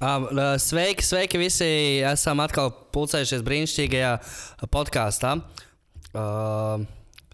Uh, 0.00 0.56
sveiki, 0.58 1.04
sveiki 1.04 1.38
visi! 1.38 1.68
Esam 2.08 2.40
atkal 2.42 2.72
pulcējušies 2.94 3.44
brīnišķīgajā 3.46 4.12
podkāstā. 4.72 5.36
Uh, 6.10 6.82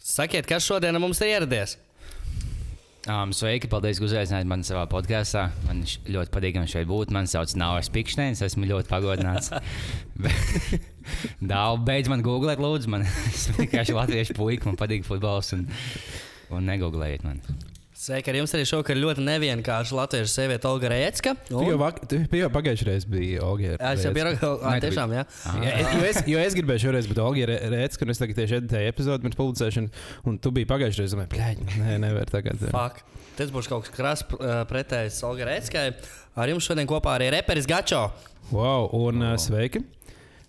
sakiet, 0.03 0.45
kas 0.51 0.67
šodien 0.67 0.99
mums 1.01 1.23
ir 1.25 1.33
ieradies? 1.33 1.79
Um, 3.07 3.31
sveiki, 3.33 3.71
paldies, 3.73 4.01
ka 4.03 4.05
uzaicinājāt 4.09 4.51
mani 4.51 4.67
savā 4.67 4.83
podkāstā. 4.91 5.47
Man 5.65 5.85
ļoti 5.87 6.35
patīk, 6.35 6.59
šeit 6.69 6.89
būt. 6.91 7.15
Mani 7.15 7.31
sauc 7.31 7.55
Nāvis 7.57 7.89
Pikšņēns. 7.95 8.43
Esmu 8.45 8.69
ļoti 8.69 8.91
pagodināts. 8.91 9.49
Dāvā, 11.53 11.79
beidz 11.87 12.11
man 12.13 12.27
googlēt, 12.27 12.61
lūdzu. 12.61 12.93
Man 12.93 13.07
es 13.31 13.47
vienkārši 13.57 13.97
latviešu 13.97 14.37
puika, 14.37 14.69
man 14.69 14.77
patīk 14.77 15.09
futbols. 15.09 15.55
Un, 15.57 15.65
un 16.53 16.69
negooglējiet 16.69 17.25
mani. 17.25 17.57
Sveiki, 18.07 18.31
ar 18.31 18.37
jums 18.39 18.53
arī 18.55 18.63
šovakar 18.69 18.99
ļoti 19.03 19.23
nevienkārša 19.27 19.97
latviešu 19.99 20.31
sieviete 20.31 20.69
Olga 20.71 20.91
Rēcka. 20.93 21.33
Tu 21.49 21.59
jau, 21.67 21.79
vak- 21.81 22.05
tu 22.07 22.21
jau 22.39 22.51
pagājušajā 22.55 22.87
reizē 22.87 23.09
biji 23.11 23.41
Olga. 23.43 23.73
Jā, 23.73 23.89
es 23.97 24.05
jau 24.07 24.13
biju 24.15 24.27
Nē, 24.29 24.35
tu 24.39 24.51
tiešām, 24.85 25.15
jā. 25.17 25.25
Ja, 25.65 25.73
es, 25.73 25.89
jo, 25.91 26.05
es, 26.11 26.21
jo 26.31 26.45
es 26.45 26.55
gribēju 26.55 26.83
šoreiz 26.85 27.09
būt 27.11 27.19
Olga 27.25 27.49
Rēcka, 27.51 28.07
un 28.07 28.15
es 28.15 28.23
tagad 28.23 28.39
tieši 28.39 28.59
editēju 28.61 28.93
epizodi 28.93 29.27
pirms 29.27 29.39
publicēšanas, 29.41 30.07
un 30.31 30.39
tu 30.39 30.53
biji 30.55 30.69
pagājušajā 30.71 31.03
reizē. 31.03 31.27
Domāju, 31.35 31.67
nē, 31.83 31.99
nevar 32.05 32.31
tagad. 32.31 32.63
Fuck. 32.71 33.03
Tas 33.41 33.51
būs 33.51 33.67
kaut 33.73 33.89
kas 33.89 33.97
krāsa 33.99 34.63
pretējs 34.71 35.19
Olga 35.27 35.51
Rēckai. 35.51 35.87
Ar 36.39 36.53
jums 36.55 36.69
šodien 36.71 36.87
kopā 36.87 37.17
arī 37.19 37.33
reperis 37.35 37.67
Gačo. 37.67 38.05
Wow, 38.55 38.87
un 39.03 39.33
uh, 39.33 39.35
sveiki! 39.41 39.83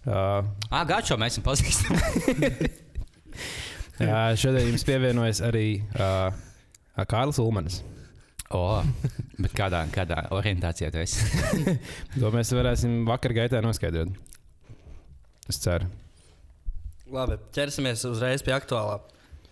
Uh, 0.06 0.46
Ah, 0.70 0.86
Gačo, 0.86 1.18
mēs 1.18 1.34
esam 1.34 1.48
pazīstami. 1.50 2.70
uh, 4.06 4.36
šodien 4.38 4.70
jums 4.70 4.86
pievienojas 4.88 5.42
arī 5.50 5.66
uh, 5.98 6.30
Kārlis 7.06 7.38
Ulmanis. 7.44 7.82
oh, 8.56 8.82
bet 9.38 9.54
kādā, 9.54 9.84
kādā 9.94 10.24
orientācijā 10.32 10.90
tu 10.94 11.02
esi? 11.04 11.76
To 12.22 12.32
mēs 12.34 12.54
varēsim 12.56 13.04
vakar 13.06 13.36
gaitā 13.36 13.62
noskaidrot. 13.62 14.16
Es 15.48 15.60
ceru. 15.64 15.88
Labi, 17.12 17.38
ķersimies 17.56 18.04
uzreiz 18.10 18.42
pie 18.44 18.56
aktuālā. 18.56 19.00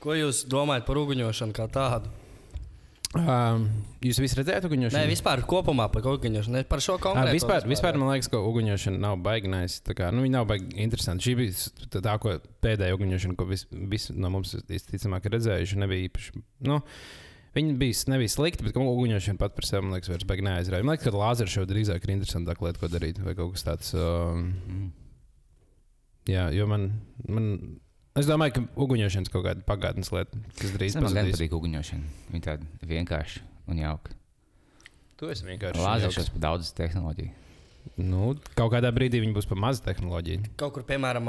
Ko 0.04 0.16
jūs 0.16 0.44
domājat 0.52 0.86
par 0.88 0.98
uguņošanu 1.00 1.56
kā 1.56 1.68
tādu? 1.72 2.12
Um, 3.16 3.70
jūs 4.04 4.18
visi 4.20 4.36
redzējāt, 4.36 4.66
ka 4.66 4.70
viņš 4.74 4.96
Nē, 4.98 5.06
vispār 5.08 5.40
kopumā 5.48 5.86
par 5.94 6.04
uguņošanu. 6.12 6.52
Ne 6.58 6.64
par 6.68 6.82
šo 6.84 6.98
Ah, 6.98 7.04
konkrētu. 7.06 7.36
vispār, 7.38 7.68
vispār 7.70 7.96
man 7.96 8.12
liekas, 8.12 8.28
ka 8.28 8.42
uguņošana 8.44 9.00
nav. 9.00 9.16
Nice. 9.48 9.80
Nu, 10.12 10.26
viņa 10.26 10.34
nav 10.36 10.48
baigta 10.50 10.76
interesanta. 10.84 11.24
Šī 11.24 11.36
bija 11.40 12.02
tā, 12.04 12.18
ko 12.20 12.36
pēdējā 12.66 12.98
uguņošana, 12.98 13.38
ko 13.40 13.48
visi 13.48 13.68
vis 13.72 14.10
no 14.12 14.30
mums 14.34 14.52
visticamāk 14.68 15.26
ir 15.30 15.38
redzējuši. 15.38 15.80
Nebija 15.80 16.10
īpaši. 16.10 16.44
Nu, 16.68 16.82
Viņa 17.56 17.78
bija, 17.80 17.96
nebija 18.12 18.32
slikta, 18.34 18.66
bet 18.68 18.76
uguņošana 18.76 19.40
pat 19.40 19.54
par 19.56 19.64
sevi, 19.68 19.86
man 19.86 19.96
liekas, 19.96 20.10
vairs 20.12 20.26
baigi 20.28 20.44
neaizrāva. 20.44 20.84
Man 20.84 20.98
liekas, 20.98 21.06
ka 21.08 21.16
lāzera 21.16 21.52
šobrīd 21.54 21.72
drīzāk 21.72 22.04
ir 22.04 22.12
interesantāka 22.18 22.66
lieta, 22.68 22.82
ko 22.82 22.90
darīt. 22.92 23.22
Vai 23.24 23.36
kaut 23.38 23.54
kas 23.56 23.64
tāds. 23.64 23.94
Um, 23.96 24.50
Mm. 24.68 24.92
jā, 26.28 26.50
jo 26.56 26.68
man, 26.68 26.90
man. 27.28 27.50
Es 28.16 28.28
domāju, 28.28 28.54
ka 28.56 28.62
uguņošana 28.80 29.28
ir 29.28 29.32
kaut 29.34 29.44
kāda 29.44 29.64
pagātnes 29.68 30.12
lieta, 30.16 30.38
kas 30.60 30.72
drīz 30.72 30.96
Man 30.96 31.04
gan 31.10 31.18
pazudīs. 31.26 31.36
patīk 31.36 31.56
uguņošana. 31.58 32.14
Viņa 32.32 32.44
tāda 32.46 32.92
vienkārša 32.92 33.42
un 33.72 33.82
jauka. 33.84 34.14
Tu 35.20 35.30
esi 35.32 35.44
vienkārši. 35.48 35.80
Lāzeršos 35.84 36.30
par 36.36 36.44
daudz 36.46 36.72
tehnoloģiju. 36.76 37.32
Nu, 37.98 38.34
kaut 38.56 38.72
kādā 38.74 38.90
brīdī 38.96 39.20
viņi 39.24 39.36
būs 39.36 39.48
par 39.48 39.60
mazu 39.60 39.84
tehnoloģiju. 39.86 40.56
Kaut 40.60 40.74
kur, 40.76 40.84
piemēram, 40.88 41.28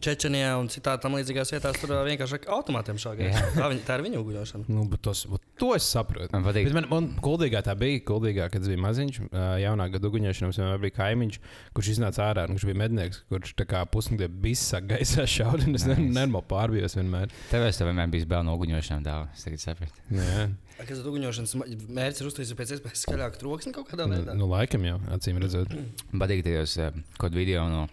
Čečenijā 0.00 0.54
un 0.60 0.68
citā 0.72 0.94
tam 1.02 1.16
līdzīgās 1.18 1.50
vietās, 1.52 1.76
tur 1.82 1.92
vienkārši 2.06 2.38
ar 2.38 2.46
automātiem 2.56 2.96
šādi. 3.02 3.28
Tā, 3.56 3.66
viņa, 3.72 3.82
tā 3.86 3.96
ir 3.98 4.04
viņa 4.06 4.20
uguņošana. 4.22 4.64
Nu, 4.72 4.84
bet 4.88 5.02
tos, 5.04 5.24
bet 5.30 5.42
to 5.60 5.72
es 5.76 5.84
saprotu. 5.92 6.30
Man 6.32 6.46
patīk. 6.46 6.68
Bet 6.70 6.76
man, 6.78 6.86
man 6.90 7.08
kuldīgā 7.22 7.60
tā 7.66 7.74
bija. 7.78 8.00
Kuldīgā, 8.08 8.48
kad 8.52 8.64
es 8.64 8.70
biju 8.72 8.80
maziņš, 8.82 9.20
jaunā 9.62 9.86
gada 9.92 10.08
uguņošanā, 10.10 10.48
mums 10.48 10.58
vienmēr 10.62 10.80
bija 10.86 10.96
kaimiņš, 10.96 11.38
kurš 11.76 11.92
iznāca 11.96 12.24
ārā. 12.30 12.46
un 12.48 12.56
Viņš 12.56 12.66
bija 12.70 12.80
mednieks, 12.82 13.22
kurš 13.30 13.54
tā 13.60 13.66
kā 13.68 13.84
pusnakti 13.92 14.28
bija 14.32 14.80
gaisā 14.94 15.26
šaudījis. 15.36 15.76
Es 15.82 15.86
Nice. 15.92 16.00
nenormāli 16.08 16.48
pārbijos 16.50 16.96
vienmēr. 16.98 17.30
Tev 17.50 17.64
es 17.68 17.78
tev 17.80 17.90
vienmēr 17.92 18.10
biju 18.12 18.26
bail 18.32 18.44
no 18.48 18.56
uguņošanām. 18.58 19.04
Dāvā. 19.06 19.28
Es 19.36 19.44
tagad 19.46 19.62
sapratu. 19.62 20.04
Jā, 20.16 20.48
Kas 20.82 20.98
ir 20.98 21.06
uguņošanas 21.12 21.52
mērķis? 21.94 22.20
Ir 22.24 22.28
uztaisīt 22.32 22.58
pēc 22.58 22.72
iespējas 22.76 23.02
skaļāku 23.06 23.38
troksni 23.38 23.72
kaut 23.76 23.86
kādā 23.92 24.06
veidā. 24.10 24.34
nu, 24.34 24.48
laikam 24.50 24.82
jau, 24.88 24.96
acīm 25.14 25.38
redzot. 25.42 25.74
Patīk 26.16 26.42
tajos 26.46 26.74
uh, 26.80 26.90
kaut 27.20 27.36
video 27.36 27.68
no 27.70 27.84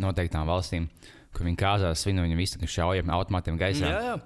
noteiktām 0.00 0.46
valstīm, 0.50 0.88
kur 1.36 1.46
viņi 1.46 1.58
kāzās 1.60 2.02
svinu, 2.04 2.24
viņi 2.26 2.38
visi 2.38 2.68
šauja 2.70 3.04
automātiem 3.16 3.58
gaisā. 3.60 3.88
Jā, 3.90 4.02
jā. 4.10 4.18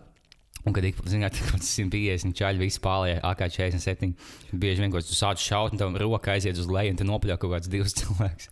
Un, 0.64 0.72
kad 0.72 0.84
ik 0.88 0.96
zināt, 1.12 1.36
ka 1.36 1.58
150 1.60 2.32
čaļi 2.38 2.62
visi 2.62 2.80
pārējie 2.80 3.18
AK-47, 3.28 4.14
bieži 4.56 4.80
vien, 4.80 4.92
kad 4.94 5.04
tu 5.04 5.12
sāc 5.12 5.42
šaut, 5.44 5.74
un 5.76 5.82
tam 5.82 5.98
roka 6.00 6.32
aiziet 6.32 6.56
uz 6.56 6.70
leju, 6.72 6.94
un 6.94 7.00
tu 7.02 7.04
nopļauj 7.08 7.36
kaut 7.42 7.52
kāds 7.58 7.68
divs 7.68 7.92
cilvēks. 8.00 8.48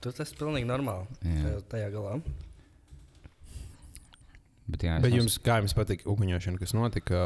Tu 0.00 0.12
tas 0.16 0.30
ir 0.32 0.38
pilnīgi 0.40 0.64
normāli. 0.70 1.04
Jā. 1.28 1.58
tajā- 1.68 1.90
galā. 1.92 2.14
Bet, 4.70 4.84
jā, 4.86 4.96
Bet 5.02 5.12
jums, 5.12 5.34
kā 5.42 5.56
jums 5.60 5.74
patīk 5.74 6.04
uguņošana, 6.08 6.60
kas 6.62 6.72
notika? 6.78 7.20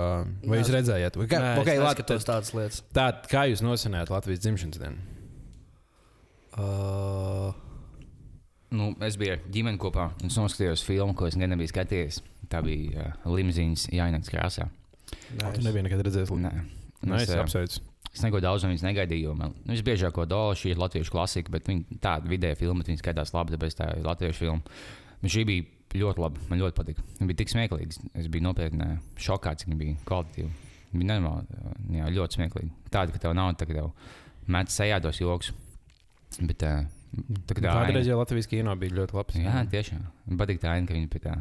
Vai 0.49 0.59
jūs 0.63 0.71
redzējāt? 0.73 1.19
Vai 1.21 1.27
Kā, 1.29 1.41
Nē, 1.43 1.51
okay, 1.61 1.77
neskatos 1.79 2.25
tādas 2.27 2.51
lietas. 2.57 2.81
tā, 2.97 3.05
kā 3.29 3.43
jūs 3.51 3.61
nosinājāt 3.63 4.11
Latvijas 4.15 4.41
dzimšanas 4.47 4.81
dienu? 4.81 5.03
Uh, 6.55 7.53
Nu, 8.75 8.91
es 9.07 9.19
biju 9.21 9.37
ar 9.37 9.43
ģimeni 9.55 9.79
kopā 9.81 10.09
un 10.19 10.31
es 10.31 10.39
noskatījos 10.41 10.83
filmu, 10.87 11.15
ko 11.19 11.29
es 11.29 11.37
nekad 11.39 11.55
nebiju 11.55 11.71
skatījies. 11.71 12.21
Tā 12.51 12.61
bija 12.65 13.11
uh, 13.11 13.29
Limzīnas 13.31 13.87
Jāņakts 13.95 14.33
krāsā. 14.33 14.69
Tu 15.11 15.65
nebija 15.65 15.85
nekad 15.87 16.03
redzējis. 16.07 16.33
Nē. 16.43 16.55
Un 17.05 17.13
Nē, 17.13 17.21
es, 17.21 17.29
es 17.29 17.37
ā, 17.37 17.45
apsveicu. 17.45 17.83
Es 18.15 18.23
neko 18.23 18.41
daudz 18.43 18.65
no 18.65 18.71
viņas 18.71 18.85
negaidīju. 18.87 19.35
Man, 19.39 19.55
nu, 19.67 19.75
es 19.75 19.83
biežāk 19.87 20.15
ko 20.17 20.27
domāju, 20.29 20.61
šī 20.61 20.75
ir 20.75 20.83
latviešu 20.83 21.15
klasika, 21.15 21.55
bet 21.55 21.71
viņa 21.71 21.99
tāda 22.03 22.31
vidēja 22.31 22.59
filma, 22.61 22.87
viņa 22.87 23.03
skatās 23.03 23.35
labi, 23.35 23.57
tāpēc 23.57 23.79
tā 23.79 23.89
ir 23.99 24.07
latviešu 24.07 24.43
filma. 24.45 24.77
Bet 25.23 25.35
šī 25.35 25.47
bija 25.49 25.99
ļoti 25.99 26.23
laba. 26.23 26.45
Man 26.51 26.63
ļoti 26.63 26.79
patika. 26.79 27.07
Viņa 27.19 27.31
bija 27.31 27.41
tik 27.43 27.53
smieklīga. 27.53 28.05
Es 28.19 28.31
biju 28.31 28.47
nopietni 28.47 28.87
ā, 28.87 28.99
šokāts, 29.27 29.65
cik 29.65 29.73
viņa 29.73 29.81
bija 29.81 29.97
kvalitatīva. 30.09 30.53
Viņa 30.93 31.01
bija 31.01 31.11
nenormāli, 31.11 31.59
ā, 31.59 31.75
jā, 31.99 32.11
ļoti 32.19 32.39
smieklīga. 32.39 32.71
Tāda, 32.95 33.15
ka 33.15 33.23
tev 33.25 33.35
nav 33.39 33.53
tā, 33.59 33.69
ka 33.71 33.79
tev 33.79 33.91
met 34.55 34.71
sejā 34.75 35.01
tos 35.03 35.21
joks. 35.23 35.51
Bet, 36.39 36.63
ā, 36.67 36.85
tā, 37.47 37.55
ka 37.55 37.61
tā 37.63 37.71
Kādreiz 37.71 38.11
jau 38.11 38.19
Latvijas 38.21 38.51
kino 38.51 38.75
bija 38.81 38.99
ļoti 39.01 39.19
labs. 39.19 39.39
Jā, 39.41 39.63
tiešām. 39.71 40.05
Man 40.29 40.41
patīk 40.41 40.61
tā 40.63 40.75
aina, 40.75 40.89
ka 40.89 40.97
viņi 40.97 41.11
pie 41.13 41.23
tā. 41.25 41.39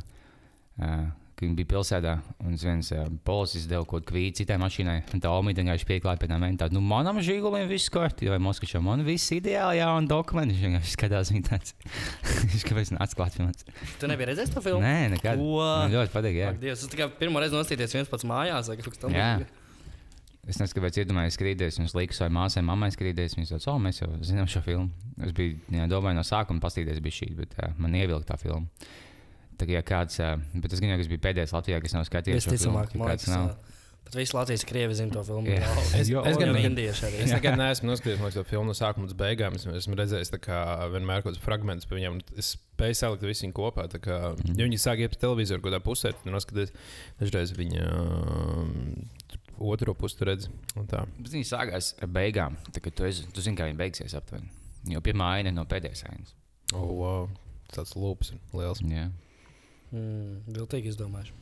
Uh, 0.78 1.12
ka 1.34 1.46
viņi 1.46 1.58
bija 1.58 1.70
pilsētā, 1.74 2.14
un 2.46 2.56
viens 2.60 2.90
uh, 2.94 3.08
policists 3.26 3.70
deva 3.70 3.86
kaut 3.90 4.06
ko 4.06 4.14
kvītu 4.14 4.42
citai 4.42 4.58
mašīnai. 4.62 4.96
Un 5.16 5.24
tā 5.24 5.32
Omīda 5.34 5.64
vienkārši 5.64 5.88
pieklāja 5.90 6.22
pie 6.22 6.30
tā. 6.30 6.38
Tāda, 6.42 6.70
nu, 6.76 6.84
manam 6.86 7.20
žīgulim 7.26 7.66
viss 7.70 7.92
kārtībā, 7.94 8.36
vai 8.36 8.42
Moskvičam, 8.44 8.86
man 8.86 9.04
viss 9.08 9.34
ideāli, 9.36 9.80
jā, 9.82 9.90
un 9.98 10.10
dokumenti. 10.10 10.56
Viņš 10.56 10.68
vienkārši 10.68 10.96
skatās 10.96 11.34
viņa 11.34 11.50
tāds. 11.50 11.76
Viņš 12.54 12.68
kāpēc 12.70 12.94
neatklāt 12.98 13.40
filmas. 13.40 13.66
tu 14.02 14.12
nebija 14.12 14.32
redzējis 14.32 14.54
to 14.54 14.64
filmu? 14.66 14.86
Nē, 14.86 15.10
nekad. 15.18 15.42
Ko? 15.42 15.58
Man 15.66 15.98
ļoti 15.98 16.14
patīk, 16.14 16.40
jā. 16.44 16.54
Ak, 16.54 16.62
Dievs, 16.62 16.86
es 16.86 16.94
tikai 16.94 17.10
pirmo 17.18 17.42
reizi 17.44 17.58
nostājos 17.58 17.98
viens 17.98 18.14
pats 18.14 18.30
mājās. 18.30 18.70
vai 18.70 18.80
kaut 18.80 18.94
kas 18.94 19.02
tam 19.02 19.18
Jā. 19.18 19.34
līdzīgs. 19.42 19.60
Es 20.48 20.58
nezinu, 20.60 20.76
kāpēc 20.82 20.98
iedomājos 21.00 21.38
skrīties, 21.38 21.78
un 21.80 21.86
es 21.88 21.94
lieku 21.96 22.14
savai 22.18 22.34
māsai, 22.36 22.64
mammai 22.68 22.90
skrīties. 22.92 23.38
Viņas 23.38 23.54
teica, 23.56 23.72
oh, 23.72 23.78
mēs 23.80 24.02
jau 24.02 24.10
zinām 24.28 24.50
šo 24.52 24.60
filmu. 24.66 24.90
Es 25.24 25.32
biju, 25.32 25.56
jā, 25.72 25.86
domāju, 25.88 26.18
no 26.20 26.24
sākuma 26.28 26.60
pastīties 26.66 27.00
bija 27.06 27.16
šī, 27.22 27.30
bet 27.38 27.54
uh, 27.64 27.72
man 27.80 27.96
ievilka 27.96 28.34
tā 28.34 28.40
filma. 28.42 28.68
Tā 29.56 29.68
kā 29.70 29.80
kāds, 29.88 30.18
bet 30.60 30.74
es 30.76 30.82
gan 30.84 30.92
jau, 30.92 30.98
kas 31.00 31.08
bija 31.14 31.22
pēdējais 31.30 31.54
Latvijā, 31.56 31.80
kas 31.86 31.94
nav 31.96 32.04
skatījies. 32.10 32.44
šo 32.44 32.58
filmu, 32.58 32.82
Visticamāk, 32.82 32.92
ka 32.92 33.08
kāds 33.14 33.28
nav. 33.32 33.54
pat 34.04 34.18
visi 34.20 34.36
Latvijas 34.36 34.66
krievi 34.68 34.98
zina 35.00 35.14
to 35.16 35.24
filmu. 35.24 35.48
Jā. 35.48 35.70
Es- 36.02 36.10
Jo, 36.12 36.26
es 36.28 36.36
gan 36.42 36.50
un 36.52 36.56
ne- 36.60 36.66
indieši 36.68 37.06
arī. 37.08 37.22
Es 37.24 37.32
nekad 37.32 37.56
neesmu 37.62 37.88
noskatījies 37.94 38.34
to 38.36 38.44
filmu 38.50 38.66
no 38.74 38.76
sākuma 38.76 39.08
līdz 39.08 39.16
beigām. 39.16 39.56
Es 39.56 39.64
esmu 39.66 39.96
redzējis 39.96 40.34
kā 40.44 40.60
vienmēr 40.92 41.24
kaut 41.24 41.32
kādus 41.32 41.40
fragmentus 41.46 41.88
par 41.88 42.02
viņiem. 42.02 42.20
Es 42.36 42.58
spēju 42.58 43.00
salikt 43.00 43.24
visu 43.24 43.48
viņu 43.48 43.56
kopā. 43.62 43.88
tā 43.88 44.02
Kā, 44.04 44.20
ja 44.44 44.66
viņi 44.68 44.82
sāk 44.82 45.00
iet 45.06 45.16
pa 45.16 45.22
televizoru 45.24 45.62
kaut 45.64 45.72
kādā 45.72 45.80
pusē, 45.86 46.12
tad 46.18 46.34
noskaties, 46.34 46.74
dažreiz 47.22 47.54
viņa 47.56 47.88
otro 49.70 49.94
pusi 49.98 50.18
tur 50.20 50.32
redz. 50.32 50.50
un 50.80 50.88
tā. 50.90 51.04
Bet 51.20 51.32
Viņi 51.34 51.48
sākās 51.50 51.94
ar 52.04 52.12
beigām. 52.12 52.58
Tā, 52.72 52.82
kad 52.84 52.96
tu, 52.98 53.06
esi, 53.08 53.26
tu 53.34 53.44
zini, 53.44 53.58
kā 53.60 53.68
viņi 53.70 53.80
beigsies 53.80 54.16
aptuveni. 54.20 54.50
Jo 54.92 55.00
pirmā 55.04 55.30
aina 55.38 55.52
ir 55.52 55.56
no 55.56 55.64
pēdējās 55.70 56.04
ainas. 56.10 56.34
Oh, 56.74 56.90
wow. 57.00 57.30
Tas 57.74 57.96
lūps 57.98 58.34
ir 58.34 58.42
liels. 58.58 58.82
Jā. 58.84 59.08
Mm, 59.94 60.42
Viltīgi 60.56 60.92
izdomājuši. 60.94 61.40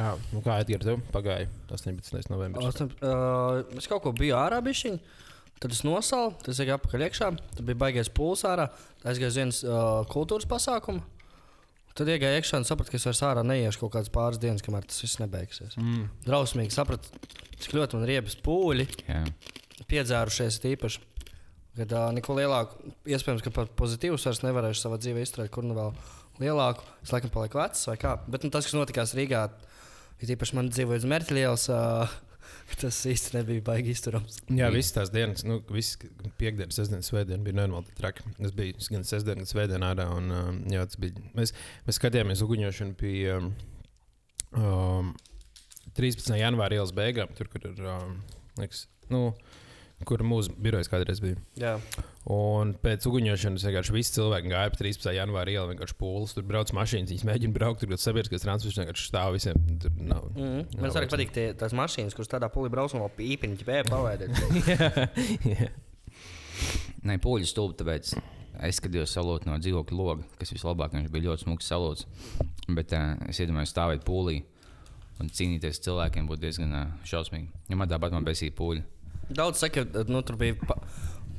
Jā, 0.00 0.14
nu 0.32 0.40
kā 0.44 0.56
Edgars, 0.62 0.86
tev 0.86 1.00
pagāja 1.12 1.48
18. 1.68 2.30
novembris. 2.32 2.70
Ostam, 2.70 2.92
uh, 3.04 3.60
es 3.76 3.88
kaut 3.90 4.04
ko 4.04 4.14
biju 4.16 4.38
ārā 4.38 4.60
bišķiņ. 4.64 4.96
Tad 5.60 5.74
es 5.76 5.82
nosalu, 5.84 6.30
tas 6.40 6.60
ir 6.62 6.70
apakaļ 6.72 7.04
iekšā. 7.08 7.26
Tad 7.58 7.64
bija 7.68 7.80
baigais 7.82 8.08
pūlis 8.16 8.46
ārā. 8.48 8.70
Tad 9.02 9.10
aizgāju 9.12 9.32
uz 9.34 9.40
vienas 9.42 9.58
uh, 9.66 10.00
kultūras 10.08 10.48
pasākumu. 10.48 11.02
Tad 11.98 12.08
iegāju 12.08 12.38
iekšā 12.38 12.60
un 12.60 12.66
sapratu, 12.68 12.92
ka 12.92 13.00
es 13.00 13.06
vairs 13.08 13.22
ārā 13.26 13.42
neiešu 13.46 13.82
kaut 13.82 13.94
kādas 13.96 14.12
pāris 14.14 14.40
dienas, 14.40 14.62
kamēr 14.64 14.86
tas 14.86 15.02
viss 15.02 15.18
nebeigsies. 15.20 15.74
Mm. 15.80 16.06
Drausmīgi 16.26 16.74
sapratu, 16.74 17.10
cik 17.60 17.74
ļoti 17.76 17.98
man 17.98 18.06
riebas 18.08 18.36
pūļi, 18.44 18.86
Jā. 19.08 19.24
piedzērušies 19.90 20.60
tīpaši. 20.62 21.06
Kad 21.80 21.92
uh, 21.94 22.08
neko 22.14 22.34
lielāku, 22.34 22.92
iespējams, 23.08 23.44
ka 23.46 23.52
pat 23.54 23.74
pozitīvus 23.78 24.26
vairs 24.26 24.42
nevarēšu 24.42 24.82
savā 24.82 24.98
dzīvē 25.02 25.22
izturēt, 25.22 25.52
kur 25.54 25.66
nu 25.66 25.76
vēl 25.76 25.92
lielāku. 26.42 26.86
Es 27.04 27.12
laikam 27.14 27.30
palieku 27.32 27.60
vecs 27.60 27.86
vai 27.88 27.94
kā. 28.00 28.16
Bet 28.26 28.46
nu, 28.46 28.50
tas, 28.54 28.66
kas 28.66 28.74
notikās 28.76 29.14
Rīgā, 29.16 29.44
ir 30.20 30.34
īpaši 30.34 30.58
man 30.58 30.70
dzīvoja 30.72 31.02
uz 31.02 31.06
Mērķa 31.10 31.38
ielas. 31.38 31.68
Uh, 31.70 32.10
Tas 32.80 32.96
īsti 33.10 33.34
nebija 33.36 33.64
baigi 33.66 33.92
izturams. 33.92 34.38
Jā, 34.56 34.70
visas 34.72 34.94
tās 34.96 35.10
dienas, 35.12 35.42
nu, 35.44 35.58
visas 35.74 35.98
piekdienas, 36.40 36.78
sestdienas, 36.78 37.10
svētdienas 37.10 37.44
bija 37.44 37.58
normāli 37.58 37.96
traki. 37.98 38.24
Es 38.40 38.54
biju 38.56 38.78
gan 38.94 39.04
sestdienas, 39.04 39.42
gan 39.42 39.50
svētdienā 39.50 39.90
ārā. 39.92 40.06
Un, 40.16 40.30
um, 40.32 40.60
jā, 40.72 40.86
bija. 41.02 41.24
Mēs, 41.36 41.52
mēs 41.88 42.00
skatījāmies 42.00 42.44
uguņošanu 42.46 42.96
pie 43.00 43.14
um, 43.34 43.50
um, 44.56 45.10
13. 45.98 46.38
janvāra 46.40 46.78
ielas 46.78 46.94
beigām, 46.96 47.34
tur, 47.36 47.50
kur 47.52 47.68
ir. 47.68 47.82
Um, 47.84 48.16
liekas, 48.60 48.86
nu, 49.12 49.28
Kur 50.08 50.22
mūsu 50.24 50.54
birojas 50.56 50.88
kādreiz 50.88 51.20
bija. 51.20 51.36
Jā, 51.60 51.74
Un 52.30 52.76
pēc 52.78 53.06
uguņošanas 53.08 53.64
vienkārši 53.66 53.94
visi 53.94 54.12
cilvēki 54.14 54.52
gāja 54.52 54.70
pa 54.70 54.78
13. 54.78 55.08
janvāra 55.16 55.50
ielu, 55.50 55.72
vienkārši 55.72 55.96
pūlis. 55.98 56.34
Tur 56.36 56.44
brauc 56.46 56.70
mašīnas, 56.76 57.10
viņas 57.10 57.26
mēģina 57.26 57.56
braukt, 57.56 57.82
tur 57.82 57.98
sabiedriskais 57.98 58.44
transports 58.44 58.78
vienkārši 58.78 59.08
stāv 59.08 59.34
visiem. 59.34 59.58
Tur 59.82 59.96
nav. 59.98 60.28
mm 60.30 60.44
-hmm. 60.44 60.66
Nav 60.76 60.82
man 60.82 60.90
arī 60.90 61.00
vairs. 61.00 61.14
patīk 61.14 61.32
tie, 61.34 61.46
tās 61.58 61.74
mašīnas, 61.74 62.14
kuras 62.14 62.30
tādā 62.30 62.46
pulī 62.54 62.70
brauc 62.70 62.94
un 62.94 63.00
vēl 63.00 63.12
pīpiņķi 63.18 63.64
pēja 63.66 63.84
palaidīt. 63.90 64.30
Nē, 67.08 67.18
poļu 67.18 67.48
stulbi, 67.48 67.78
tāpēc 67.80 68.14
es 68.68 68.76
skatījos 68.76 69.14
salūtu 69.16 69.48
no 69.48 69.58
dzīvokļa 69.58 69.96
loga, 69.96 70.22
kas 70.38 70.52
vislabāk, 70.52 70.92
viņš 70.92 71.10
bija 71.10 71.30
ļoti 71.30 71.46
smags 71.46 71.66
salūts. 71.66 72.06
Bet 72.68 72.92
uh, 72.92 73.16
es 73.28 73.40
iedomājos 73.40 73.72
stāvēt 73.74 74.04
pūlī 74.06 74.42
un 75.20 75.28
cīnīties 75.28 75.80
ar 75.80 75.84
cilvēkiem 75.86 76.28
būtu 76.28 76.40
diezgan 76.40 76.72
uh, 76.76 76.92
šausmīgi. 77.04 77.48
Ja 77.68 77.76
man 77.80 77.88
tāpat 77.88 78.12
man 78.12 78.24
besīja 78.24 78.52
pūļi. 78.52 78.84
Daudz 79.30 79.62
saka, 79.62 79.84
ka 79.86 80.04
nu, 80.10 80.22
tur 80.26 80.36
bija 80.36 80.54
pa 80.66 80.76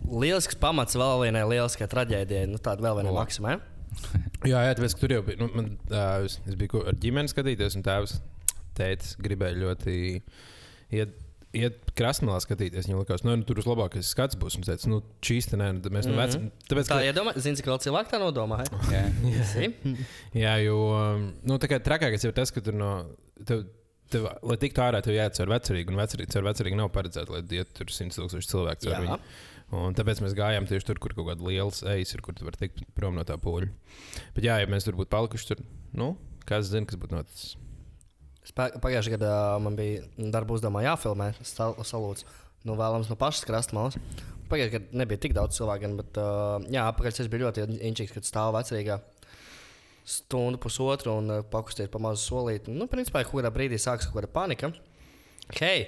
lielisks 0.10 0.58
pamats 0.62 0.98
vēl 0.98 1.26
vienai 1.26 1.44
lieliskai 1.50 1.88
traģēdijai, 1.92 2.48
nu 2.52 2.60
tāda 2.64 2.86
vēl 2.88 3.02
viena 3.02 3.14
O. 3.14 3.18
maksimā. 3.20 3.58
Jā, 4.48 4.62
jā 4.66 4.76
tāpēc, 4.78 4.94
tur 4.98 5.12
jau 5.12 5.24
bija. 5.28 5.38
Nu, 5.42 5.50
man, 5.54 5.74
uh, 5.92 6.24
es, 6.26 6.38
es 6.48 6.56
biju 6.58 6.86
ar 6.88 6.96
ģimeni 6.98 7.30
skatīties, 7.32 7.76
un 7.78 7.84
tēvs 7.86 8.16
teicis, 8.78 9.18
gribēja 9.22 9.58
ļoti 9.60 9.96
iet, 10.96 11.12
iet 11.60 11.92
krastmalā 12.00 12.40
skatīties. 12.42 12.88
Viņam 12.88 13.02
likās, 13.04 13.26
nu, 13.28 13.36
nu, 13.36 13.46
tur 13.48 13.60
uz 13.60 13.68
labākais 13.68 14.08
skats 14.16 14.40
būs. 14.40 14.56
Un 14.58 14.64
teica, 14.66 14.88
nu, 14.90 15.02
šīs 15.28 15.52
te 15.52 15.60
nē, 15.60 15.68
nu, 15.78 15.92
mēs 15.94 16.08
no 16.08 16.16
vecuma. 16.18 16.50
Tāpēc, 16.72 16.88
Tā 16.88 17.02
ka, 17.02 17.10
iedomājieties, 17.12 17.46
zini, 17.50 17.60
cik 17.60 17.70
vēl 17.74 17.82
cilvēku 17.84 18.14
tā 18.16 18.22
nodomā. 18.24 18.62
Jā, 18.94 19.04
Si? 19.52 19.70
jā, 20.40 20.56
jo 20.64 20.80
nu, 21.44 21.60
tā 21.62 21.70
kā 21.72 21.82
trakākais 21.84 22.26
ir 22.26 22.34
tas, 22.40 22.56
ka 22.56 22.64
tur 22.66 22.80
no. 22.80 22.96
Tev, 23.44 23.68
Tev, 24.12 24.26
lai 24.44 24.58
tiktu 24.60 24.82
ārā, 24.84 25.00
tev 25.00 25.16
jāiet 25.16 25.38
ar 25.40 25.48
vecerīgu, 25.48 25.94
un 25.94 26.00
vecerīgi, 26.02 26.36
ar 26.36 26.44
vecerīgu 26.50 26.76
nav 26.76 26.90
paredzēta, 26.92 27.32
lai 27.32 27.40
iet 27.56 27.70
tur 27.78 27.88
100 27.88 28.18
tūkstoši 28.18 28.50
cilvēku. 28.50 28.82
caur 28.84 28.92
Jā. 28.92 28.98
viņu. 29.06 29.16
Un 29.72 29.96
tāpēc 29.96 30.20
mēs 30.20 30.34
gājām 30.36 30.66
tieši 30.68 30.90
tur, 30.90 31.00
kur 31.00 31.14
kaut 31.16 31.30
kāda 31.30 31.46
liela 31.48 31.72
ejas 31.94 32.12
ir, 32.12 32.22
kur 32.26 32.36
tu 32.36 32.44
vari 32.44 32.60
tikt 32.60 32.82
prom 32.98 33.16
no 33.16 33.24
tā 33.28 33.38
poļa. 33.40 33.70
Bet, 34.36 34.44
jā, 34.44 34.58
ja 34.60 34.68
mēs 34.68 34.84
tur 34.84 34.98
būtu 35.00 35.12
palikuši, 35.14 35.48
tur, 35.48 35.62
nu, 35.96 36.10
kas 36.48 36.68
zina, 36.74 36.90
kas 36.90 37.00
būtu 37.00 37.16
noticis. 37.16 37.54
Pagājušajā 38.58 39.16
gadā 39.16 39.32
man 39.64 39.78
bija 39.78 40.04
darba 40.34 40.58
uzdevumā 40.58 40.84
jāfilmē 40.84 41.30
sal- 41.46 41.78
salūts. 41.88 42.28
Nu, 42.68 42.76
vēlams 42.78 43.08
no 43.10 43.16
pašas 43.18 43.48
krastmalas. 43.48 43.96
Pagājušajā 44.52 44.74
gadā 44.76 45.00
nebija 45.04 45.24
tik 45.24 45.38
daudz 45.38 45.56
cilvēku, 45.56 45.86
gan, 45.86 45.96
bet 46.02 46.20
uh, 46.20 46.58
jā, 46.74 46.84
apakaļ 46.92 47.24
es 47.24 47.32
biju 47.32 47.46
ļoti 47.48 47.68
inčīgs, 47.88 48.12
kad 48.18 48.28
stāvu 48.28 48.58
vecrīgā 48.58 49.00
stundu, 50.12 50.60
pusotru 50.60 51.16
un 51.22 51.38
uh, 51.38 51.44
pakustēt 51.48 51.94
pa 51.94 52.02
mazu 52.04 52.26
solīti. 52.26 52.74
Nu, 52.76 52.90
principā, 52.92 53.24
kādā 53.24 53.54
brīdī 53.54 53.80
sākas 53.80 54.10
kaut 54.10 54.20
kāda 54.20 54.34
panika. 54.36 54.74
Hei! 55.62 55.86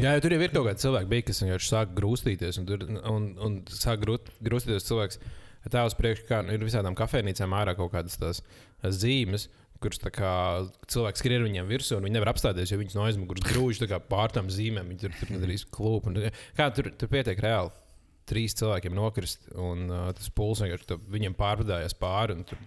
Jā, 0.00 0.14
jo 0.16 0.22
tur 0.24 0.32
jau 0.32 0.40
ir 0.40 0.52
kaut 0.54 0.64
kādi 0.70 0.80
cilvēki, 0.80 1.08
bija, 1.10 1.24
kas 1.28 1.40
vienkārši 1.42 1.68
sāk 1.68 1.90
grūstīties. 1.96 2.58
Un, 2.62 2.68
tur, 2.68 2.84
un, 3.10 3.26
un 3.44 3.58
sāk 3.68 4.00
grūt, 4.00 4.30
grūstīties 4.44 4.86
cilvēks. 4.88 5.18
Tā 5.72 5.82
uz 5.86 5.94
priekšu, 5.94 6.24
kā 6.26 6.40
ir 6.50 6.64
visādām 6.64 6.96
kafejnīcām 6.98 7.52
ārā 7.54 7.76
kaut 7.78 7.92
kādas 7.92 8.16
tās 8.18 8.40
zīmes, 8.96 9.46
tā 9.82 10.10
kā, 10.14 10.32
cilvēks 10.90 11.22
skrien 11.22 11.44
viņiem 11.44 11.68
virsū, 11.70 11.98
un 11.98 12.06
viņi 12.06 12.16
nevar 12.16 12.32
apstāties, 12.32 12.72
jo 12.72 12.80
viņas 12.80 12.96
no 12.96 13.04
aizmugures 13.04 13.46
grūž 13.46 13.82
pār 14.08 14.32
tām 14.34 14.48
zīmēm. 14.50 14.90
Viņi 14.90 15.04
tur, 15.04 15.14
tur 15.20 15.32
nedarīs 15.36 15.66
klūpu. 15.70 16.10
Un, 16.10 16.32
kā 16.58 16.70
tur, 16.74 16.90
tur 16.98 17.12
pietiek 17.12 17.44
reāli? 17.44 17.74
Trīs 18.32 18.56
cilvēkiem 18.58 18.94
nokrist, 18.96 19.48
un 19.58 19.88
uh, 19.90 20.08
tas 20.16 20.30
pulss 20.32 20.62
vienkārši 20.62 20.88
tā, 20.88 20.98
viņiem 21.12 21.34
pārvadājās 21.36 21.98
pāri. 21.98 22.38
Tur, 22.48 22.60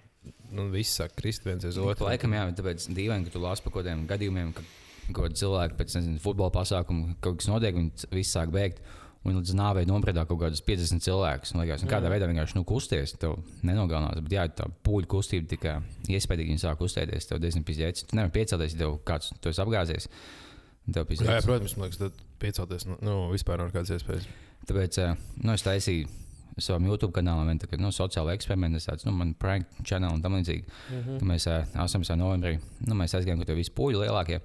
nu, 0.54 0.70
viss 0.72 1.00
sāk 1.00 1.16
krist 1.18 1.48
viens 1.48 1.66
aiz 1.66 1.80
otru. 1.80 2.06
Laikam, 2.06 2.36
jā, 2.36 2.48
tāpēc 2.60 2.90
dīvaini, 2.92 3.28
ka 3.28 3.34
tu 3.34 3.44
lasi 3.44 3.64
par 3.64 3.74
kaut 3.74 3.86
kādiem 3.86 4.04
gadījumiem, 4.10 4.52
ka 4.56 4.66
kaut 5.12 5.28
kādi 5.28 5.42
cilvēki 5.42 5.80
pēc 5.80 5.98
nezinu, 6.00 6.22
futbola 6.24 6.54
pasākuma 6.56 7.16
kaut 7.24 7.42
kas 7.42 7.50
notiek, 7.52 7.76
viņi 7.78 8.12
visi 8.16 8.32
sāk 8.32 8.54
bēgt. 8.56 8.82
Un 9.26 9.40
līdz 9.40 9.56
nāvei 9.58 9.88
nomprātā 9.90 10.22
kaut 10.30 10.38
kādus 10.38 10.62
50 10.62 11.02
cilvēkus. 11.02 11.56
Un, 11.56 11.64
liekas, 11.64 11.82
nu, 11.82 11.90
kādā 11.90 12.12
veidā 12.14 12.28
vienkārši 12.30 12.60
nu, 12.60 12.62
kusties, 12.70 13.16
tev 13.18 13.40
nenogalinās. 13.66 14.20
Bet, 14.22 14.36
jā, 14.38 14.44
tā 14.54 14.68
pūļu 14.86 15.10
kustība 15.10 15.50
tikai 15.50 15.74
iespējams, 16.14 16.52
viņi 16.52 16.62
sāk 16.62 16.78
kustēties. 16.78 17.26
Tev 17.32 17.42
diezgan 17.42 17.66
pizdzēts. 17.66 18.06
Tu 18.06 18.20
nevari 18.20 18.36
piecelties, 18.36 18.76
ja 18.78 18.84
tev 18.84 19.00
kāds 19.10 19.34
to 19.42 19.56
apgāzies. 19.66 20.06
Tev 20.86 21.02
Jā, 21.02 21.02
jā, 21.02 21.08
pizdzēts. 21.10 21.48
protams, 21.50 21.74
man 21.74 21.88
liekas, 21.88 22.04
tad 22.04 22.22
piecelties. 22.44 22.86
Nu, 22.86 23.00
nu, 23.02 23.18
vispār 23.34 23.64
nav 23.64 23.74
kādas 23.74 23.96
iespējas. 23.98 24.30
Tāpēc 24.70 25.02
eh, 25.02 25.18
nu, 25.42 25.56
es 25.58 25.66
taisīju 25.66 26.06
savam 26.62 26.86
YouTube 26.88 27.12
kanālam, 27.16 27.50
tā 27.60 27.68
kā 27.72 27.82
nu, 27.82 27.90
sociālo 27.96 28.32
eksperimentu, 28.32 28.80
tas 28.80 28.88
tāds, 28.92 29.10
nu, 29.10 29.14
man 29.18 29.34
prank 29.42 29.68
channel 29.84 30.14
un 30.16 30.22
tam 30.24 30.38
līdzīgi. 30.38 30.64
Mm 30.66 31.02
-hmm. 31.02 31.28
Mēs 31.34 31.50
eh, 31.50 31.66
18. 31.74 32.16
novembrī 32.22 32.60
nu, 32.88 32.96
mēs 32.96 33.18
aizgājām, 33.18 33.42
ka 33.42 33.46
tur 33.50 33.56
viss 33.56 33.74
puļi 33.74 34.06
lielākie. 34.06 34.42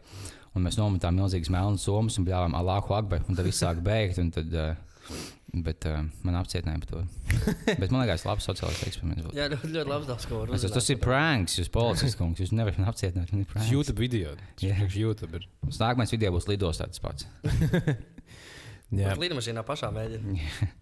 Un 0.57 0.65
mēs 0.67 0.79
nometām 0.81 1.15
milzīgas 1.15 1.51
melnas 1.55 1.85
somas 1.87 2.17
un 2.19 2.27
bļāvām 2.27 2.57
Allahu 2.59 2.97
Akbar. 2.97 3.23
Un 3.29 3.39
tad 3.39 3.47
viss 3.47 3.63
sāk 3.63 3.83
bēgt. 3.87 4.19
un 4.19 4.33
Tad, 4.35 4.51
uh, 4.51 5.21
bet 5.67 5.87
uh, 5.87 6.01
man 6.27 6.39
apcietināja 6.41 6.83
par 6.83 6.91
to. 6.91 7.03
Bet 7.83 7.91
man 7.91 8.03
liekas, 8.03 8.25
labs 8.27 8.47
sociālais 8.47 8.83
eksperiments. 8.87 9.25
būtu. 9.29 9.37
Jā, 9.39 9.47
ļoti, 9.53 9.71
ļoti 9.77 9.93
labs 9.93 10.11
darbs, 10.11 10.27
ko 10.31 10.43
var 10.43 10.55
Es, 10.57 10.67
tas, 10.75 10.91
ir 10.91 10.99
pranks, 11.03 11.57
jūs 11.59 11.71
policisks 11.75 12.19
kungs. 12.19 12.43
Jūs 12.43 12.53
nevarat 12.55 12.79
man 12.83 12.91
apcietināt. 12.91 13.31
Man 13.35 13.45
ir 13.45 13.51
pranks. 13.51 13.71
YouTube 13.71 14.03
video. 14.03 14.35
Jā. 14.63 14.75
Tas 14.83 14.91
ir 14.91 15.01
YouTube. 15.05 15.39
Ir. 15.39 15.47
Uz 15.71 15.79
Nākamais 15.83 16.15
video 16.15 16.35
būs 16.35 16.51
lidostā 16.51 16.91
tas 16.91 17.03
pats. 17.03 17.31
Jā. 19.01 19.15
Lidmašīnā 19.19 19.63
pašā 19.67 19.93
mēģina. 19.95 20.39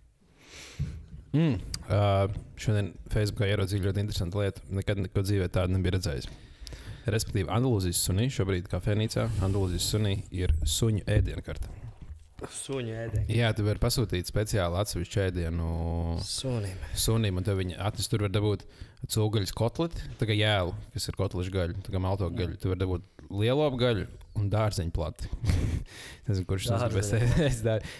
Mm. 1.28 1.58
Uh, 1.92 2.30
šodien 2.56 2.86
Facebookā 3.12 3.50
ieraudzīju 3.50 3.84
ļoti 3.84 4.00
interesantu 4.00 4.40
lietu. 4.40 4.62
Nekad 4.72 5.02
neko 5.02 5.20
dzīvē 5.26 5.50
tādu 5.52 5.74
nebija 5.74 5.98
redzējis. 5.98 6.24
Respektīvi, 7.08 7.48
Andalūzijas 7.54 8.00
sunī 8.08 8.28
šobrīd 8.32 8.68
kafejnīcā 8.70 9.28
Andalūzijas 9.46 9.90
sunī 9.94 10.14
ir 10.34 10.52
suņu 10.68 11.06
ēdienkarte. 11.08 11.70
Suņu 12.54 12.92
ēdienu. 12.94 13.24
Jā, 13.34 13.48
tu 13.56 13.64
vari 13.66 13.80
pasūtīt 13.82 14.28
speciāli 14.30 14.78
atsevišķu 14.78 15.22
ēdienu 15.24 15.70
Sunim. 16.22 16.84
sunim, 16.94 17.40
un 17.40 17.46
tev 17.46 17.58
viņa 17.58 17.80
atnes 17.88 18.06
tur 18.10 18.22
var 18.26 18.30
dabūt 18.34 18.62
cūgaļas 19.10 19.54
kotleti, 19.58 20.04
tā 20.20 20.28
kā 20.28 20.36
jēlu, 20.38 20.76
kas 20.94 21.08
ir 21.10 21.18
kotlešu 21.18 21.54
gaļa, 21.54 21.80
tā 21.82 21.94
kā 21.94 22.02
malto 22.02 22.28
gaļu. 22.30 22.60
Tu 22.62 22.70
vari 22.70 22.82
dabūt 22.84 23.26
lielo 23.34 23.66
gaļu 23.74 24.06
un 24.38 24.50
dārzeņu 24.52 24.94
plati. 24.94 25.30
Nezinu, 26.28 26.46
kurš 26.46 26.70
tas 26.70 27.10
ir. 27.18 27.26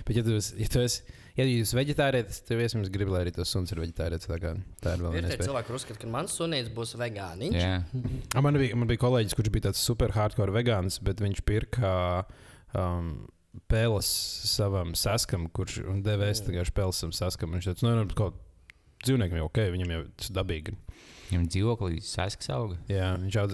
Bet, 0.07 0.15
ja 0.15 0.27
tu 0.27 0.39
ja 0.39 0.71
tu 0.71 0.85
esi, 0.87 1.18
ja 1.39 1.47
tu 1.47 1.55
esi 1.63 1.77
veģetārietis, 1.79 2.43
tev 2.49 2.61
iespējams 2.65 2.91
grib, 2.95 3.11
lai 3.15 3.23
arī 3.25 3.33
tas 3.37 3.53
suns 3.55 3.71
ir 3.75 3.81
veģetārietis. 3.83 4.29
Tā, 4.31 4.39
kā, 4.43 4.53
tā 4.83 4.95
ir 4.99 5.05
vēl 5.07 5.15
viena 5.17 5.31
iespēja. 5.31 5.47
cilvēki, 5.49 5.75
uzskata, 5.79 6.01
ka 6.03 6.11
mans 6.13 6.35
sunīts 6.39 6.71
būs 6.75 6.97
vegāniņš. 7.01 7.59
Jā, 7.63 7.79
A, 8.35 8.43
Man 8.45 8.59
bija, 8.61 8.77
man 8.79 8.91
bija 8.91 9.03
kolēģis, 9.07 9.37
kurš 9.39 9.53
bija 9.55 9.69
tāds 9.71 9.83
super 9.87 10.13
hardcore 10.17 10.55
vegāns, 10.55 10.99
bet 11.05 11.23
viņš 11.25 11.43
pirka 11.49 11.95
um, 12.75 13.13
pēles 13.71 14.11
savam 14.51 14.93
saskam, 14.99 15.47
kurš 15.55 15.81
un 15.89 16.03
devēs 16.07 16.43
tikai 16.47 16.67
pēles 16.75 17.01
savam 17.03 17.15
saskam. 17.17 17.55
Viņš 17.57 17.71
teica, 17.73 17.87
nu, 17.89 17.95
nu, 18.03 18.19
kaut 18.19 18.37
dzīvniekam 19.07 19.39
jau 19.41 19.49
ok, 19.49 19.63
viņam 19.75 19.95
jau 19.95 20.05
tas 20.19 20.31
dabīgi. 20.35 20.75
viņam 21.31 21.49
dzīvoklī 21.55 22.01
sasks 22.03 22.51
auga. 22.55 22.79
Jā, 22.91 23.13
viņš 23.23 23.39
jau. 23.41 23.49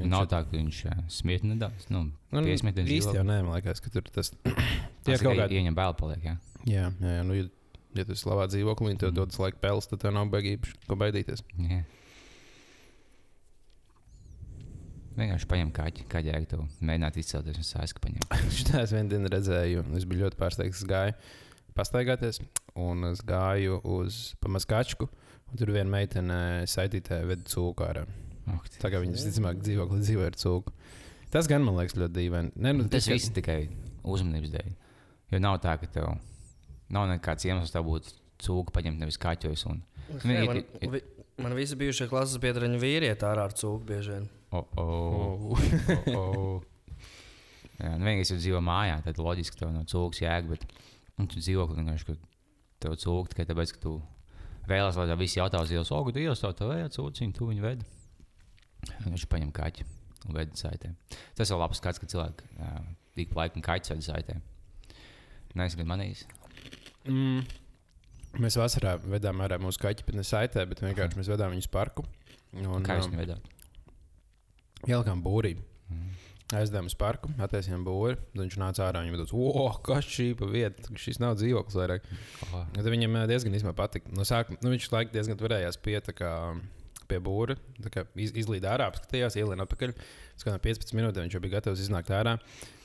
Nav 0.00 0.30
tā, 0.32 0.38
ka 0.48 0.56
viņš 0.56 0.76
smiet 1.12 1.42
nedaudz. 1.44 1.88
Nu, 1.92 2.06
Nu, 2.32 2.40
īsti 2.46 3.16
jau 3.16 3.24
nē, 3.26 3.40
man 3.42 3.56
liekas, 3.58 3.80
ka 3.82 3.90
tur 3.92 4.06
tas 4.06 4.30
tie 4.30 5.16
ir 5.16 5.24
kaut 5.24 5.34
kādi. 5.36 5.58
Ieņem 5.58 5.74
vēl 5.76 5.96
paliek, 5.98 6.22
jā. 6.28 6.36
Jā, 6.68 6.90
jā, 7.00 7.14
jā, 7.18 7.22
nu, 7.24 7.34
ja, 7.38 7.46
ja 7.96 8.04
tu 8.04 8.12
esi 8.16 8.28
labā 8.28 8.44
dzīvoklī, 8.50 8.92
un 8.94 9.00
tev 9.00 9.10
Mm. 9.12 9.16
dodas 9.22 9.38
laika 9.40 9.58
pēles, 9.62 9.88
tad 9.88 10.00
tev 10.02 10.12
nav 10.12 10.28
baigīgi 10.32 10.74
ko 10.88 10.96
baidīties. 11.00 11.42
jā. 11.58 11.84
Vienkārši 15.20 15.48
paņem 15.50 15.70
kaķi, 15.74 16.04
kā 16.08 16.20
tev 16.48 16.62
mēģināt 16.80 17.16
izcelties 17.20 17.58
un 17.60 17.66
sāska 17.66 18.00
paņemt. 18.00 18.30
Šitā 18.56 18.84
es 18.84 18.92
vienu 18.94 19.10
dienu 19.10 19.28
redzēju, 19.32 19.82
un 19.84 19.96
es 19.98 20.06
biju 20.08 20.24
ļoti 20.26 20.38
pārsteigts. 20.40 20.80
Es 20.80 20.88
gāju 20.88 21.16
pastaigāties, 21.76 22.38
un 22.78 23.04
es 23.10 23.20
gāju 23.26 23.80
uz 23.84 24.20
pamaskačku, 24.40 25.08
un 25.50 25.60
tur 25.60 25.72
viena 25.74 25.90
meitene 25.90 26.38
saitītē 26.70 27.20
veda 27.28 27.44
cūku 27.50 27.84
ārā. 27.84 28.06
Oh, 28.50 28.62
Tā 28.80 28.88
kā 28.90 29.00
viņa 29.02 29.18
visticamāk 29.18 29.60
dzīvoklī 29.62 30.00
dzīvo 30.06 30.24
ar 30.30 30.38
cūku. 30.40 30.72
Tas 31.30 31.46
gan 31.50 31.62
man 31.66 31.76
liekas 31.78 31.98
ļoti 31.98 32.14
dīvaini. 32.16 32.54
Ne, 32.58 32.72
nu, 32.78 32.86
tas 32.90 33.06
viss 33.10 33.30
tikai 33.34 33.60
uzmanības 34.02 34.50
dēļ. 34.54 34.70
Jo 35.34 35.38
nav 35.42 35.60
tā, 35.62 35.76
ka 35.78 35.86
tev 35.86 36.08
nav 36.94 37.06
nekāds 37.10 37.46
iemesls 37.48 37.72
tev 37.74 37.86
būt 37.88 38.10
cūku 38.42 38.72
paņemt 38.74 39.00
nevis 39.02 39.18
kaķos. 39.20 39.66
Un... 39.70 39.82
Hei, 40.24 40.40
ir- 40.42 40.48
man, 40.48 40.60
ir- 40.62 40.92
vi, 40.96 41.00
man 41.44 41.54
visi 41.58 41.76
bijušie 41.80 42.08
klases 42.10 42.40
biedriņi 42.42 42.80
vīrieti 42.82 43.26
ārā 43.28 43.46
ar 43.50 43.54
cūku 43.56 43.84
bieži 43.92 44.16
vien. 44.16 44.28
Oh, 44.50 44.66
oh, 44.82 45.52
Oh. 45.54 45.54
oh, 45.54 46.08
oh. 46.18 46.96
Jā, 47.80 47.94
nu 47.96 48.04
vienīgi, 48.04 48.26
ja 48.34 48.36
dzīvo 48.42 48.58
mājā, 48.66 48.96
tad 49.06 49.20
loģiski 49.22 49.56
tev 49.60 49.70
nav 49.72 49.86
cūks 49.88 50.18
jēga. 50.20 50.50
Bet 50.56 50.66
nu, 51.16 51.24
tu 51.30 51.40
dzīvo 51.40 51.64
vienkārši, 51.70 52.08
ka 52.10 52.16
tev 52.84 52.96
cūka 53.00 53.32
tikai 53.32 53.46
tāpēc, 53.48 53.72
ka 53.76 53.80
tu 53.86 53.94
vēlēsies, 54.68 54.98
lai 55.00 55.06
tev 55.08 55.22
visi 55.22 55.38
jautā 55.40 55.62
uz 55.64 55.72
ielas, 55.72 55.92
ogu, 55.96 56.12
tu 56.12 56.20
ielas 56.20 56.42
tev 56.44 56.68
vajag 56.68 56.92
cūciņu, 56.98 57.36
tu 57.38 57.48
viņu 57.48 57.64
vedi. 57.64 57.86
Viņš 59.06 59.24
paņem 59.32 59.54
kaķi 59.56 59.86
un 60.28 60.36
vedi 60.36 60.60
saitē. 60.60 60.90
Tas 61.38 61.48
ir 61.52 61.60
labs 61.60 61.80
skats, 61.80 62.00
ka 62.02 62.08
cilvēki 62.10 62.50
uh, 62.60 62.82
ik 63.20 63.32
pa 63.32 63.44
laikam 63.46 63.64
kaķis 63.64 63.94
vai 63.94 64.00
saitē. 64.10 64.36
Nezinu, 65.56 65.80
gan 65.82 65.90
manīs. 65.94 66.26
Mm. 67.08 67.44
Mēs 68.40 68.56
vasarā 68.60 68.94
vedām 69.02 69.40
ārā 69.42 69.58
mūsu 69.58 69.80
kaķi, 69.82 70.06
bet 70.06 70.18
ne 70.18 70.24
saitē, 70.26 70.62
bet 70.70 70.82
vienkārši 70.84 71.18
mēs 71.18 71.30
vedām 71.32 71.54
viņus 71.54 71.70
parku. 71.72 72.04
Un, 72.54 72.84
Kā 72.86 72.98
jūs 72.98 73.08
um, 73.08 73.14
viņu 73.14 73.22
vedāt? 73.24 73.48
Ielikām 74.86 75.22
būrī. 75.24 75.56
Mm. 75.90 76.10
Aizdevām 76.60 76.88
uz 76.90 76.96
parku, 76.98 77.30
attaisījām 77.42 77.82
būri. 77.86 78.16
Tad 78.32 78.42
viņš 78.42 78.56
nāca 78.58 78.86
ārā. 78.88 79.04
Viņam 79.04 79.14
bija 79.14 79.26
tāds, 79.26 79.80
kas 79.86 80.08
šī 80.10 80.26
pa 80.38 80.48
vieta, 80.50 80.94
šis 80.98 81.20
nav 81.22 81.36
dzīvoklis 81.38 81.78
vairāk. 81.78 82.08
Oh. 82.48 82.64
Tad 82.74 82.88
viņam 82.90 83.20
ā, 83.20 83.26
diezgan 83.30 83.54
īstenībā 83.54 83.76
patika. 83.78 84.10
No 84.16 84.26
sākuma 84.26 84.58
nu, 84.64 84.72
viņš 84.74 84.88
laikam 84.90 85.14
diezgan 85.14 85.38
turējās 85.38 85.78
pie, 85.82 85.94
tā 86.02 86.14
kā, 86.16 86.32
pie 87.10 87.18
būra. 87.22 87.56
tā 87.84 87.92
kā 87.92 88.04
Iz, 88.20 88.32
izlīda 88.38 88.74
ārā, 88.74 88.88
apskatījās, 88.90 89.36
ielēna 89.40 89.66
atpakaļ. 89.66 89.92
Pēc 90.34 90.46
kādām 90.46 90.62
15 90.64 90.96
minūtēm 90.96 91.26
viņš 91.26 91.36
jau 91.36 91.42
bija 91.44 91.56
gatavs 91.58 91.82
iznākt 91.84 92.12
ārā. 92.16 92.36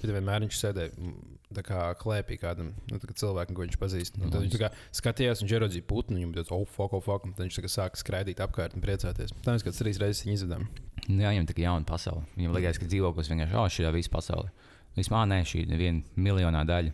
Bet 0.01 0.12
vienmēr 0.12 0.44
viņš 0.46 0.60
sēdēja 0.60 1.13
tā 1.55 1.63
kā 1.65 1.82
klēpī 2.01 2.38
kādam 2.41 2.74
nu, 2.89 3.00
tā 3.00 3.10
kā 3.10 3.15
cilvēkam, 3.22 3.55
ko 3.55 3.65
viņš 3.65 3.77
pazīst. 3.79 4.20
Un 4.20 4.34
tad 4.34 4.44
viņš 4.44 4.55
tā 4.58 4.62
kā 4.65 4.70
skatījās, 5.00 5.44
viņš 5.44 5.55
ieraudzīja 5.55 5.88
putnu, 5.88 6.20
viņam 6.20 6.34
bija 6.36 6.44
tāds, 6.44 6.55
oh, 6.58 6.65
fuck, 6.67 6.98
oh, 6.98 7.03
fuck. 7.05 7.27
un 7.27 7.36
Tad 7.38 7.46
viņš 7.46 7.60
tā 7.60 7.65
kā 7.65 7.72
sāka 7.72 8.01
skraidīt 8.01 8.41
apkārt 8.44 8.75
un 8.75 8.84
priecāties. 8.84 9.34
Tā 9.46 9.55
mēs 9.55 9.65
kāds 9.65 9.79
trīs 9.79 10.01
reizes 10.01 10.25
viņu 10.25 10.36
izvedām. 10.39 10.67
Nu, 11.08 11.22
Jā, 11.22 11.32
viņam 11.32 11.50
tā 11.50 11.55
kā 11.55 11.65
jauna 11.67 11.88
pasaule. 11.88 12.25
Viņam 12.36 12.58
liekas, 12.58 12.82
ka 12.82 12.89
dzīvoklis 12.91 13.32
vienkārši, 13.32 13.60
oh, 13.62 13.70
šī 13.72 13.86
ir 13.86 13.96
visa 13.96 14.12
pasaule. 14.13 14.51
Vispār 14.96 15.27
nē, 15.29 15.41
šī 15.48 15.65
ir 15.65 15.79
viena 15.79 16.22
miljonā 16.27 16.63
daļa. 16.67 16.94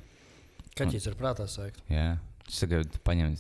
Kaķis 0.78 1.10
ir 1.10 1.18
prātā 1.20 1.46
sēkt. 1.50 1.82
Jā, 1.92 2.16
tas 2.48 2.62
tagad 2.64 2.96
paņem 3.08 3.36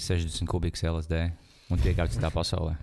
60 0.00 0.50
kubikus 0.50 0.84
LSD 0.86 1.28
un 1.70 1.80
piekāpjas 1.82 2.18
citā 2.18 2.30
pasaulē. 2.34 2.74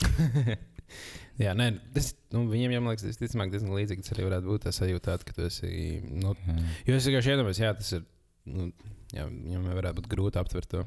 Jā, 1.44 1.52
nē, 1.52 1.66
tas, 1.92 2.14
nu, 2.32 2.46
viņiem 2.48 2.72
jau 2.72 2.82
liekas, 2.86 3.04
tas 3.04 3.18
ticamāk 3.20 3.50
diezgan 3.52 3.74
līdzīgi. 3.76 4.04
Tas 4.06 4.14
arī 4.14 4.24
varētu 4.24 4.48
būt 4.48 4.62
tā 4.64 4.72
sajūta, 4.72 5.18
ka 5.26 5.34
tu 5.36 5.44
esi. 5.44 5.68
Nu, 6.08 6.32
Jā. 6.46 6.54
jo 6.88 6.96
es 6.96 7.08
vienkārši 7.10 7.34
iedomājos, 7.34 7.60
jā, 7.60 7.72
tas 7.76 7.90
ir. 7.98 8.06
Nu, 8.48 8.70
jā, 9.12 9.26
viņam 9.28 9.66
varētu 9.74 10.00
būt 10.00 10.08
grūti 10.14 10.40
aptvert 10.40 10.70
to. 10.72 10.86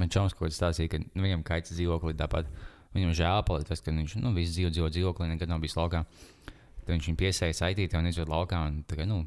Man 0.00 0.10
čoms 0.12 0.34
kaut 0.36 0.50
kas 0.50 0.58
stāstīja, 0.58 0.92
ka 0.92 1.00
nu, 1.00 1.24
viņam 1.24 1.44
kaits 1.46 1.72
dzīvoklī 1.72 2.12
tāpat. 2.18 2.50
Viņam 2.94 3.14
žēl 3.16 3.40
tas, 3.66 3.80
ka 3.82 3.94
viņš 3.94 4.18
nu, 4.20 4.34
visu 4.36 4.52
dzīvi 4.58 4.74
dzīvo 4.74 4.90
dzīvoklī, 4.92 5.30
nekad 5.32 5.50
nav 5.50 5.62
bijis 5.64 5.78
laukā. 5.78 6.04
Tad 6.84 6.92
viņš 6.92 7.08
viņu 7.08 7.20
piesēja 7.22 7.56
saitītē 7.58 7.98
un 7.98 8.10
izved 8.10 8.28
laukā. 8.30 8.60
Un, 8.68 8.82
tagad, 8.90 9.08
nu, 9.10 9.22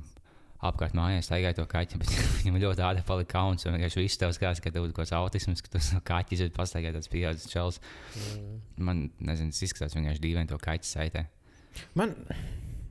apkārt 0.66 0.96
mājās 0.98 1.30
staigāja 1.30 1.60
to 1.60 1.66
kaķi, 1.70 2.00
viņam 2.42 2.60
ļoti 2.64 2.86
ātri 2.86 3.06
palika 3.08 3.34
kauns. 3.36 3.66
un 3.68 3.76
Vienkārši 3.78 4.06
skās, 4.38 4.62
ka 4.64 4.74
tev 4.74 4.88
ir 4.88 4.94
kaut 4.94 5.06
kāds 5.06 5.16
autisms, 5.18 5.64
ka 5.66 5.74
tas 5.78 5.92
kaķis 6.12 6.46
ir 6.46 6.54
pastaigājis 6.56 6.98
tāds 6.98 7.12
pieaugušs 7.14 7.50
čels. 7.52 7.82
Mm. 8.18 8.62
Man, 8.90 9.04
nezinu, 9.30 9.54
tas 9.54 9.66
izskatās 9.68 9.98
vienkārši 9.98 10.24
dīvaini 10.24 10.52
to 10.52 10.60
kaķi 10.62 10.90
saitē. 10.90 11.26
Man, 11.98 12.16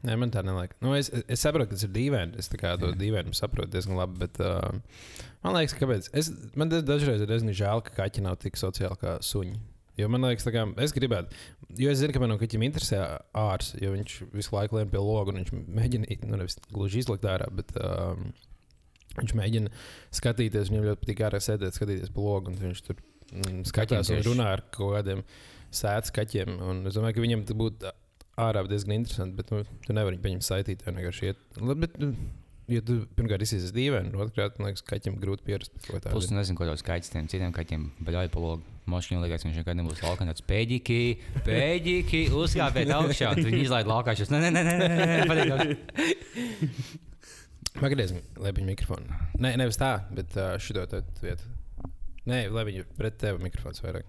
nē, 0.07 0.19
man 0.21 0.35
tā 0.35 0.45
neliekas. 0.47 0.79
Nu, 0.85 0.95
es, 0.99 1.11
es 1.11 1.43
saprotu, 1.43 1.73
ka 1.73 1.79
tas 1.79 1.87
ir 1.89 1.95
dīvaini. 1.97 2.39
Es 2.39 2.51
to 2.53 2.93
dīvainu 2.99 3.35
saprotu 3.37 3.75
diezgan 3.75 3.99
labi. 3.99 4.21
Bet, 4.23 4.39
uh, 4.43 5.09
man 5.43 5.59
liekas, 5.59 5.75
kāpēc. 5.79 6.11
Es, 6.15 6.31
man 6.59 6.71
da- 6.71 6.85
dažreiz 6.87 7.25
ir 7.25 7.33
diezgan 7.33 7.57
žēl, 7.57 7.83
ka 7.87 7.97
kaķi 8.05 8.27
nav 8.27 8.39
tik 8.43 8.61
sociāli 8.61 9.01
kā 9.03 9.19
suņi. 9.27 9.59
Jo 9.97 10.09
man 10.12 10.26
liekas, 10.26 10.45
kā 10.53 10.65
es 10.85 10.93
gribētu, 10.93 11.37
jo 11.81 11.93
es 11.93 12.03
zinu, 12.03 12.12
ka 12.12 12.21
manam 12.21 12.41
kaķim 12.41 12.67
interesē 12.67 13.00
ārs, 13.37 13.73
jo 13.81 13.95
viņš 13.95 14.17
visu 14.35 14.53
laiku 14.53 14.76
lien 14.76 14.91
pie 14.93 15.00
loga 15.00 15.33
un 15.33 15.41
viņš 15.41 15.55
mēģina, 15.79 16.19
nu, 16.29 16.41
nevis 16.43 16.59
gluži 16.69 17.00
izlikt 17.00 17.25
ārā, 17.31 17.49
bet 17.57 17.73
um, 17.81 18.26
viņš 19.17 19.37
mēģina 19.41 19.73
skatīties. 20.19 20.73
Viņam 20.73 20.88
ļoti 20.91 21.03
patīk 21.05 21.23
ārā 21.29 21.41
sēdēt, 21.43 21.76
skatīties 21.79 22.12
pa 22.15 22.25
logu, 22.25 22.55
viņš 22.61 22.83
tur 22.87 23.00
mm, 23.00 23.62
skatās 23.71 24.12
un 24.12 24.25
runā 24.26 24.50
ar 24.57 24.65
kaut 24.75 24.99
kādiem 24.99 25.23
sēdes 25.75 26.12
kaķiem. 26.17 26.59
Un 26.61 26.85
es 26.88 26.99
domāju, 26.99 27.17
ka 27.17 27.25
viņam 27.25 27.47
tas 27.49 27.59
būtu 27.59 27.95
ārā 28.47 28.65
diezgan 28.69 28.99
interesanti, 28.99 29.37
bet 29.38 29.53
nu, 29.53 29.62
tu 29.87 29.97
nevari 29.97 30.21
viņu 30.23 30.45
saitīt. 30.45 30.83
tev 30.85 30.97
vienkārši 30.97 31.31
iet. 31.31 31.41
Bet, 31.57 31.97
nu, 32.03 32.12
ja 32.73 32.81
tu 32.87 32.97
pirmkārt 33.19 33.43
izsīsies 33.47 33.73
dīvaini, 33.77 34.11
un 34.15 34.25
otrkārt, 34.27 34.57
man 34.59 34.71
liekas, 34.73 34.83
kaķim 34.87 35.19
grūti 35.23 35.45
pierast 35.47 35.73
pie 35.77 35.85
kaut 35.93 36.05
kā 36.07 36.13
Plus, 36.15 36.27
tāda. 36.31 36.39
nezinu, 36.41 36.59
ko 36.59 36.67
tos 36.69 36.83
kaķis 36.87 37.13
tiem 37.15 37.29
citiem 37.31 37.53
kaķiem 37.55 37.85
baļoja 38.07 38.33
pa 38.35 38.43
logu. 38.43 38.63
Moškīm 38.87 39.19
liekas, 39.23 39.43
ka 39.43 39.49
viņš 39.51 39.61
nekad 39.63 39.79
nebūs 39.81 40.03
laukā. 40.05 40.27
Tāds 40.29 40.45
pēdīgi, 40.47 40.99
pēdīgi, 41.47 42.21
uzkāpēt 42.39 42.93
augšā. 42.95 43.33
Viņi 43.39 43.65
izlaiž 43.65 43.89
laukā. 43.91 44.15
Šis, 44.19 44.31
nē, 44.31 44.39
nē, 44.45 44.51
nē, 44.55 44.63
nē, 44.71 45.47
nē. 45.51 45.67
Pagaidies, 47.77 48.15
lai 48.41 48.53
viņa 48.57 48.69
mikrofonu. 48.71 49.19
Nē, 49.43 49.53
nevis 49.61 49.77
tā, 49.81 49.91
bet 50.17 50.33
šito 50.65 50.87
te 50.89 51.03
vietu. 51.21 51.51
Nē, 52.31 52.47
lai 52.55 52.63
viņa 52.71 52.87
pret 52.97 53.19
tevi 53.21 53.43
mikrofons 53.45 53.83
vairāk. 53.85 54.07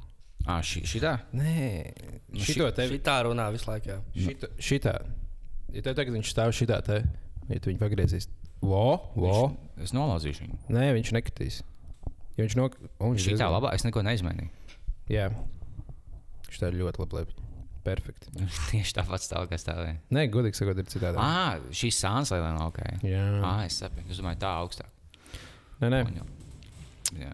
Ah, 0.47 0.61
šī, 0.63 0.85
šitā? 0.87 1.17
Nē, 1.35 1.55
Nu, 2.31 2.39
šito 2.43 2.69
te. 2.75 2.85
Šī 2.91 2.99
tā 3.03 3.17
runā 3.27 3.49
visu 3.51 3.67
laiku. 3.69 3.97
Šitā. 4.63 4.93
Ja 5.75 5.83
tev 5.83 5.97
tagad 5.97 6.13
viņš 6.15 6.29
stāv 6.31 6.53
šitā 6.55 6.77
te, 6.85 7.01
ja 7.49 7.59
tu 7.59 7.71
viņu 7.71 7.81
pagriezīs. 7.81 8.29
Vo, 8.61 8.85
vo. 9.15 9.39
Es 9.81 9.93
nolauzīšu 9.93 10.45
viņu. 10.45 10.61
Nē, 10.73 10.89
viņš 10.97 11.11
nekritīs. 11.15 11.59
Ja 12.37 12.45
viņš 12.45 12.55
nok... 12.57 12.77
O, 12.97 13.11
viņš 13.13 13.27
Šī 13.27 13.35
tā 13.39 13.49
labā, 13.51 13.73
es 13.77 13.85
neko 13.85 14.03
neizmainīju. 14.05 14.49
Jā. 15.13 15.29
Viņš 16.47 16.61
tā 16.61 16.71
ir 16.71 16.79
ļoti 16.81 17.03
labi. 17.03 17.19
labi. 17.21 17.43
Perfekti. 17.87 18.33
Tieši 18.71 18.97
tāpat 18.97 19.23
stāv, 19.23 19.47
kā 19.51 19.59
stāvēja. 19.61 19.97
Nē, 20.13 20.25
godīgi 20.33 20.59
sakot, 20.59 20.81
ir 20.81 20.89
citādi. 20.91 21.21
Ah, 21.23 21.55
šīs 21.71 21.99
sāns 22.03 22.33
lai 22.33 22.41
laukā. 22.43 22.89
Jā. 23.05 23.23
Ah, 23.45 23.63
es 23.67 23.79
saprotu. 23.79 24.11
Es 24.11 24.19
domāju, 24.21 24.41
tā 24.43 24.53
augstāk. 24.59 24.91
Nē, 25.81 25.91
nē. 25.93 26.01
Jā. 27.21 27.31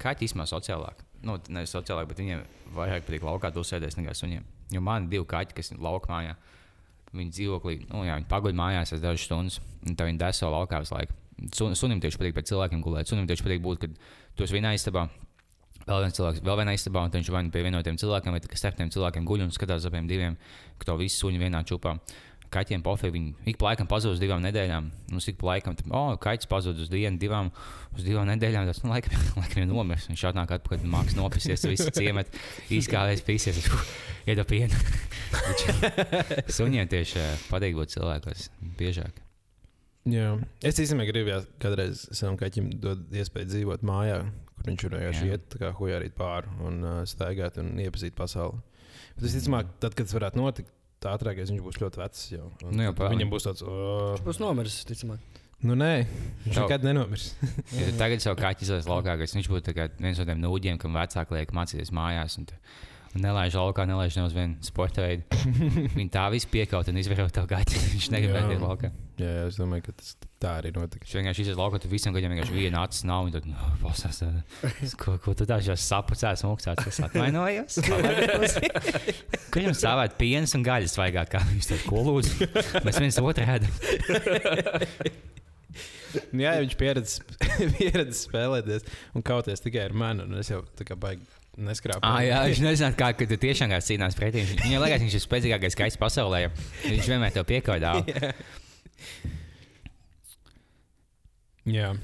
Kaķi 0.00 0.28
īstenībā 0.28 0.46
sociālāk. 0.48 1.02
Nu, 1.24 1.36
nevis 1.52 1.72
sociālāk, 1.74 2.08
bet 2.10 2.20
viņiem 2.20 2.42
vairāk 2.76 3.06
patīk 3.06 3.24
laukā 3.24 3.50
tu 3.54 3.64
sēdēs 3.64 3.98
nekā 4.00 4.14
suņiem. 4.16 4.44
Jo 4.72 4.80
man 4.84 5.06
ir 5.06 5.14
divi 5.16 5.28
kaķi, 5.28 5.56
kas 5.56 5.72
ir 5.72 5.82
laukā 5.84 6.12
mājā. 6.12 6.34
Viņi 7.14 7.30
dzīvoklī, 7.36 7.76
nu, 7.92 8.02
jā, 8.08 8.16
viņi 8.18 8.30
paguļ 8.30 8.56
mājās 8.58 8.94
aiz 8.94 9.02
dažas 9.02 9.26
stundas, 9.28 9.60
un 9.86 9.94
tad 9.94 10.08
viņi 10.08 10.18
deso 10.18 10.50
laukā 10.50 10.80
visu 10.82 10.96
laiku. 10.96 11.14
Sun, 11.54 11.76
sunim 11.78 12.00
tieši 12.02 12.18
patīk 12.18 12.34
pēc 12.34 12.50
cilvēkiem 12.50 12.82
gulēt. 12.82 13.10
Sunim 13.10 13.28
tieši 13.30 13.44
patīk 13.46 13.62
būt, 13.62 13.84
kad 13.84 13.94
tu 14.34 14.46
esi 14.46 14.56
vienā 14.56 14.74
istabā. 14.74 15.06
Vēl 15.84 16.00
viens 16.06 16.16
cilvēks, 16.16 16.40
vēl 16.46 16.60
vienā 16.62 16.74
istabā, 16.78 17.02
un 17.04 17.12
viņš 17.12 17.30
vai 17.34 17.42
nu 17.44 17.50
pie 17.52 17.64
vienotiem 17.66 17.98
cilvēkiem, 18.00 18.32
vai 18.32 18.40
tikai 18.40 18.56
starp 18.56 18.78
tiem 18.78 18.92
cilvēkiem 18.94 19.26
guļ 19.28 19.44
un 19.44 19.50
skatās 19.52 19.84
ap 19.84 19.92
tiem 19.92 20.06
diviem, 20.08 20.38
ka 20.80 20.88
to 20.88 20.96
visu 20.96 21.26
suņu 21.26 21.42
vienā 21.42 21.60
čupā. 21.68 21.98
Kaķiem 22.54 22.84
pofē, 22.86 23.10
viņi 23.12 23.50
ik 23.50 23.58
pa 23.58 23.72
laikam 23.72 23.88
pazūd 23.90 24.14
uz 24.14 24.22
divām 24.22 24.40
nedēļām. 24.46 24.88
Mums 25.10 25.28
ik 25.28 25.36
pa 25.40 25.50
laikam, 25.50 25.76
tad, 25.76 25.90
oh, 25.90 26.14
kaķis 26.22 26.48
pazūd 26.48 26.80
uz 26.84 26.90
dienu, 26.92 27.18
divām, 27.20 27.50
uz 27.98 28.06
divām 28.06 28.28
nedēļām. 28.30 28.68
Tas, 28.70 28.80
nu, 28.84 28.92
laikam, 28.94 29.18
laikam 29.42 29.64
ir 29.64 29.70
nomiris. 29.72 30.06
Viņš 30.12 30.26
atnāk 30.30 30.54
atpakaļ, 30.56 30.86
mākslinieks 30.86 31.18
nopisies, 31.18 31.66
visu 31.68 31.90
ciemat, 31.98 32.30
izkāvēs, 32.72 33.24
pisies, 33.26 33.60
iedod 34.26 34.48
pienu. 34.50 34.74
Suņiem 36.56 36.88
tieši 36.90 37.20
eh, 37.20 37.34
patīk 37.50 37.76
būt 37.78 37.94
cilvēkos 37.96 38.48
biežāk. 38.78 39.20
Jā. 40.10 40.34
Es 40.60 40.76
īstenībā 40.82 41.06
gribēju 41.08 41.46
kādreiz 41.62 42.02
savam 42.12 42.36
kaķim 42.40 42.66
dot 42.82 43.06
iespēju 43.16 43.48
dzīvot 43.54 43.84
mājā, 43.88 44.18
kur 44.60 44.68
viņš 44.68 44.84
vienkārši 44.84 45.24
Jā. 45.30 45.38
iet 45.38 45.46
tā 45.54 45.60
kā 45.62 45.70
hujārīt 45.78 46.12
pāri 46.18 46.50
un 46.68 46.80
uh, 46.84 46.98
staigāt 47.08 47.56
un 47.62 47.70
iepazīt 47.80 48.12
pasauli. 48.18 48.60
Bet 49.16 49.28
es 49.30 49.36
ticamāk, 49.38 49.70
tad, 49.80 49.96
kad 49.96 50.04
tas 50.10 50.16
varētu 50.18 50.40
notikt, 50.42 50.68
tā 51.00 51.14
ātrākais 51.16 51.50
viņš 51.54 51.64
būs 51.64 51.80
ļoti 51.80 52.00
vecs 52.02 52.26
jau. 52.34 52.50
Un 52.68 52.76
Nu 52.76 52.84
jau 52.88 52.92
pēl. 52.98 53.14
Viņam 53.14 53.32
būs 53.32 53.48
tāds, 53.48 53.64
oh, 53.64 54.14
Būs 54.26 54.40
nomiris, 54.42 54.82
ticamāk. 54.88 55.24
nu 55.64 55.76
nē, 55.80 55.90
viņš 56.44 56.52
Tev- 56.58 56.66
nekad 56.66 56.84
nenomirs. 56.84 57.30
Tagad 58.00 58.24
savu 58.24 58.36
kaķi 58.44 58.66
izlaiž 58.68 58.88
laukā, 58.90 59.16
kas 59.22 59.36
viņš 59.38 59.48
būtu 59.54 59.72
tā 59.72 59.88
viens 60.04 60.20
no 60.20 60.26
tiem 60.28 60.42
nūģiem, 60.44 60.80
kam 60.84 60.96
vecāki 61.00 61.38
liek 61.38 61.52
mācīties 61.56 61.92
mājās. 61.96 62.36
Un, 62.42 62.48
un 62.50 62.58
nelaiž 63.20 63.54
laukā, 63.58 63.84
nelaiž 63.88 64.16
ne 64.18 64.24
uz 64.26 64.34
vienu 64.34 64.56
sporta 64.64 65.04
veidu. 65.04 65.24
Viņi 65.98 66.10
tā 66.12 66.26
visu 66.34 66.48
piekaut 66.50 66.88
un 66.90 66.98
izvēro 67.00 67.26
to 67.32 67.44
kaķi. 67.50 67.80
Viņš 67.94 68.08
negrib 68.14 68.34
Jā. 68.34 68.44
iet 68.54 68.62
laukā. 68.62 68.90
Jā, 69.14 69.28
jā, 69.30 69.42
es 69.46 69.58
domāju, 69.60 69.84
ka 69.86 69.92
tas 70.00 70.14
tā 70.42 70.54
arī 70.58 70.72
notiks. 70.74 71.06
Viņš 71.06 71.18
vienkārši 71.20 71.44
iziet 71.44 71.58
laukā, 71.60 71.78
tu 71.82 71.90
visam 71.92 72.16
gadiem 72.16 72.34
vienkārši 72.34 72.56
viena 72.56 72.82
acis 72.82 73.04
nav. 73.06 73.28
Tad, 73.34 73.46
nu, 73.46 73.68
pasās, 73.82 74.18
tā, 74.18 74.30
ko, 75.02 75.14
ko 75.22 75.36
tu 75.38 75.46
tā 75.46 75.60
šā 75.62 75.76
sapucēs, 75.78 76.42
mūksās, 76.48 76.82
es 76.90 76.98
atvainojos. 77.06 77.78
Kur 79.54 79.62
jums 79.62 79.78
stāvēt 79.78 80.18
pienas 80.18 80.56
un 80.58 80.66
gaļas 80.66 80.98
vaigā, 80.98 81.26
kā 81.30 81.44
viņš 81.52 81.70
to 81.70 81.80
ko 81.86 82.02
lūdzu? 82.08 82.50
Mēs 82.82 82.98
viens 83.04 83.22
otru 83.22 83.46
ēdam. 83.46 83.70
Nu 86.34 86.44
Jā, 86.44 86.58
viņš 86.62 86.74
pieredz, 86.78 87.16
pieredz 87.78 88.20
spēlēties 88.28 88.86
un 89.18 89.24
kauties 89.26 89.62
tikai 89.64 89.88
ar 89.88 89.96
mani. 89.98 90.26
Es 90.38 90.50
jau 90.52 90.60
tā 90.78 90.86
kā 90.86 90.94
baigi 90.98 91.26
neskrāpu. 91.60 92.02
Ah, 92.06 92.20
jā, 92.24 92.40
viņš 92.50 92.60
nezināja, 92.64 92.96
kā 92.98 93.08
ka 93.16 93.26
tu 93.30 93.36
tiešām 93.40 93.72
kā 93.74 93.78
cīnās 93.84 94.16
pretī. 94.18 94.42
Viņam 94.62 94.82
liekas, 94.84 95.04
viņš 95.04 95.16
ir 95.18 95.24
spēcīgākais 95.24 95.78
kaits 95.78 95.98
pasaulē. 96.00 96.46
Viņš 96.86 97.10
vienmēr 97.12 97.34
to 97.36 97.44
piekaudā. 97.48 97.92
Jā. 101.64 101.94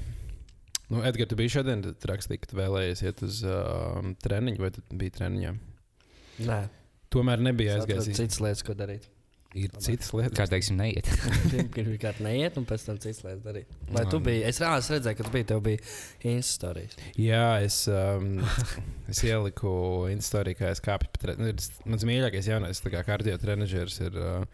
Nu, 0.91 0.99
Edgars, 1.07 1.29
tu 1.31 1.37
biji 1.39 1.53
šodien, 1.53 1.83
tad 1.85 2.05
rakstīji, 2.09 2.41
ka 2.43 2.57
vēlējies 2.57 3.03
iet 3.05 3.21
uz 3.23 3.41
uh, 3.47 4.01
treniņu, 4.25 4.59
vai 4.59 4.71
tu 4.75 4.83
biji 4.91 5.13
treniņā? 5.19 5.53
Nē, 6.47 6.57
Tomēr 7.11 7.43
nebija 7.43 7.77
aizgājis. 7.77 8.09
citas 8.17 8.39
lietas, 8.43 8.63
ko 8.67 8.75
darīt. 8.75 9.05
Ir 9.51 9.71
citas 9.83 10.13
lietas. 10.15 10.35
Kā 10.37 10.45
teiksim, 10.47 10.77
neiet. 10.79 11.07
Pirmkārt, 11.75 12.21
neiet, 12.23 12.55
un 12.59 12.63
pēc 12.69 12.85
tam 12.87 12.99
citas 13.03 13.19
lietas 13.25 13.41
darīt. 13.43 13.73
Vai 13.91 14.05
tu 14.07 14.21
biji? 14.23 14.45
Es 14.47 14.61
reāli 14.63 14.85
redzēju, 14.93 15.17
ka 15.19 15.25
tu 15.27 15.33
biji. 15.33 15.47
Tev 15.49 15.63
bija 15.65 15.81
instalācijas. 16.31 16.95
Jā, 17.19 17.45
es, 17.65 17.81
um, 17.91 18.29
es 19.11 19.19
ieliku 19.27 19.73
Instārijā, 20.13 20.55
kā 20.61 20.69
es 20.71 20.83
kāpu 20.83 21.09
pa 21.11 21.25
treniņu. 21.25 21.67
Mans 21.91 22.07
mīļākais 22.07 22.47
jaunais 22.47 22.79
kā 22.85 23.03
kardio 23.07 23.35
trenižers 23.41 23.99
ir 24.07 24.15
uh, 24.21 24.45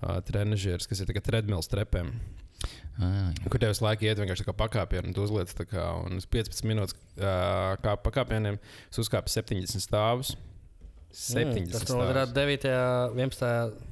uh, 0.00 0.16
trenižers, 0.24 0.88
kas 0.88 1.04
ir 1.04 1.12
tikai 1.12 1.24
treadmills 1.28 1.68
trepēm. 1.72 2.14
Ah, 3.02 3.32
Kur 3.50 3.58
tev 3.60 3.72
visu 3.72 3.82
laiku 3.84 4.04
iet 4.06 4.20
vienkārši 4.20 4.44
tā 4.44 4.50
kā 4.50 4.56
pakāpienu, 4.64 5.10
un 5.10 5.14
tu 5.16 5.22
uzliec 5.24 5.52
tā 5.56 5.64
kā, 5.68 5.84
un 6.06 6.20
uz 6.20 6.26
15 6.30 6.64
minūtes 6.68 6.96
uh, 7.20 7.72
kā 7.84 7.96
pakāpieniem, 8.04 8.56
es 8.88 9.00
uzkāpu 9.02 9.32
70 9.32 9.80
stāvus. 9.82 10.34
70 11.12 11.66
Mm, 11.66 11.72
tas 11.72 11.82
stāvus. 11.84 11.98
noderētu 12.00 12.32
9. 12.36 12.70
un 13.12 13.18
11. 13.20 13.90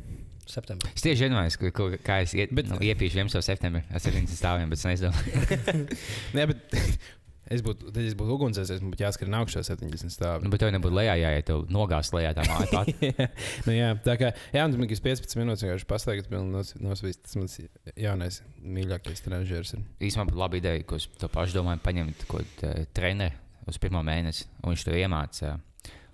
Septembrī. 0.52 0.90
Es 0.97 1.04
tieši 1.07 1.28
iedomājos, 1.28 1.57
ka, 1.61 1.71
ka, 1.76 1.88
kā 2.07 2.19
es 2.25 2.35
iet, 2.38 2.52
Bet- 2.57 2.69
nu, 2.71 2.80
iepīšu 2.83 3.21
11. 3.23 3.42
septembrī 3.47 3.85
ar 3.90 4.02
70 4.02 4.37
stāviem, 4.38 4.71
bet 4.73 4.80
es 4.83 4.87
neizdomāju. 4.88 5.87
Nē, 6.37 6.47
bet 6.50 6.76
es 7.54 7.64
būtu, 7.66 7.90
tad 7.90 8.04
es 8.04 8.14
būtu 8.19 8.37
ugunsdzēsējs, 8.37 8.83
man 8.85 8.92
būtu 8.95 9.04
jāskrien 9.07 9.37
augšā 9.40 9.62
70 9.66 10.14
stāvus. 10.14 10.47
Nu, 10.47 10.52
bet 10.52 10.62
tev 10.62 10.71
nebūtu 10.75 10.95
lejā, 11.00 11.16
ja 11.19 11.30
tev 11.47 11.64
nogās 11.75 12.12
lejā 12.14 12.30
tā 12.37 12.45
māja. 12.47 12.71
pat. 12.71 12.90
nu, 13.66 13.75
jā, 13.75 13.90
tā 14.07 14.16
kā 14.21 14.33
jā, 14.54 14.66
un 14.69 14.76
tas 14.76 15.04
15 15.07 15.38
minūtes 15.40 15.66
vienkārši 15.66 15.88
pastaigāt, 15.90 16.30
pilnīgi 16.30 16.83
nosvīst. 16.87 17.25
Tas 17.26 17.38
mans 17.40 17.59
jaunais 17.99 18.40
mīļākais 18.62 19.25
trenižers 19.26 19.75
ir. 19.78 19.87
Īsumā 20.11 20.28
būtu 20.30 20.42
laba 20.42 20.61
ideja, 20.61 20.85
ko 20.87 21.00
es 21.00 21.09
to 21.21 21.30
pašu 21.33 21.59
domāju, 21.59 21.83
paņemt 21.87 22.26
kaut 22.30 22.54
kādu 22.62 22.87
treneri 22.97 23.35
uz 23.71 23.78
pirmo 23.83 24.00
mēnesi, 24.07 24.47
un 24.62 24.73
viņš 24.73 24.87
tev 24.87 24.97
iemācīja, 25.02 25.57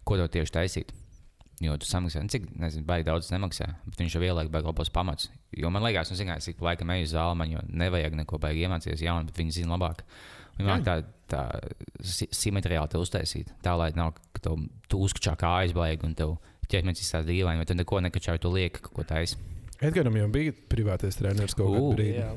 ko 0.08 0.16
tev 0.20 0.32
tieši 0.34 0.56
taisīt. 0.56 0.96
Jo 1.64 1.72
tu 1.80 1.86
samaksā, 1.88 2.20
nu, 2.20 2.28
cik, 2.28 2.50
nezinu, 2.60 2.84
baigi 2.84 3.06
daudz 3.08 3.30
nemaksā, 3.32 3.64
bet 3.88 4.00
viņš 4.02 4.16
jau 4.18 4.20
ieliek 4.26 4.50
baigi 4.52 4.68
labos 4.68 4.90
pamatus. 4.92 5.30
Jo 5.56 5.70
man 5.72 5.86
liekas, 5.86 6.10
nu, 6.12 6.16
zināt, 6.18 6.44
cik 6.44 6.58
laikam 6.60 6.90
eju 6.92 7.06
uz 7.06 7.14
zāli, 7.14 7.36
man 7.40 7.48
jau 7.54 7.62
nevajag 7.64 8.16
neko 8.18 8.38
baigi 8.42 8.66
iemācīties 8.66 9.04
jaunu, 9.06 9.24
bet 9.30 9.40
viņi 9.40 9.54
zina 9.62 9.72
labāk. 9.78 10.02
Viņi 10.58 10.68
māca 10.68 10.84
tā, 10.84 10.96
tā 11.32 11.40
si- 12.04 12.28
simetriāli 12.28 12.90
te 12.92 13.00
uztaisīt, 13.00 13.54
tā 13.64 13.72
lai 13.80 13.88
nav, 13.96 14.12
ka 14.36 14.42
tev 14.50 14.66
tu 14.88 15.00
uzkačā 15.06 15.32
kājas 15.40 15.72
baigi 15.76 16.04
un 16.04 16.14
tev 16.14 16.36
ķermenis 16.68 17.00
izstāsta 17.00 17.24
dīvaini, 17.30 17.62
vai 17.62 17.64
tu 17.64 17.74
neko 17.74 18.02
nekačāji, 18.04 18.40
tu 18.44 18.52
lieki 18.52 18.82
kaut 18.84 18.92
ko 19.00 19.02
taisi. 19.08 19.36
Edgars 19.80 20.12
jau 20.16 20.28
bija 20.32 20.52
privātais 20.68 21.16
treneris 21.16 21.54
kaut 21.56 21.72
kādā 21.72 21.96
brīdī. 21.96 22.20
Jā. 22.20 22.30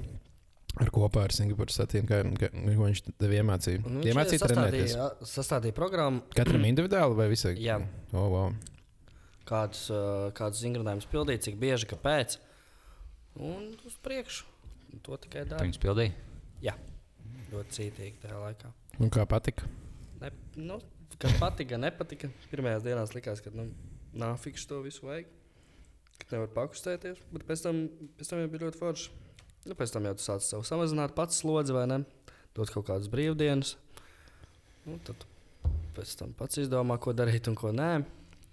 Ar 0.79 0.91
kopā 0.95 1.23
ar 1.25 1.33
Singapūras 1.35 1.75
satīnu, 1.79 2.07
kā, 2.07 2.23
viņš 2.23 3.01
tev 3.19 3.31
iemācīja. 3.35 3.83
Un 3.89 4.01
Iemācīja 4.05 4.47
trenēties. 4.47 4.93
sastādīja, 4.93 5.31
sastādīja 5.33 5.75
programmu, 5.75 6.21
Katram 6.35 6.63
individuāli 6.69 7.15
vai 7.17 7.27
visai? 7.31 7.55
Jā. 7.59 7.79
Oh, 8.13 8.29
wow. 8.29 8.53
Kādus, 9.49 9.87
kādus 10.37 10.61
vingrinājumus 10.65 11.09
pildīt, 11.09 11.43
cik 11.47 11.57
bieži, 11.61 11.89
kāpēc. 11.89 12.37
Un 13.39 13.73
uz 13.87 13.97
priekšu. 14.03 14.47
To 15.05 15.17
tikai 15.21 15.45
dara. 15.45 15.61
viņus 15.61 15.81
pildīji. 15.81 16.15
Jā, 16.65 16.73
ļoti 17.51 17.75
cītīgi 17.77 18.23
tajā 18.23 18.39
laikā. 18.41 18.71
Un 18.99 19.11
kā 19.13 19.25
patika? 19.29 19.67
Ne, 20.19 20.31
nu, 20.57 20.79
kas 21.21 21.35
patika, 21.39 21.77
nepatika. 21.79 22.31
Pirmajās 22.51 22.85
dienās 22.85 23.13
likās, 23.15 23.43
ka 23.45 23.53
nu, 23.55 23.69
nav 24.17 24.39
fiks 24.41 24.65
to 24.69 24.81
visu 24.85 25.05
vajag. 25.07 25.29
Ka 26.19 26.33
nevar 26.33 26.49
pakustēties. 26.57 27.21
Bet 27.31 27.45
pēc 27.47 27.63
tam, 27.63 27.85
pēc 28.19 28.31
tam 28.31 28.41
jau 28.41 28.51
bija 28.51 28.65
ļoti 28.65 28.81
forši. 28.81 29.11
Nu, 29.69 29.75
pēc 29.77 29.93
tam 29.93 30.07
jau 30.09 30.15
tu 30.17 30.25
sāc 30.25 30.43
sev 30.43 30.65
samazināt 30.67 31.15
pats 31.15 31.39
slodzi 31.43 31.75
vai 31.75 31.85
ne. 31.91 32.01
Dot 32.57 32.73
kaut 32.73 32.89
kādas 32.89 33.11
brīvdienas. 33.11 33.75
Nu, 34.87 34.97
tad 35.05 35.23
pēc 35.95 36.15
tam 36.19 36.33
pats 36.35 36.59
izdomā, 36.63 36.97
ko 36.99 37.13
darīt 37.15 37.47
un 37.51 37.57
ko 37.59 37.71
nē. 37.75 37.91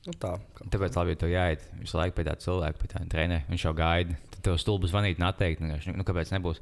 Nu, 0.06 0.12
tā. 0.22 0.32
kā- 0.54 0.68
Tāpēc 0.70 0.96
labi, 1.00 1.14
ja 1.16 1.20
tu 1.22 1.26
jāiet 1.30 1.62
visu 1.80 1.98
laiku 1.98 2.14
pie 2.20 2.25
tā 2.28 2.36
cilvēka, 2.38 2.78
pie 2.82 2.88
tā 2.92 3.00
treneru. 3.10 3.42
Viņš 3.50 3.64
jau 3.66 3.72
gaida. 3.75 4.16
Tad 4.30 4.42
tev 4.46 4.58
stulbi 4.62 4.86
zvanīt, 4.90 5.18
neteikt, 5.18 5.60
nu, 5.64 5.78
nu, 5.96 6.04
kāpēc 6.06 6.30
nebūs. 6.36 6.60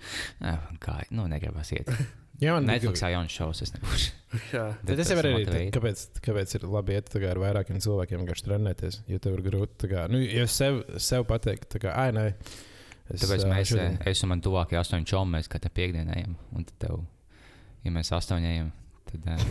Kā, 0.80 1.00
nu, 1.10 1.26
negribas 1.28 1.72
iet. 1.76 1.90
Jā, 2.42 2.56
man 2.56 2.64
Netflixā 2.66 3.12
jauns 3.12 3.30
šovs, 3.30 3.60
es 3.62 3.70
nebūšu. 3.76 4.08
Jā. 4.56 4.64
Tad 4.84 4.98
ir 5.04 5.18
arī 5.20 5.32
tā, 5.46 5.58
kāpēc, 5.76 6.00
kāpēc 6.24 6.54
ir 6.58 6.64
labi 6.66 6.96
iet 6.96 7.12
kā 7.12 7.28
ar 7.30 7.38
vairākiem 7.38 7.78
cilvēkiem 7.84 8.24
vienkārši 8.24 8.46
trenēties. 8.48 8.96
Jo 9.12 9.20
tev 9.22 9.36
ir 9.38 9.44
grūti. 9.46 9.86
Kā, 9.92 10.08
nu, 10.10 10.18
ja 10.18 10.46
sev, 10.50 10.80
sev 10.98 11.28
pateikt, 11.30 11.68
tā 11.76 11.78
kā, 11.84 11.92
ai, 11.94 12.08
nē. 12.16 12.24
Es, 13.12 13.20
Tāpēc 13.22 13.44
ā, 13.44 13.50
mēs, 13.52 13.70
šodien- 13.70 14.00
es 14.10 14.22
un 14.24 14.32
man 14.32 14.40
tuvākie 14.42 14.80
astoņi 14.80 15.06
čomi, 15.06 15.36
mēs 15.36 15.46
katru 15.52 15.70
piekdienu 15.76 16.10
ejam. 16.16 16.34
Un 16.56 16.64
tad 16.64 16.74
tev, 16.88 17.02
ja 17.84 17.92
mēs 17.94 18.10
astoņi 18.16 18.50
ejam, 18.50 18.72
tad. 19.22 19.44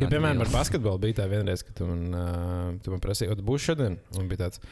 man 0.00 0.10
piemēram, 0.14 0.42
ar 0.44 0.50
basketbolu 0.52 1.00
bija 1.02 1.20
tā 1.20 1.28
vienreiz, 1.30 1.62
kad 1.66 1.76
tu 1.78 1.86
man, 1.88 2.02
uh, 2.14 2.72
tu 2.84 2.92
man 2.94 3.02
prasīji, 3.04 3.36
tu 3.38 3.44
būsi 3.46 3.70
šodien. 3.72 3.98
Un 4.18 4.30
bija 4.30 4.46
tāds, 4.46 4.62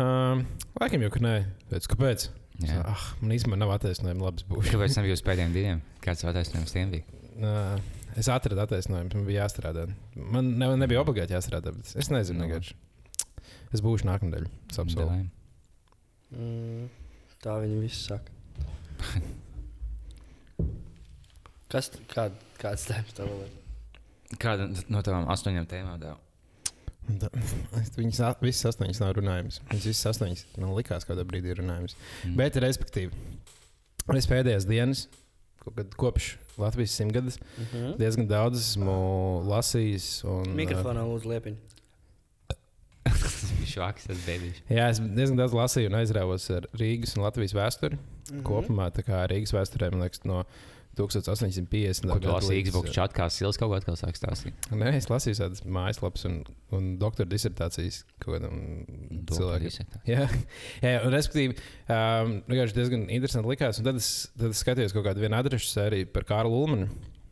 uh, 0.00 0.40
laikam 0.80 1.04
jau, 1.06 1.12
ka 1.14 1.22
nē. 1.26 1.34
Pēc, 1.72 1.88
kāpēc? 1.92 2.28
Jā. 2.64 2.80
ah, 2.88 3.04
man 3.20 3.34
īstenībā 3.36 3.58
nav 3.60 3.74
attaisnojuma, 3.74 4.30
labi, 4.30 4.46
būšu. 4.48 4.72
Kāpēc 4.72 4.96
nebija 4.96 5.18
uz 5.18 5.22
pēdējiem 5.26 5.52
diviem? 5.56 5.82
Kāds 6.04 6.24
attaisnojums 6.24 6.72
tiem 6.72 6.94
bija? 6.94 7.04
Uh, 7.36 7.76
es 8.16 8.30
atradu 8.32 8.62
attaisnojumu, 8.64 9.12
man 9.12 9.26
bija 9.28 9.44
jāstrādā. 9.44 9.84
Man 10.16 10.54
ne, 10.56 10.70
nebija 10.80 11.02
obligāti 11.04 11.36
jāstrādā, 11.36 11.74
bet 11.76 11.92
es 12.00 12.08
nezinu, 12.12 12.40
Nu. 12.40 12.48
vienkārši. 12.48 12.78
Es 13.76 13.82
būšu 13.84 14.08
nākamnedēļ. 14.08 14.46
Sapsolu. 14.72 15.04
Dēlēm. 15.04 15.26
Mm, 16.32 16.86
tā 17.44 17.58
viņi 17.60 17.76
visi 17.82 18.00
saka. 18.06 18.32
Kas 21.72 21.90
kād, 22.12 22.34
kāds 22.62 22.86
tēmas 22.88 23.16
tev 23.18 23.28
vēl 23.28 23.40
ir? 23.44 23.54
Kāda 24.42 24.66
no 24.90 25.02
tavām 25.06 25.28
astoņām 25.30 25.66
tēmām 25.70 26.00
tev? 26.02 26.16
Es- 27.78 27.92
Viņas 27.94 28.40
visas 28.42 28.72
astoņas 28.72 29.00
nav 29.00 29.12
runājamas. 29.20 29.60
Viņas 29.70 29.86
visas 29.86 30.08
astoņas 30.10 30.42
man 30.58 30.72
likās, 30.74 31.06
kādā 31.06 31.22
brīdī 31.28 31.52
ir 31.54 31.60
runājamas. 31.62 31.94
Mm. 32.24 32.34
Bet, 32.40 32.58
respektīvi, 32.62 33.12
es 34.16 34.26
pēdējās 34.26 34.66
dienas, 34.66 35.06
kad 35.62 35.94
kopš 35.98 36.32
Latvijas 36.58 36.96
simtgades, 36.96 37.38
Mm 37.58 37.64
-hmm. 37.72 37.96
diezgan 37.98 38.26
daudz 38.26 38.58
esmu 38.58 39.44
lasījis. 39.46 40.24
Un, 40.24 40.54
Mikrofonā 40.56 41.04
lūdzu 41.06 41.30
liepiņu. 41.30 41.56
Švaks, 43.70 44.06
tas. 44.06 44.16
Uh, 44.26 44.42
jā, 44.70 44.88
es 44.90 44.98
diezgan 44.98 45.36
daudz 45.36 45.52
lasīju 45.52 45.90
un 45.90 45.98
aizrāvos 46.00 46.50
ar 46.56 46.66
Rīgas 46.74 47.16
un 47.16 47.22
Latvijas 47.22 47.54
vēsturi. 47.54 47.94
Mm. 47.96 48.38
-hmm. 48.38 48.42
Kopumā 48.42 48.90
tā 48.90 49.02
kā 49.06 49.26
Rīgas 49.30 49.52
vēsturē, 49.54 49.90
man 49.92 50.00
liekas, 50.00 50.24
no 50.24 50.44
1850. 50.96 52.06
Ko 52.08 52.18
tu 52.18 52.28
gada 52.28 52.36
lasīji 52.38 52.62
līdz- 52.62 52.70
Xbox 52.72 52.94
chat, 52.96 53.14
kā 53.16 53.28
Sils 53.32 53.58
kaut 53.60 53.74
atkal 53.76 53.98
sāk 54.00 54.18
stāstīt? 54.18 54.68
Nē, 54.72 54.94
es 54.96 55.08
lasīju 55.12 55.40
tādas 55.40 55.64
mājaslapas 55.64 56.26
un, 56.28 56.38
un 56.76 56.92
doktora 57.02 57.28
disertācijas 57.28 58.02
kaut 58.22 58.38
kādam 58.38 58.62
cilvēkam. 59.30 59.98
Jā, 60.08 60.28
jā 60.82 60.94
un 61.04 61.12
respektīvi, 61.14 61.58
um, 61.88 62.38
diezgan 62.48 63.08
interesanti 63.10 63.52
likās. 63.52 63.82
Un 63.82 63.90
tad 63.90 64.00
es, 64.00 64.10
tad 64.38 64.50
es 64.50 64.64
skatījos 64.64 64.96
kaut 64.96 65.06
kādu 65.08 65.24
vienu 65.24 65.38
adresu 65.38 65.68
sēriju 65.74 66.10
par 66.14 66.28
Kārlu 66.28 66.64
Ulmanu. 66.64 66.88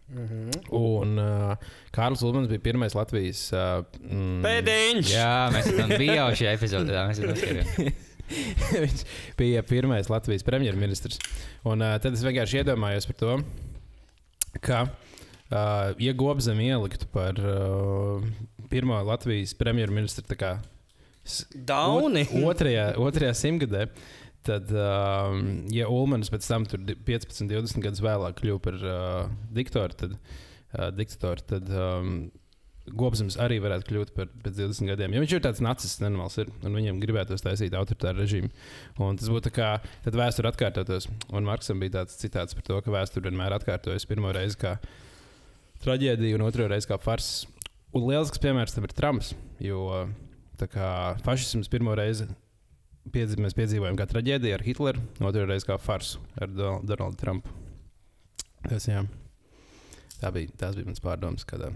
Mm 0.09 0.29
-hmm. 0.29 0.51
Un 0.71 1.19
uh, 1.19 1.57
Kārlis 1.91 2.23
Ulmans 2.23 2.49
bija 2.49 2.61
pirmais 2.61 2.95
Latvijas. 2.95 3.53
Uh, 3.53 3.85
mm, 4.01 4.43
Pēdiņš! 4.45 5.13
Jā, 5.17 5.51
mēs 5.51 5.77
tam 5.77 5.89
bijām 5.89 6.17
jau 6.17 6.29
šajā 6.41 6.53
epizodē. 6.59 7.07
Mēs 7.09 7.21
jau 7.21 7.31
noskatījāmies. 7.31 7.93
Viņš 8.85 9.05
bija 9.39 9.63
pirmais 9.67 10.11
Latvijas 10.13 10.45
premjerministrs. 10.47 11.21
Un 11.69 11.85
uh, 11.85 11.97
tad 12.03 12.17
es 12.17 12.25
vienkārši 12.25 12.63
iedomājos 12.63 13.09
par 13.11 13.19
to, 13.21 13.39
ka, 14.65 14.85
uh, 14.89 15.91
ja 16.01 16.15
Gobzem 16.17 16.61
ieliktu 16.65 17.09
par 17.13 17.39
uh, 17.41 18.25
pirmo 18.73 19.01
Latvijas 19.07 19.55
premjerministru 19.59 20.39
kā 20.39 20.57
Dauni! 21.55 22.27
Ot, 22.29 22.51
otrajā, 22.53 22.91
otrajā 23.01 23.33
simtgadē. 23.39 23.87
Tad, 24.45 24.69
um, 24.77 25.39
ja 25.73 25.87
Ulmans 25.89 26.29
pēc 26.29 26.45
tam 26.45 26.67
tur 26.69 26.83
di- 26.85 26.99
15, 27.07 27.47
20 27.49 27.81
gadus 27.81 28.03
vēlāk 28.05 28.43
kļuva 28.43 28.61
par 28.67 28.75
uh, 28.85 29.31
diktoru, 29.57 29.97
tad, 29.97 30.19
uh, 30.19 30.91
diktatoru, 30.93 31.47
tad 31.49 31.71
um, 31.73 32.11
Gobsams 32.93 33.39
arī 33.41 33.57
varētu 33.65 33.87
kļūt 33.89 34.11
par 34.13 34.29
pēc 34.45 34.59
20 34.59 34.91
gadiem. 34.93 35.15
Jo 35.17 35.23
viņš 35.23 35.33
ir 35.39 35.43
tāds 35.47 35.63
nacists, 35.65 36.03
nenormāls, 36.03 36.35
ir, 36.43 36.51
un 36.69 36.75
viņam 36.77 36.99
gribētos 37.01 37.41
taisīt 37.41 37.73
autoritāru 37.79 38.21
režīmu. 38.21 38.51
Un 39.01 39.17
tas 39.17 39.31
būtu 39.33 39.53
kā 39.57 39.71
tad 40.05 40.19
vēsture 40.21 40.51
atkārtotos. 40.51 41.09
Un 41.33 41.49
Marksam 41.49 41.81
bija 41.81 41.95
tāds 42.03 42.19
citāts 42.21 42.53
par 42.59 42.67
to, 42.67 42.77
ka 42.85 42.93
vēsture 42.93 43.25
vienmēr 43.25 43.57
atkārtojas 43.57 44.05
pirmo 44.11 44.35
reizi 44.37 44.61
kā 44.61 44.75
traģēdija, 45.85 46.37
un 46.37 46.45
otro 46.45 46.69
reizi 46.69 46.91
kā 46.91 47.01
fars. 47.01 47.31
Un 47.97 48.05
lielisks 48.11 48.43
piemērs 48.43 48.77
tam 48.77 48.85
ir 48.85 48.93
Trumps. 48.97 49.33
Jo 49.65 50.05
kā 50.61 50.93
fašisms 51.25 51.69
pirmo 51.73 51.97
reizi 51.99 52.29
piedzi, 53.13 53.37
mēs 53.41 53.57
piedzīvojam 53.57 53.97
kā 54.01 54.07
traģēdiju 54.09 54.55
ar 54.57 54.63
Hitleru, 54.65 55.03
otru 55.25 55.49
reizi 55.49 55.69
kā 55.69 55.77
farsu 55.81 56.21
ar 56.41 56.53
Do- 56.53 56.79
Donaldu 56.89 57.21
Trumpu. 57.21 57.53
Tas, 58.69 58.87
jā. 58.89 59.03
Tā 60.21 60.31
bija, 60.33 60.53
tās 60.57 60.77
bija 60.79 60.89
mans 60.89 61.03
pārdomas 61.05 61.45
kādā 61.49 61.73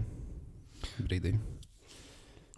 brīdī. 1.05 1.35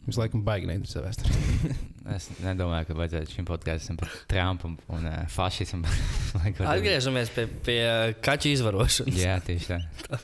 Mums 0.01 0.17
laikam 0.17 0.41
baigi 0.45 0.69
neinteresē 0.71 1.03
vēsture. 1.05 1.77
Es 2.11 2.25
nedomāju, 2.41 2.87
ka 2.87 2.95
vajadzētu 2.97 3.35
šim 3.35 3.45
podkāstam 3.45 3.97
par 3.99 4.09
Trumpu 4.25 4.71
un, 4.89 5.03
uh, 5.05 5.19
fašismu. 5.29 5.85
Atgriežamies 6.71 7.29
pie, 7.35 7.43
pie 7.67 7.83
kaķa 8.25 8.49
izvarošanas. 8.55 9.19
Jā, 9.21 9.35
tieši 9.45 9.69
tā. 9.69 9.77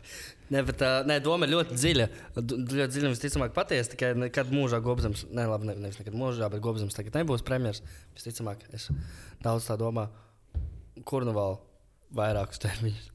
Nē, 0.48 0.64
bet 0.66 0.80
tā 0.80 0.90
nē, 1.06 1.20
doma 1.22 1.46
ir 1.46 1.52
ļoti 1.54 1.78
dziļa. 1.78 2.08
D- 2.40 2.58
Ļoti 2.80 2.88
dziļa 2.96 3.12
visticamāk 3.14 3.54
patiesa. 3.54 3.92
Tikai 3.94 4.14
nekad 4.18 4.50
mūžā 4.56 4.80
Gobsams, 4.82 5.26
ne, 5.30 5.44
labi, 5.52 5.68
ne, 5.70 5.76
nevis 5.84 6.00
nekad 6.02 6.16
mūžā, 6.18 6.48
bet 6.54 6.64
Gobsams 6.66 6.96
tagad 6.98 7.20
nebūs 7.20 7.44
premjerministrs. 7.46 8.00
Visticamāk, 8.18 8.64
es 8.74 8.88
daudz 9.46 9.68
tā 9.70 9.76
domāju, 9.78 10.10
kur 11.06 11.28
nu 11.28 11.36
vēl 11.38 11.60
vairākus 12.18 12.64
termiņus. 12.64 13.10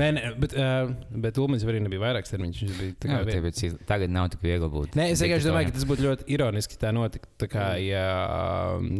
Nē, 0.00 0.06
nē, 0.16 0.22
bet, 0.42 0.54
uh, 0.58 0.90
bet 1.24 1.38
Ulmans 1.40 1.64
arī 1.68 1.80
nebija 1.84 2.02
vairāks 2.02 2.32
termiņš. 2.34 2.62
Viņš 2.64 2.78
bija 2.80 2.96
tā 3.02 3.10
Jā, 3.10 3.18
kā 3.20 3.26
bet 3.44 3.60
vien- 3.62 3.78
tagad, 3.88 4.12
nav 4.14 4.30
tik 4.34 4.42
viegli 4.46 4.70
būt. 4.72 4.96
Nē, 4.98 5.04
es 5.14 5.22
vienkārši 5.24 5.48
domāju, 5.50 5.70
ka 5.70 5.76
tas 5.78 5.86
būtu 5.90 6.06
ļoti 6.08 6.26
ironiski. 6.36 6.78
Tā 6.80 6.92
notika, 6.96 7.30
tā 7.40 7.48
kā, 7.52 7.66
ja, 7.82 8.06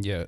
ja 0.07 0.21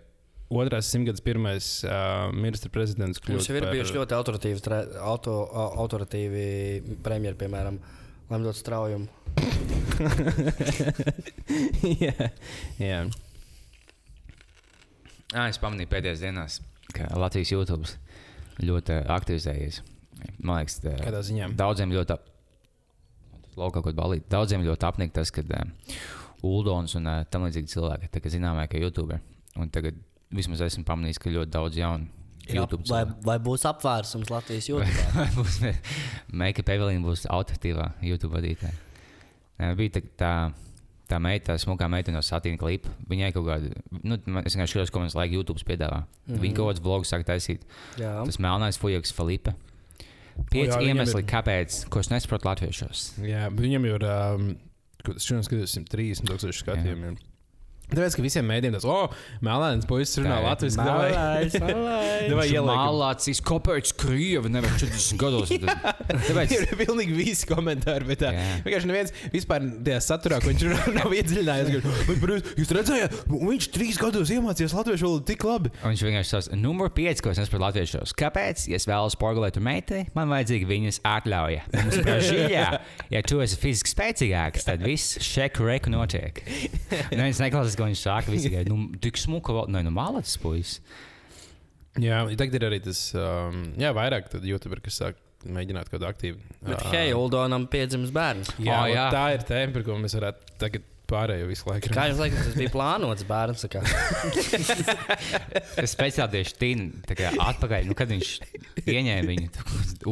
otrās 0.52 0.90
simtgadus 0.92 1.22
pirmais 1.24 1.68
uh, 1.88 2.28
ministra 2.36 2.68
prezidents 2.74 3.22
Mums 3.22 3.30
kļūst 3.46 3.52
jau 3.52 3.56
ir 3.56 3.64
par- 3.68 3.72
bijuši 3.76 3.96
ļoti 3.96 4.16
autoritīvi, 4.18 4.60
tre, 4.66 4.82
auto, 5.00 5.38
au- 5.48 5.72
autoritīvi 5.86 6.98
premjeri, 7.06 7.38
piemēram, 7.44 7.80
Lemdot 8.32 8.56
straujumu. 8.56 9.08
jā, 12.04 12.28
jā. 12.80 13.00
À, 15.32 15.46
es 15.48 15.56
pamanīju 15.60 15.88
pēdējās 15.92 16.20
dienās, 16.24 16.58
ka 16.96 17.08
Latvijas 17.16 17.52
YouTube 17.54 17.88
ļoti 18.64 18.98
aktivizējies. 19.12 19.80
Man 20.38 20.60
liekas, 20.62 20.78
tā- 20.84 20.96
Kādā 21.02 21.20
ziņā? 21.26 21.50
daudziem 21.56 21.92
ļoti. 21.94 22.16
ap- 22.16 22.28
Laukā 23.56 23.82
balīt. 23.92 24.24
Daudziem 24.32 24.62
ļoti 24.64 24.86
apnika 24.88 25.12
tas, 25.20 25.30
ka 25.30 25.42
uh, 25.42 25.66
Uldons 26.42 26.94
un 26.96 27.06
uh, 27.06 27.24
tam 27.30 27.44
līdzīgi 27.44 27.68
cilvēki 27.74 28.08
ir 28.08 28.10
zināmākie 28.32 28.80
YouTuberi. 28.80 29.20
Un 29.60 29.68
tagad 29.68 29.94
vismaz 30.32 30.62
esmu 30.64 30.84
pamanījis, 30.88 31.20
ka 31.20 31.30
ļoti 31.30 31.52
daudz 31.52 31.76
jaunu 31.76 32.08
YouTube 32.48 32.82
vai, 32.88 33.04
cilvēku. 33.04 33.24
vai 33.28 33.36
būs 33.38 33.66
apvērsums 33.68 34.30
Latvijas 34.32 34.68
būs 35.36 35.58
Meika 36.32 36.64
Pevelīna 36.66 37.04
būs 37.04 37.26
autoritīvā 37.30 37.92
YouTube 38.02 38.32
vadītāja? 38.38 38.72
Bija 39.78 39.94
tā, 39.98 40.02
tā, 40.18 40.32
tā 41.12 41.18
meita, 41.22 41.52
tā 41.52 41.58
smukā 41.62 41.86
meita 41.92 42.10
no 42.14 42.22
Satīna 42.24 42.58
klipa. 42.58 42.90
Viņai 43.10 43.30
kaut 43.36 43.46
kāda, 43.46 43.70
nu, 44.02 44.16
es 44.42 44.56
vienkārši 44.56 44.74
skatos, 44.78 44.90
ko 44.94 45.04
mums 45.04 45.14
laika 45.18 45.36
YouTube 45.36 45.60
piedāvā. 45.68 46.02
Mm. 46.02 46.32
-hmm. 46.34 46.40
Viņa 46.46 46.56
kaut 46.56 46.72
kāds 46.72 46.82
vlogs 46.82 47.12
sāk 47.12 47.24
taisīt. 47.28 47.60
Jā, 48.00 48.24
Tas 48.24 48.38
melnais 48.42 48.78
fujaks 48.80 49.12
Filipe. 49.12 49.54
Pieci 50.50 50.70
jā, 50.70 50.80
iemesli, 50.92 51.22
ir- 51.22 51.28
kāpēc, 51.30 51.78
ko 51.92 52.00
es 52.02 52.08
nesaprotu 52.12 52.48
latviešos. 52.50 53.04
Jā, 53.26 53.48
viņam 53.54 53.88
jau 53.88 53.98
ir. 54.00 54.06
Um, 54.08 54.48
šodien 55.18 55.42
skatījos 55.46 55.72
130 55.78 56.28
tūkstoši 56.30 56.62
skatījumiem. 56.64 57.16
Tāpēc, 57.92 58.14
ka 58.16 58.22
visiem 58.24 58.46
mēdījiem 58.48 58.72
tas, 58.78 58.86
oh, 58.88 59.12
melnēns 59.44 59.84
puisis 59.88 60.16
runā 60.22 60.38
latviešu 60.46 60.78
melnais. 60.80 61.56
Vai? 62.32 62.46
Malācis, 62.64 63.40
kāpēc 63.44 63.90
Krievi 64.00 64.48
nevar 64.52 64.72
40 64.80 65.18
gados? 65.20 65.52
Tāpēc, 66.28 66.54
Ir 66.56 66.70
pilnīgi 66.78 67.14
visi 67.16 67.48
komentāri, 67.50 68.06
bet 68.08 68.22
tā 68.22 68.30
Jā. 68.32 68.44
vienkārši 68.64 68.88
neviens 68.88 69.12
vispār 69.32 69.64
tajā 69.84 69.98
saturā, 70.04 70.38
ko 70.42 70.52
viņš 70.52 70.64
runā, 70.68 70.86
nav 71.00 71.12
iedziļinājies. 71.18 71.86
"Bet, 72.08 72.50
Jūs 72.62 72.72
redzējāt, 72.78 73.16
viņš 73.32 73.68
trīs 73.74 73.98
gados 74.00 74.32
iemācījās 74.34 74.74
latviešu 74.78 75.08
valodu 75.08 75.26
tik 75.28 75.44
labi. 75.48 75.72
un 75.82 75.92
viņš 75.92 76.04
vienkārši 76.06 76.32
sauc, 76.32 76.48
numur 76.62 76.92
5, 76.96 77.22
ko 77.24 77.32
es 77.34 77.40
nesaprotu 77.42 77.64
latviešos. 77.66 78.14
Kāpēc, 78.18 78.64
ja 78.72 78.80
es 78.80 78.88
vēlos 78.88 79.16
porgulēt 79.20 79.58
ar 79.60 79.66
meiteni, 79.68 80.08
man 80.16 80.32
vajadzīga 80.32 80.68
viņas 80.70 81.00
atļauja. 81.12 81.66
Mums 81.76 82.00
Brazīlijā, 82.06 82.66
ja 83.14 83.22
tu 83.26 83.40
esi 83.44 83.58
fiziski 83.60 83.92
spēcīgāks, 83.92 84.66
tad 84.68 84.84
viss 84.84 85.18
šek 85.22 85.60
reku 85.64 85.92
notiek. 85.92 86.42
Neviens 87.12 87.40
neklausās, 87.42 87.71
ko 87.78 87.88
viņš 87.88 88.02
saka. 88.04 88.32
Visi 88.34 88.50
tikai, 88.50 88.64
nu, 88.70 88.76
tik 89.02 89.18
smuka, 89.20 89.54
vēl- 89.56 89.70
nē, 89.74 89.80
nu, 89.88 89.92
malacis 89.94 90.38
puisis. 90.42 90.80
Jā, 92.00 92.22
tagad 92.40 92.54
ir 92.56 92.64
arī 92.70 92.78
tas, 92.84 93.00
um, 93.18 93.66
jā, 93.76 93.90
vairāk 93.96 94.30
tad 94.32 94.46
YouTuber, 94.48 94.80
kas 94.80 94.96
sāk 95.02 95.18
mēģināt 95.44 95.90
kaut 95.90 95.98
kādu 96.00 96.08
aktīvu. 96.08 96.38
Bet, 96.62 96.78
ā, 96.78 96.92
hei, 96.94 97.10
Uldonam 97.18 97.66
piedzimis 97.68 98.12
bērns. 98.14 98.54
jā, 98.62 98.78
Ā, 98.78 98.86
jā. 98.94 99.04
tā 99.12 99.26
ir 99.34 99.44
tēma, 99.48 99.74
par 99.76 99.84
ko 99.88 99.98
mēs 100.00 100.14
varētu 100.16 100.56
tagad 100.62 100.86
pārējo 101.12 101.46
visu 101.50 101.66
laiku. 101.68 101.90
Kā 101.92 102.06
jums 102.08 102.22
liekas, 102.22 102.46
tas 102.46 102.56
bija 102.56 102.72
plānots 102.72 103.26
bērns? 103.28 103.66
Es 105.82 105.92
speciāli 105.92 106.38
tieši 106.38 106.56
tīnu 106.60 107.02
atpakaļ, 107.42 107.86
nu, 107.90 107.96
kad 107.98 108.08
viņš 108.12 108.30
ieņēma 108.86 109.26
viņu 109.28 109.48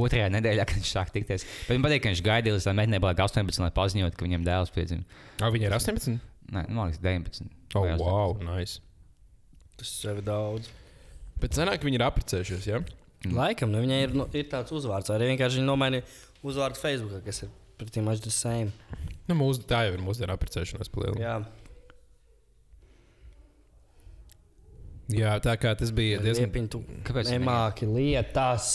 otrajā 0.00 0.28
nedēļā, 0.36 0.66
kad 0.68 0.76
viņš 0.80 0.90
sāk 0.92 1.12
tikties. 1.14 1.46
Bet 1.68 1.78
man 1.78 1.86
patīk, 1.88 2.04
ka 2.04 2.12
viņš 2.12 2.22
gaidīja 2.26 2.56
līdz 2.58 2.68
tam 2.68 2.78
meitenei 2.80 3.00
bija 3.02 3.16
18, 3.24 3.62
lai 3.64 3.70
paziņotu, 3.76 4.18
ka 4.20 4.26
viņam 4.28 4.44
dēls 4.46 4.72
piedzima. 4.74 5.06
Viņa 5.40 5.70
ir 5.70 5.76
18. 5.78 6.18
Nē, 6.50 6.64
man 6.68 6.90
liekas, 6.90 7.02
19. 7.02 7.50
Oh, 7.74 7.84
vai 7.84 7.92
18. 7.94 8.04
wow, 8.04 8.34
nice. 8.42 8.80
Tas 9.78 9.92
ir 10.10 10.22
daudz. 10.26 10.70
Bet 11.40 11.56
senāk 11.56 11.84
viņi 11.86 12.00
ir 12.00 12.04
apprecējušies, 12.04 12.66
jā? 12.68 12.82
Mm. 13.24 13.36
Laikam, 13.36 13.70
nu, 13.72 13.80
viņai 13.84 14.00
ir, 14.06 14.16
nu, 14.16 14.26
ir 14.36 14.48
tāds 14.50 14.74
uzvārds. 14.76 15.12
Arī 15.14 15.30
vienkārši 15.32 15.60
viņa 15.60 15.68
nomainīja 15.68 16.04
uzvārdu 16.46 16.80
Facebook, 16.80 17.22
kas 17.24 17.44
ir 17.46 17.54
pretī 17.80 18.02
mačs 18.04 18.24
the 18.24 18.32
same. 18.34 18.74
Nu, 19.28 19.36
mūsu, 19.38 19.62
tā 19.68 19.84
jau 19.86 19.96
ir 19.96 20.04
mūsdienu 20.04 20.34
apprecēšanās 20.34 20.92
palielināšana. 20.92 21.24
Jā, 21.24 21.60
Jā, 25.10 25.32
tā 25.42 25.56
kā 25.58 25.72
tas 25.74 25.90
bija 25.94 26.20
diezgan 26.22 26.46
Liepiņ, 26.46 26.66
tu 26.70 26.80
Kāpēc? 27.06 27.30
nemāki 27.34 27.88
lietas. 27.88 28.66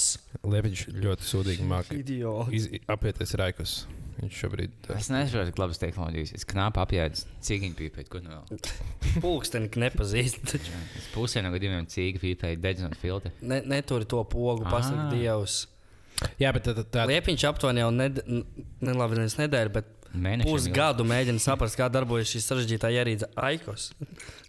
Liepiņš 0.43 0.81
ļoti 1.05 1.27
sūdīgi. 1.29 1.67
Idioti. 1.95 2.81
Apieties 2.91 3.35
Raikus. 3.39 3.75
Viņš 4.15 4.37
šobrīd. 4.45 4.75
Es 4.95 5.09
nesaprotu, 5.11 5.49
cik 5.51 5.57
labas 5.59 5.79
tehnoloģijas. 5.81 6.33
Es 6.37 6.45
knapi 6.47 6.79
apjēdzu 6.85 7.25
cīņu 7.47 7.75
pīpēt, 7.79 8.09
ko 8.11 8.21
nu 8.23 8.31
vēl. 8.35 8.59
Pulksteni 9.23 9.71
nepazīst. 9.83 10.53
Es 10.99 11.09
pusē 11.13 11.43
no 11.43 11.51
gadījumiem 11.55 11.87
cīņu 11.91 12.21
pīpēju 12.23 12.61
dedzinot 12.63 12.95
filtru. 13.01 13.33
Ne, 13.43 13.59
neturi 13.67 14.07
to 14.09 14.23
pogu, 14.31 14.63
pasakot, 14.69 15.07
Ah. 15.07 15.11
Dievs. 15.11 15.57
Jā, 16.39 16.53
bet 16.55 16.63
tā, 16.63 16.85
tā 16.87 17.03
Liepiņš 17.09 17.43
aptuveni 17.49 17.83
jau 17.83 17.89
ned, 17.91 18.21
ne, 18.23 18.93
labi, 18.95 19.19
nedēļu, 19.19 19.73
bet 19.75 19.91
Mēnešiem 20.15 20.47
pusgadu 20.47 21.03
mēģina 21.03 21.41
saprast, 21.43 21.75
kā 21.75 21.89
darbojas 21.91 22.29
šī 22.31 22.39
sarežģītā 22.45 22.91
ierīce 22.95 23.27
Aikos. 23.35 23.89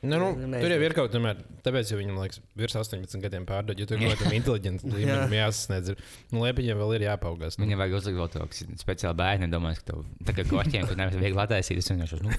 Nu, 0.00 0.16
nu, 0.16 0.28
Nezinu. 0.32 0.60
tur 0.64 0.72
jau 0.72 0.80
ir 0.86 0.94
kaut 0.96 1.12
kas, 1.12 1.40
tāpēc 1.66 1.90
jau 1.92 1.98
viņam 2.00 2.16
liekas, 2.22 2.38
virs 2.56 2.76
18 2.80 3.20
gadiem 3.20 3.44
pārdod, 3.44 3.76
jo 3.76 3.84
tur 3.90 3.98
kaut 4.00 4.16
kādam 4.16 4.36
inteliģentam 4.38 4.94
līmenim 4.96 5.34
jāsasniedz. 5.36 5.90
Nu, 6.32 6.40
Liepiņam 6.46 6.78
vēl 6.80 6.94
ir 6.96 7.04
jāpaugās. 7.04 7.58
Nu. 7.60 7.66
Viņam 7.66 7.82
vajag 7.82 7.96
uzlikt 7.98 8.36
to 8.38 8.46
speciāli 8.80 9.18
bērni. 9.20 9.50
Domāju, 9.52 9.82
ka 9.82 9.90
tev 9.90 10.04
tā 10.24 10.36
kā 10.38 10.46
goķiem, 10.48 10.86
kur 10.88 10.96
nevar 10.96 11.18
viegli 11.20 11.42
attaisīt. 11.44 11.82
Es 11.82 11.90
vienkārši 11.92 12.20
nu. 12.24 12.32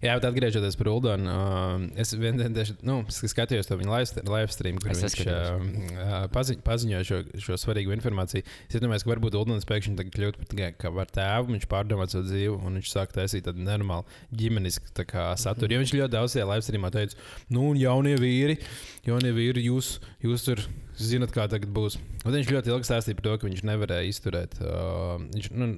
Jā, 0.00 0.14
bet 0.16 0.26
atgriežoties 0.28 0.76
pie 0.80 0.88
Uldona, 0.92 1.34
uh, 1.34 1.86
es 2.00 2.12
vienkārši 2.16 2.76
nu, 2.88 2.98
skatījos 3.08 3.68
to 3.68 3.76
viņa 3.80 3.92
live- 3.96 4.24
live 4.34 4.52
stream, 4.54 4.78
kur 4.80 4.92
Es 4.92 5.00
viņš 5.00 5.16
saskatījos. 5.16 5.96
uh, 5.96 6.26
pazi, 6.32 6.56
paziņoja 6.64 7.08
šo, 7.08 7.20
šo 7.48 7.58
svarīgu 7.64 7.94
informāciju. 7.96 8.44
Es 8.68 8.80
domāju, 8.82 9.04
ka 9.06 9.12
varbūt 9.14 9.36
Uldons 9.40 9.68
pēkšņi 9.68 9.96
tagad 10.00 10.16
kļūt 10.16 10.40
par 10.40 10.50
tikai 10.52 10.70
kā 10.80 10.92
par 11.00 11.12
tēvu, 11.16 11.54
viņš 11.56 11.68
pārdomā 11.70 12.08
savu 12.12 12.28
dzīvi 12.28 12.54
un 12.60 12.80
viņš 12.80 12.92
sāk 12.94 13.12
taisīt 13.16 13.48
tādu 13.48 13.64
normālu 13.66 14.04
ģimenisku 14.36 14.92
tā 14.96 15.04
kā 15.08 15.29
saturu. 15.38 15.74
Jo 15.74 15.80
viņš 15.82 15.94
ļoti 15.96 16.14
daudz 16.14 16.36
tajā 16.36 16.46
live 16.50 16.66
streamā 16.66 16.90
teica, 16.94 17.18
nu, 17.54 17.70
un 17.70 17.80
jaunie 17.80 18.16
vīri, 18.20 18.58
jaunie 19.06 19.32
vīri, 19.36 19.66
jūs, 19.70 19.98
jūs 20.24 20.46
tur 20.46 20.62
zinat, 21.00 21.34
kā 21.34 21.46
tagad 21.50 21.72
būs. 21.74 21.98
Un 22.24 22.34
viņš 22.36 22.54
ļoti 22.54 22.72
ilgi 22.74 22.90
stāstīja 22.90 23.18
par 23.18 23.28
to, 23.28 23.36
ka 23.38 23.48
viņš 23.48 23.66
nevarēja 23.70 24.10
izturēt. 24.10 24.58
Uh, 24.60 25.18
viņš 25.30 25.52
nu, 25.56 25.72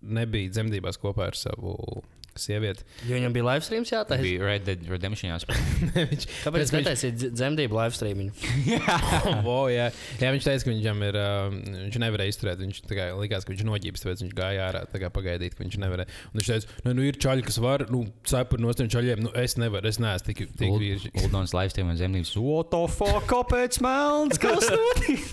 nebija 0.00 0.54
dzemdībās 0.56 1.00
kopā 1.00 1.30
ar 1.30 1.38
savu 1.38 2.02
sievieti. 2.42 2.86
Jo 3.08 3.18
viņam 3.18 3.34
bija 3.36 3.46
live 3.50 3.66
streams 3.66 3.92
jātaisa. 3.92 4.24
Bija 4.24 4.46
Red 4.46 4.66
Dead 4.66 4.86
Redemption 4.90 5.30
jāspēlē. 5.32 5.60
viņš, 6.12 6.26
Kāpēc 6.30 6.60
Tāpēc 6.60 6.72
viņš 6.74 6.74
netaisīja 6.76 7.16
dz- 7.16 7.30
dzemdību 7.36 7.78
live 7.78 7.96
streamu? 7.96 8.26
oh, 9.54 9.66
jā. 9.72 9.86
jā, 10.20 10.32
viņš 10.34 10.48
teica, 10.48 10.64
ka 10.66 10.70
viņam 10.72 11.04
ir. 11.08 11.18
Uh, 11.20 11.56
viņš 11.86 11.98
nevarēja 12.04 12.34
izturēt. 12.34 12.62
Viņš 12.64 12.82
kā 12.90 13.08
likās, 13.20 13.46
ka 13.46 13.54
viņš 13.54 13.64
noģības, 13.68 14.04
tāpēc 14.04 14.24
viņš 14.24 14.36
gāja 14.40 14.68
ārā 14.68 14.84
tā 14.90 15.02
kā 15.02 15.10
pagaidīt, 15.14 15.56
ka 15.56 15.64
viņš 15.64 15.80
nevarēja. 15.84 16.08
Un 16.30 16.40
viņš 16.40 16.52
teica, 16.52 16.78
nu, 16.86 16.94
nu 16.98 17.08
ir 17.08 17.20
čaļi, 17.24 17.46
kas 17.48 17.60
var, 17.62 17.86
nu, 17.92 18.04
cepuri 18.28 18.64
no 18.64 18.76
tiem 18.76 18.92
čaļiem. 18.92 19.24
Nu, 19.26 19.34
es 19.40 19.56
nevaru, 19.60 19.90
es 19.90 20.00
neesmu 20.02 20.30
tik, 20.30 20.44
tik 20.60 20.76
vīri. 20.76 21.12
Uldons 21.24 21.56
live 21.56 21.74
stream 21.74 21.92
un 21.92 22.00
zemnības. 22.00 22.36
What 22.40 22.72
the 22.74 22.84
fuck? 22.92 23.26
Kāpēc 23.30 23.80
melns? 23.84 24.40
Kas 24.40 24.70
notiek? 24.74 25.28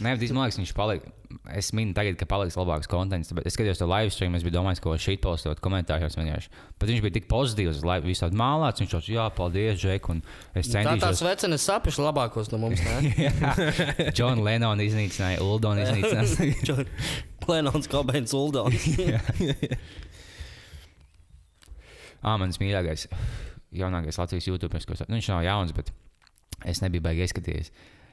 Nē, 0.00 0.14
bet 0.16 0.30
man 0.32 0.46
liekas, 0.46 0.56
viņš 0.56 0.70
palika. 0.72 1.10
Es 1.52 1.70
minu, 1.76 1.92
tagad, 1.96 2.16
ka 2.20 2.26
paliks 2.28 2.56
labāks 2.56 2.88
konteksts. 2.88 3.32
Es 3.44 3.54
skatījos 3.56 3.80
to 3.80 3.86
live 3.88 4.12
stream, 4.12 4.34
es 4.36 4.44
domājis, 4.44 4.80
ko 4.84 4.94
šī 5.00 5.18
postot 5.20 5.60
komentāros. 5.64 6.16
Bet 6.16 6.88
viņš 6.88 7.02
bija 7.04 7.16
tik 7.18 7.28
pozitīvs, 7.28 7.82
lai 7.88 7.98
visu 8.04 8.24
tādu 8.24 8.36
mālāts. 8.40 8.80
Viņš 8.82 8.94
teica, 8.96 9.12
jā, 9.12 9.26
paldies, 9.36 9.80
Džek. 9.80 10.08
Es 10.56 10.68
Tā 10.72 10.82
tās 10.84 10.88
centīšos. 10.88 11.24
vecenes 11.28 11.66
sapiši 11.68 12.04
labākos 12.04 12.52
no 12.52 12.60
mums. 12.64 12.80
John 14.18 14.40
Lennon 14.44 14.80
iznīcināja, 14.84 15.44
Uldon 15.44 15.80
iznīcināja. 15.84 16.86
Lenons, 17.52 17.88
Kobeins, 17.92 18.32
Uldons. 18.36 18.88
Ah, 22.22 22.36
mans 22.38 22.60
mīļākais, 22.62 23.08
jaunākais 23.74 24.18
Latvijas 24.20 24.46
YouTuberis, 24.46 24.84
ko 24.86 24.94
es 24.94 25.00
nu, 25.08 25.16
viņš 25.16 25.28
nav 25.32 25.40
jauns, 25.42 25.72
bet 25.74 25.88
es 26.70 26.78
nebiju 26.84 27.02
baigi 27.02 27.24
ieskatījies. 27.24 27.72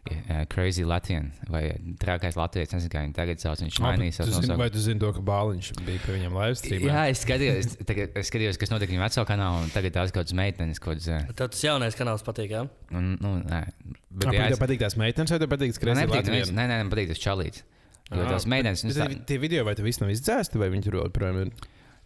Uh, 0.10 0.46
crazy 0.50 0.86
Latvijas 0.88 1.26
vai 1.52 1.76
trakais 2.02 2.34
Latvijas. 2.40 2.72
Nezinu, 2.74 2.90
kā 2.94 3.02
viņi 3.04 3.14
tagad 3.18 3.42
sauc. 3.44 3.60
Viņš 3.62 3.80
mainīja 3.84 4.16
Tu 4.16 4.32
savu 4.32 4.42
zini, 4.46 4.56
vai 4.58 4.70
tu 4.74 4.80
zini 4.82 5.00
to, 5.04 5.10
ka 5.14 5.22
Bāliņš 5.28 5.68
bija 5.86 6.02
pie 6.06 6.16
viņam 6.16 6.38
live 6.40 6.56
streamā? 6.58 6.88
Jā, 6.88 7.02
es 7.12 7.22
skatījos, 7.26 7.76
tagad, 7.86 8.16
es 8.18 8.32
skatījos, 8.32 8.58
kas 8.62 8.72
notika 8.74 8.94
viņu 8.96 9.04
vecā 9.04 9.26
kanālā, 9.30 9.60
un 9.68 9.74
tagad 9.76 9.94
tās 10.00 10.14
kaut 10.16 10.24
kādas 10.24 10.38
meitenes, 10.40 10.80
kaut 10.82 10.98
kādas. 10.98 11.10
uh, 11.28 11.34
Tev 11.36 11.52
tas 11.54 11.66
jaunais 11.68 11.98
kanāls 12.00 12.24
patīk, 12.26 12.56
jā? 12.56 12.64
Nu, 12.96 13.04
nu, 13.20 13.34
nē, 13.44 13.60
bet 14.10 14.30
Kāpēc 14.30 14.40
jā, 14.40 14.48
tev 14.48 14.58
es, 14.58 14.64
patīk 14.64 14.82
tās 14.86 14.98
meitenes, 15.04 15.36
vai 15.36 15.40
tev 15.44 15.52
patīk 15.54 15.76
tas 15.78 16.00
nepatīk, 16.02 16.32
neviens- 16.32 16.56
nē, 16.56 16.66
nē, 16.72 16.80
man 16.86 16.94
patīk 16.96 17.12
tas 17.14 17.22
čalīts. 17.28 17.62
Jo 18.10 18.24
Ah, 18.24 18.32
tās 18.34 18.48
meitenes, 18.50 18.82
nu, 18.88 18.96
tā, 18.96 19.10
Tie 19.30 19.38
video 19.38 19.68
vai 19.68 19.76
tu 19.78 19.84
viss 19.86 20.00
nav 20.02 20.10
izdzēsti, 20.10 20.58
vai 20.58 20.72
viņi 20.74 20.88
tur 20.88 20.98
joprojām 21.04 21.44
ir? 21.44 21.52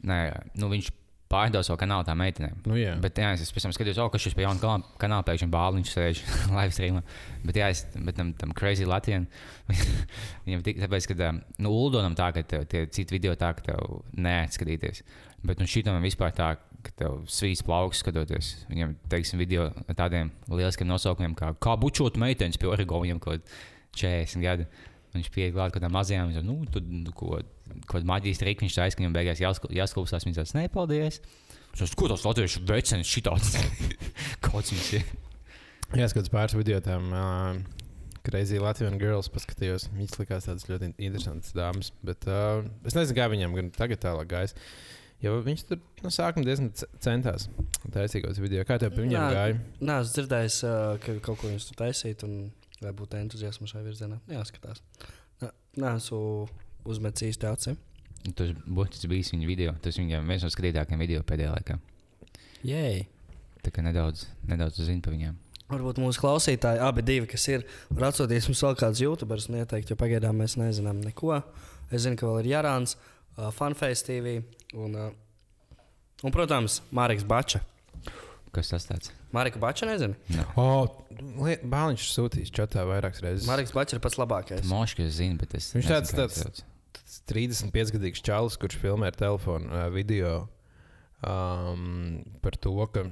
nē, 0.04 0.20
nu, 0.60 0.68
viņš 0.74 0.90
pārdod 1.34 1.66
savu 1.66 1.80
kanālu 1.82 2.06
tām 2.08 2.20
meitenēm. 2.22 2.60
Nu, 2.70 2.78
jā. 2.78 2.94
Bet, 3.02 3.20
jā, 3.20 3.34
es 3.36 3.52
pēc 3.54 3.68
tam 3.68 3.74
skatījos, 3.76 4.00
oh, 4.04 4.12
ka 4.14 4.22
šis 4.22 4.36
pie 4.38 4.46
jauna 4.46 4.78
kanāla, 5.02 5.26
pēkšņi 5.28 5.50
bāliņš 5.54 5.94
sēž 5.94 6.22
live 6.58 6.76
streamā. 6.76 7.04
Bet, 7.44 7.60
jā, 7.60 7.72
es, 7.74 7.84
bet 7.98 8.20
tam, 8.20 8.32
tam 8.40 8.54
crazy 8.58 8.88
Latvijam, 8.90 9.26
viņam 10.46 10.64
tik, 10.68 10.82
tāpēc, 10.86 11.10
ka, 11.10 11.18
um, 11.32 11.42
nu, 11.66 11.74
Uldonam 11.74 12.18
tā, 12.20 12.30
ka 12.36 12.46
tev, 12.48 12.68
tie 12.72 12.86
citi 12.94 13.18
video 13.18 13.36
tā, 13.40 13.52
ka 13.58 13.66
tev 13.72 14.04
neatskatīties. 14.14 15.04
Bet, 15.44 15.60
nu, 15.60 15.68
šitam 15.68 16.00
vispār 16.06 16.32
tā, 16.38 16.54
ka 16.84 16.96
tev 17.00 17.22
svīs 17.32 17.64
plauks 17.66 18.04
skatoties. 18.04 18.54
Viņam, 18.72 18.96
teiksim, 19.12 19.42
video 19.42 19.70
ar 19.72 20.00
tādiem 20.00 20.32
lieliskiem 20.52 20.88
nosaukumiem, 20.88 21.36
kā, 21.40 21.54
kā 21.64 21.76
bučot 21.80 22.20
meitenes 22.22 22.60
pie 22.60 22.72
Origo, 22.72 23.02
viņam 23.04 23.22
kaut 23.24 23.44
kādā 23.44 23.62
40 23.94 24.44
gadu. 24.44 24.68
Viņš 25.14 25.30
pieeja 25.34 25.54
klāt 25.54 25.74
kaut 25.74 25.78
kādām 25.78 25.94
mazajām, 25.94 26.32
viņš 26.32 26.46
nu, 26.48 26.56
tur 26.74 27.14
ko, 27.14 27.38
ko 27.90 28.02
maģijas 28.08 28.42
triku 28.42 28.66
viņš 28.66 28.80
taisa, 28.80 28.98
ka 28.98 29.04
viņam 29.04 29.18
beigās 29.18 29.44
jāsklūpstās. 29.44 30.28
Viņš 30.28 30.40
teica, 30.40 30.58
nē, 30.60 30.66
paldies. 30.74 31.22
Viņš 31.74 31.84
teica, 31.84 32.00
ko 32.00 32.10
tas 32.12 32.26
latviešu 32.28 32.66
vecenis 32.70 33.14
šitāds? 33.14 33.56
Kāds 34.46 34.74
viņš 34.74 34.90
ir? 35.00 35.08
Jā, 35.94 36.10
skatās 36.10 36.34
pāris 36.34 36.58
video 36.60 36.82
tam. 36.84 37.10
Uh... 37.14 37.82
Crazy 38.24 38.56
Latvijas 38.56 38.96
girls 38.96 39.28
paskatījos. 39.32 39.90
Viņas 39.92 40.20
likās 40.22 40.46
tādas 40.48 40.68
ļoti 40.70 40.94
interesantas 41.04 41.52
dāmas. 41.56 41.92
Bet 42.08 42.24
uh, 42.32 42.64
es 42.88 42.96
nezinu, 42.96 43.18
kā 43.18 43.28
viņam 43.34 43.56
gan 43.58 43.72
tagad 43.76 44.00
tālāk 44.06 44.30
gājas. 44.32 44.56
Jo 45.24 45.38
viņš 45.44 45.64
tur 45.68 45.82
no 46.04 46.12
sākuma 46.12 46.48
diezgan 46.48 46.72
centās 47.04 47.50
taisīt 47.92 48.40
video. 48.40 48.64
Kā 48.68 48.78
tev 48.80 48.96
pie 48.96 49.06
viņiem 49.06 49.20
Nā. 49.20 49.28
gāja? 49.36 49.60
Nē, 49.84 49.98
es 50.04 50.16
dzirdēju, 50.16 50.54
uh, 50.68 50.96
ka 51.04 51.18
kaut 51.28 51.42
ko 51.42 51.52
jūs 51.52 51.68
tur 51.68 51.80
taisīt, 51.84 52.24
un 52.28 52.54
vai 52.84 52.96
būtu 52.96 53.20
entuziasma 53.20 53.68
šajā 53.72 53.84
virzienā. 53.88 54.20
Jāskatās. 54.32 54.84
Nē 55.44 55.96
esmu 55.98 56.24
uzmetis 56.90 57.30
īsti 57.32 57.50
acīm. 57.50 57.80
Tas 58.38 58.54
būtu 58.64 59.10
bijis 59.12 59.34
viņa 59.34 59.48
video. 59.50 59.74
Tas 59.84 59.98
viņam 60.00 60.30
viens 60.32 60.46
no 60.46 60.52
skatītākajiem 60.54 61.02
video 61.04 61.24
pēdējā 61.28 61.56
laikā. 61.58 61.80
Jēj! 62.64 63.02
Tā 63.64 63.72
kā 63.72 63.84
nedaudz, 63.84 64.26
nedaudz 64.48 64.80
zinu 64.84 65.04
par 65.04 65.16
viņiem. 65.16 65.36
Varbūt 65.74 66.00
mūsu 66.04 66.20
klausītāji, 66.22 66.82
abi 66.84 67.04
divi, 67.08 67.28
kas 67.32 67.46
ir, 67.50 67.64
var 67.90 68.10
atsūtīt 68.12 68.48
mums 68.50 68.62
vēl 68.66 68.76
kādus 68.80 69.02
YouTuberus 69.04 69.48
un 69.50 69.62
ieteikt, 69.62 69.92
jo 69.92 69.98
pagaidām 70.00 70.38
mēs 70.44 70.58
nezinām 70.60 71.00
neko. 71.02 71.40
Es 71.90 72.04
zinu, 72.06 72.20
ka 72.20 72.28
vēl 72.28 72.44
ir 72.44 72.50
Jārāns, 72.52 72.98
uh, 73.38 73.48
Funface 73.56 74.06
TV 74.08 74.36
un, 74.76 74.96
uh, 75.00 75.80
un, 76.22 76.36
protams, 76.36 76.82
Mārcis 76.96 77.26
Bača. 77.28 77.64
Kas 78.54 78.70
tas 78.70 78.86
tāds? 78.86 79.10
Mārika 79.34 79.58
Bača 79.58 79.88
nezinu. 79.90 80.14
O, 80.62 80.68
Bāliņš 81.66 82.04
sūtīs 82.14 82.52
čatā 82.54 82.84
vairākas 82.86 83.24
reizes. 83.26 83.48
Mārcis 83.50 83.74
Bača 83.74 83.98
ir 83.98 84.04
pats 84.04 84.20
labākais. 84.22 84.68
Mošs, 84.70 85.00
es 85.08 85.16
zinu, 85.18 85.40
bet 85.42 85.56
es. 85.58 85.72
Viņš 85.74 85.88
nezinu, 85.90 86.20
tāds- 86.20 86.44
tāds- 86.44 86.62
sauc. 87.24 87.34
35 87.74 87.94
gadīgs 87.98 88.24
čalis, 88.26 88.58
kurš 88.60 88.80
filmē 88.82 89.10
ar 89.12 89.18
telefonu 89.18 89.84
video 89.96 90.34
um, 91.24 92.24
par 92.44 92.58
to, 92.60 92.74
ka 92.94 93.06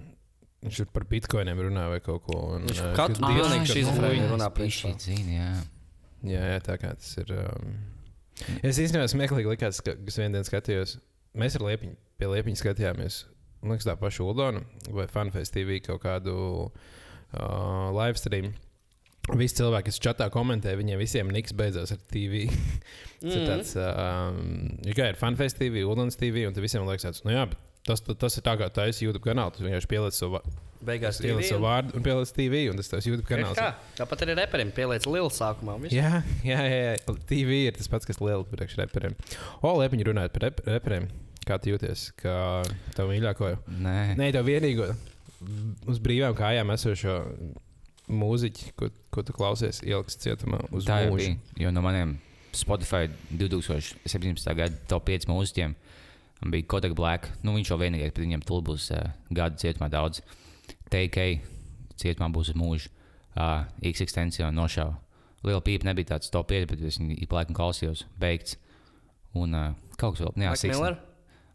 viņš 0.61 0.81
tur 0.81 0.89
par 0.93 1.05
bitkoiniem 1.09 1.61
runā 1.67 1.87
vai 1.91 2.01
kaut 2.03 2.25
ko. 2.27 2.37
Un, 2.57 2.67
Viņš 2.69 2.81
uh, 2.83 2.91
katru 2.97 3.23
ka 3.23 3.31
dienu 3.31 3.41
jā, 3.41 4.29
runā 4.29 4.49
es 4.49 4.57
priekšā. 4.57 4.91
bišķīt 4.91 5.07
zinu, 5.07 5.35
jā. 5.37 5.51
Jā, 6.21 6.41
jā, 6.53 6.59
tā 6.65 6.77
kā 6.81 6.93
tas 6.97 7.11
ir. 7.17 7.33
Um... 7.33 7.77
Es 8.61 8.77
īstenībā 8.81 9.07
smieklīgi 9.09 9.49
likās, 9.49 9.81
ka 9.85 9.95
es 9.97 10.17
vienā 10.19 10.35
dienā 10.35 10.47
skatījos, 10.47 10.97
mēs 11.37 11.57
ar 11.57 11.65
Liepiņu, 11.65 11.97
pie 12.21 12.29
Liepiņa 12.29 12.61
skatījāmies, 12.61 13.21
man 13.61 13.75
liekas, 13.75 13.87
tā 13.89 13.95
paša 13.99 14.25
Uldona 14.25 14.61
vai 14.93 15.07
Funfest 15.09 15.55
TV 15.55 15.79
kaut 15.85 16.03
kādu 16.05 16.35
uh, 16.67 17.89
live 17.97 18.21
stream. 18.21 18.53
Visi 19.37 19.59
cilvēki, 19.59 19.91
kas 19.91 19.99
čatā 20.01 20.25
komentē, 20.33 20.73
viņiem 20.79 20.97
visiem 20.99 21.29
niks 21.31 21.53
beidzās 21.53 21.91
ar 21.93 21.99
TV. 22.11 22.47
Tas 23.21 23.35
ir 23.37 23.43
tāds, 23.45 23.75
um, 23.77 24.39
kā 24.97 25.11
ir 25.11 25.19
Funfest 25.19 25.59
TV, 25.61 25.83
Uldons 25.85 26.17
TV, 26.17 26.47
un 26.49 26.55
visiem 26.57 26.87
liekas, 26.87 27.05
tāds, 27.05 27.21
nu 27.27 27.35
jā, 27.35 27.43
bet 27.51 27.59
tas, 27.85 28.01
tas 28.01 28.37
ir 28.39 28.43
tā 28.47 28.55
kā 28.57 28.67
taisa 28.73 29.03
YouTube 29.05 29.21
kanāls. 29.27 29.59
Tu 29.59 29.65
vienkārši 29.67 29.89
pieliec 29.91 30.17
savu, 30.17 30.39
va- 30.39 30.43
Beigās 30.81 31.19
pieliec 31.21 31.45
savu 31.45 31.61
vārdu 31.67 31.93
un 31.99 32.05
pieliec 32.07 32.31
TV, 32.33 32.63
un 32.71 32.81
tas 32.81 32.89
ir 32.97 33.11
YouTube 33.11 33.29
kanāls. 33.29 33.53
Kā? 33.61 33.75
Tāpat 34.01 34.25
arī 34.25 34.35
reperim 34.41 34.73
pieliec 34.73 35.05
lielu 35.05 35.29
sākumā. 35.29 35.77
un 35.77 35.85
viss. 35.85 35.93
Jā, 35.93 36.23
jā, 36.41 36.57
jā, 36.65 36.81
jā. 36.97 37.15
TV 37.29 37.59
ir 37.67 37.77
tas 37.77 37.89
pats, 37.93 38.09
kas 38.09 38.17
liela 38.25 38.41
priekš 38.49 38.79
reperiem. 38.81 39.13
O, 39.61 39.75
Liepiņa 39.77 40.09
runājot 40.09 40.33
par 40.39 40.47
rep 40.49 40.63
reperiem. 40.65 41.05
Kā 41.45 41.61
tu 41.61 41.69
jūties? 41.75 42.07
Kā 42.21 42.35
tev 42.97 43.13
mīļāko? 43.13 43.53
Nē, 43.85 43.97
Nē, 44.17 44.31
tev 44.33 44.49
vienīgo 44.49 44.89
uz 45.89 46.01
brīvām 46.01 46.33
kājām 46.37 46.73
esošo 46.73 47.19
mūziķi, 48.11 48.73
ko, 48.79 48.89
ko 49.13 49.23
tu 49.25 49.35
klausies, 49.35 49.81
ieliks 49.85 50.19
cietumā 50.21 50.61
uz 50.75 50.87
tā 50.87 51.01
mūžu. 51.07 51.17
bija. 51.17 51.65
Jo 51.65 51.71
no 51.73 51.83
maniem 51.85 52.17
Spotify 52.55 53.09
2017. 53.31 54.55
gada 54.57 54.75
top 54.91 55.07
5 55.09 55.29
mūziķiem 55.31 55.75
bija 56.51 56.67
Kodak 56.67 56.95
Black. 56.97 57.29
Nu, 57.45 57.55
viņš 57.55 57.71
jau 57.73 57.79
vienīgais, 57.81 58.13
bet 58.15 58.23
viņam 58.23 58.43
tur 58.47 58.63
būs 58.65 58.89
uh, 58.95 59.11
gadu 59.31 59.61
cietumā 59.61 59.91
daudz. 59.93 60.23
TK 60.91 61.27
cietumā 62.01 62.31
būs 62.33 62.51
uz 62.53 62.59
mūžu. 62.59 62.91
Uh, 63.31 63.63
X-Extensija 63.93 64.49
nošāva. 64.51 64.97
Liela 65.45 65.61
pīpa 65.65 65.87
nebija 65.87 66.15
tāds 66.15 66.29
top 66.33 66.51
5, 66.51 66.67
bet 66.69 66.81
es 66.85 66.99
viņu 66.99 67.29
laikam 67.31 67.55
klausījos. 67.57 68.03
Beigts. 68.19 68.57
Un 69.37 69.55
uh, 69.55 69.71
kaut 69.95 70.17
kas 70.17 70.25
vēl. 70.25 70.35
Nu, 70.35 70.49
Jā. 70.49 70.57
Miller? 70.73 70.99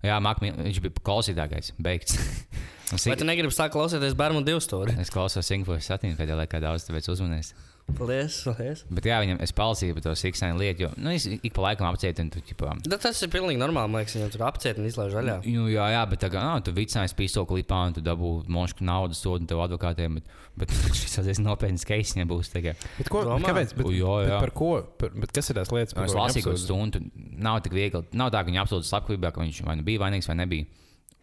Jā, 0.06 0.16
Miller, 0.22 0.62
viņš 0.68 0.82
bija 0.84 1.04
klausītākais. 1.06 1.72
Beigts. 1.82 2.18
Vai 3.10 3.16
tu 3.18 3.26
negribi 3.26 3.54
sākt 3.54 3.74
klausīties 3.74 4.14
bērnu 4.18 4.44
divu 4.46 4.60
stūri? 4.62 4.94
Es 5.02 5.10
klausos 5.10 5.48
Singapūras 5.48 5.88
satīnu 5.90 6.18
pēdējā 6.18 6.38
laikā 6.44 6.60
daudz, 6.62 6.86
tāpēc 6.86 7.08
uzmanīgs. 7.10 7.52
Paldies, 7.86 8.40
paldies. 8.42 8.80
Bet 8.90 9.06
jā, 9.06 9.16
viņam 9.22 9.38
es 9.44 9.52
palasīju 9.56 9.94
par 9.96 10.04
to 10.08 10.12
siksēnu 10.18 10.58
lietu, 10.58 10.84
jo 10.84 10.88
nu, 10.98 11.12
es 11.14 11.24
ik 11.30 11.52
pa 11.54 11.68
laikam 11.68 11.86
apcietinu, 11.86 12.32
tu 12.34 12.42
ķipā. 12.44 12.72
Da, 12.82 12.98
tas 13.00 13.20
ir 13.22 13.30
pilnīgi 13.32 13.60
normāli. 13.62 13.92
Man 13.92 14.02
liekas, 14.02 14.16
viņam 14.18 14.32
tur 14.34 14.42
apciet 14.48 14.80
un 14.82 14.88
izlaiž 14.88 15.14
vaļā. 15.16 15.36
Nu, 15.46 15.68
jā, 15.70 15.86
jā, 15.94 16.00
bet 16.10 16.20
tā 16.24 16.30
kā 16.32 16.42
nā, 16.42 16.56
tu 16.66 16.74
vicinājies 16.76 17.14
pīstoku 17.16 17.54
klipā 17.54 17.78
un 17.88 17.94
tu 17.96 18.02
dabū 18.04 18.32
monšku 18.52 18.84
naudas 18.84 19.22
sodu 19.22 19.46
un 19.46 19.50
tev 19.52 19.62
advokātiem. 19.64 20.18
Bet, 20.18 20.34
bet 20.58 20.74
šis 20.98 21.14
ir 21.22 21.40
nopietns 21.46 21.86
case, 21.88 22.18
nebūs 22.18 22.50
tagad. 22.52 22.82
Bet 22.98 23.12
ko, 23.12 23.22
Domā? 23.28 23.52
kāpēc? 23.52 23.76
Bet, 23.78 23.86
U, 23.86 23.94
jā, 23.94 24.16
bet 24.26 24.34
par 24.48 24.52
ko? 24.58 24.72
Par, 25.00 25.14
bet 25.22 25.36
kas 25.38 25.52
ir 25.52 25.60
tās 25.60 25.70
lietas, 25.72 25.94
Es 25.94 25.96
ko 25.96 26.08
viņi 26.08 26.18
lasīju 26.18 26.48
kaut 26.50 26.62
stundu, 26.64 27.04
nav 27.38 27.62
tik 27.64 27.76
viegli. 27.78 28.02
Nav 28.18 28.34
tā, 28.34 28.42
ka 28.42 28.50
viņi 28.50 28.62
apsūdz 28.64 28.90
slepkavībā, 28.90 29.30
ka 29.30 29.44
viņš 29.46 29.62
vai 29.68 29.78
nu 29.78 29.86
bija 29.86 30.02
vainīgs 30.04 30.28
vai 30.32 30.36
nebija. 30.42 30.68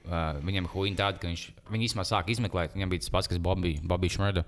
Uh, 0.03 0.39
viņam 0.43 0.65
huīna 0.73 0.99
tāda, 0.99 1.19
ka 1.21 1.29
viņš, 1.29 1.43
viņi 1.71 1.85
īstenībā 1.87 2.03
sāk 2.07 2.31
izmeklēt, 2.33 2.73
viņam 2.75 2.89
bija 2.91 3.03
tas 3.05 3.11
pats, 3.13 3.29
kas 3.31 3.39
Bobija 3.39 3.79
Bobby 3.87 4.09
Šmurda, 4.11 4.43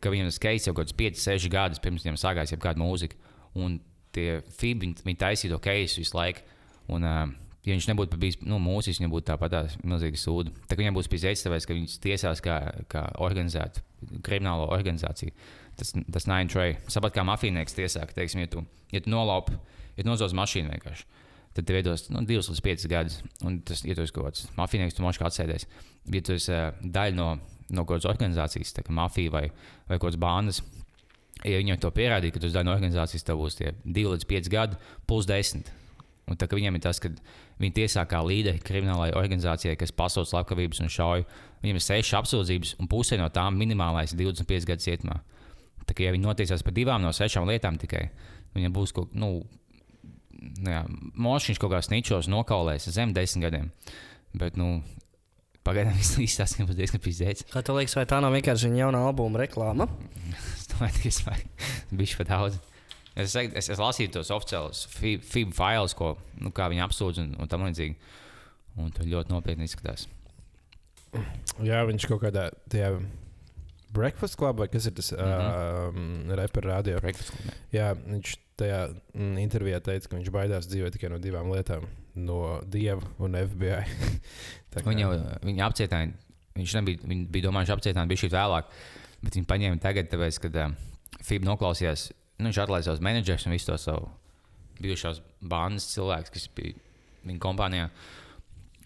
ka 0.00 0.12
viņam 0.12 0.30
tas 0.30 0.40
case 0.42 0.68
jau 0.68 0.74
kaut 0.74 0.88
kāds 0.88 0.96
5, 0.96 1.22
6 1.26 1.52
gadus 1.52 1.82
pirms 1.82 2.06
viņam 2.06 2.18
sākās 2.20 2.54
jau 2.54 2.60
kāda 2.62 2.80
mūzika. 2.80 3.18
Un 3.58 3.78
tie 4.14 4.40
FIB, 4.56 4.84
viņi, 4.84 5.06
viņi 5.06 5.20
taisīja 5.20 5.54
to 5.54 5.60
case 5.64 6.00
visu 6.00 6.16
laiku. 6.16 6.42
Un, 6.90 7.06
uh, 7.06 7.28
ja 7.66 7.74
viņš 7.74 7.88
nebūtu 7.90 8.18
bijis 8.20 8.40
nu, 8.42 8.58
mūziķis, 8.62 9.00
viņam 9.02 9.12
būtu 9.12 9.28
tāpat 9.30 9.76
milzīga 9.84 10.20
sūda. 10.20 10.52
Tā 10.66 10.74
kā 10.74 10.82
viņam 10.82 10.96
būs 10.96 11.10
aizstāvējis, 11.12 11.68
ka 11.68 11.76
viņš 11.76 11.96
tiesās 12.04 12.44
kā, 12.44 12.56
kā 12.90 13.04
organizētu 13.22 13.84
kriminālo 14.24 14.70
organizāciju. 14.72 15.34
Tas, 15.78 15.92
tas 15.92 16.28
Nine 16.28 16.50
Tray. 16.52 16.78
Sapat 16.92 17.14
kā 17.16 17.24
mafijnieks 17.26 17.76
tiesā, 17.76 18.06
ka, 18.08 18.16
teiksim, 18.16 18.44
ja 18.44 18.50
tu, 18.52 18.64
ja 18.94 19.02
tu 19.04 19.12
nolaupi, 19.12 19.56
ja 19.96 20.04
tu 20.04 20.08
nozoz 20.08 20.34
mašīnu 20.36 20.72
vienkārši. 20.72 21.06
Tad 21.56 21.66
tev 21.66 21.80
iedos 21.80 22.06
nu, 22.14 22.22
2 22.26 22.42
līdz 22.46 22.62
5 22.64 22.90
gadus. 22.90 23.20
Un 23.46 23.60
tas, 23.66 23.82
ja 23.84 23.96
tu 23.98 24.04
esi 24.04 24.14
kaut 24.14 24.30
kāds 24.30 24.44
mafijnieks, 24.56 24.96
tu 24.96 25.04
moškā 25.04 25.26
atsēdies. 25.28 25.66
Ja 26.14 26.22
tu 26.24 26.36
esi 26.38 26.52
uh, 26.54 26.70
daļa 26.80 27.16
no, 27.18 27.30
no 27.76 27.86
kādas 27.88 28.08
organizācijas, 28.10 28.74
tā 28.76 28.84
kā 28.86 28.94
mafija 28.94 29.32
vai, 29.34 29.44
vai 29.88 29.98
kādas 30.02 30.20
bandas, 30.20 30.62
ja 31.44 31.60
viņiem 31.60 31.80
to 31.80 31.90
pierādīja, 31.94 32.34
ka 32.34 32.42
tu 32.42 32.50
daļa 32.50 32.68
no 32.68 32.74
organizācijas, 32.76 33.26
tev 33.26 33.40
būs 33.40 33.58
tie 33.58 33.74
2 33.84 34.14
līdz 34.14 34.26
5 34.30 34.50
gadi 34.52 34.80
plus 35.08 35.28
10. 35.30 35.70
Un 36.30 36.38
tā 36.38 36.46
viņiem 36.46 36.76
ir 36.78 36.82
tas, 36.84 37.00
ka 37.02 37.10
viņi 37.60 37.74
tiesā 37.74 38.04
kā 38.08 38.20
līderi 38.22 38.62
kriminālajai 38.62 39.16
organizācijai, 39.18 39.78
kas 39.78 39.94
pasaules 39.96 40.30
slepkavības 40.30 40.82
un 40.84 40.92
šauju, 40.92 41.26
viņiem 41.64 41.80
ir 41.80 41.84
6 41.86 42.18
apsūdzības, 42.20 42.74
un 42.78 42.90
pusē 42.90 43.18
no 43.18 43.26
tām 43.34 43.58
minimālais 43.58 44.14
ir 44.14 44.20
25 44.22 44.68
gadu 44.68 44.84
cietumā. 44.84 45.16
Tā 45.88 45.96
kā 45.96 46.06
ja 46.06 46.14
viņi 46.14 46.28
notiesās 46.28 46.62
par 46.62 46.76
divām 46.76 47.02
no 47.02 47.10
sešām 47.14 47.48
lietām 47.50 47.80
tikai, 47.82 48.06
viņiem 48.54 48.76
būs 48.76 48.94
kaut 48.94 49.10
kas, 49.10 49.18
nu, 49.18 49.42
nu 50.62 50.76
mošiņš 51.26 51.58
kaut 51.60 51.74
kā 51.74 51.82
sničos 51.82 52.30
nokaulēs 52.30 52.86
zem 52.94 53.14
desmit 53.16 53.48
gadiem. 53.48 53.72
Bet, 54.38 54.54
nu, 54.60 54.84
pagaidām 55.70 55.96
viss 55.96 56.18
izstāsta, 56.20 56.60
ka 56.60 56.68
būs 56.68 56.78
diezgan 56.78 57.02
pizdēts. 57.04 57.46
Kā 57.52 57.62
tev 57.64 57.78
liekas, 57.78 57.96
vai 57.98 58.06
tā 58.10 58.20
nav 58.22 58.34
vienkārši 58.36 58.68
viņa 58.68 58.82
jaunā 58.84 59.04
albuma 59.08 59.42
reklāma? 59.44 59.88
Es 60.58 60.68
domāju, 60.70 60.98
ka 60.98 61.10
tas 61.10 61.22
bija 61.90 62.20
pat 62.20 62.30
daudz. 62.34 62.60
Es, 63.16 63.34
es, 63.34 63.54
es, 63.58 63.68
es 63.74 63.80
lasīju 63.80 64.12
tos 64.14 64.30
oficiālus 64.34 64.84
FIB 64.94 65.54
failus, 65.56 65.96
ko 65.98 66.14
nu, 66.38 66.52
kā 66.54 66.68
viņi 66.70 66.84
apsūdz 66.86 67.22
un, 67.24 67.32
un 67.42 67.50
tam 67.50 67.66
līdzīgi. 67.66 67.96
Un 68.80 68.92
tur 68.94 69.08
ļoti 69.10 69.32
nopietni 69.32 69.66
izskatās. 69.66 70.06
Jā, 71.66 71.82
viņš 71.88 72.06
kaut 72.06 72.22
kādā 72.22 72.46
tajā 72.70 72.92
breakfast 73.90 74.38
club 74.38 74.62
vai 74.62 74.68
kas 74.70 74.86
ir 74.86 74.94
tas 74.94 75.10
mm. 75.12 75.18
-hmm. 75.18 76.30
uh, 76.30 76.36
reper 76.38 76.64
radio. 76.70 77.00
Breakfast 77.00 77.34
Club. 77.34 77.54
Jā, 77.74 77.94
viņš 77.94 78.36
tajā 78.60 78.80
mm, 79.14 79.34
intervijā 79.42 79.80
teica, 79.84 80.08
ka 80.12 80.18
viņš 80.20 80.30
baidās 80.34 80.68
dzīvot 80.70 80.94
tikai 80.96 81.10
no 81.12 81.18
divām 81.22 81.50
lietām- 81.52 81.86
no 82.28 82.38
dieva 82.70 83.02
un 83.22 83.36
FBI. 83.40 83.82
Kā- 84.74 84.84
Viņu 84.86 85.04
jau 85.06 85.10
viņa 85.48 85.66
apcietināja. 85.68 86.12
Viņš 86.58 86.72
nebija, 86.80 87.00
viņi 87.08 87.26
bija 87.32 87.46
domājuši 87.48 87.74
apcietināt, 87.76 88.08
bija 88.10 88.20
šī 88.24 88.30
vēlāk. 88.34 88.70
Bet 89.20 89.36
viņi 89.36 89.46
paņēma 89.48 89.80
tagad, 89.82 90.08
tāpēc, 90.12 90.38
kad 90.46 90.56
uh, 90.56 90.72
FIB 91.26 91.44
noklausījās, 91.46 92.08
nu, 92.40 92.48
viņš 92.48 92.58
atlaida 92.64 92.86
savus 92.88 93.02
menedžerus 93.04 93.46
un 93.46 93.52
visu 93.54 93.68
to 93.70 93.76
savu 93.80 94.08
bijušās 94.80 95.20
bandas 95.44 95.86
cilvēkus, 95.92 96.32
kas 96.34 96.46
bija 96.56 96.74
viņa 97.28 97.42
kompānijā. 97.44 97.88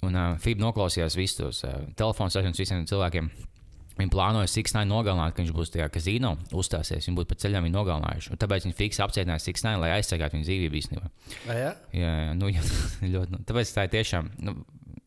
Un 0.05 0.19
uh, 0.19 0.35
FIB 0.43 0.61
noklausījās 0.61 1.17
visus 1.17 1.39
tos 1.41 1.63
uh, 1.65 1.77
telefonu 1.97 2.35
sarunas 2.35 2.59
visiem 2.61 2.85
cilvēkiem. 2.91 3.31
Viņi 3.95 4.11
plānoja 4.11 4.49
Siksnai 4.51 4.83
nogalināt, 4.91 5.37
ka 5.37 5.43
viņš 5.45 5.53
būs 5.55 5.71
tajā 5.71 5.85
kazino 5.95 6.33
uzstāsies. 6.51 7.07
Viņi 7.07 7.15
būtu 7.21 7.31
pa 7.31 7.37
ceļam 7.39 7.63
viņu 7.69 7.77
nogalinājuši. 7.77 8.33
Un 8.35 8.41
tāpēc 8.43 8.65
viņi 8.67 8.75
fiksēja 8.81 9.07
apcietināja 9.07 9.43
Siksnai, 9.45 9.77
lai 9.79 9.93
aizsargātu 10.01 10.35
viņa 10.35 10.49
dzīvību 10.49 10.79
īstenībā. 10.81 11.11
Jā? 11.47 11.69
Jā, 11.95 12.15
jā, 12.25 12.33
nu, 12.35 12.49
jā, 12.51 12.65
ļoti. 13.15 13.37
Nu, 13.37 13.39
tāpēc 13.47 13.71
tā 13.77 13.85
ir 13.87 13.93
tiešām 13.95 14.33
nu, 14.49 14.57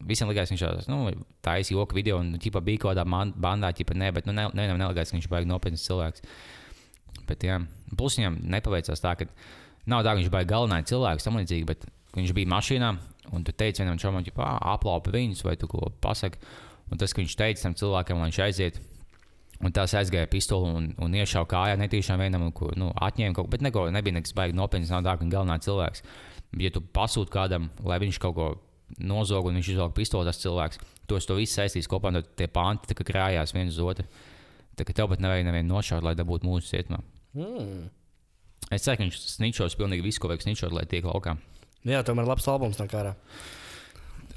visiem 0.07 0.31
likās, 0.31 0.53
viņš 0.53 0.63
jau 0.63 0.71
nu, 0.93 1.01
taisīja 1.43 1.81
joku 1.81 1.97
video, 1.99 2.21
un 2.23 2.37
ķipa, 2.39 2.61
bija 2.63 2.85
kaut 2.85 2.93
kādā 2.93 3.03
man- 3.03 3.33
bandā, 3.35 3.73
ķipa, 3.75 3.97
ne, 3.99 4.07
bet 4.15 4.29
nu, 4.29 4.35
ne, 4.37 4.47
nevienam 4.55 4.79
nelikās, 4.85 5.11
ka 5.11 5.17
viņš 5.19 5.27
baigi 5.35 5.51
nopietns 5.51 5.83
cilvēks. 5.83 6.23
Bet, 7.27 7.43
jā, 7.43 7.59
plus 7.99 8.15
viņam 8.21 8.39
nepaveicās 8.55 9.03
tā, 9.03 9.17
ka 9.19 9.27
nav 9.91 10.05
tā, 10.07 10.13
ka 10.13 10.21
viņš 10.21 10.31
baigi 10.31 10.51
galināt 10.53 10.87
cilvēkus 10.87 11.27
tam 11.27 11.41
līdzīgi, 11.41 11.67
bet 11.67 11.83
viņš 12.15 12.31
bija 12.39 12.51
mašīnā, 12.55 12.93
un 13.35 13.43
tu 13.43 13.51
teici 13.51 13.83
vienam 13.83 13.99
čomam, 13.99 14.23
ka 14.31 14.53
aplaupi 14.77 15.11
viņus, 15.11 15.43
vai 15.43 15.57
tu 15.59 15.67
ko 15.67 15.91
pasaki. 16.03 16.39
Un 16.87 16.99
tas, 17.01 17.11
ka 17.11 17.23
viņš 17.23 17.35
teica 17.39 17.65
tam 17.65 17.75
cilvēkam, 17.77 18.21
lai 18.21 18.29
viņš 18.29 18.43
aiziet, 18.45 18.79
Un 19.57 19.73
tās 19.73 19.95
aizgāja 19.97 20.29
pistoli 20.29 20.69
un, 20.69 20.89
un 21.01 21.15
iešāva 21.17 21.47
kājā 21.49 21.77
netīšām 21.81 22.21
vienam, 22.21 22.43
un 22.45 22.53
ko, 22.53 22.69
nu, 22.77 22.91
atņēma 22.93 23.33
kaut 23.33 23.47
ko, 23.47 23.53
bet 23.55 23.63
neko, 23.65 23.87
nebija 23.93 24.19
nekas 24.19 24.35
baigi 24.37 24.53
nopietns. 24.57 24.91
Nav 24.93 25.01
tā, 25.07 25.15
ka 25.17 25.25
galvenā 25.31 25.57
cilvēks. 25.65 26.03
Ja 26.61 26.69
tu 26.73 26.83
pasūti 26.93 27.33
kādam, 27.33 27.71
lai 27.85 27.97
viņš 28.03 28.19
kaut 28.21 28.35
ko 28.37 28.47
nozog 29.01 29.49
un 29.49 29.57
viņš 29.57 29.71
izvelk 29.73 29.97
pistoli, 29.97 30.29
tas 30.29 30.39
cilvēks, 30.43 30.79
tos 31.09 31.25
to 31.27 31.39
visu 31.39 31.57
saistīs 31.57 31.89
kopā, 31.89 32.13
un 32.13 32.21
tie 32.37 32.47
panti 32.51 32.93
krājās 33.01 33.55
viens 33.57 33.73
uz 33.73 33.81
otru. 33.81 34.05
Tā 34.77 34.85
kā 34.85 34.93
tev 34.93 35.09
pat 35.09 35.25
nevajag 35.25 35.49
nevienu 35.49 35.73
nošaut, 35.73 36.05
lai 36.05 36.13
dabūtu 36.15 36.45
mūsu 36.45 36.69
cietumā. 36.69 37.01
Mm. 37.33 37.87
Es 38.69 38.85
ceru, 38.85 38.99
ka 38.99 39.07
viņš 39.07 39.21
sničos 39.33 39.77
pilnīgi 39.79 40.05
visu, 40.05 40.21
ko 40.21 40.29
vajag 40.29 40.45
sničot, 40.45 40.75
lai 40.75 40.85
tiek 40.89 41.07
laukā. 41.07 41.33
Jā, 41.87 42.03
tomēr 42.05 42.29
labs 42.29 42.45
albums 42.51 42.77
no 42.77 42.85
kārā. 42.91 43.15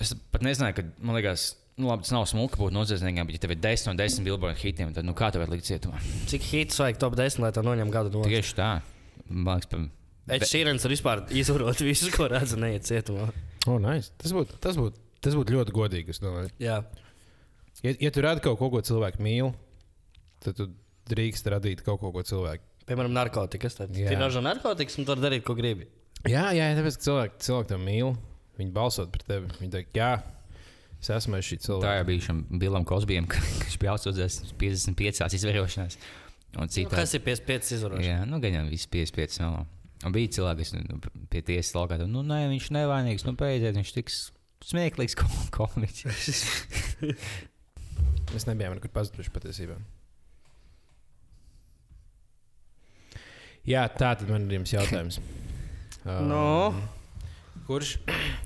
Es 0.00 0.14
pat 0.32 0.46
nezināju, 0.46 0.78
ka, 0.78 0.86
man 1.04 1.18
liekas, 1.18 1.50
nu, 1.78 1.88
labi, 1.88 2.04
tas 2.06 2.12
nav 2.14 2.26
smuki 2.30 2.58
būt 2.60 2.74
noziedzniekam, 2.74 3.28
bet, 3.28 3.38
ja 3.38 3.44
tev 3.44 3.54
ir 3.54 3.60
10 3.62 3.90
no 3.90 3.94
10 4.00 4.26
billboard 4.26 4.58
hitiem, 4.60 4.90
tad, 4.96 5.06
nu, 5.06 5.14
kā 5.16 5.30
tev 5.32 5.44
var 5.44 5.52
likt 5.52 5.68
cietumā? 5.68 6.00
Cik 6.30 6.48
hits 6.50 6.80
vajag 6.82 7.00
top 7.02 7.16
10, 7.18 7.44
lai 7.44 7.52
to 7.56 7.64
noņemtu 7.66 7.94
gada 7.94 8.12
no 8.14 8.26
Tieši 8.26 8.56
tā. 8.58 8.70
Liekas, 9.30 9.70
pa, 9.70 9.84
Ed 10.30 10.46
Sheerans 10.46 10.84
ir 10.86 10.94
vispār 10.94 11.22
izvarot 11.34 11.80
visu, 11.82 12.10
ko 12.14 12.28
redz, 12.30 12.54
un 12.54 12.64
neiet 12.66 12.86
cietumā. 12.86 13.30
Oh, 13.68 13.78
nice. 13.82 14.12
Tas 14.20 14.34
būtu 14.34 14.58
tas 14.62 14.78
būt, 14.78 14.98
tas 15.24 15.36
būt 15.38 15.52
ļoti 15.54 15.74
godīgi. 15.74 16.16
Ja, 16.62 16.80
ja 17.82 18.12
tu 18.14 18.24
redzi 18.24 18.44
kaut 18.44 18.60
ko, 18.60 18.70
ko 18.72 18.82
cilvēki 18.84 19.22
mīl, 19.24 19.52
tad 20.44 20.58
tu 20.58 20.68
drīkst 21.10 21.48
radīt 21.50 21.84
kaut 21.86 22.00
ko, 22.02 22.12
ko 22.14 22.24
cilvēki. 22.26 22.66
piemēram, 22.90 23.14
narkotikas. 23.14 23.78
Tad 23.78 23.96
Jā. 23.96 24.10
tu 24.10 24.20
ražo 24.20 24.42
narkotikas, 24.44 24.98
un 24.98 25.06
tu 25.06 25.14
vari 25.14 25.26
darīt, 25.26 25.46
ko 25.46 25.56
gribi. 25.58 25.88
Jā, 26.28 26.50
jā, 26.56 26.70
tāpēc 26.76 27.00
cilvēki, 27.06 27.40
cilvēki 27.46 27.72
tev 27.72 27.82
mīl. 27.82 28.14
Viņi 28.60 28.74
balsot 28.76 29.10
par 29.14 29.24
tevi. 29.24 29.48
Viņi 29.60 29.72
teikt, 29.72 29.94
jā, 29.96 30.10
es 31.00 31.10
esmu 31.16 31.40
šī 31.40 31.56
Tā 31.58 31.64
cilvēka. 31.66 31.92
jau 31.98 32.06
bija 32.10 32.24
šim 32.28 32.40
Bilam 32.60 32.84
Kosbijam, 32.88 33.26
viņš 33.64 33.76
bija 33.80 33.94
apsūdzēts 33.96 34.54
55 34.60 35.36
izvarošanās. 35.40 35.98
Un 36.58 36.66
Nu, 36.66 36.72
citā, 36.72 36.96
kas 36.98 37.14
ir 37.14 37.22
5 37.22 37.70
izvarošanas? 37.76 38.08
jā, 38.10 38.18
nu, 38.26 38.40
gan 38.42 38.56
jau 38.58 38.64
viss 38.72 38.88
55 38.90 39.38
vēl. 39.44 39.60
Un 40.08 40.14
bija 40.16 40.32
cilvēki, 40.32 40.64
kas 40.64 40.72
nu, 40.74 40.98
pie 41.30 41.42
tiesas 41.44 41.74
laukā 41.76 41.98
nu, 42.08 42.22
nē, 42.26 42.40
viņš 42.50 42.70
nevainīgs, 42.74 43.24
nu, 43.28 43.34
beidziet, 43.38 43.76
viņš 43.76 43.92
tiks 43.98 44.18
smieklīgs 44.66 45.14
ko- 45.20 45.28
komiķis. 45.56 46.40
Mēs 48.34 48.46
nebijām 48.48 48.76
nekur 48.78 48.90
pazuduši 48.94 49.32
patiesībā. 49.34 49.76
Jā, 53.68 53.84
tā 53.92 54.14
tad 54.18 54.28
man 54.30 54.46
ir 54.48 54.56
jums 54.60 54.72
jautājums. 54.74 55.20
Um, 56.04 56.30
No. 56.30 56.44
Kurš, 57.70 57.94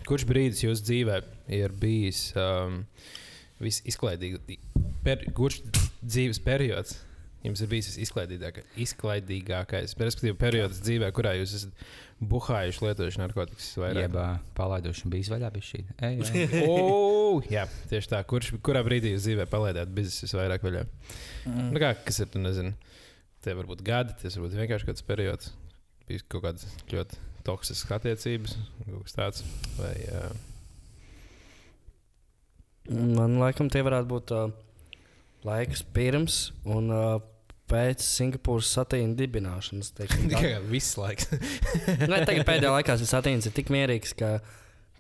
kurš 0.09 0.27
brīdis 0.29 0.63
jūsu 0.67 0.85
dzīvē 0.85 1.19
ir 1.57 1.75
bijis 1.81 2.29
um, 2.37 2.83
visizklaidīgākais? 3.63 4.71
Per, 5.05 5.25
kurš 5.37 5.61
dzīves 6.05 6.41
periods 6.45 6.99
jums 7.45 7.61
ir 7.61 7.71
bijis 7.71 7.91
visizklaidīgākais? 7.93 8.69
Izklaidīgākais, 8.85 9.97
respektīvi, 10.01 10.37
periods 10.41 10.81
dzīvē, 10.85 11.11
kurā 11.17 11.35
jūs 11.39 11.57
esat 11.59 11.85
buhājuši, 12.25 12.85
lietojuši 12.87 13.21
narkotikas 13.21 13.69
vairāk? 13.81 14.07
Jeb 14.07 14.17
ā, 14.21 14.29
palaidošana 14.57 15.13
bija 15.13 15.35
vaļā 15.35 15.51
pie 15.53 15.65
šī. 15.69 15.83
Ej, 16.09 16.23
ej. 16.31 16.65
Oh, 16.71 17.45
jā, 17.51 17.67
tieši 17.91 18.13
tā. 18.15 18.23
Kurš, 18.29 18.55
kurā 18.65 18.85
brīdī 18.87 19.13
jūs 19.13 19.27
dzīvē 19.27 19.49
palaidāt 19.53 19.93
biznesu 19.93 20.29
visvairāk 20.29 20.65
vaļā? 20.65 20.87
Mm. 21.45 21.69
Nu, 21.75 21.83
kā, 21.83 21.93
kas 22.07 22.23
ir, 22.25 22.33
tu 22.33 22.41
nezini, 22.41 22.73
tie 23.45 23.57
var 23.59 23.69
būt 23.69 23.85
gadi, 23.85 24.17
tas 24.23 24.39
var 24.39 24.47
būt 24.47 24.59
vienkārši 24.63 24.93
kāds 24.93 25.07
periods. 25.09 25.53
Bija 26.09 26.25
kaut 26.29 26.47
kādas 26.47 26.69
ļoti 26.93 27.21
toksiskas 27.45 27.99
attiecības, 27.99 28.57
kaut 28.87 29.07
kas 29.07 29.17
tāds. 29.19 29.47
Vai, 29.79 29.95
uh, 30.11 30.35
Man 32.93 33.39
liekas, 33.41 33.71
tie 33.73 33.81
varētu 33.85 34.09
būt 34.11 34.33
uh, 34.37 34.51
laiks 35.49 35.81
pirms 35.97 36.51
un 36.69 36.91
uh, 36.93 37.15
pēc 37.71 38.03
Singapūras 38.05 38.75
satīna 38.77 39.17
dibināšanas. 39.17 39.95
tikai 39.97 40.59
viss 40.69 40.99
laiks. 41.01 41.31
Nē, 42.11 42.21
tagad 42.29 42.45
pēdējā 42.45 42.75
laikā 42.75 42.99
šis 43.01 43.15
satīns 43.17 43.49
ir 43.49 43.57
tik 43.57 43.73
mierīgs, 43.73 44.13
ka 44.19 44.37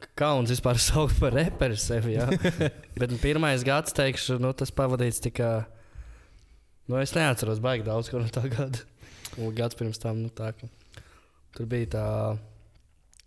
ka 0.04 0.08
kauns 0.20 0.52
vispār 0.52 0.80
saukt 0.80 1.20
par 1.20 1.36
reperu 1.36 1.76
sevi. 1.80 2.16
Jā. 2.16 2.30
Bet 3.00 3.12
nu, 3.12 3.20
pirmais 3.20 3.64
gads, 3.66 3.92
teikšu, 3.96 4.38
nu, 4.42 4.54
tas 4.56 4.72
pavadīts 4.74 5.20
tikai. 5.24 5.66
Nu, 6.88 6.98
es 7.00 7.14
neatceros 7.16 7.62
baigi 7.64 7.86
daudz 7.86 8.10
ko 8.12 8.20
no 8.20 8.32
tā 8.32 8.44
gada. 8.52 8.80
Gads 9.34 9.76
pirms 9.76 10.00
tam, 10.00 10.24
nu, 10.24 10.32
tā, 10.32 10.50
ka 10.56 10.68
tur 11.56 11.66
bija 11.70 11.90
tā. 11.94 12.04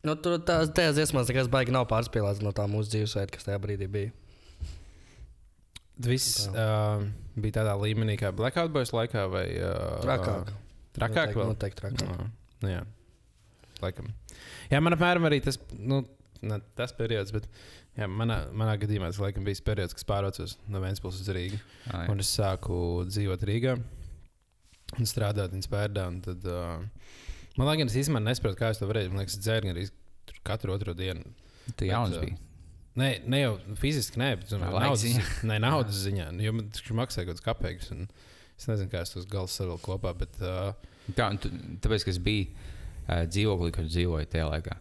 Nu, 0.08 0.14
tur 0.16 0.38
tā, 0.48 0.60
tajās 0.72 0.96
dziesmās 0.96 1.28
nekas 1.32 1.50
baigi 1.52 1.74
nav 1.76 1.88
pārspīlēts 1.90 2.44
no 2.46 2.54
tā 2.56 2.68
mūsu 2.72 2.94
dzīvesveida, 2.94 3.34
kas 3.34 3.48
tajā 3.48 3.60
brīdī 3.64 3.88
bija. 3.92 4.14
Viss 5.98 6.46
uh, 6.52 7.02
bija 7.42 7.56
tādā 7.58 7.74
līmenī 7.82 8.20
kā 8.22 8.30
Blackout 8.36 8.70
Boys 8.76 8.92
laikā 8.94 9.24
vai 9.34 9.48
uh, 9.58 9.98
Trakāk. 10.04 10.52
Trakāk 10.98 11.32
Noteikti- 11.34 11.40
vēl? 11.40 11.50
Noteikti 11.54 11.82
trakāk. 11.82 12.04
Jā, 12.06 12.28
nu, 12.62 12.70
jā. 12.70 12.84
Laikam. 13.82 14.12
Jā, 14.72 14.80
man 14.82 14.94
apmēram 14.96 15.26
arī 15.30 15.40
tas, 15.46 15.58
nu, 15.78 16.04
ne 16.46 16.60
tas 16.78 16.94
periods, 16.98 17.34
bet 17.34 17.50
jā, 17.98 18.06
manā, 18.10 18.40
manā 18.58 18.78
gadījumā 18.82 19.10
tas 19.12 19.20
laikam 19.22 19.46
bija 19.46 19.62
periods, 19.66 19.94
kas 19.98 20.06
pārvācās 20.10 20.56
no 20.70 20.82
Vēncpils 20.86 21.20
uz 21.22 21.30
Rīgu. 21.34 21.60
Ai, 21.94 22.06
Un 22.14 22.22
es 22.24 22.30
sāku 22.38 22.78
dzīvot 23.10 23.46
Rīgā 23.50 23.76
un 24.98 25.10
strādāt 25.10 25.54
Inspērdā. 25.58 26.08
un 26.14 26.22
Tad, 26.26 26.46
uh, 26.46 26.86
man 27.58 27.70
liekas, 27.72 27.94
es 27.94 28.06
īstenībā 28.06 28.24
nesaprotu, 28.24 28.60
kā 28.60 28.72
es 28.74 28.82
to 28.82 28.90
varēju. 28.90 29.14
Man 29.14 29.24
liekas, 29.24 29.38
dzēru 29.44 29.72
arī 29.74 29.88
katru 30.48 30.74
otro 30.76 30.94
dienu. 30.98 31.24
Tu 31.78 31.90
jauns 31.90 32.16
bet, 32.16 32.20
uh, 32.20 32.26
biji. 32.26 32.38
Ne, 32.98 33.10
ne 33.30 33.44
jau 33.44 33.54
fiziski, 33.78 34.18
nē, 34.22 34.32
bet 34.42 34.54
Laika 34.56 34.72
naudas, 34.88 35.04
ziņā. 35.04 35.26
ne, 35.52 35.60
naudas 35.62 36.00
ziņā. 36.08 36.32
Nu, 36.34 36.46
Jo 36.48 36.54
man 36.58 36.70
tas 36.74 36.88
maksāja 36.98 37.28
kaut 37.28 37.38
kāds 37.38 37.46
kapeiks. 37.46 37.92
un 37.94 38.08
Es 38.58 38.66
nezinu, 38.66 38.90
kā 38.90 39.04
es 39.06 39.12
tos 39.14 39.28
galus 39.30 39.54
savilku 39.54 39.84
kopā. 39.86 40.16
Bet, 40.18 40.34
uh, 40.42 40.72
Tā, 41.14 41.28
tu, 41.40 41.52
tāpēc, 41.84 42.08
ka 42.08 42.10
es 42.10 42.18
biju 42.26 42.48
uh, 42.50 43.22
dzīvoklī, 43.30 43.70
kur 43.76 43.86
dzīvoju 43.86 44.30
tajā 44.34 44.48
laikā. 44.50 44.78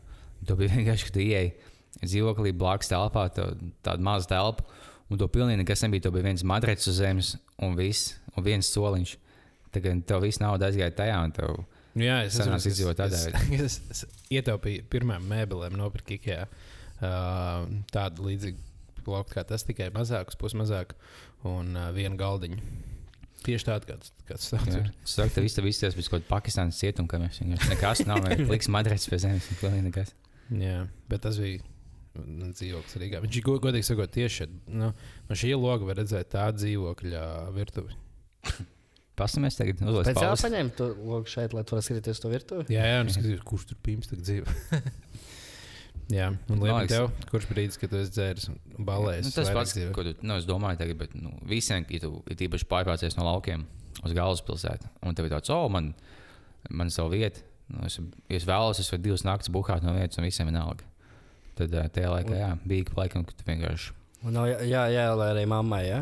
Tu 0.48 0.56
biji 0.56 0.72
vienkārši, 0.78 1.08
ka 1.08 1.12
tu 1.12 1.20
ieeji 1.26 1.52
dzīvoklī 2.00 2.54
blakus 2.56 2.88
telpā, 2.88 3.26
tā, 3.36 3.50
tāda 3.84 4.04
maza 4.04 4.30
telpa, 4.32 4.64
un 5.12 5.20
to 5.20 5.28
pilnīgi 5.28 5.60
nekas 5.60 5.84
nebija. 5.84 6.06
Tur 6.06 6.16
bija 6.16 6.24
viens 6.30 6.44
matracis 6.48 6.88
uz 6.94 7.00
zemes 7.02 7.34
un, 7.60 7.76
viss, 7.76 8.14
un 8.34 8.46
viens 8.48 8.72
soliņš. 8.72 9.12
Tagad 9.76 10.06
tev 10.08 10.24
viss 10.24 10.40
nauda 10.40 10.70
aizgāja 10.70 10.96
tajā, 10.96 11.20
un 11.28 11.36
tev 11.36 11.60
jā, 11.96 12.20
es 12.28 12.38
es- 12.40 12.66
izdzīvot 12.72 12.98
tādā 13.00 13.18
es, 13.18 13.28
es, 13.66 13.80
es 13.92 14.04
ietaupīju 14.36 14.86
pirmām 14.92 15.26
mēbelēm, 15.30 15.76
nopirku 15.80 16.16
IKEA. 16.18 16.46
Uh, 16.96 17.66
tādu 17.92 18.24
līdzīgu 18.30 19.02
plauku 19.04 19.34
kā 19.34 19.42
tas, 19.46 19.62
tikai 19.68 19.90
mazāks, 19.92 20.38
pusmazāk 20.40 20.94
un 21.46 21.74
uh, 21.76 21.90
vienu 21.92 22.16
galdiņu. 22.20 22.56
Tieši 23.46 23.66
tādu 23.68 23.90
kāds, 23.92 24.10
kāds 24.26 24.48
tāds 24.50 24.72
Jā. 24.72 24.80
ir. 24.80 24.88
Es 25.04 25.12
saku, 25.14 25.34
tev 25.36 25.44
viss 25.68 25.78
tas 25.82 25.94
pēc 25.94 26.08
kaut 26.08 26.22
kāda 26.24 26.30
Pakistānas 26.32 26.78
cietuma, 26.80 27.06
ka 27.12 27.20
mēs 27.22 27.38
vienkārši 27.42 27.68
nekas 27.74 28.00
nav. 28.08 28.24
Liks 28.54 28.70
matracis 28.72 29.10
pie 29.12 29.20
zemes, 29.22 29.46
pilnīgi 29.60 29.84
nekas. 29.90 30.14
Jā, 30.56 30.80
bet 31.12 31.22
tas 31.26 31.38
bija 31.42 31.60
nu, 32.16 32.48
dzīvoklis 32.56 32.96
Rīgā. 33.02 33.20
Viņš 33.22 33.38
ir 33.38 33.44
go- 33.46 33.58
godīgi 33.62 33.86
sakot, 33.86 34.10
tieši. 34.16 34.48
Nu, 34.72 34.88
no 35.28 35.38
šī 35.38 35.52
loga 35.54 35.86
var 35.92 36.00
redzēt 36.00 36.32
tā 36.32 36.48
dzīvokļa 36.56 37.22
virtuvi. 37.54 37.94
Pasamies 39.16 39.56
tagad, 39.56 39.80
uzliek 39.80 40.10
Pēc 40.10 40.18
tam 40.18 40.28
pauzi. 40.28 40.44
paņēmu 40.44 40.72
to 40.76 40.86
logu 41.08 41.30
šeit, 41.32 41.54
lai 41.56 41.62
tu 41.64 41.72
varētu 41.72 41.88
skatīties 41.88 42.20
to 42.20 42.30
virtuvi. 42.32 42.66
Jā, 42.74 42.84
jā, 42.84 42.98
un 43.00 43.08
es 43.08 43.16
skatos, 43.16 43.44
kurš 43.48 43.64
tur 43.70 43.78
pīms 43.86 44.10
tagad 44.10 44.26
dzīvo. 44.28 44.56
jā, 46.18 46.28
un 46.52 46.60
liekas, 46.60 46.90
tev, 46.92 47.08
kurš 47.30 47.48
brīdis, 47.48 47.80
kad 47.80 47.94
tu 47.94 48.00
esi 48.02 48.12
dzēris 48.12 48.50
un 48.52 48.60
balējis? 48.90 49.30
Nu, 49.30 49.32
tas 49.38 49.52
pats, 49.56 49.72
dzīvē? 49.72 49.94
ko 49.96 50.04
tu, 50.04 50.12
nu, 50.20 50.36
es 50.36 50.48
domāju, 50.48 50.82
tagad, 50.82 51.00
bet 51.00 51.16
nu, 51.16 51.32
visiem, 51.48 51.88
ja 51.88 52.02
tu 52.04 52.12
ir 52.28 52.44
īpaši 52.48 52.68
pārvācies 52.68 53.16
no 53.16 53.24
laukiem 53.30 53.64
uz 54.04 54.12
galvaspilsētu, 54.12 54.92
un 55.08 55.16
tev 55.16 55.30
ir 55.30 55.36
tāds, 55.38 55.54
oh, 55.54 55.64
man, 55.72 55.94
man 56.68 56.92
ir 56.92 56.98
sava 56.98 57.14
vieta, 57.16 57.40
nu, 57.72 57.86
es, 57.88 57.96
ja 57.96 58.36
es 58.36 58.44
vēlos, 58.52 58.84
es 58.84 58.92
varu 58.92 59.06
divas 59.08 59.24
naktas 59.24 59.48
buhāt 59.54 59.86
no 59.86 59.96
vietas, 59.96 60.20
un 60.20 60.28
visiem 60.28 60.50
ir 60.50 60.52
vienalga. 60.52 60.92
Tad 61.56 61.72
tajā 61.72 62.12
laikā, 62.12 62.36
jā, 62.36 62.52
bija 62.68 62.92
laikam, 63.00 63.24
kad 63.24 63.40
tu 63.40 63.48
vienkārši. 63.48 63.95
Nav 64.24 64.46
jā, 64.48 64.56
jā, 64.66 64.82
jā, 64.90 65.04
lai 65.14 65.28
arī 65.34 65.42
mammai. 65.50 65.82
Ja? 65.84 65.98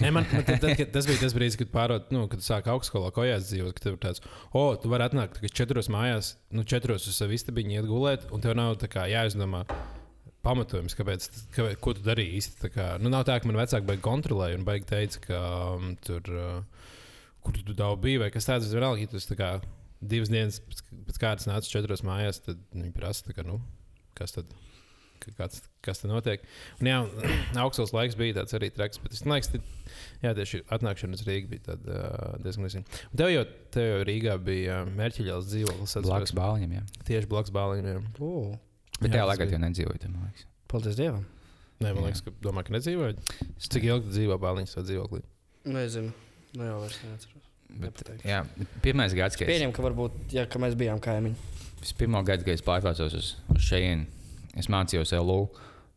Nē, 0.00 0.10
man, 0.16 0.24
man 0.32 0.44
tad, 0.46 0.62
tad, 0.62 0.72
kad, 0.78 0.88
tas 0.94 1.06
bija 1.06 1.20
tas 1.20 1.34
brīdis, 1.36 1.58
kad 1.60 1.70
pārot, 1.70 2.08
nu, 2.14 2.24
kad 2.32 2.42
sāk 2.42 2.70
augstskolā 2.72 3.12
kojās 3.14 3.50
dzīvot, 3.50 3.74
ka 3.76 3.84
tev 3.84 3.96
ir 3.96 4.00
tāds, 4.02 4.22
o, 4.50 4.62
oh, 4.62 4.70
tu 4.80 4.90
vari 4.90 5.06
atnākt 5.06 5.44
četros 5.54 5.90
mājās, 5.92 6.34
nu, 6.56 6.64
četros 6.66 7.06
uz 7.10 7.18
savu 7.20 7.36
istabiņu 7.36 7.76
iet 7.76 7.88
gulēt, 7.90 8.24
un 8.34 8.42
tev 8.42 8.56
nav 8.58 8.78
tā 8.80 8.88
kā 8.90 9.04
jāizdomā 9.10 9.62
pamatojums, 10.46 10.96
kāpēc, 10.98 11.28
kāpēc 11.54 11.76
ko 11.84 11.94
tu 11.94 12.06
darīji 12.06 12.40
īsti. 12.40 12.72
Kā, 12.74 12.88
nu, 13.02 13.12
nav 13.12 13.26
tā, 13.28 13.36
ka 13.38 13.50
man 13.50 13.60
vecāki 13.60 13.86
baigi 13.92 14.04
kontrolēja 14.08 14.58
un 14.58 14.64
baigi 14.66 14.88
teica, 14.88 15.22
ka 15.28 15.42
um, 15.76 15.92
tur, 16.06 16.32
uh, 16.32 16.88
kur 17.44 17.60
tu 17.60 17.76
daudz 17.76 18.00
biji, 18.02 18.22
vai 18.24 18.32
kas 18.34 18.48
tāds- 18.48 18.72
vienalga, 18.74 19.04
ja 19.04 19.12
tu 19.12 19.38
kā 19.38 19.52
divas 20.00 20.32
dienas 20.32 20.58
pēc, 20.64 20.82
pēc 21.10 21.22
kārtas 21.22 21.50
nācis 21.52 21.76
četros 21.76 22.02
mājās, 22.08 22.40
tad 22.48 22.64
viņi 22.72 22.96
prasa, 22.96 23.36
kā, 23.36 23.44
nu, 23.46 23.60
kas 24.16 24.32
tad? 24.38 24.48
ka 24.48 24.69
kāds, 25.38 25.60
kas 25.84 26.02
tur 26.02 26.12
notiek. 26.12 26.44
Un, 26.80 26.90
jā, 26.90 27.00
augsts 27.64 27.94
laiks 27.96 28.18
bija 28.18 28.40
tāds 28.40 28.56
arī 28.58 28.70
traks, 28.74 29.02
bet 29.02 29.16
es 29.16 29.24
domāju, 29.26 29.50
ka 29.56 29.60
jā, 30.24 30.34
tieši 30.38 30.62
atnākšana 30.76 31.18
uz 31.18 31.26
Rīgā 31.28 31.52
bija 31.52 31.66
tāda, 31.72 31.98
uh, 32.00 32.40
diezgan 32.44 32.66
līdzīga. 32.68 33.02
Tev 33.20 33.34
jau, 33.34 33.44
tev 33.76 33.88
jau 33.90 34.00
Rīgā 34.08 34.38
bija 34.46 34.80
uh, 34.84 34.90
mērķiļās 34.98 35.50
dzīvoklis. 35.52 35.98
Blakus 36.08 36.34
bāliņam, 36.40 36.76
jā. 36.78 36.86
Tieši 37.10 37.30
blakus 37.30 37.54
bāliņam. 37.54 38.10
Uh, 38.18 38.58
Bet 39.00 39.08
Jā, 39.08 39.22
tajā 39.22 39.28
laikā 39.30 39.46
jau 39.48 40.24
liekas. 40.28 40.42
paldies 40.68 40.96
Dievam. 40.98 41.22
Nē, 41.80 41.94
man 41.94 42.02
Jā. 42.02 42.08
liekas, 42.10 42.20
ka 42.26 42.32
domā, 42.44 42.60
ka 42.66 42.74
nedzīvoju. 42.74 43.14
Cik 43.64 43.86
ilgi 43.88 44.12
dzīvo 44.12 44.36
bāliņas 44.42 44.76
vai 44.76 44.82
dzīvoklī? 44.84 45.20
Nezinu. 45.72 46.12
Nu, 46.58 46.66
jau 46.66 46.80
vairs 46.82 46.98
neatceros. 47.06 47.46
Bet, 47.80 48.02
jā, 48.26 48.42
pirmais 48.84 49.14
gads, 49.16 49.38
kad 49.38 49.46
es, 49.46 49.54
Pieņem, 49.54 49.72
ka 49.72 49.84
varbūt, 49.86 50.18
ja, 50.34 50.44
ka 50.50 50.60
mēs 50.60 50.74
bijām 50.76 51.00
kaimiņi. 51.00 51.38
es 51.80 51.94
pirmo 51.96 52.20
gadu, 52.26 52.44
kad 52.44 52.58
es 52.58 52.64
pārvācos 52.66 53.14
uz, 53.16 53.28
uz 53.54 53.62
šejienu, 53.64 54.04
es 54.58 54.70
mācījos 54.72 55.12
LU. 55.20 55.48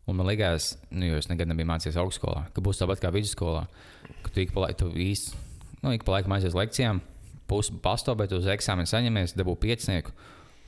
Un 0.05 0.17
man 0.19 0.27
liekas, 0.27 0.73
nu, 0.91 1.05
jo 1.07 1.15
es 1.21 1.29
nekad 1.31 1.47
nebiju 1.47 1.69
mācījies 1.69 1.95
augstskolā, 2.01 2.49
ka 2.51 2.61
būs 2.63 2.81
tāpat 2.81 2.99
kā 2.99 3.11
vidusskolā, 3.15 3.61
ka 4.25 4.33
tu 4.35 4.41
ik 4.43 4.51
pa 4.51 4.65
laikam 4.65 4.91
īsti, 4.99 5.37
nu, 5.79 5.93
ik 5.95 6.03
pa 6.03 6.17
laikam 6.17 6.35
aizies 6.35 6.57
lekcijām, 6.57 6.99
pusi 7.47 7.71
pastobēt 7.83 8.33
uz 8.35 8.49
eksāmenu 8.51 8.89
saņemies, 8.89 9.37
dabū 9.39 9.55
piecinieku. 9.63 10.11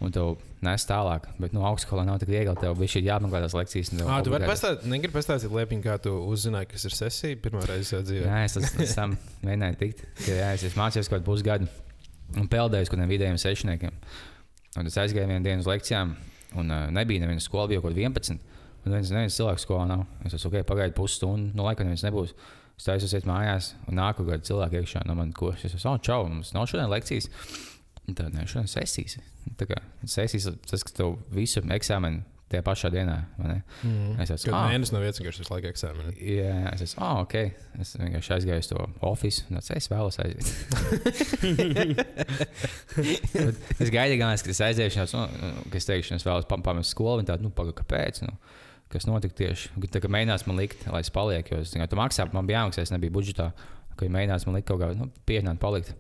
Un 0.04 0.12
tev 0.12 0.34
nes 0.64 0.84
tālāk, 0.88 1.30
bet 1.40 1.54
no 1.56 1.62
augstskolā 1.70 2.04
nav 2.08 2.18
tik 2.20 2.28
viegli. 2.34 2.52
Tev 2.60 2.74
bija 2.76 2.92
šī 2.92 3.02
jāapmeklē 3.06 3.40
tās 3.46 3.54
lekcijas. 3.56 3.94
Ah, 4.04 4.20
tu 4.24 4.34
vari 4.34 4.48
pastāstīt, 4.48 4.84
negribu 4.92 5.16
pastāstīt 5.16 5.54
liepiņu, 5.56 5.84
kā 5.86 5.96
tu 6.04 6.12
uzzināji, 6.34 6.68
kas 6.74 6.84
ir 6.90 6.96
sesija 6.98 7.40
pirmā 7.40 7.64
reize 7.70 7.94
savā 7.94 8.04
dzīvē. 8.10 8.26
Jā, 8.28 8.42
es 8.44 8.58
tas- 8.58 8.96
tam 9.00 9.16
mēģināju 9.48 9.80
tikt. 9.80 10.04
ka, 10.20 10.32
Jā, 10.36 10.50
es, 10.58 10.76
mācījos 10.76 11.12
kaut 11.12 11.24
pusgadu 11.28 11.70
un 12.36 12.48
peldēju 12.52 12.88
uz 12.90 12.92
kādiem 12.92 13.12
vidējiem 13.14 13.40
sešniekiem. 13.40 13.96
Un 14.76 14.92
es 14.92 15.00
aizgāju 15.00 15.32
vienu 15.32 15.48
dienu 15.48 15.64
uz 15.64 15.70
lekcijām, 15.72 16.12
un 16.60 16.72
uh, 16.72 16.86
nebija 16.94 17.24
nevienas 17.24 17.48
skolas, 17.50 17.70
bija 17.72 17.84
kaut 17.84 17.94
kāda 17.94 18.06
11. 18.08 18.40
Un 18.86 18.94
viens, 18.94 19.12
neviens 19.14 19.38
cilvēks 19.40 19.66
skolā 19.66 19.88
nav. 19.90 20.06
Es 20.28 20.36
esmu 20.38 20.52
ok, 20.52 20.66
pagaidu 20.70 20.96
pusstundu, 20.98 21.54
no 21.58 21.66
laika 21.66 21.86
neviens 21.86 22.06
nebūs. 22.06 22.36
Es 22.76 22.86
taisos 22.86 23.14
iet 23.16 23.26
mājās, 23.30 23.72
un 23.90 23.98
nāku 23.98 24.26
gadu 24.28 24.46
cilvēku 24.46 24.82
iekšā 24.82 25.06
no 25.08 25.16
manas 25.18 25.38
kursa. 25.38 25.70
Es 25.70 25.78
esmu, 25.78 25.96
oh, 25.96 26.02
čau, 26.04 26.26
mums 26.30 26.52
nav 26.56 26.68
šodien 26.70 26.92
lekcijas. 26.92 27.30
Tad 28.06 28.36
ne, 28.36 28.46
šodien 28.46 28.70
sesijas. 28.70 29.18
Tā 29.58 29.68
kā 29.70 29.80
sesijas, 30.06 30.52
tas, 30.70 30.84
ka 30.86 30.94
tev 31.00 31.16
visu 31.34 31.64
eksāmenu 31.74 32.22
tajā 32.56 32.64
pašā 32.66 32.90
dienā, 32.94 33.16
vai 33.38 33.50
ne? 33.50 33.58
Mm. 33.84 34.16
Es 34.24 34.32
esmu, 34.34 34.54
ah, 34.56 34.70
mēnesis 34.72 34.94
nav 34.96 35.04
vienkārši 35.04 35.44
visu 35.44 35.54
laiku 35.54 35.70
eksāmeni. 35.70 36.16
Jā, 36.32 36.56
es 36.72 36.86
esmu, 36.88 37.04
ah, 37.04 37.22
ok. 37.26 37.36
Es 37.84 37.94
vienkārši 38.00 38.34
aizgāju 38.38 38.64
uz 38.64 38.70
to 38.72 38.88
oficiālu, 39.10 39.48
un 39.52 39.60
es 39.78 39.90
vēlos 39.92 40.20
aiziet. 40.24 40.48
Es 43.84 43.92
gaidīju, 43.92 44.20
ka 44.22 44.32
es 44.56 44.64
aiziešu, 44.70 45.08
nu, 45.18 45.26
ka 45.72 45.82
es 45.82 45.90
teikšu, 45.90 46.16
es 46.18 46.28
vēlos 46.28 46.48
pam 46.50 46.64
pamest 46.66 46.96
skolu. 46.96 47.20
Viņa 47.22 47.34
tāda, 47.34 47.46
nu, 47.46 47.52
pagaidi, 47.56 47.78
kāpēc? 47.82 48.24
Nu, 48.26 48.38
kas 48.94 49.08
notika 49.10 49.36
tieši? 49.44 49.76
Tā 49.92 50.02
kā 50.04 50.12
mēģinās 50.12 50.48
man 50.50 50.60
likt, 50.62 50.88
lai 50.92 51.04
es 51.04 51.12
palieku, 51.14 51.56
jo 51.56 51.66
es 51.66 51.74
tikai 51.76 51.90
tu 51.92 52.00
maksā, 52.00 52.30
man 52.34 52.48
bija 52.48 52.64
jāmaksā, 52.64 52.86
es 52.88 52.94
nebiju 52.96 53.18
budžetā. 53.20 53.52
Kad 53.96 54.12
mēģinās 54.12 54.48
man 54.48 54.58
likt 54.58 54.68
kaut 54.72 54.82
kā, 54.82 54.92
nu, 54.98 55.12
pieņemt, 55.28 55.62
palikt. 55.62 55.96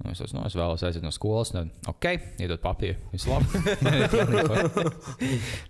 Nu, 0.00 0.14
es, 0.14 0.32
nu, 0.32 0.40
es 0.48 0.54
vēlos 0.56 0.80
aiziet 0.86 1.02
no 1.04 1.10
skolas, 1.12 1.50
tad, 1.52 1.68
ok, 1.90 2.06
iedod 2.40 2.60
papīru. 2.62 2.96
Viss 3.12 3.28
labi. 3.28 3.44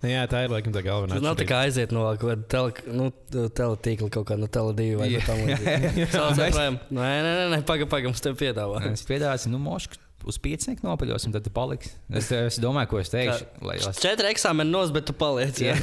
Nu, 0.01 0.09
jā, 0.09 0.21
tā 0.31 0.45
ir 0.45 0.53
laikam 0.53 0.73
tā 0.73 0.81
galvenā. 0.85 1.17
Tas 1.17 1.23
nav 1.25 1.35
tā 1.39 1.45
kā 1.49 1.59
aiziet 1.65 1.91
no 1.93 2.05
kaut 2.15 2.23
kāda 2.23 2.45
tele, 2.49 2.95
nu, 2.95 3.09
teletīkla, 3.31 4.07
kaut 4.13 4.29
kā 4.29 4.37
no 4.39 4.47
tele2 4.51 4.87
vai 4.99 5.09
no 5.11 5.19
Jā. 5.19 5.25
tam 5.27 5.41
līdzīga. 5.45 6.71
Nē, 7.01 7.09
nē, 7.25 7.33
nē, 7.35 7.43
nē 7.51 7.59
pagaidi, 7.67 7.89
pagaidi, 7.91 8.11
mums 8.11 8.23
te 8.23 8.33
piedāvā. 8.37 8.81
es 8.91 9.03
piedāvāju, 9.07 9.51
nu, 9.53 9.59
mošku. 9.63 9.99
Uz 10.29 10.37
pieciņu 10.37 10.85
nopaļosim, 10.85 11.33
tad 11.33 11.45
tu 11.45 11.49
paliksi. 11.53 11.95
Es, 12.13 12.29
es 12.35 12.59
domāju, 12.61 12.91
ko 12.91 12.99
es 13.01 13.09
teikšu. 13.09 13.47
Lai, 13.65 13.79
lai... 13.81 13.93
Četri 13.97 14.29
eksāmeni 14.29 14.69
nos, 14.69 14.93
bet 14.93 15.07
tu 15.09 15.15
paliec. 15.17 15.57
Jā. 15.63 15.73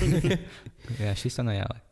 Jā, 1.01 1.15
šis 1.21 1.41
tā 1.41 1.47
nejāli. 1.49 1.83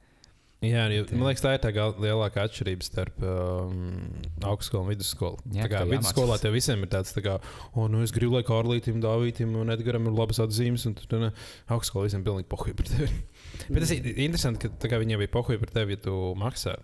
Jā, 0.64 0.86
jo, 0.88 1.02
man 1.12 1.28
liekas, 1.28 1.42
tā 1.44 1.52
ir 1.52 1.61
tā 1.61 1.70
lielākā 2.00 2.46
atšķirība 2.48 2.86
starp 2.86 3.18
um, 3.20 4.07
augstskolu 4.48 4.86
un 4.86 4.88
vidusskolu. 4.88 5.42
Jā, 5.52 5.66
tā 5.66 5.68
kā 5.68 5.82
tev 5.82 5.92
vidusskolā 5.92 6.38
tev 6.40 6.57
visiem 6.57 6.80
ir 6.86 6.90
tāds, 6.94 7.12
tā 7.12 7.20
kā, 7.26 7.34
oh, 7.74 7.90
nu 7.92 8.00
es 8.00 8.14
gribu, 8.14 8.38
lai 8.38 8.46
Kārlītam, 8.48 9.02
Dāvītam 9.04 9.52
un 9.61 9.74
Edgaram 9.74 10.09
ir 10.09 10.16
labas 10.16 10.40
atzīmes, 10.40 10.86
un 10.88 10.96
tu 10.96 11.20
ne, 11.20 11.28
augstskolā 11.76 12.09
visiem 12.09 12.24
pilnīgi 12.24 12.48
pohuļ 12.54 12.76
par 12.78 12.88
tevi. 12.88 13.11
Bet 13.68 13.84
tas 13.84 13.92
ir 13.98 14.09
interesanti, 14.14 14.72
ka 14.80 15.02
viņiem 15.02 15.26
bija 15.26 15.34
pohuļ 15.36 15.61
par 15.61 15.74
tevi, 15.76 15.98
ja 15.98 16.04
tu 16.09 16.16
maksā. 16.40 16.78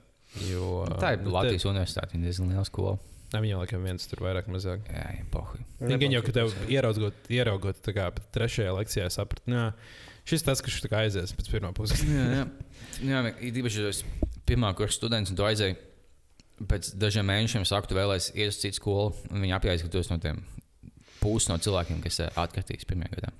Jo, 0.50 0.84
Tā 1.00 1.16
ir 1.16 1.24
nu, 1.24 1.32
Latvijas 1.32 1.66
universitāte. 1.68 2.14
Viņa 2.14 2.24
ir 2.24 2.30
diezgan 2.30 2.52
liela 2.52 2.68
skola. 2.68 3.00
Viņam 3.32 3.62
laikam 3.62 3.84
viens 3.88 4.08
tur 4.08 4.20
vairāk 4.24 4.48
mazāk. 4.52 4.84
Jā, 4.92 5.08
jā 5.16 5.26
pohuļ. 5.32 5.64
Viņa 5.88 6.16
jau, 6.18 6.22
ka 6.26 6.34
tev 6.36 6.54
ieraugot, 6.68 7.28
ieraugot 7.32 7.80
tā 7.84 7.94
kā 7.96 8.10
trešajā 8.36 8.74
lekcijā 8.76 9.08
saprat, 9.12 9.44
nē, 9.48 9.70
šis 10.28 10.44
tas, 10.46 10.62
kas 10.64 10.80
kā 10.88 11.04
aizies 11.06 11.34
pēc 11.36 11.50
pirmā 11.52 11.72
pusgada. 11.76 12.06
Jā, 12.18 12.42
jā. 12.42 12.46
jā 13.08 13.52
īpaši, 13.52 13.82
ja 13.82 13.92
esi 13.92 14.30
pirmā 14.48 14.72
kursa 14.78 15.00
students 15.00 15.32
un 15.32 15.38
tu 15.38 15.46
aizēji. 15.46 15.78
Pēc 16.68 16.92
dažiem 17.00 17.26
mēnešiem 17.26 17.64
sāku, 17.66 17.88
tu 17.90 17.96
vēlēsies 17.96 18.36
iet 18.38 18.52
uz 18.52 18.58
citu 18.60 18.78
skolu, 18.78 19.14
un 19.32 19.42
viņi 19.42 19.72
esi 19.72 20.12
no 20.12 20.18
tiem 20.22 20.42
puses 21.22 21.48
no 21.50 21.56
cilvēkiem, 21.62 22.02
kas 22.04 22.20
eh, 22.22 22.34
atkritīs 22.38 22.86
pirmajā 22.88 23.16
gadā. 23.16 23.32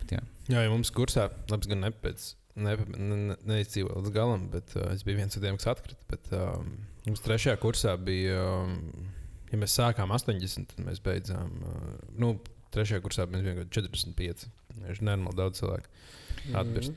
Bet, 0.00 0.16
jā. 0.16 0.22
Jā, 0.50 0.64
jau 0.64 0.72
mums 0.74 0.90
kursā, 0.94 1.28
labi, 1.52 1.70
gan 1.72 1.84
ne 1.86 1.92
pēc. 1.94 2.32
Ne, 2.54 2.76
ne, 2.94 3.16
ne, 3.18 3.36
neizdzīvoju 3.50 3.98
līdz 3.98 4.12
galam, 4.14 4.44
bet 4.52 4.76
uh, 4.78 4.92
es 4.94 5.02
biju 5.02 5.18
viens 5.18 5.34
no 5.34 5.40
tiem, 5.42 5.56
kas 5.58 5.72
atkrita. 5.72 6.04
Bet 6.10 6.28
um, 6.38 6.68
mums 7.02 7.22
trešajā 7.24 7.56
kursā 7.58 7.96
bija, 7.98 8.44
um, 8.60 8.76
ja 9.50 9.58
mēs 9.58 9.74
sākām 9.74 10.14
80, 10.14 10.68
tad 10.70 10.84
mēs 10.86 11.02
beidzām. 11.02 11.50
Uh, 11.66 11.88
nu, 12.22 12.36
trešajā 12.74 13.02
kursā 13.02 13.26
mēs 13.26 13.42
bijām 13.42 13.58
kaut 13.58 13.72
kādi 13.74 13.88
45. 13.90 14.46
Tas 14.80 14.98
ir 14.98 15.04
normāli 15.06 15.36
daudz 15.38 15.60
cilvēku 15.60 15.86
atbildēt. 16.54 16.96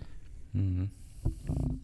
Mm 0.54 0.70
-hmm. 0.78 1.78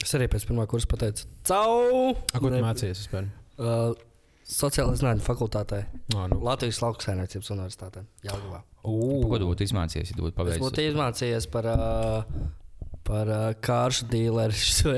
Es 0.00 0.14
arī 0.16 0.28
pēc 0.32 0.46
pirmā 0.48 0.64
kursa 0.70 0.88
pateicu, 0.90 1.26
cau! 1.44 2.14
Ko 2.32 2.46
tu 2.48 2.54
Ne- 2.54 2.62
mācījies 2.64 3.02
vispār? 3.04 3.26
Uh, 3.60 3.92
Sociālās 4.50 4.98
zinātņu 4.98 5.22
fakultātē, 5.22 5.84
Oh, 6.16 6.24
nu. 6.26 6.40
Latvijas 6.42 6.80
lauksaimniecības 6.82 7.50
universitātē, 7.54 8.00
Jālgavā. 8.24 8.62
Ko 8.82 9.38
tu 9.38 9.46
būtu 9.46 9.62
izmācījies, 9.68 10.10
ja 10.10 10.16
tu 10.16 10.22
būtu 10.24 10.32
Es 10.32 10.38
pabeidzis? 10.40 10.62
būtu 10.64 10.86
izmācījies 10.90 11.46
par, 11.52 11.66
uh, 11.66 12.24
par 13.04 13.28
uh, 13.28 13.52
kāršu 13.62 14.08
dīleru, 14.10 14.52
šo 14.78 14.96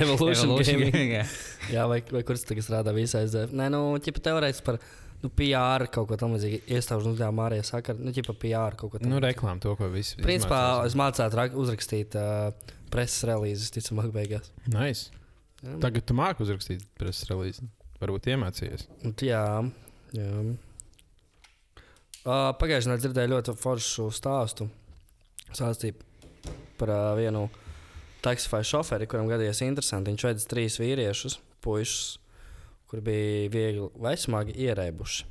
Evolution 0.00 0.56
Gaming. 0.62 1.12
jā. 1.76 1.84
Vai, 1.90 2.00
vai 2.10 2.22
kurš 2.22 2.46
tagad 2.48 2.64
strādā 2.64 2.94
visā 2.96 3.20
aizdevumā? 3.26 3.52
Nē, 3.52 3.68
nu, 3.74 3.82
ķipa 4.00 4.20
teorētiski 4.30 4.64
par 4.64 4.78
nu, 5.22 5.28
PR 5.36 5.84
kaut 5.92 6.08
ko 6.10 6.16
tamlīdzīgu. 6.20 6.62
Iestāžu 6.72 7.12
uzņēmumā 7.14 7.46
arī 7.50 7.58
saka, 7.66 7.94
nu, 7.98 8.12
ķipa 8.16 8.34
PR 8.40 8.76
kaut 8.80 8.94
ko 8.94 9.00
Nu, 9.02 9.16
tādu. 9.18 9.24
reklāmu 9.26 9.60
to, 9.64 9.74
ko 9.76 9.88
visi. 9.92 10.16
Principā 10.22 10.60
es 10.86 10.94
rak- 11.36 11.56
uzrakstīt 11.60 12.16
uh, 12.16 12.52
preses 12.90 13.24
relīzes, 13.28 13.70
ticamāk, 13.74 14.10
beigās. 14.14 14.50
Nice. 14.72 15.10
Jā. 15.62 15.76
Tagad 15.82 16.06
tu 16.08 16.14
māki 16.16 16.40
uzrakstīt 16.46 16.86
preses 16.98 17.28
relīzi. 17.28 17.66
Varbūt 18.00 18.30
iemācījies. 18.32 18.86
Nu, 19.04 19.12
jā, 19.20 19.44
jā. 20.16 20.28
Uh, 22.20 22.52
Pagājušajā 22.60 22.92
nedēļā 22.94 23.00
dzirdēju 23.04 23.32
ļoti 23.32 23.54
foršu 23.60 24.06
stāstu. 24.12 24.66
Stāstīja 25.50 25.96
par 26.80 26.92
uh, 26.92 27.02
vienu 27.18 27.46
taksifāju 28.24 28.68
šoferi, 28.74 29.08
kuram 29.08 29.28
gadījās 29.30 29.62
interesanti. 29.64 30.12
Viņš 30.12 30.26
veids 30.28 30.48
trīs 30.50 30.76
vīriešus, 30.80 31.38
puišus, 31.64 32.18
kuri 32.90 33.04
bija 33.06 33.50
viegli 33.54 33.88
vai 34.02 34.16
smagi 34.18 34.56
ierēbuši. 34.66 35.26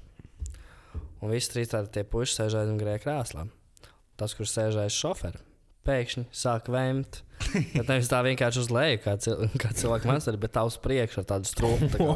Un 1.19 1.33
visi 1.33 1.51
trīs 1.51 1.73
tādi 1.73 2.05
puiši 2.07 2.37
sēž 2.37 2.61
aiz 2.61 2.69
grēka 2.79 3.03
krēslā. 3.09 3.49
Tas, 4.19 4.35
kurš 4.35 4.53
sēž 4.53 4.77
aiz 4.79 4.95
šoferi, 4.95 5.41
pēkšņi 5.87 6.25
sāk 6.35 6.69
vēmt. 6.71 7.21
Bet 7.73 7.87
nevis 7.87 8.11
tā 8.11 8.19
vienkārši 8.23 8.61
uz 8.63 8.69
leju, 8.71 8.99
kā, 9.03 9.15
cil 9.23 9.43
kā 9.61 9.71
cilvēks 9.75 10.07
mākslinieks, 10.07 10.43
bet 10.43 10.55
tā 10.55 10.63
uz 10.67 10.77
priekšu 10.83 11.23
ar 11.23 11.27
tādu 11.33 11.51
strūmu. 11.51 11.89
Tā 11.91 11.99
kā, 11.99 12.13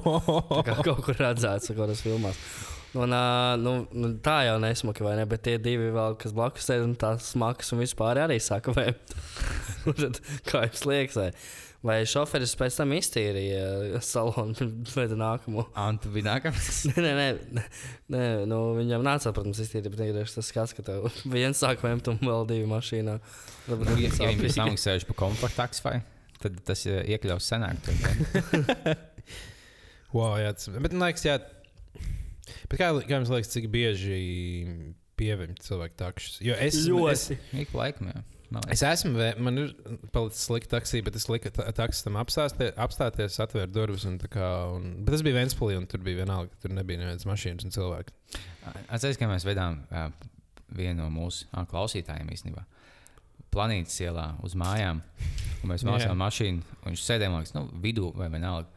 tā 0.53 0.63
kā 0.69 0.77
kaut 0.87 1.03
kur 1.07 1.19
redzēts, 1.19 1.71
kaut 1.71 1.83
kādas 1.83 2.03
filmās. 2.05 2.39
Un, 2.93 3.09
uh, 3.09 3.55
nu, 3.57 4.11
tā 4.21 4.43
jau 4.45 4.59
nesmuka, 4.61 5.01
vai 5.05 5.15
ne? 5.17 5.25
Bet 5.29 5.43
tie 5.47 5.57
divi 5.61 5.89
vēl, 5.95 6.15
kas 6.21 6.35
blakus 6.35 6.67
sēž, 6.69 6.83
un 6.85 6.93
tās 6.99 7.31
smakas 7.33 7.73
un 7.73 7.81
vispār 7.81 8.21
arī 8.21 8.37
saka. 8.43 8.75
Un 9.89 9.97
tad, 9.97 10.19
kā 10.47 10.61
jums 10.63 10.85
liekas, 10.87 11.17
vai, 11.19 11.31
vai 11.83 11.97
šoferis 12.07 12.55
pēc 12.59 12.77
tam 12.79 12.93
iztīrīja 12.95 13.99
salonu 14.03 14.69
vai 14.95 15.05
nākamo? 15.19 15.65
Antu 15.79 16.11
bija 16.13 16.29
nākamais. 16.31 16.83
Nē, 16.93 17.03
nē, 17.03 17.27
nē, 17.57 17.65
nē 18.15 18.23
nu, 18.49 18.59
viņam 18.79 19.03
nāca, 19.05 19.33
protams, 19.35 19.61
iztīrīt, 19.63 19.91
bet 19.91 20.05
vienkārši 20.05 20.39
tas 20.39 20.51
skats, 20.51 20.75
ka 20.77 20.85
tev 20.87 21.09
viens 21.35 21.59
sāk 21.59 21.83
vēmt 21.83 22.09
un 22.11 22.21
vēl 22.23 22.47
divi 22.49 22.69
mašīnā. 22.71 23.19
Varbūt 23.67 23.93
Nu, 23.93 23.99
ja, 23.99 24.09
ja 24.09 24.31
viņi 24.31 24.45
bija 24.45 24.57
samaksājuši 24.57 25.09
par 25.11 25.19
komforta 25.25 25.63
taksifai, 25.63 25.97
tad 26.43 26.59
tas 26.67 26.85
iekļaus 26.87 27.51
senāk. 27.51 27.91
Wow, 30.13 30.37
jā, 30.37 30.51
tas, 30.53 30.69
bet, 30.69 30.93
man 30.93 31.07
liekas, 31.07 31.23
jā. 31.25 31.39
Bet 32.69 32.77
kā, 32.77 32.91
kā 33.01 33.17
jums 33.17 33.31
liekas, 33.33 33.49
cik 33.49 33.65
bieži 33.73 34.17
pievērt 35.17 35.61
cilvēku 35.65 35.97
takšus? 35.97 36.37
Jo 36.45 36.57
es, 36.59 36.77
es, 36.77 36.89
Ļoti. 36.89 37.37
Ik 37.63 37.71
pa 37.73 37.85
laikam, 37.85 38.11
jā. 38.11 38.21
Es 38.73 38.83
esmu, 38.85 39.13
vē, 39.17 39.29
man 39.41 39.57
ir 39.57 39.71
palicis 40.13 40.43
slikta 40.47 40.75
taksija, 40.77 41.05
bet 41.07 41.15
es 41.17 41.25
liku 41.31 41.49
ta- 41.55 41.71
taksistam 41.73 42.19
apstāties, 42.21 43.39
atvērt 43.41 43.73
durvis. 43.73 44.05
Un, 44.09 44.19
kā, 44.19 44.49
un, 44.75 44.89
bet 45.05 45.15
tas 45.15 45.23
bija 45.25 45.39
Vēnspilī, 45.39 45.77
un 45.79 45.87
tur 45.89 46.03
bija 46.05 46.21
vienalga, 46.21 46.53
tur 46.61 46.75
nebija 46.75 47.01
nevienas 47.01 47.25
mašīnas 47.29 47.65
un 47.65 47.73
cilvēku. 47.73 48.13
Atcerieties, 48.87 49.17
ka 49.21 49.31
mēs 49.31 49.47
vedām 49.47 49.79
uh, 49.89 50.07
vienu 50.77 51.01
no 51.03 51.09
mūsu 51.13 51.47
klausītājiem 51.71 52.29
īstenībā. 52.35 52.63
planītas 53.53 53.99
ielā 54.01 54.31
uz 54.43 54.55
mājām. 54.57 55.01
Un 55.63 55.69
mēs 55.69 55.83
mācījām 55.85 56.17
mašīnu, 56.17 56.63
un 56.81 56.89
viņš 56.91 57.03
sēdēja 57.05 57.33
liekas, 57.35 57.53
nu, 57.53 57.67
vidū 57.83 58.09
vai 58.17 58.29
vienalga. 58.33 58.67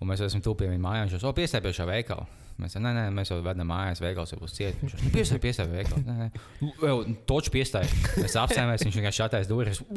Un 0.00 0.08
mēs 0.08 0.20
esam 0.24 0.40
tuvu 0.42 0.62
pie 0.62 0.68
viņa 0.72 0.82
mājām. 0.82 1.12
Jau 1.22 1.32
piestāja 1.36 1.62
pie 1.62 1.72
šā 1.76 1.84
veikala. 1.86 2.24
Mēs, 2.62 2.76
nē, 2.78 2.90
nē, 2.94 3.04
mēs 3.14 3.32
jau 3.32 3.40
vedam 3.42 3.66
mājās, 3.66 4.02
veikals 4.02 4.30
jau 4.30 4.38
būs 4.38 4.54
ciets. 4.54 4.78
Viņš 4.82 4.92
jau 4.94 5.10
piestāja, 5.14 5.40
piestāja 5.42 5.70
pie 5.70 5.80
veikala. 5.80 6.02
Nē, 6.06 6.14
nē, 6.20 6.28
jau 6.86 6.98
toču 7.26 7.50
piestāja. 7.54 7.88
Mēs 8.20 8.36
apstājāmies, 8.38 8.84
viņš 8.86 8.98
vienkārši 9.00 9.24
atais 9.26 9.50
durvis. 9.50 9.82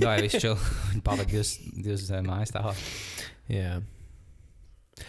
Jā, 0.00 0.14
viss 0.22 0.40
čil. 0.40 0.56
Viņš 0.94 1.04
pavadīja 1.04 1.32
divas, 1.34 1.52
divas 1.74 2.08
eh, 2.08 2.24
mājas 2.24 2.54
tālāk. 2.56 2.80
Jā. 3.52 3.76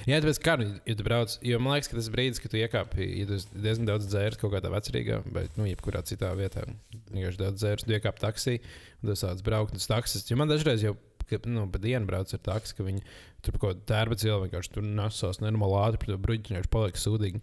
Jā, 0.08 0.20
tāpēc 0.20 0.40
kā, 0.44 0.58
nu, 0.60 0.68
ja 0.84 0.96
tu 1.00 1.04
brauc, 1.08 1.38
jo 1.48 1.60
man 1.64 1.78
liekas, 1.78 1.88
ka 1.88 1.96
tas 1.96 2.10
brīdis, 2.12 2.42
kad 2.44 2.52
tu 2.52 2.60
iekāpi, 2.60 3.06
ja 3.22 3.28
tu 3.30 3.38
diezgan 3.56 3.88
daudz 3.88 4.10
dzēris 4.12 4.40
kaut 4.42 4.52
kādā 4.52 4.72
vecrīgā, 4.74 5.22
vai, 5.32 5.46
nu, 5.56 5.68
jebkurā 5.70 6.02
citā 6.08 6.34
vietā, 6.36 6.66
vienkārši 7.14 7.40
daudz 7.40 7.62
dzēris, 7.62 7.88
tu 7.88 7.96
iekāpi 7.96 8.24
taksī, 8.24 8.58
un 9.00 9.12
tu 9.12 9.16
sāc 9.20 9.44
braukt 9.48 9.80
uz 9.80 9.88
taksis. 9.88 10.28
Jo 10.28 10.36
man 10.40 10.52
dažreiz 10.52 10.84
jau, 10.84 10.98
ka, 11.30 11.40
nu, 11.48 11.64
pa 11.72 11.80
dienu 11.84 12.08
brauc 12.10 12.36
ar 12.36 12.44
taksi, 12.50 12.76
ka 12.76 12.88
viņi 12.88 13.04
tur 13.46 13.58
kaut 13.62 13.70
kādā 13.78 13.86
tērba 13.94 14.18
cilvēku 14.20 14.48
vienkārši 14.48 14.74
tur 14.78 14.86
nesās 14.88 15.42
nenormāli 15.44 15.78
ātri, 15.84 16.00
par 16.04 16.12
to 16.14 16.18
bruģi 16.26 16.52
vienkārši 16.54 16.72
paliek 16.74 17.00
sūdīgi. 17.02 17.42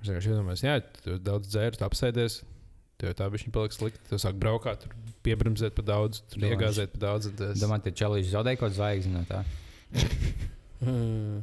Es 0.00 0.08
vienkārši 0.08 0.32
iedomājos, 0.34 0.64
jā, 0.66 0.74
tu 1.04 1.18
daudz 1.26 1.50
dzēris, 1.52 1.78
tu 1.80 1.86
apsēdies, 1.88 2.38
tev 3.00 3.14
tā 3.18 3.28
bija 3.32 3.52
paliks 3.56 3.80
slikti, 3.80 4.02
tu 4.10 4.18
sāk 4.20 4.38
braukāt, 4.40 4.84
tur 4.84 4.94
piebremzēt 5.26 5.74
pa 5.76 5.82
daudz, 5.88 6.22
tur 6.30 6.40
Domāju, 6.44 6.56
iegāzēt 6.58 6.92
pa 6.96 7.02
daudz. 7.06 7.30
tas- 7.36 7.60
Domāju, 7.60 7.86
ka 7.88 7.96
čelīši 8.02 8.32
zaudēja 8.34 8.60
kaut 8.60 8.76
zvaigzni 8.76 9.12
no 9.16 9.24
tā. 9.28 9.44
Mm. 10.80 11.42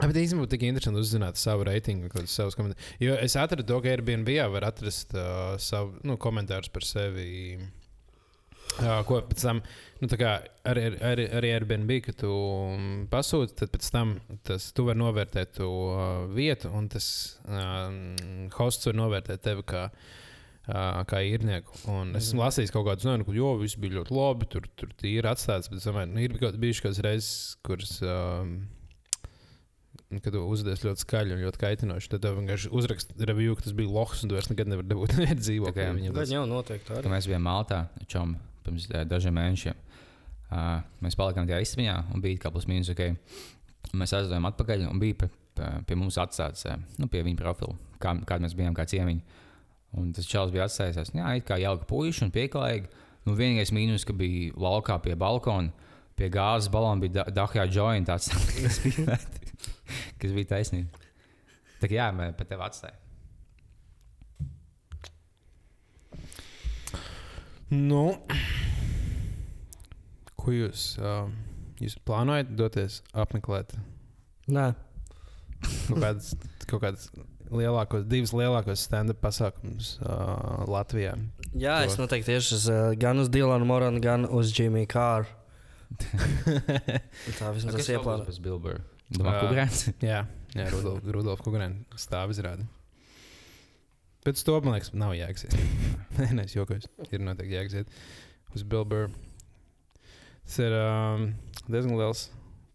Bet 0.00 0.16
īstenībā 0.16 0.46
tik 0.48 0.62
interesanti 0.64 1.02
uzzināt 1.02 1.36
savu 1.36 1.66
reitingu, 1.68 2.08
kādus 2.08 2.32
savus 2.32 2.54
komentārus. 2.56 2.86
Jo 3.04 3.18
es 3.20 3.34
atradu 3.36 3.66
to, 3.68 3.76
ka 3.84 3.90
Airbnb 3.92 4.30
var 4.54 4.64
atrast 4.70 5.12
uh, 5.12 5.58
savu 5.60 5.98
nu, 6.08 6.16
komentārus 6.16 6.72
par 6.72 6.86
sevi. 6.88 7.58
Uh, 8.80 9.02
ko 9.04 9.18
pēc 9.28 9.42
tam, 9.44 9.58
nu, 10.00 10.08
tā 10.08 10.16
kā 10.16 10.30
arī, 10.70 10.86
arī, 11.04 11.26
arī 11.36 11.50
Airbnb, 11.52 11.90
kad 12.06 12.16
tu 12.22 12.30
pasūti, 13.12 13.56
tad 13.60 13.72
pēc 13.74 13.90
tam 13.92 14.14
tas, 14.48 14.70
tu 14.72 14.86
vari 14.86 15.00
novērtēt 15.02 15.52
to 15.58 15.68
uh, 15.68 16.00
vietu, 16.32 16.70
un 16.72 16.88
tas 16.88 17.10
uh, 17.44 17.92
hosts 18.56 18.88
var 18.88 18.96
novērtēt 19.02 19.44
tevi 19.44 19.66
kā, 19.68 19.82
uh, 19.92 21.02
kā 21.10 21.20
īrnieku. 21.28 21.76
Un 21.92 22.14
es 22.16 22.30
esmu 22.30 22.40
lasījis 22.46 22.72
kaut 22.72 22.88
kādus, 22.88 23.04
nu, 23.10 23.28
ka, 23.28 23.36
jo, 23.36 23.52
viss 23.60 23.76
bija 23.80 23.98
ļoti 24.00 24.16
labi, 24.16 24.48
tur, 24.56 24.64
tur 24.80 24.96
ir 25.12 25.28
atstāts, 25.28 25.68
bet 25.68 25.82
es 25.82 25.88
domāju, 25.90 26.14
nu, 26.16 26.24
ir 26.24 26.38
kaut- 26.40 26.56
bijušas 26.64 26.86
kādas 26.88 27.04
reizes, 27.04 27.32
kuras. 27.68 27.98
Um, 28.00 28.56
kad 30.24 30.34
uzvedies 30.34 30.80
ļoti 30.82 31.04
skaļi 31.04 31.34
un 31.36 31.42
ļoti 31.44 31.60
kaitinoši, 31.62 32.08
tad 32.10 32.24
vienkārši 32.34 32.70
uzraksta 32.74 33.28
review, 33.30 33.52
ka 33.54 33.62
tas 33.68 33.74
bija 33.78 33.92
lohs, 33.94 34.24
un 34.24 34.32
tu 34.32 34.34
vairs 34.34 34.48
nekad 34.50 34.66
nevari 34.72 34.88
dabūt 34.90 35.12
kā- 35.20 35.36
dzīvokli. 35.38 35.84
Viņam 36.00 36.16
tas 36.16 36.32
jau 36.34 36.46
noteikti 36.50 36.88
tā. 36.96 37.02
Mēs 37.12 37.28
bijām 37.30 37.44
Maltā, 37.46 37.84
čom, 38.10 38.32
pirms 38.66 38.86
eh, 38.90 39.04
dažiem 39.08 39.36
mēnešiem, 39.36 39.80
uh, 40.50 40.80
mēs 41.04 41.18
palikām 41.18 41.48
tajā 41.48 41.60
izsmeļā 41.64 41.96
un 42.14 42.24
bija 42.24 42.44
kā 42.44 42.52
plus 42.54 42.68
mīnus 42.70 42.92
ok. 42.94 43.04
Mēs 43.96 44.14
aizgājām 44.14 44.48
atpakaļ 44.50 44.86
un 44.90 45.00
bija 45.02 45.16
pie, 45.22 45.30
pie, 45.88 45.98
mums 45.98 46.18
atstāts, 46.20 46.66
eh, 46.68 46.80
nu, 47.00 47.08
pie 47.10 47.24
viņa 47.26 47.40
profila, 47.40 47.76
kā, 48.02 48.14
kāda 48.28 48.46
mēs 48.46 48.56
bijām 48.58 48.76
kā 48.76 48.86
ciemiņi. 48.90 49.38
Un 49.98 50.12
tas 50.14 50.28
čels 50.28 50.52
bija 50.54 50.68
atstājies, 50.68 51.14
jā, 51.16 51.30
it 51.36 51.46
kā 51.48 51.58
jauka 51.58 51.88
puiša 51.90 52.28
un 52.28 52.34
pieklājīga. 52.34 53.06
Nu, 53.26 53.34
vienīgais 53.36 53.72
mīnus, 53.74 54.06
ka 54.06 54.14
bija 54.16 54.54
laukā 54.60 54.96
pie 55.02 55.16
balkona, 55.18 55.72
pie 56.16 56.30
gāzes 56.32 56.70
balona 56.72 57.02
bija 57.02 57.18
da 57.18 57.42
Dahjā 57.42 57.66
joint 57.68 58.08
tāds, 58.08 58.30
kas 58.62 58.80
bija, 58.84 59.18
kas 60.22 60.34
bija 60.36 60.54
taisnība. 60.54 61.06
Tā 61.80 61.88
kā 61.88 61.96
jā, 61.96 62.10
mēs 62.14 62.36
pat 62.38 62.52
tevi 62.52 62.66
atstājām. 62.68 63.06
Nu, 67.70 68.18
ko 70.44 70.54
jūs, 70.54 70.84
um, 71.02 71.32
jūs 71.80 71.96
plānojat 72.06 72.54
doties 72.58 73.00
apmeklēt? 73.12 73.76
Nē, 74.50 74.70
Kaut 75.60 75.98
kādas, 76.00 76.30
kaut 76.70 76.80
kādas 76.80 77.10
lielākos, 77.52 78.06
divas 78.08 78.30
lielākos 78.32 78.80
stand-up 78.86 79.18
pasākumus 79.20 79.90
uh, 80.00 80.62
Latvijā. 80.70 81.12
jā, 81.52 81.74
To. 81.82 81.90
es 81.90 81.98
noteikti 82.00 82.30
tieši 82.32 82.54
uz, 82.56 82.64
uh, 82.72 82.94
gan 82.96 83.20
uz 83.20 83.28
Dilanu 83.28 83.66
Moranu, 83.68 84.00
gan 84.00 84.24
uz 84.24 84.54
Jimmy 84.56 84.86
Kāru. 84.88 85.28
Tā 87.38 87.50
vismaz 87.52 87.76
tas 87.76 87.88
ieplāno. 87.92 88.24
Tas 88.24 88.38
bija 88.38 88.54
Bilbers. 88.56 88.84
Domā. 89.10 89.32
Kugrēns. 89.42 89.88
Jā, 90.06 90.20
jā 90.54 90.68
Rudolf, 90.70 91.02
Rudolf 91.16 91.40
Kungrēna 91.42 91.98
stāv 91.98 92.30
izrādi. 92.30 92.64
Pēc 94.24 94.40
to, 94.46 94.54
man 94.62 94.76
liekas, 94.76 94.92
nav 94.94 95.16
jēgas. 95.18 95.48
iet. 95.48 95.56
Nē, 96.20 96.28
nē, 96.38 96.44
es 96.46 96.54
jokoju. 96.54 96.86
Ir 97.10 97.24
noteikti 97.24 97.56
jēgas 97.56 97.76
iet 97.80 97.90
uz 98.54 98.62
Bilburu. 98.62 99.10
Tas 100.50 100.58
ir 100.64 100.74
um, 100.74 101.28
diezgan 101.70 101.94
liels 101.94 102.24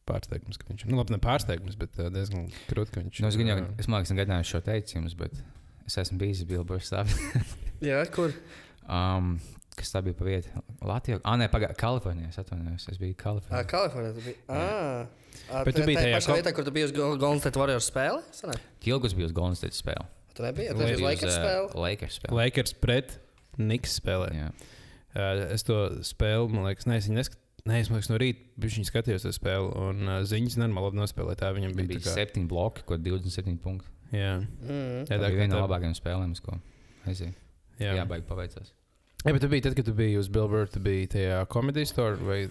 pārsteigums, 0.08 0.56
ka 0.62 0.70
viņš 0.70 0.86
ir. 0.86 0.92
Nu, 0.94 1.00
labi, 1.02 1.12
ne 1.16 1.20
pārsteigums, 1.20 1.76
bet 1.82 1.98
uh, 2.00 2.08
diezgan 2.14 2.46
krūti, 2.70 2.94
ka 2.96 3.02
viņš 3.04 3.20
Nu, 3.26 3.28
es, 3.32 3.36
gan 3.42 3.50
jau, 3.52 3.58
ā, 3.60 3.68
es 3.82 3.90
domāju, 3.90 4.06
ka 4.06 4.08
es 4.08 4.14
negaidīju 4.16 4.48
šo 4.52 4.62
teicienu, 4.64 5.12
bet 5.20 5.36
es 5.90 5.98
esmu 6.06 6.20
bijis 6.22 6.46
Bilbers. 6.48 6.88
stāvā. 6.88 7.44
Jā, 7.90 8.00
kur? 8.16 8.32
Um, 8.88 9.34
kas 9.76 9.92
tā 9.92 10.00
bija 10.06 10.16
pa 10.16 10.28
vietu? 10.30 10.64
Latvijā. 10.88 11.20
Ah, 11.28 11.36
nē, 11.42 11.50
pagaidā. 11.52 11.76
Kalifornijā. 11.82 12.30
Es 12.32 12.40
atvainojos. 12.40 12.88
Es 12.94 13.02
biju 13.02 13.18
Ah, 13.18 13.26
Kalifornijā. 13.26 13.66
Kalifornijā. 13.74 14.14
tu 14.16 14.24
biji. 14.30 14.38
Ah. 14.48 15.64
Bet 15.68 15.76
tu 15.76 15.84
biji 15.90 15.98
tajā 16.00 16.20
pašā 16.22 16.38
vietā, 16.40 16.54
kur 16.56 16.64
tu 16.64 16.72
biji 16.78 16.88
uz 16.88 16.94
Gol- 16.96 17.18
Golden 17.20 17.42
State 17.44 17.60
Warriors 17.60 17.90
sanāk? 18.40 18.62
Ilgus 18.88 19.18
bija 19.18 19.28
uz 19.28 19.36
Golden 19.36 19.60
State 19.60 19.76
spēle. 19.76 20.06
Tu 20.38 20.46
nebiji? 20.46 20.70
Tu 20.72 20.80
biji 20.86 20.96
uz 21.02 21.04
Lakers 21.10 21.34
uh, 21.34 21.42
spēli? 21.42 21.82
Lakers 21.90 22.20
spēle. 22.22 22.38
Lakers 22.40 22.74
pret 22.80 23.18
Niks 23.60 23.98
spēlē. 24.00 24.30
Jā. 24.38 24.48
Uh, 25.16 25.44
es 25.56 25.64
to 25.68 25.76
spēli, 26.08 26.48
man 26.56 26.70
liekas, 26.70 26.88
ne, 26.88 27.02
es 27.02 27.10
viņu 27.10 27.20
neskat... 27.20 27.42
Nē, 27.66 27.80
es 27.82 27.88
domāju, 27.90 28.10
no 28.12 28.18
rīta 28.22 28.62
viņš 28.62 28.76
skatījos 28.92 29.24
to 29.26 29.32
spēli, 29.34 29.70
un 29.82 30.04
uh, 30.06 30.20
ziņas 30.30 30.60
nenormāli 30.62 30.86
labi 30.92 31.00
nospēlēja. 31.00 31.38
Tā 31.40 31.48
viņam 31.56 31.72
Bija, 31.74 31.88
bija. 31.90 31.98
tā 32.04 32.06
kā- 32.06 32.14
septiņi 32.20 32.48
bloki, 32.52 32.84
ko 32.86 32.98
27 33.02 33.58
punkti. 33.64 33.90
Jā, 34.14 34.36
Mm. 34.38 35.02
jā, 35.02 35.08
Tā 35.10 35.18
tā 35.18 35.30
bija 35.32 35.40
viena 35.40 35.48
no 35.56 35.58
tā- 35.58 35.64
labākajām 35.66 35.96
spēlēm, 35.98 36.36
ko 36.46 36.60
aizēju. 37.10 37.34
Jā, 37.82 37.96
Jā, 37.98 38.06
baigi 38.08 38.26
paveicās. 38.30 38.70
jā, 39.26 39.34
bet 39.34 39.42
tu 39.42 39.48
biji 39.50 39.64
tad, 39.64 39.76
kad 39.76 39.86
tu 39.86 39.94
biji 39.94 40.18
uz 40.20 40.28
Billboard, 40.30 40.72
tu 40.72 40.80
biji 40.80 41.08
tajā 41.08 41.48
komēdijas 41.48 41.88
store 41.90 42.16
vai 42.18 42.50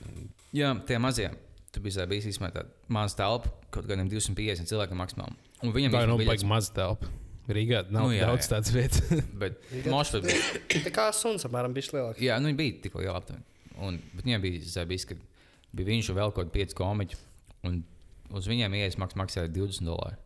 Jā, 0.52 0.74
tie 0.84 0.98
mazie. 0.98 1.30
Tu 1.72 1.80
biji 1.80 1.94
zā- 1.94 2.08
bijis 2.10 2.26
īstenībā 2.26 2.50
tāda 2.52 2.66
maza 2.88 3.14
telpa, 3.16 3.48
kaut 3.70 3.86
kādiem 3.86 4.10
250 4.10 4.66
cilvēkiem 4.66 4.98
maksimāli. 4.98 5.34
Un 5.62 5.72
viņam 5.72 5.90
Tā 5.94 5.98
bija 6.02 6.06
nu 6.08 6.18
biļets, 6.18 6.26
baigi 6.26 6.44
maz 6.46 6.70
telpa. 6.70 7.06
Rīgā 7.48 7.88
nav 7.90 8.08
Nu, 8.08 8.10
jā, 8.10 8.26
daudz 8.26 8.48
jā. 8.48 8.58
tādas 8.58 8.70
vietas. 8.74 9.22
Bet 9.38 9.62
Mošs 9.86 10.20
bija. 10.22 10.42
Tā 10.82 10.90
kā 10.90 11.12
suns, 11.14 11.44
apmēram, 11.44 11.72
bija 11.72 11.86
lielāks. 11.94 12.18
Jā, 12.18 12.40
nu, 12.40 12.48
viņi 12.50 12.56
bija 12.56 12.82
tik 12.82 12.94
liela 12.98 13.20
aptuveni. 13.20 13.44
Un, 13.82 13.98
bet 14.14 14.26
viņiem 14.26 14.44
bija 14.44 14.62
zēbis, 14.70 15.06
ka 15.08 15.16
bija 15.74 15.90
viņš 15.90 16.12
un 16.12 16.18
vēl 16.20 16.34
kaut 16.34 16.44
kādi 16.44 16.54
pieci 16.54 16.78
komiķi. 16.78 17.18
Un 17.66 17.80
uz 18.34 18.48
viņiem 18.50 18.76
ielas 18.78 18.98
maks 19.00 19.18
maksāja 19.18 19.50
20 19.52 19.88
dolāru. 19.88 20.20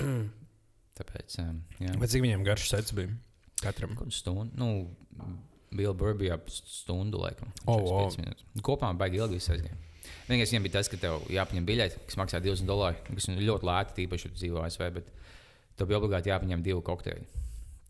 Tāpēc, 1.00 1.38
um, 1.42 1.60
jā. 1.80 1.94
Bet 2.00 2.12
cik 2.12 2.24
viņiem 2.26 2.44
garš 2.46 2.68
sets 2.70 2.94
bija? 2.96 3.12
Katram. 3.60 3.94
Kaut 3.98 4.12
stundu. 4.14 4.52
Nu, 4.60 5.36
Bill 5.76 5.94
Burr 5.96 6.16
bija 6.18 6.36
ap 6.38 6.50
stundu, 6.50 7.20
laikam. 7.22 7.52
O, 7.64 7.78
45 7.78 7.86
o. 7.90 8.24
minūtes. 8.24 8.64
Kopā 8.66 8.90
baigi 8.98 9.20
ilgi 9.20 9.40
aizgāja. 9.40 9.78
Vienīgais 10.26 10.52
viņam 10.52 10.64
bija 10.66 10.74
tas, 10.78 10.88
ka 10.90 10.98
tev 11.00 11.26
jāpaņem 11.30 11.66
biļete, 11.68 12.00
kas 12.08 12.18
maksā 12.18 12.40
20 12.42 12.68
dolāru, 12.68 12.98
kas 13.10 13.28
ir 13.30 13.42
ļoti 13.46 13.68
lēti, 13.68 13.96
tīpaši, 13.98 14.32
dzīvo 14.38 14.62
ASV, 14.64 14.86
bet 14.96 15.10
tev 15.78 15.90
bija 15.90 16.00
obligāti 16.00 16.32
jāpaņem 16.32 16.64
divi 16.66 16.82
kokteļi. 16.86 17.26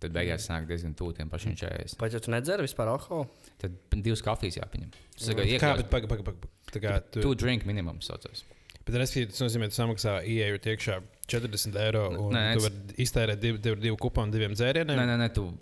Tad 0.01 0.15
beigās 0.17 0.47
nāk 0.49 0.65
diezgan 0.67 0.95
tuvu 0.97 1.13
tiem 1.19 1.29
pašiem 1.29 1.53
40. 1.61 1.99
Pat 2.01 2.13
ja 2.15 2.21
tu 2.25 2.31
nedzer 2.33 2.63
vispār 2.65 2.89
alkoholu, 2.89 3.27
Tad 3.61 3.75
divas 3.93 4.23
kafijas 4.25 4.57
jāpaņem. 4.57 4.91
Tas 5.19 5.29
ir 5.29 5.37
Kā, 5.37 5.45
iekļauts. 5.45 5.83
bet, 5.83 5.91
paga, 5.93 6.09
paga, 6.09 6.23
paga. 6.25 6.49
Tā 6.73 6.81
kā 6.81 6.95
tu, 7.13 7.21
Two 7.21 7.35
drink 7.35 7.67
minimums 7.69 8.09
saucās. 8.09 8.45
bet 8.87 8.95
respektīvi, 8.97 9.29
tas 9.35 9.43
nozīmē, 9.45 9.69
ka 9.69 9.75
tu 9.75 9.83
samaksā 9.83 10.15
ieeju 10.25 10.59
iekšā 10.73 11.03
40 11.29 11.77
eiro 11.77 12.07
un 12.17 12.33
Nē, 12.33 12.55
tu 12.57 12.59
es- 12.59 12.65
vari 12.71 13.05
iztērēt 13.05 13.41
divu, 13.41 13.59
divu, 13.61 13.77
divu 13.81 13.97
kuponu 14.01 14.33
diviem 14.33 14.53
dzērieniem. 14.57 14.97
Nē, 14.97 15.05
nē, 15.07 15.17
nē, 15.21 15.29
tu 15.35 15.53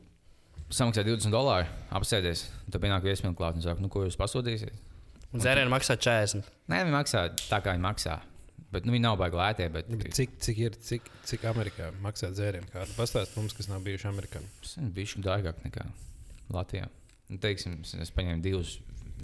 samaksā 0.70 1.02
20 1.04 1.32
dolāru, 1.34 1.66
apsēdies. 1.90 2.46
Tad 2.70 2.80
pienāk 2.80 3.02
viesmīlīgi 3.02 3.36
klāt 3.36 3.54
un 3.58 3.62
saka, 3.62 3.80
nu, 3.80 3.88
ko 3.88 4.04
jūs 4.06 4.16
pasūtīsiet? 4.16 4.70
un 5.34 5.40
dzērienu 5.40 5.68
maksā 5.68 5.98
40. 5.98 6.44
Nē, 6.70 6.84
viņi 6.86 6.94
maksā 6.94 7.26
tā, 7.36 7.58
kā 7.60 7.74
viņi 7.74 7.82
maksā. 7.84 8.20
Bet 8.72 8.84
nu, 8.84 8.92
viņi 8.92 9.04
nav 9.06 9.16
baigi 9.20 9.38
lētie. 9.38 9.68
Bet, 9.72 9.88
Bet 9.88 10.12
Cik, 10.16 10.34
cik 10.44 10.58
ir, 10.60 10.74
cik, 10.84 11.06
cik 11.28 11.46
Amerikā 11.48 11.88
maksā 12.04 12.28
dzērienu 12.34 12.68
kārtu? 12.72 12.92
Pastāst 12.98 13.36
mums, 13.38 13.54
kas 13.56 13.70
nav 13.70 13.80
bijuši 13.86 14.10
Amerikā. 14.10 14.42
Tas 14.60 14.74
ir 14.76 14.90
bijis 14.92 15.14
dārgāk 15.24 15.62
nekā 15.64 15.86
Latvijā. 16.52 16.90
Nu, 17.28 17.40
teiksim, 17.40 17.78
es, 17.84 18.12
paņēmu 18.16 18.44
divus 18.44 18.76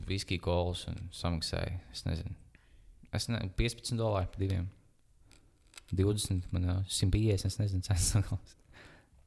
viskiju 0.09 0.43
kolus 0.45 0.87
un 0.89 0.97
samaksāju. 1.15 1.77
Es 1.93 2.05
nezinu, 2.09 2.33
es 3.13 3.29
ne, 3.33 3.43
15 3.61 4.01
dolāru 4.01 4.33
par 4.33 4.41
diviem. 4.41 4.71
20, 5.93 6.49
man 6.55 6.65
jau 6.71 6.79
150, 7.05 7.45
es 7.51 7.61
nezinu, 7.61 7.85
cenas. 7.85 8.55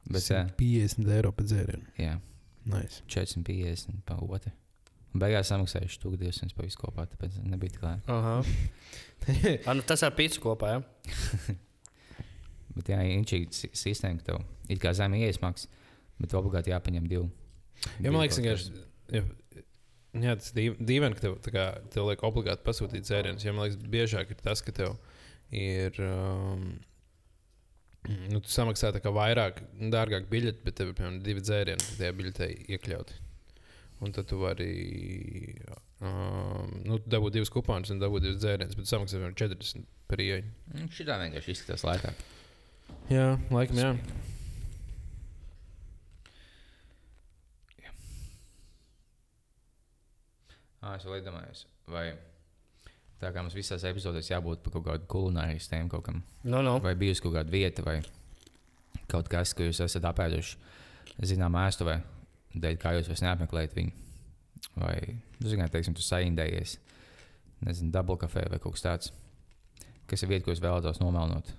Bet, 0.08 0.24
jā, 0.26 0.42
50 0.58 1.14
eiro 1.14 1.30
par 1.36 1.46
dzērienu. 1.46 1.94
jā, 2.00 2.16
Nice. 2.68 3.00
450 3.08 4.02
par 4.04 4.18
otru. 4.20 4.52
Beigās 5.16 5.48
samaksāju 5.48 5.88
1200 6.04 6.54
par 6.56 6.66
visu 6.68 6.78
kopā, 6.82 7.06
tāpēc 7.08 7.38
nebija 7.48 7.76
tik 7.76 7.86
lēti. 7.86 8.12
Aha. 8.12 8.36
Nu, 9.76 9.82
tas 9.84 10.04
ar 10.06 10.12
pīci 10.16 10.40
kopā. 10.40 10.76
Ja? 10.76 11.56
Bet 12.78 12.90
jā, 12.92 13.00
inčīga 13.16 13.50
si- 13.56 13.70
sistēma, 13.76 14.20
ka 14.20 14.28
tev 14.30 14.44
ir 14.72 14.78
kā 14.82 14.92
zem 14.94 15.16
iesmaks, 15.18 15.66
bet 16.20 16.34
obligāti 16.38 16.70
jāpaņem 16.70 17.08
divi. 17.10 17.26
Ja, 17.98 18.12
man 18.12 18.20
liekas, 18.22 18.38
vienkārši. 18.38 18.84
Ja, 19.16 19.22
jā, 20.22 20.34
tas 20.38 20.52
ir 20.54 20.76
dīvaini, 20.78 21.16
ka 21.18 21.24
tev, 21.24 21.34
kā, 21.54 21.64
tev 21.90 22.06
liek 22.10 22.22
obligāti 22.28 22.62
pasūtīt 22.66 23.06
dzērienus. 23.08 23.46
Ja, 23.46 23.54
man 23.56 23.66
liekas, 23.66 23.80
biežāk 23.90 24.30
ir 24.34 24.38
tas, 24.44 24.62
ka 24.62 24.74
tev 24.76 24.94
ir. 25.54 25.98
Um, 26.04 26.68
Nu, 28.30 28.38
tu 28.40 28.48
samaksā 28.48 28.92
vairāk, 28.94 29.58
dārgāk 29.92 30.28
biļeti, 30.30 30.62
bet 30.64 30.76
tev 30.78 30.92
ir 30.92 30.94
piemēram 30.96 31.16
divi 31.20 31.42
dzērieni, 31.44 31.82
kas 31.82 31.96
tajā 31.98 32.14
biļetē 32.16 32.46
iekļauti. 32.76 33.16
Un 34.00 34.12
tad 34.14 34.28
tu 34.30 34.36
vari 34.38 34.68
um, 36.00 36.68
nu, 36.86 37.00
dabūt 37.02 37.34
divus 37.34 37.50
kuponus 37.50 37.90
un 37.90 37.98
dabūt 37.98 38.22
divus 38.28 38.38
dzērienus, 38.44 38.76
bet 38.78 38.86
samaksā 38.90 39.16
piemēram 39.18 39.34
40 39.40 39.86
par 40.08 40.22
ieeju. 40.22 40.44
Šī 40.94 41.06
tā 41.08 41.16
vienkārši 41.24 41.54
izskatās 41.56 41.82
lētāk. 41.88 42.20
Jā, 43.10 43.32
laikam, 43.50 43.80
jā. 43.82 43.90
Ah, 50.78 50.94
es 50.94 51.04
vēl 51.06 51.18
iedomājos, 51.18 51.64
vai 51.90 52.04
tā 53.18 53.32
kā 53.34 53.42
mums 53.42 53.56
visās 53.58 53.82
epizodēs 53.88 54.28
jābūt 54.30 54.60
par 54.62 54.76
kaut 54.76 54.84
kādu 54.86 55.08
kulinārijas 55.10 55.66
tēmu, 55.72 55.90
kaut 55.90 56.04
kam, 56.06 56.20
Nu, 56.46 56.60
nu. 56.62 56.76
vai 56.84 56.94
bijusi 56.98 57.24
kaut 57.24 57.34
kāda 57.34 57.50
vieta, 57.50 57.82
vai 57.82 57.96
kaut 59.10 59.28
kas, 59.32 59.54
ko 59.58 59.66
jūs 59.66 59.80
esat 59.82 60.06
apēduši, 60.06 60.54
zinām, 61.26 61.56
ēstuvē, 61.64 61.96
dēļ 62.54 62.76
kā 62.82 62.92
jūs 62.96 63.08
vairs 63.10 63.22
neapmeklējat 63.26 63.74
viņu. 63.76 63.92
Vai, 64.78 64.96
nu, 65.40 65.48
zināt, 65.50 65.70
teiksim, 65.74 65.94
tu 65.94 66.02
saindējies, 66.02 66.76
nezinu, 67.66 67.90
dubultkafē 67.94 68.44
vai 68.50 68.58
kaut 68.62 68.76
kas 68.76 68.84
tāds, 68.84 69.12
kas 70.10 70.22
ir 70.22 70.30
vieta, 70.30 70.44
ko 70.46 70.52
jūs 70.54 70.62
vēlatos 70.62 71.00
nomelnot, 71.02 71.50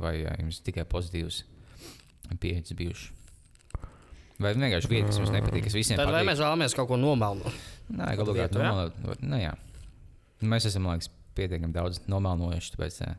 vai 0.00 0.14
jā, 0.22 0.32
jums 0.40 0.60
tikai 0.64 0.84
pozitīvs 0.88 1.42
pieredzes 2.40 2.76
bijuši. 2.78 3.12
Vai 4.42 4.50
vienkārši 4.56 4.88
vieta, 4.90 5.06
kas 5.12 5.20
jums 5.20 5.30
nepatīk, 5.30 5.62
kas 5.68 5.76
visiem 5.76 5.96
Tad 6.00 6.08
vai 6.10 6.16
patīk. 6.18 6.28
mēs 6.32 6.40
vēlamies 6.42 6.74
kaut 6.74 6.88
ko 6.90 6.96
nomelnot? 6.98 7.54
Nē, 7.94 8.08
galā 8.18 8.32
vietu, 8.34 8.58
jā? 8.58 8.70
nomelnot. 8.72 9.20
Nu, 9.22 9.38
jā. 9.38 9.52
Mēs 10.42 10.66
esam, 10.66 10.88
liekas, 10.90 11.06
pietiekami 11.38 11.72
daudz 11.76 12.00
nomelnojuši, 12.10 12.72
tāpēc 12.74 12.98
tā 13.02 13.12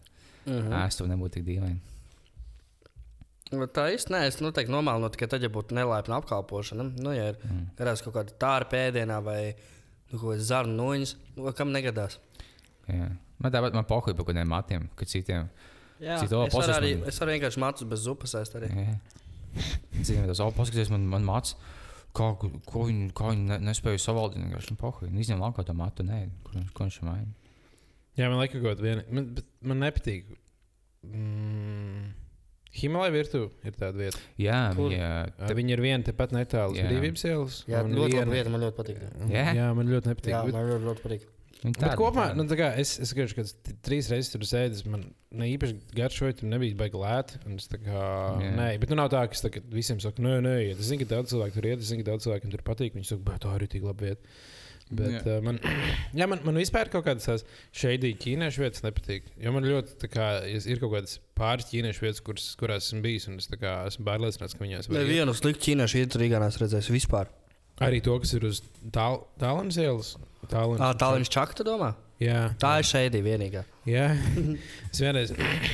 Mhm. 0.46 0.74
ēstu 0.78 1.08
nebūtu 1.10 1.40
tik 1.40 1.46
dīvaini. 1.48 1.80
Nu, 3.54 3.68
Tā 3.70 3.84
īsti 3.94 4.10
nē, 4.10 4.24
es 4.26 4.40
noteikti 4.42 4.74
nomelnu 4.74 5.10
tikai 5.14 5.28
tad, 5.30 5.44
ja 5.46 5.50
būtu 5.54 5.76
nelaipna 5.78 6.18
apkalpošana. 6.18 6.88
Nu, 6.98 7.12
ja 7.14 7.28
ir 7.30 7.36
Mm. 7.46 7.68
kaut 7.78 8.14
kāda 8.16 8.34
tāra 8.42 8.66
pēdienā 8.66 9.22
vai 9.24 9.54
nu, 10.12 10.18
kaut 10.18 10.32
kādas 10.34 10.48
zarnu 10.50 10.74
noņas, 10.76 11.16
nu, 11.36 11.52
kam 11.54 11.70
negadās. 11.72 12.18
Jā. 12.90 13.12
Man 13.40 13.52
tāpat 13.52 13.74
man 13.74 13.86
pohuļ 13.86 14.16
par 14.16 14.26
kaut 14.26 14.28
kādiem 14.34 14.48
matiem, 14.50 14.90
ka 14.96 15.06
citiem. 15.06 15.50
Jā, 16.02 16.18
Cik 16.20 16.30
to 16.30 16.44
es 16.46 16.54
varu 16.54 16.74
arī, 16.74 17.00
man- 17.00 17.08
es 17.08 17.20
varu 17.20 17.32
vienkārši 17.32 17.58
matus 17.60 17.84
bez 17.88 18.00
zupas 18.04 18.34
ēst 18.34 18.56
arī. 18.56 19.00
Citiem 20.02 20.26
tas, 20.28 20.40
oh, 20.40 20.52
paskaties, 20.52 20.90
man, 20.90 21.06
man 21.08 21.24
mats. 21.24 21.56
Kā, 22.16 22.34
ko 22.40 22.86
viņi, 22.88 23.12
kā 23.14 23.30
viņi 23.32 23.46
ne, 23.46 23.58
nespēja 23.60 24.00
savaldīt? 24.00 24.42
Vienkārši 24.42 24.76
pohuļ. 24.80 25.10
Nu, 25.12 25.20
Izņem 25.20 25.40
laukā 25.40 25.66
to 25.66 25.74
matu, 25.74 26.04
nē, 26.04 26.30
viņš- 26.54 26.74
ko 26.74 26.84
viņš 26.86 27.02
maina. 27.04 27.34
Jā, 28.18 28.30
man 28.30 28.40
liekas, 28.40 28.62
ka 28.62 28.62
kaut 28.64 28.80
kāda. 28.80 29.12
Man, 29.12 29.38
man 29.62 29.80
nepatīk. 29.80 30.24
Mm, 31.06 32.14
Himalaya 32.76 33.14
virtuve 33.16 33.50
ir 33.64 33.72
tāda 33.80 33.96
vieta. 34.02 34.20
Jā, 34.42 34.60
Kur? 34.76 34.90
viņa. 34.92 35.12
Tā 35.40 35.54
viņa 35.56 35.72
ir 35.78 35.82
viena 35.86 36.04
tepat 36.10 36.34
netālu 36.36 36.76
Jā. 36.76 36.90
brīvības 36.90 37.24
ielas. 37.30 37.62
Jā, 37.72 37.84
ļoti 37.96 38.18
viena- 38.18 38.34
vieta, 38.36 38.52
man 38.52 38.62
ļoti 38.66 38.76
patīk. 38.82 39.00
Jā? 39.32 39.46
jā, 39.56 39.70
man 39.78 39.88
ļoti 39.94 40.12
nepatīk. 40.12 40.34
Jā, 40.36 40.44
man 40.52 40.70
ļoti, 40.74 40.86
ļoti 40.90 41.04
patīk. 41.06 41.26
bet 41.66 41.78
tāda- 41.82 41.96
kopumā, 41.98 42.26
nu, 42.36 42.44
tā 42.46 42.58
kā 42.60 42.68
es, 42.78 43.00
es 43.00 43.10
skatos, 43.14 43.34
ka 43.34 43.42
trīs 43.88 44.10
reizes 44.12 44.30
tur 44.30 44.42
sēdis, 44.46 44.84
man 44.86 45.06
ne 45.32 45.46
īpaši 45.56 45.80
garšoja, 45.96 46.36
tur 46.38 46.50
nebija 46.52 46.76
es 47.56 47.68
tā 47.72 47.80
Kā, 47.82 48.04
Jā. 48.44 48.52
nē, 48.60 48.68
bet 48.80 48.90
nu 48.92 48.96
nav 49.00 49.10
tā, 49.10 49.24
ka 49.26 49.34
es 49.34 49.42
tā, 49.42 49.50
visiem 49.72 50.00
saku, 50.04 50.22
nē, 50.22 50.36
nē, 50.46 50.54
iet. 50.68 50.78
es 50.80 50.92
zinu, 50.92 51.08
ka 51.08 51.16
daudz 51.16 51.32
cilvēku 51.34 51.54
tur 51.58 51.64
iet, 51.72 51.80
es 51.80 51.90
zinu, 51.90 52.04
ka 52.04 52.12
daudz 52.12 52.28
cilvēkiem 52.28 52.52
tur 52.52 52.62
patīk. 52.62 52.94
Viņi 52.94 53.06
saka, 53.08 53.24
bet 53.32 53.42
tā 53.42 53.56
arī 53.58 53.68
tik 53.72 53.82
labi 53.88 54.12
vieta. 54.12 54.22
Bet, 54.92 55.16
Jā. 55.26 55.38
uh, 55.40 55.42
man, 55.42 55.58
jā, 56.20 56.28
man, 56.30 56.42
man 56.46 56.60
vispār 56.62 56.92
kaut 56.94 57.08
kādas 57.08 57.26
tās 57.26 57.46
šeit 57.74 58.04
ķīniešu 58.22 58.62
vietas 58.62 58.84
nepatīk. 58.86 59.32
Jo 59.42 59.54
man 59.56 59.66
ļoti, 59.66 59.96
tā 60.04 60.10
kā, 60.14 60.28
es- 60.46 60.68
ir 60.70 60.78
kaut 60.84 60.94
kādas 60.94 61.18
pāris 61.40 61.66
ķīniešu 61.72 62.04
vietas, 62.06 62.22
kuras, 62.22 62.46
kurās 62.60 62.86
esmu 62.92 63.02
bijis, 63.02 63.26
un 63.32 63.40
es 63.42 63.50
tā 63.50 63.58
kā, 63.58 63.74
esmu 63.90 64.06
pārliecināts, 64.06 64.54
ka 64.54 64.62
viņās 64.62 64.90
var 64.92 65.00
iet. 65.02 65.08
Nevienu 65.10 65.34
sliktu 65.34 65.72
ķīniešu 65.72 66.04
ietu 66.04 66.22
Rīgā 66.22 66.42
neesmu 66.44 66.66
redzējis 66.68 66.92
vispār. 66.94 67.34
Arī 67.84 67.98
to, 68.06 68.14
kas 68.24 68.32
ir 68.38 68.46
uz 68.48 68.62
tāl, 68.96 69.24
tālruņa 69.42 69.82
ielas. 69.84 70.14
Tālruņa- 70.48 70.86
Ah, 70.86 70.94
tā 70.96 71.10
viņš 71.18 71.32
čakta 71.34 71.66
domā? 71.68 71.96
Jā, 72.22 72.54
Tā 72.62 72.78
ir 72.80 72.86
šeit 72.88 73.12
vienīgā. 73.26 73.66
Jā, 73.90 74.06
es 74.94 75.02
vienreiz, 75.04 75.34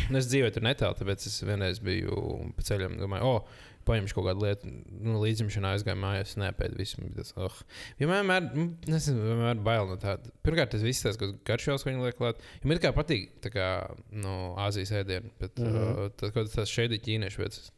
nu, 0.09 0.17
es 0.17 0.25
dzīvoju 0.31 0.55
tur 0.55 0.63
netālu, 0.65 0.97
tāpēc 0.97 1.27
es 1.29 1.35
vienreiz 1.45 1.77
biju 1.83 2.47
pa 2.57 2.63
ceļam, 2.65 2.95
domāju, 2.97 3.27
o, 3.29 3.43
paņemšu 3.87 4.15
kaut 4.17 4.27
kādu 4.29 4.45
lietu, 4.45 4.69
nu, 5.01 5.17
līdzimšanā 5.23 5.73
aizgāju 5.75 5.99
mājās, 6.01 6.35
nepēdu 6.39 6.79
visu. 6.79 7.01
Tas, 7.15 7.33
oh. 7.39 7.57
Vienmēr, 7.99 8.47
nu, 8.53 8.67
nezinu, 8.89 9.25
vienmēr 9.25 9.61
bail 9.65 9.89
no 9.89 9.97
tāda. 10.01 10.31
Pirmkārt, 10.45 10.73
tas 10.75 10.85
viss 10.85 11.05
tas, 11.05 11.19
kas 11.19 11.33
garšos, 11.47 11.85
ko 11.85 11.91
viņi 11.91 12.05
liek 12.05 12.17
klāt. 12.19 12.41
Man 12.63 12.77
it 12.77 12.83
kā 12.85 12.93
patīk, 12.95 13.29
tā 13.43 13.53
kā, 13.53 13.67
no 14.13 14.55
Āzijas 14.61 14.93
ēdienu, 15.01 15.31
bet 15.41 15.59
mm. 15.59 15.71
-hmm. 15.75 16.01
uh, 16.05 16.15
tas, 16.19 16.33
kaut 16.35 16.51
tas 16.53 16.69
šeit 16.71 16.93
ir 16.95 17.03
ķīniešu 17.07 17.43
vietas. 17.43 17.71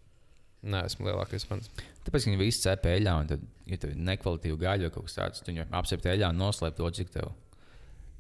Nē, 0.64 0.86
esmu 0.88 1.10
lielākais 1.10 1.44
fans. 1.44 1.68
Tāpēc 2.08 2.26
viņi 2.30 2.40
visi 2.40 2.62
cep 2.64 2.86
eļļā, 2.88 3.14
un 3.20 3.28
tad, 3.28 3.42
ja 3.68 3.78
tev 3.78 3.92
ir 3.92 4.04
nekvalitīva 4.10 4.60
gaļa 4.62 4.88
vai 4.88 4.94
kaut 4.96 5.10
kas 5.10 5.18
tāds, 5.18 5.42
tad 5.42 5.52
viņi 5.52 5.66
apsept 5.76 6.06
eļļā 6.08 6.30
un 6.32 6.40
noslēp 6.40 6.78
to, 6.78 6.92
cik 7.00 7.12
tev 7.12 7.34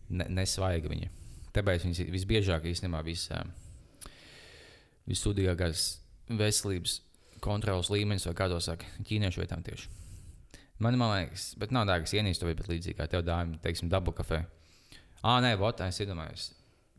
ne, 0.09 0.27
nesvaiga 0.27 0.91
viņa. 0.91 1.07
Tāpēc 1.55 1.85
viņas 1.85 2.01
ir 2.03 2.11
visbiežāk 2.11 2.67
īstenībā 2.67 2.99
visā 3.05 3.43
vissūdīgākās 5.07 5.85
veselības 6.39 6.99
kontrolas 7.43 7.91
līmenis, 7.93 8.25
vai 8.29 8.35
kā 8.39 8.47
to 8.51 8.59
saka, 8.63 8.87
ķīniešu 9.07 9.43
vietām 9.43 9.63
tieši. 9.65 9.89
Man, 10.83 10.97
man 10.99 11.13
liekas, 11.13 11.51
bet 11.61 11.71
nav 11.75 11.85
ka 12.03 12.09
es 12.09 12.15
to 12.41 12.47
vietu, 12.49 12.63
bet 12.63 12.71
līdzīgi 12.73 12.97
kā 12.97 13.07
tev 13.11 13.21
dāvā, 13.27 13.59
teiksim, 13.63 13.91
dabu 13.91 14.11
kafē. 14.15 14.41
Ah, 15.23 15.37
nē, 15.43 15.53
votā 15.61 15.87
es 15.91 15.99
iedomājos. 16.03 16.49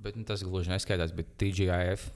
Bet 0.01 0.17
nu, 0.17 0.25
tas 0.29 0.43
gluži 0.47 0.71
neskaidrs, 0.73 1.13
bet 1.17 1.35
TGIF, 1.41 2.07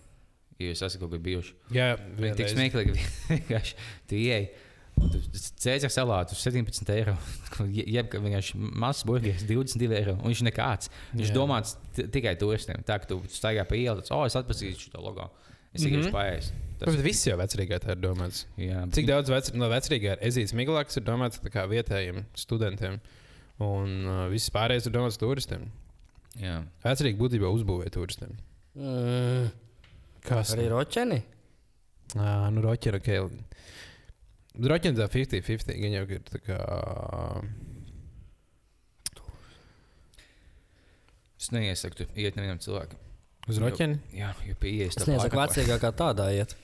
ja 0.58 0.70
jūs 0.70 0.80
esat 0.86 1.00
kaut 1.02 1.12
kur 1.12 1.20
bijuši. 1.24 1.52
Jā, 1.76 1.90
Viņi 2.18 2.38
tik 2.38 2.52
smieklīgi 2.54 2.94
vienkārši 3.34 3.76
tu 4.08 4.16
ieej. 4.18 4.48
Cēlies 5.62 5.94
salātu 5.94 6.34
17 6.34 6.88
eiro. 6.94 7.14
Je- 7.70 7.84
Jeb 7.98 8.08
kā 8.10 8.18
vienkārši 8.22 8.58
mazs 8.58 9.04
burgeris, 9.06 9.44
22 9.46 9.94
eiro. 10.00 10.16
Un 10.18 10.32
viņš 10.32 10.42
nekāds. 10.48 10.90
Viņš 11.12 11.30
Jā. 11.30 11.36
domāts 11.36 11.76
tikai 11.98 12.32
turistiem. 12.40 12.82
Tā 12.86 12.96
kā 12.98 13.06
tu 13.12 13.20
staigā 13.30 13.62
pa 13.68 13.78
ielu, 13.78 14.02
tad, 14.02 14.10
oh, 14.16 14.24
es 14.26 14.34
atpazīstu 14.38 14.88
šo 14.88 15.04
logo. 15.04 15.28
Es 15.74 15.84
mm 15.84 16.00
-hmm. 16.00 16.12
paēju. 16.14 16.42
Bet 16.78 17.00
viss 17.02 17.26
jau 17.26 17.36
vecrīgā 17.38 17.80
tā 17.82 17.94
ir 17.96 18.02
domāts. 18.02 18.44
Jā, 18.56 18.84
Cik 18.94 19.06
daudz 19.06 19.30
vec, 19.32 19.50
no 19.58 19.68
vecrīgā 19.70 20.14
ir 20.14 20.20
ezīts 20.28 20.54
miglāks, 20.54 20.96
ir 20.96 21.02
domāts 21.02 21.40
vietējiem 21.42 22.24
studentiem. 22.38 23.00
Un 23.58 24.06
uh, 24.06 24.28
viss 24.30 24.52
pārējais 24.54 24.86
ir 24.86 24.94
domāts 24.94 25.18
turistiem. 25.18 25.66
Jā. 26.38 26.62
Vecrīgi 26.84 27.18
būtībā 27.18 27.50
uzbūvēja 27.50 27.90
turistiem. 27.90 28.36
Mm, 28.78 29.50
Kas? 30.22 30.52
arī 30.54 30.68
roķeni? 30.70 31.18
Ā, 32.14 32.50
nu, 32.54 32.62
roķera, 32.62 33.00
ok. 33.02 33.10
Roķera 34.70 34.94
tā 35.02 35.08
50-50. 35.10 35.74
Viņa 35.74 35.98
jau 35.98 36.06
ir 36.14 36.22
tā 36.30 36.40
kā. 36.46 36.60
Es 41.38 41.52
neiesaku, 41.54 42.00
tu 42.00 42.08
iet 42.18 42.38
nevienam 42.38 42.62
cilvēkam. 42.62 43.07
Uz 43.48 43.60
roķeni? 43.62 44.00
Jā, 44.16 44.32
jo 44.46 44.56
pieies. 44.60 44.96
Es 44.98 45.08
nezinu, 45.08 45.30
kā 45.32 45.46
vecākā 45.48 45.92
tādā 45.96 46.28
iet. 46.36 46.54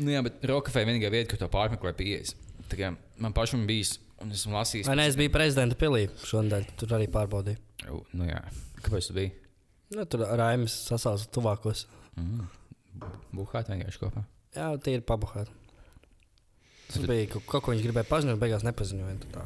Nu, 0.00 0.10
jā, 0.10 0.24
bet 0.26 0.42
Rokafē 0.50 0.82
vienīgā 0.88 1.10
vieta, 1.14 1.30
kur 1.30 1.38
to 1.44 1.48
pārmeklē 1.52 1.94
kā 2.74 2.90
man 3.22 3.34
pašam 3.36 3.66
bijis, 3.68 3.98
un 4.22 4.32
esmu 4.34 4.56
lasījis. 4.56 4.88
Vai 4.90 4.96
ne, 4.98 5.06
es 5.10 5.18
biju 5.18 5.30
prezidenta 5.34 5.78
pilī 5.78 6.08
šodien, 6.26 6.66
tur 6.80 6.94
arī 6.96 7.06
pārbaudīju. 7.12 7.60
U, 7.92 8.00
Nu, 8.16 8.26
jā. 8.26 8.40
Kāpēc 8.84 9.08
tu 9.08 9.16
biji? 9.16 9.32
Nu, 9.94 10.04
tur 10.10 10.24
Raimis 10.40 10.74
sasauca 10.88 11.28
tuvākos. 11.36 11.84
Mm. 12.18 12.48
Buhāt 13.34 13.70
vienkārši 13.70 14.00
kopā. 14.00 14.24
Jā, 14.56 14.72
tie 14.82 14.96
ir 14.98 15.04
pabuhāti. 15.06 15.52
Tas 16.88 17.04
bija 17.08 17.28
kaut, 17.32 17.46
kaut 17.50 17.64
ko 17.64 17.74
viņš 17.74 17.84
gribēja 17.86 18.08
paziņot, 18.10 18.40
beigās 18.40 18.66
nepaziņoja. 18.66 19.44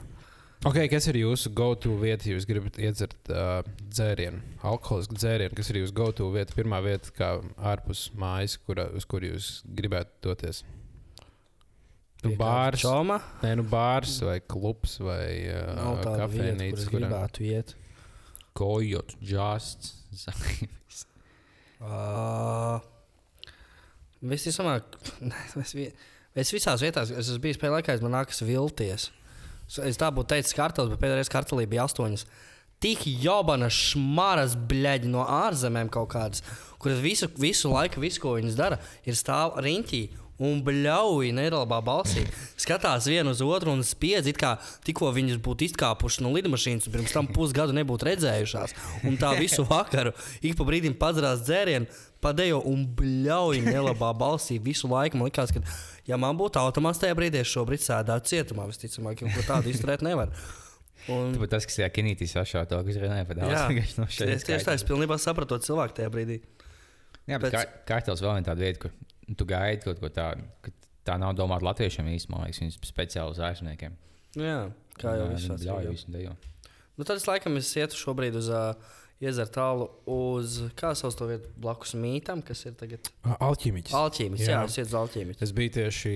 Tad 0.59 0.65
tā. 0.67 0.71
Ok, 0.71 0.91
kas 0.91 1.07
ir 1.13 1.19
jūsu 1.21 1.53
go-to 1.55 1.95
vieta, 2.01 2.27
ja 2.29 2.35
jūs 2.37 2.47
gribat 2.49 2.79
iedzert 2.83 3.31
uh, 3.31 3.61
dzērienu, 3.95 4.41
alkoholisku 4.67 5.15
dzērienu? 5.19 5.55
Kas 5.59 5.71
ir 5.71 5.79
jūsu 5.83 5.95
go-to 5.97 6.27
vieta, 6.35 6.55
pirmā 6.59 6.81
vieta, 6.85 7.13
kā 7.15 7.29
ārpus 7.73 8.09
mājas, 8.19 8.59
kura, 8.67 8.89
uz 8.99 9.07
kur 9.09 9.23
jūs 9.27 9.61
gribētu 9.65 10.11
doties? 10.29 10.65
Nu, 12.25 12.33
bārs, 12.35 12.81
Čoma. 12.83 13.21
nē, 13.45 13.53
nu, 13.61 13.65
bārs 13.71 14.17
vai 14.27 14.41
klubs 14.43 14.97
vai 14.99 15.47
uh, 15.55 16.01
kur 16.03 16.17
kafejnīca. 16.25 16.81
es 16.83 16.89
kurā- 16.91 17.07
gribētu 17.07 17.45
iet. 17.47 17.77
Kojot, 18.59 19.15
just. 19.23 19.93
Uh, 21.79 22.81
Visticamāk, 24.33 24.97
es, 25.63 25.75
vi- 25.79 25.93
es 26.35 26.51
visās 26.51 26.83
vietās, 26.83 27.13
es 27.15 27.29
esmu 27.31 27.45
bijis 27.45 27.61
pēdējā 27.63 27.77
laikā, 27.77 27.95
man 28.03 28.17
nākas 28.19 28.43
vilties. 28.43 29.13
Es- 29.69 29.99
tā 30.01 30.09
būtu 30.15 30.33
teicis, 30.35 30.55
kartels, 30.57 30.89
bet 30.91 30.99
pēdējā 31.03 31.21
reizē 31.21 31.35
kartelī 31.35 31.67
bija 31.69 31.85
astoņas. 31.85 32.25
Tik 32.81 33.01
jobana 33.21 33.67
šmaras 33.69 34.55
bļaģi 34.57 35.11
no 35.11 35.25
ārzemēm 35.27 35.91
kaut 35.91 36.09
kādas, 36.15 36.43
kuras 36.79 37.01
visu, 37.03 37.27
visu 37.37 37.69
laiku, 37.73 38.01
visu, 38.01 38.21
ko 38.23 38.37
viņas 38.39 38.55
dara, 38.57 38.79
ir 39.05 39.15
stāv 39.15 39.59
riņķī. 39.59 40.09
un 40.41 40.61
bļauj 40.63 41.33
nerabā 41.35 41.81
balsī. 41.83 42.23
Skatās 42.57 43.09
vienu 43.11 43.33
uz 43.35 43.41
otru 43.43 43.73
un 43.73 43.81
spiedz, 43.83 44.29
it 44.31 44.37
kā 44.39 44.53
tikko 44.87 45.11
viņas 45.11 45.41
būtu 45.43 45.67
izkāpušas 45.67 46.21
no 46.23 46.31
lidmašīnas, 46.31 46.87
un 46.87 46.93
pirms 46.95 47.11
tam 47.13 47.27
pusgadu 47.27 47.75
nebūtu 47.75 48.07
redzējušās. 48.07 48.71
Un 49.03 49.17
tā 49.19 49.33
visu 49.37 49.65
vakaru 49.67 50.13
ik 50.41 50.55
pa 50.55 50.63
brīdim 50.63 50.95
padzerās 50.95 51.43
dzērienu, 51.43 51.89
padējo 52.23 52.63
un 52.71 52.87
bļauj 52.87 53.65
nelabā 53.67 54.13
balsī 54.15 54.61
visu 54.63 54.87
laiku. 54.87 55.19
Man 55.19 55.27
liekas, 55.27 55.51
ka, 55.51 55.59
ja 56.09 56.17
man 56.21 56.39
būtu 56.41 56.61
automāts 56.61 57.01
tajā 57.03 57.17
brīdī, 57.19 57.43
es 57.45 57.53
šobrīd 57.53 57.83
sēdētu 57.85 58.33
cietumā, 58.33 58.67
visticamāk, 58.71 59.23
ko 59.37 59.45
tādu 59.47 59.71
izturēt 59.73 60.03
nevar. 60.07 60.33
Un, 61.09 61.33
Tu 61.39 61.47
tas, 61.49 61.65
kas 61.69 61.79
tajā 61.79 61.89
kinītī 61.95 62.27
sašauja 62.29 62.67
to, 62.69 62.81
kas 62.85 62.97
runāja 63.01 63.25
par 63.29 63.39
daudz. 63.39 63.55
jā, 63.55 63.85
no 64.01 64.09
tieši 64.11 64.65
tā, 64.67 64.75
es 64.75 64.85
pilnībā 64.89 65.17
sapratu 65.23 65.55
to 65.57 65.69
cilvēku 65.69 65.95
tajā 66.01 66.11
brīdī. 66.13 66.41
Jā, 67.29 67.39
bet 67.39 67.53
Pēc- 67.55 67.55
kā, 67.55 67.79
kārtels 67.93 68.21
vēl 68.25 68.35
viena 68.39 68.49
tāda 68.51 68.65
vieta, 68.67 68.83
kur 68.83 69.37
tu 69.39 69.47
gaidi 69.49 69.85
kaut 69.85 70.01
ko 70.03 70.11
tādu, 70.13 70.45
ka 70.65 70.73
tā 71.09 71.17
nav 71.21 71.35
domāta 71.39 71.65
latviešiem 71.69 72.09
īstenībā, 72.17 72.43
liekas, 72.49 72.61
viņas 72.65 72.79
speciāli 72.89 73.33
uz 73.37 73.41
ārzemniekiem. 73.45 73.97
Jā, 74.41 74.59
kā 75.01 75.15
jau 75.17 75.29
Ļauj 75.33 75.87
jā. 75.87 75.93
visu 75.95 76.13
dejo. 76.13 76.35
Nu, 76.99 77.05
tad 77.07 77.21
es 77.21 77.29
laikam 77.29 77.57
es 77.61 77.69
ietu 77.79 77.97
šobrīd 77.97 78.37
uz 78.41 78.49
uh, 78.51 78.73
iezeru 79.25 79.51
tālu 79.55 79.87
uz, 80.15 80.59
kā 80.79 80.93
sauc 80.99 81.17
to 81.19 81.27
vietu, 81.31 81.51
blakus 81.59 81.95
mītam, 81.99 82.43
kas 82.47 82.65
ir 82.69 82.77
tagad 82.79 83.11
Alķīmiķis. 83.35 83.95
Alķīmis. 83.99 84.45
Jā, 84.47 84.57
Jā. 84.57 84.65
es 84.69 84.79
ietu 84.79 84.91
uz 84.93 84.97
Alķīmis. 85.03 85.41
Es 85.45 85.55
biju 85.57 85.75
tieši 85.79 86.13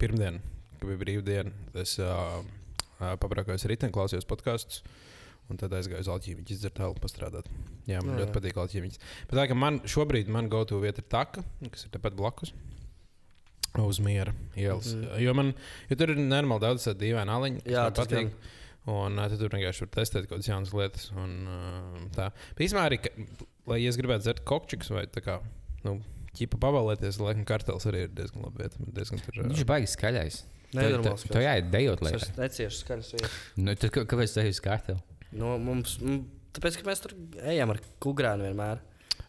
pirmdien, 0.00 0.40
kad 0.78 0.86
bija 0.88 1.00
brīvdiena. 1.02 1.52
Es 1.84 1.98
uh, 2.02 2.38
pabraukājos 3.20 3.66
rītdien, 3.68 3.92
klausījos 3.94 4.28
podkāstus. 4.30 4.84
Un 5.52 5.58
tad 5.60 5.74
aizgāju 5.76 6.00
uz 6.00 6.08
Alķīmiņu, 6.08 6.46
izdzert 6.54 6.78
tālu 6.78 6.96
pastrādāt. 6.96 7.50
Jā, 7.84 7.98
man 8.00 8.14
Jā, 8.14 8.22
ļoti 8.22 8.30
jā. 8.30 8.36
patīk 8.38 8.60
Alķīmiņš. 8.62 8.94
Bet 9.28 9.36
tā 9.36 9.44
kā 9.50 9.56
man 9.60 9.82
šobrīd 9.84 10.30
man 10.32 10.48
go-to 10.52 10.78
vieta 10.80 11.04
ir 11.04 11.08
taka, 11.12 11.44
kas 11.68 11.84
ir 11.84 11.92
tepat 11.92 12.16
blakus. 12.16 12.54
Uz 13.84 13.98
miera 14.00 14.32
ielas. 14.56 14.94
Mm. 14.94 15.18
Jo, 15.20 15.34
man, 15.36 15.50
jo 15.90 15.96
tur 16.00 16.14
ir 16.14 16.20
normāli 16.22 16.62
daudz 16.62 16.86
tādu 16.86 17.02
dīvainu 17.02 17.34
aliņu, 17.34 17.62
kas 17.66 17.74
Jā, 17.74 17.84
tas 17.90 18.06
patīk. 18.06 18.30
Un 18.90 19.16
tad 19.16 19.38
tur 19.40 19.48
vienkārši 19.54 19.86
var 19.86 19.90
testēt 19.96 20.26
kaut 20.26 20.34
kādas 20.36 20.48
jaunas 20.50 20.72
lietas. 20.76 21.06
Un, 21.16 21.30
tā. 22.12 22.26
Īstenībā 22.60 22.82
arī, 22.90 22.98
ka, 23.00 23.12
lai 23.72 23.78
es 23.88 23.96
gribētu 23.96 24.26
dzert 24.26 24.42
kokčiks 24.44 24.90
vai 24.92 25.06
tā 25.08 25.22
kā, 25.24 25.38
nu, 25.86 25.98
ķipa 26.36 26.58
pavēlēties, 26.60 27.20
laikam 27.22 27.46
kartels 27.48 27.86
arī 27.88 28.04
ir 28.08 28.12
diezgan 28.18 28.44
labi 28.44 28.64
vieta. 28.64 28.76
Diezgan 28.98 29.22
tur, 29.24 29.40
Viņš 29.46 29.62
ir 29.64 29.68
baigi 29.70 29.88
skaļais. 29.94 30.40
Nenormāls. 30.74 31.24
Tu 31.30 31.38
jāiet 31.44 31.68
dejot, 31.70 32.00
lai. 32.02 32.12
Es 32.18 32.32
neciešu 32.36 32.80
skaļas 32.82 33.12
vietas. 33.14 33.36
Nu, 33.56 33.74
tad 33.78 33.92
kā- 33.94 34.04
kāpēc 34.10 34.32
tas 34.34 34.48
ir 34.50 34.64
kārtēl? 34.64 34.98
Nu, 35.32 35.54
mums, 35.62 35.96
mm, 36.02 36.24
tāpēc, 36.58 36.80
ka 36.80 36.88
mēs 36.90 37.00
tur 37.04 37.14
ejam 37.46 37.70
ar 37.70 37.78
kukurēnu 38.02 38.48
vienmēr. 38.50 38.82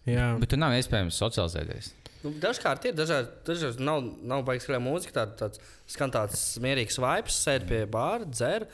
Jā, 0.09 0.31
Bet 0.41 0.49
tu 0.49 0.57
nav 0.57 0.73
iespējams 0.77 1.17
socializēties. 1.21 1.91
Nu, 2.25 2.31
dažkārt 2.41 2.85
ir 2.89 2.97
dažādi, 2.97 3.29
dažkārt 3.45 3.79
nav, 3.85 4.01
nav 4.25 4.41
baigts 4.45 4.65
skaļā 4.65 4.81
mūzika, 4.81 5.13
tāda, 5.19 5.37
tāds 5.43 5.61
skan 5.93 6.09
tāds 6.13 6.43
mierīgs 6.61 6.97
vibes, 6.97 7.37
sēž 7.45 7.67
pie 7.69 7.83
bāra, 7.85 8.25
dzer, 8.25 8.65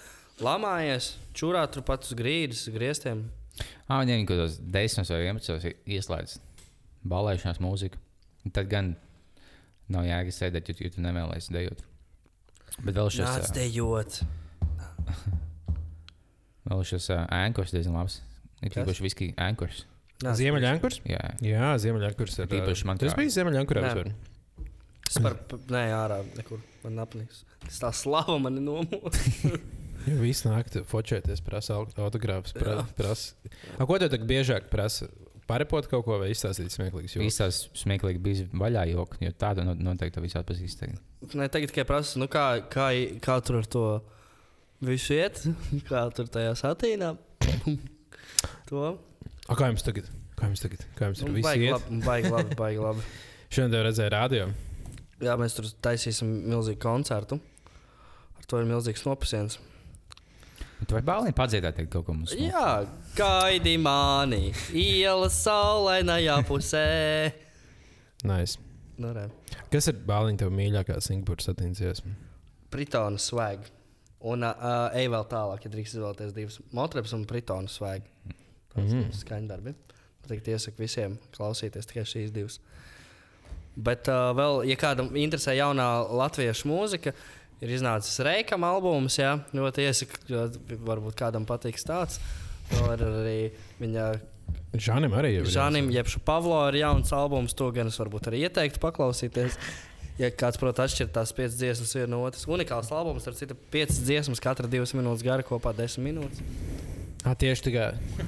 lamājies, 0.46 1.14
čurā 1.38 1.64
tur 1.72 1.86
pat 1.88 2.06
uz 2.08 2.16
grīdas, 2.18 2.66
griestiem. 2.74 3.26
Ah, 3.88 4.00
viņiem 4.02 4.26
kaut 4.26 4.38
kādos 4.40 4.58
10 4.64 5.12
vai 5.12 5.22
11 5.28 5.74
ieslēdz 5.98 6.38
balēšanās 7.12 7.62
mūziku. 7.64 8.00
Un 8.46 8.54
Tad 8.56 8.70
gan 8.72 8.94
nav 9.92 10.08
jēga 10.08 10.34
sēdēt, 10.34 10.72
jo, 10.72 10.90
tu 10.94 11.04
nevēlies 11.04 11.52
dejot. 11.54 11.84
Bet 12.82 12.96
vēl 12.96 13.12
šis, 13.12 13.28
Nāc 13.28 13.52
dejot. 13.56 14.22
vēl 16.70 16.84
šis 16.88 17.10
uh, 17.14 17.26
ēnkurs 17.42 17.74
diezgan 17.76 18.00
labs. 18.00 18.22
Ir 18.62 18.72
Kas? 18.72 18.86
īpaši 18.86 19.06
viski 19.06 19.32
ēnkurs. 19.42 19.86
Ziemeļankurs. 20.22 21.00
Jā, 21.10 21.22
Jā, 21.42 21.72
Ziemeļankurs 21.82 22.36
ir. 22.44 22.50
Tīpaši 22.52 22.86
man 22.88 23.00
Tas 23.02 23.16
bija 23.18 23.34
Ziemeļankurā. 23.34 23.94
Es 25.10 25.18
par, 25.20 25.34
pa- 25.50 25.58
nē, 25.74 25.82
ārā 25.98 26.22
nekur. 26.38 26.62
Man 26.86 27.02
apnīks. 27.04 27.42
Tas 27.66 27.82
tā 27.82 27.90
slava 27.98 28.38
man 28.42 28.62
nomūs. 28.64 29.18
Jā, 30.08 30.16
viss 30.18 30.46
nāk, 30.48 30.72
fočēties, 30.90 31.42
prasa 31.46 31.76
aut- 31.78 31.94
autogrāfus. 32.02 32.54
Pra, 32.58 32.80
prasa. 32.98 33.36
A, 33.78 33.86
ko 33.86 33.98
tev 34.02 34.10
tagad 34.14 34.26
biežāk 34.30 34.70
prasa? 34.72 35.10
Parepot 35.50 35.86
kaut 35.92 36.06
ko 36.06 36.16
vai 36.22 36.30
izstāstīt 36.32 36.72
smieklīgus 36.72 37.18
joks? 37.18 37.26
Īstās 37.28 37.58
smieklīgi 37.82 38.22
bija 38.24 38.46
vaļā 38.56 38.86
joki, 38.94 39.26
jo 39.26 39.32
tādu 39.42 39.66
no- 39.68 39.76
noteikti 39.76 40.22
visā 40.24 40.42
pazīsti. 40.48 40.80
tagad. 40.88 41.02
Nē, 41.36 41.50
tagad 41.52 41.74
tikai 41.74 41.86
prasa, 41.90 42.18
nu 42.22 42.28
kā, 42.32 42.46
kā, 42.72 42.88
kā 43.22 43.36
tur 43.46 43.60
ar 43.60 43.68
to 43.70 43.84
visu 44.82 45.14
iet, 45.18 45.42
kā 45.90 46.06
tur 46.16 46.30
tajā 46.32 46.54
satīnā. 46.62 47.12
to. 48.70 48.86
A, 49.50 49.58
kā 49.58 49.68
jums 49.72 49.84
tagad? 49.86 50.08
Kā 50.40 50.48
jums 50.50 50.64
tagad? 50.64 50.86
Kā 50.98 51.10
jums 51.12 51.22
ir 51.22 51.30
Nu, 51.30 51.36
viss 51.38 51.46
baigi 51.50 51.68
iet? 51.68 51.76
labi, 51.76 52.02
baigi 52.06 52.32
labi, 52.34 52.56
baigi 52.62 52.82
labi. 52.86 53.06
Šodien 53.52 53.74
tev 53.76 53.84
redzēju 53.90 54.14
rādio. 54.14 54.46
Jā, 55.22 55.36
mēs 55.38 55.54
tur 55.58 55.68
taisīsim 55.86 56.30
milzīgu 56.50 56.80
koncertu. 56.82 57.38
Ar 58.40 58.48
to 58.50 58.62
ir 58.64 58.70
milzīgs 58.72 59.04
nopasiens. 59.06 59.60
Tu 60.88 60.96
vari 60.98 61.06
bāliņi 61.06 61.36
padziedāt 61.38 61.76
teikt 61.78 61.92
kaut 61.94 62.06
ko 62.08 62.16
mums? 62.18 62.34
Jā, 62.36 62.82
gaidi 63.18 63.76
mani, 63.82 64.50
ielas 64.74 65.38
saulainajā 65.46 66.40
pusē. 66.48 66.86
Nice. 68.28 68.58
Nu, 69.02 69.12
re. 69.16 69.28
Kas 69.74 69.88
ir 69.92 70.00
bāliņa 70.06 70.42
tev 70.44 70.52
mīļākā 70.58 70.98
Singapūras 71.02 71.48
satīnsies? 71.50 72.02
Pritona 72.74 73.22
swag. 73.22 73.64
Un 74.30 74.46
uh, 74.46 74.92
ej 74.98 75.08
vēl 75.10 75.24
tālāk, 75.32 75.64
ja 75.66 75.72
drīkst 75.74 75.96
izvēlēties 75.98 76.34
divas 76.36 76.60
motrības 76.78 77.14
un 77.18 77.24
pritona 77.30 77.70
swag. 77.72 78.04
Tas 78.74 78.86
Mhm. 78.86 79.08
ir 79.08 79.18
skaņdarbi. 79.18 79.74
Tagad 80.28 80.48
iesaku 80.54 80.84
visiem 80.84 81.16
klausīties 81.34 81.88
tikai 81.90 82.04
šīs 82.06 82.30
divas. 82.36 82.60
Bet 83.76 84.08
uh, 84.12 84.30
vēl, 84.38 84.62
ja 84.70 84.76
kādam 84.78 85.10
interesē 85.18 85.56
jaunā 85.58 85.88
latviešu 86.12 86.68
mūzika, 86.70 87.14
ir 87.62 87.74
iznācis 87.78 88.22
Reikam 88.26 88.66
albums, 88.68 89.20
jā, 89.22 89.36
ļoti 89.56 89.88
iesaku, 89.88 90.22
jo 90.32 90.46
varbūt 90.88 91.18
kādam 91.20 91.48
patiks 91.50 91.88
tāds. 91.88 92.20
Vēl 92.72 92.94
ir 92.96 93.08
arī 93.08 93.40
viņa 93.82 94.12
Žanim 94.72 95.14
arī 95.16 95.34
ir. 95.40 95.48
Žanim, 95.52 95.90
jeb 95.92 96.08
Pavlo 96.24 96.58
ir 96.70 96.80
jauns 96.82 97.12
albums, 97.16 97.56
to 97.58 97.68
gan 97.76 97.92
es 97.92 98.00
varbūt 98.00 98.30
arī 98.32 98.46
ieteiktu 98.48 98.80
paklausīties. 98.84 99.58
Ja 100.20 100.30
kāds, 100.32 100.60
protams, 100.60 100.92
atšķiras 100.92 101.14
tās 101.16 101.32
piecas 101.36 101.56
dziesmas 101.58 101.96
viena 101.96 102.12
no 102.14 102.20
otras, 102.28 102.44
unikāls 102.48 102.92
albums, 102.94 103.26
ar 103.28 103.36
citu 103.36 103.56
piecas 103.74 104.00
dziesmas, 104.04 104.42
katra 104.44 104.70
divas 104.70 104.94
minūtes 104.96 105.24
gara, 105.26 105.44
kopā 105.48 105.74
desmit 105.76 106.12
minūtes. 106.12 106.44
Ah, 107.28 107.36
tieši 107.38 107.68
tā 107.68 107.84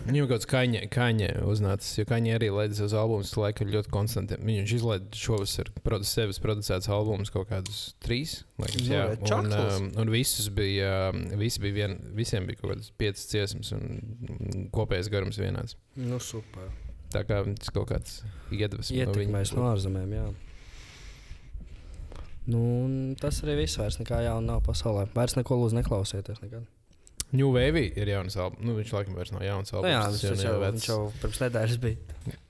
viņam 0.06 0.28
kaut 0.28 0.44
kāds 0.44 0.48
kaņa, 0.94 1.30
uznācis, 1.50 1.96
jo 1.98 2.04
kaņa 2.06 2.36
arī 2.38 2.52
laidas 2.54 2.82
uz 2.86 2.94
albumus, 2.94 3.32
laikam 3.42 3.72
ļoti 3.74 3.90
konstanti. 3.90 4.38
Viņš 4.38 4.74
izlaiž 4.78 5.18
šovasar 5.18 5.72
produ, 5.82 6.06
sevis 6.06 6.38
producēts 6.44 6.92
albums 6.94 7.34
kaut 7.34 7.50
kādus 7.50 7.80
trīs, 8.06 8.44
laikam, 8.62 8.86
Nu, 8.86 8.94
jā. 8.94 9.08
Un, 9.40 9.50
um, 9.58 9.90
un 10.04 10.14
visus 10.14 10.52
bija, 10.54 11.10
um, 11.10 11.26
visi 11.42 11.64
bija 11.64 11.80
vien, 11.80 11.98
visiem 12.14 12.46
bija 12.46 12.62
kaut 12.62 12.76
kādas 12.76 12.94
piecas 13.02 13.26
dziesmas 13.32 13.74
un 13.74 14.70
kopējais 14.76 15.10
garums 15.10 15.42
vienāds. 15.42 15.74
Nu, 15.98 16.22
super. 16.22 16.70
Tā 17.14 17.26
kā 17.26 17.42
tas 17.50 17.74
kaut 17.74 17.90
kāds 17.90 18.22
iedvesmas 18.54 18.94
Ietekmēs 18.94 19.56
no 19.58 19.72
ārzemēm, 19.72 20.18
jā. 20.20 20.30
Nu, 22.46 22.62
tas 23.22 23.42
arī 23.46 23.64
viss. 23.64 23.80
Vairs 23.80 23.98
nekā 24.02 24.22
jauna 24.26 24.54
nav 24.54 24.64
pasaulē. 24.66 25.08
Vairs 25.16 25.38
neko 25.40 25.58
lūdzu 25.62 25.80
neklausieties. 25.80 26.42
Nekad. 26.44 26.66
New 27.34 27.50
Wave 27.56 27.82
ir 27.98 28.12
jauns 28.14 28.38
albums. 28.38 28.62
Nu, 28.66 28.76
viņš 28.78 28.92
laikam 28.94 29.16
vairs 29.18 29.32
nav 29.34 29.42
jauns 29.46 29.74
Nu, 29.74 29.80
albums. 29.82 29.94
jā, 30.22 30.32
tas 30.34 30.44
jau 30.44 30.52
jau, 30.54 30.60
vecs. 30.62 30.76
viņš 30.78 30.90
jau 30.92 31.00
pirms 31.24 31.40
nedēļas 31.48 31.80
bija. 31.84 31.98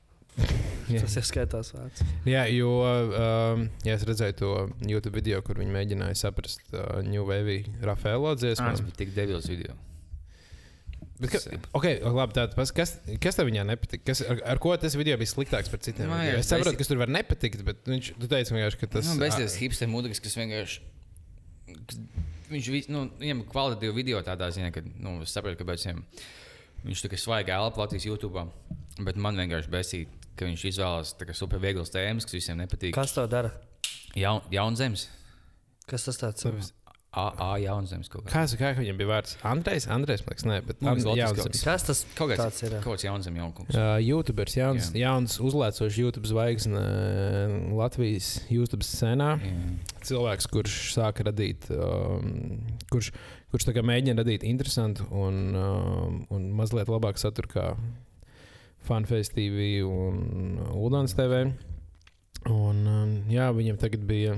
Jā. 0.91 0.99
Tas 1.05 1.13
ir 1.15 1.23
skaitās 1.23 1.69
vērts. 1.71 2.01
Jā, 2.27 2.41
jo 2.51 2.71
um, 2.83 3.61
jā, 3.87 3.93
es 3.95 4.03
redzēju 4.03 4.35
to 4.41 4.49
YouTube 4.89 5.15
video, 5.15 5.39
kur 5.45 5.55
viņi 5.61 5.71
mēģināja 5.71 6.17
saprast 6.19 6.59
uh, 6.75 6.99
New 7.07 7.23
Wave 7.29 7.61
Rafaelo 7.87 8.33
dziesmu. 8.35 8.65
Tas 8.73 8.81
bija 8.83 8.97
tik 8.99 9.13
debils 9.15 9.47
video. 9.47 9.77
Bet, 11.21 11.29
ka, 11.31 11.39
okay, 11.79 12.01
labi, 12.03 12.35
tātad, 12.35 12.57
pas- 12.57 12.73
kas, 12.75 12.97
kas 13.23 13.37
tev 13.39 13.47
viņā 13.47 13.63
nepatika? 13.69 14.03
Kas, 14.09 14.23
ar, 14.27 14.41
ar 14.55 14.59
ko 14.59 14.73
tas 14.81 14.97
video 14.99 15.15
bija 15.21 15.31
sliktāks 15.31 15.71
par 15.71 15.79
citiem? 15.85 16.09
Nu, 16.11 16.17
video? 16.19 16.33
jā, 16.33 16.41
es 16.43 16.49
saprotu, 16.51 16.75
kas 16.81 16.91
tur 16.91 16.99
var 16.99 17.13
nepatikt, 17.15 17.63
bet 17.63 17.87
viņš, 17.87 18.11
vienkārši, 18.57 18.81
ka 18.81 18.89
tas 18.97 19.07
Tas 19.07 19.13
nu, 19.13 19.21
bezdievs 19.23 19.55
hipster 19.61 19.87
mūzikas, 19.93 20.19
kas 20.25 20.35
vienkārši. 20.41 20.83
Viņš 22.53 22.67
vis- 22.69 22.89
nu, 22.93 23.07
viņam 23.19 23.39
ir 23.43 23.49
kvalitatīva 23.49 23.95
video 23.97 24.19
tādā 24.25 24.49
ziņā, 24.53 24.71
ka 24.75 24.83
nu, 24.85 25.15
es 25.25 25.33
saprotu, 25.33 25.57
kāpēc 25.63 25.87
viņam, 25.87 26.03
viņš 26.85 27.01
tā 27.05 27.09
kā 27.13 27.17
svaigi 27.17 27.53
elpo 27.55 27.81
Latvijas 27.81 28.05
YouTube. 28.05 28.45
Bet 29.01 29.17
man 29.17 29.39
vienkārši 29.39 29.71
besīk, 29.73 30.07
ka 30.37 30.45
viņš 30.45 30.65
izvēlas 30.69 31.15
super 31.33 31.59
vieglas 31.63 31.89
tēmas, 31.93 32.27
kas 32.29 32.37
visiem 32.37 32.59
nepatīk. 32.61 32.93
Kas 32.93 33.15
to 33.15 33.25
dara? 33.27 33.49
Jaun, 34.15 34.41
jaunzemes. 34.53 35.07
Kas 35.89 36.05
tas 36.05 36.19
tāds? 36.21 36.45
AA 37.13 37.49
jaunzemes 37.61 38.09
kaut 38.09 38.23
kā. 38.25 38.31
Kāds 38.33 38.55
kā 38.57 38.71
viņam 38.77 38.97
bija 38.97 39.09
vārds? 39.11 39.35
Andrejs, 39.45 39.85
Andrejs, 39.93 40.23
man 40.25 40.33
liekas, 40.33 40.45
ne, 40.49 40.55
bet 40.65 40.79
Man 40.81 40.95
liekas, 40.97 41.03
And- 41.03 41.09
Latvijas 41.11 41.23
Jauns 41.27 41.37
kaut 41.37 41.53
Zemes. 41.53 41.63
Kas 41.67 41.83
tas 41.87 41.99
Kaut 42.17 42.31
kāds 42.31 42.41
tāds 42.41 42.63
ir? 42.65 42.75
Kaut 42.81 42.95
kāds 42.97 43.05
jaunzemes 43.05 43.37
jaunums. 43.41 43.75
Uh, 43.77 43.97
YouTubers, 44.01 44.55
jauns, 44.57 44.87
Jā. 44.95 45.03
jauns 45.05 45.37
uzlēcošs 45.45 45.99
YouTube 46.01 46.25
zvaigzne 46.31 46.81
uh, 46.81 47.53
Latvijas 47.77 48.31
YouTube 48.49 48.81
scenā. 48.87 49.35
Jā. 49.43 49.53
cilvēks, 50.09 50.47
kurš 50.51 50.77
sāka 50.97 51.23
radīt, 51.29 51.69
um, 51.71 52.57
kurš, 52.91 53.11
kurš 53.53 53.67
tā 53.69 53.75
kā 53.77 53.83
mēģina 53.85 54.17
radīt 54.23 54.43
interesantu 54.43 55.05
un, 55.13 55.37
um, 55.55 56.17
un 56.33 56.49
mazliet 56.57 56.89
labāku 56.91 57.21
saturu 57.21 57.47
kā 57.53 57.67
Funface 58.83 59.31
TV 59.31 59.83
un 59.85 60.57
Udans 60.75 61.13
TV. 61.15 61.45
Un, 62.49 62.81
um, 62.87 63.13
jā, 63.31 63.45
viņam 63.55 63.77
tagad 63.79 64.01
bija 64.09 64.33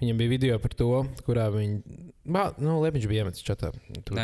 Viņam 0.00 0.16
bija 0.20 0.32
video 0.32 0.58
par 0.62 0.72
to, 0.76 0.88
kurā 1.26 1.48
viņi. 1.52 1.80
Bā, 2.24 2.46
nu, 2.62 2.78
Lepiņš 2.80 3.08
bija 3.10 3.24
iemetis 3.24 3.44
čatā. 3.44 3.72
Tur. 4.04 4.16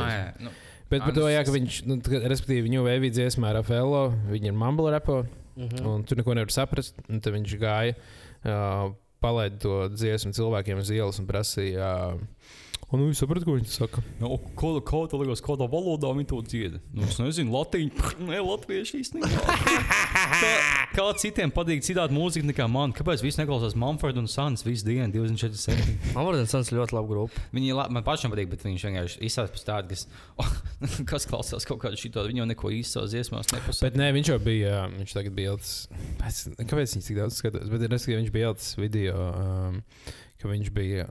Ā, 0.00 0.08
jā, 0.12 0.28
nu, 0.46 0.52
Bet 0.92 1.00
par 1.06 1.14
to, 1.16 1.24
jā, 1.32 1.40
ka 1.44 1.52
viņš, 1.54 1.76
nu, 1.88 1.96
tā 2.04 2.18
respektīvi, 2.28 2.66
viņu 2.68 2.82
veidīja 2.84 3.14
dziesmā 3.18 3.48
ar 3.48 3.58
Rafaelo, 3.62 4.02
viņa 4.28 4.50
ir 4.50 4.56
mumble 4.60 4.90
repo, 4.92 5.22
Mhm. 5.56 5.86
un 5.86 6.04
tur 6.04 6.16
neko 6.16 6.34
nevar 6.36 6.48
saprast. 6.52 6.94
Un 7.08 7.20
tad 7.20 7.32
viņš 7.34 7.54
gāja, 7.60 7.94
uh, 8.44 8.92
palaida 9.20 9.58
to 9.60 9.88
dziesmu 9.92 10.32
cilvēkiem 10.32 10.78
uz 10.80 10.88
ielas 10.90 11.18
un 11.20 11.26
prasīja, 11.28 12.14
uh, 12.14 12.20
un 12.92 13.00
nu, 13.00 13.08
jūs 13.10 13.22
saprotat, 13.22 13.46
ko 13.48 13.54
viņš 13.56 13.72
saka? 13.80 14.02
Nu, 14.20 14.34
ko, 14.58 14.74
ko 14.84 15.02
tā 15.10 15.18
liekas, 15.20 15.40
kādā 15.44 15.66
valodā 15.72 16.10
viņi 16.14 16.28
to 16.30 16.40
dzieda? 16.44 16.80
Nu, 16.92 17.06
es 17.08 17.16
nezinu, 17.20 17.52
latīņu, 17.54 18.10
ne 18.28 18.40
latviešu 18.44 19.00
īstenībā. 19.00 19.56
Kā, 20.42 20.50
kā 20.96 21.06
citiem 21.20 21.52
patīk 21.54 21.82
citādi 21.86 22.14
mūzika 22.16 22.46
nekā 22.50 22.66
man? 22.70 22.92
Kāpēc 22.96 23.24
viss 23.24 23.38
neklausās 23.40 23.76
Mumford 23.78 24.20
un 24.20 24.28
Sons 24.30 24.64
visu 24.66 24.86
dienu, 24.88 25.08
24? 25.14 25.96
Man 26.12 26.28
liekas, 26.28 26.52
tas 26.52 26.70
ir 26.72 26.78
ļoti 26.80 26.96
labi 26.98 27.12
grupa. 27.14 27.44
Viņi 27.56 27.74
la- 27.78 27.88
man 27.92 28.04
pašam 28.06 28.32
patīk, 28.34 28.50
bet 28.52 28.66
viņš 28.66 28.86
vienkārši 28.88 29.22
izsaka 29.28 29.56
pēc 29.56 29.66
tāda, 29.68 29.88
kas, 29.92 30.06
oh, 30.42 30.52
kas 31.10 31.26
klausās 31.30 31.66
kaut 31.68 31.80
kādu 31.84 32.00
šito. 32.00 32.26
Viņi 32.28 32.44
jau 32.44 32.48
neko 32.52 32.72
īsti 32.76 32.98
savās 32.98 33.12
dziesmās 33.16 33.52
nepasaka. 33.54 33.88
Bet 33.88 33.98
nē, 34.00 34.12
viņš 34.18 34.32
jau 34.34 34.38
bija, 34.44 34.84
viņš 34.98 35.16
tagad 35.16 35.36
bija 35.40 35.56
pēc, 36.20 36.44
kāpēc 36.60 36.96
viņš 36.98 37.08
tik 37.10 37.20
daudz 37.22 37.40
skatās, 37.40 37.68
bet 37.72 37.88
respektīvi, 37.88 38.20
viņš 38.22 38.34
bija 38.36 38.52
ielicis 38.52 38.78
video, 38.80 39.28
um, 39.32 39.82
ka 40.42 40.52
viņš 40.52 40.72
bija. 40.76 41.08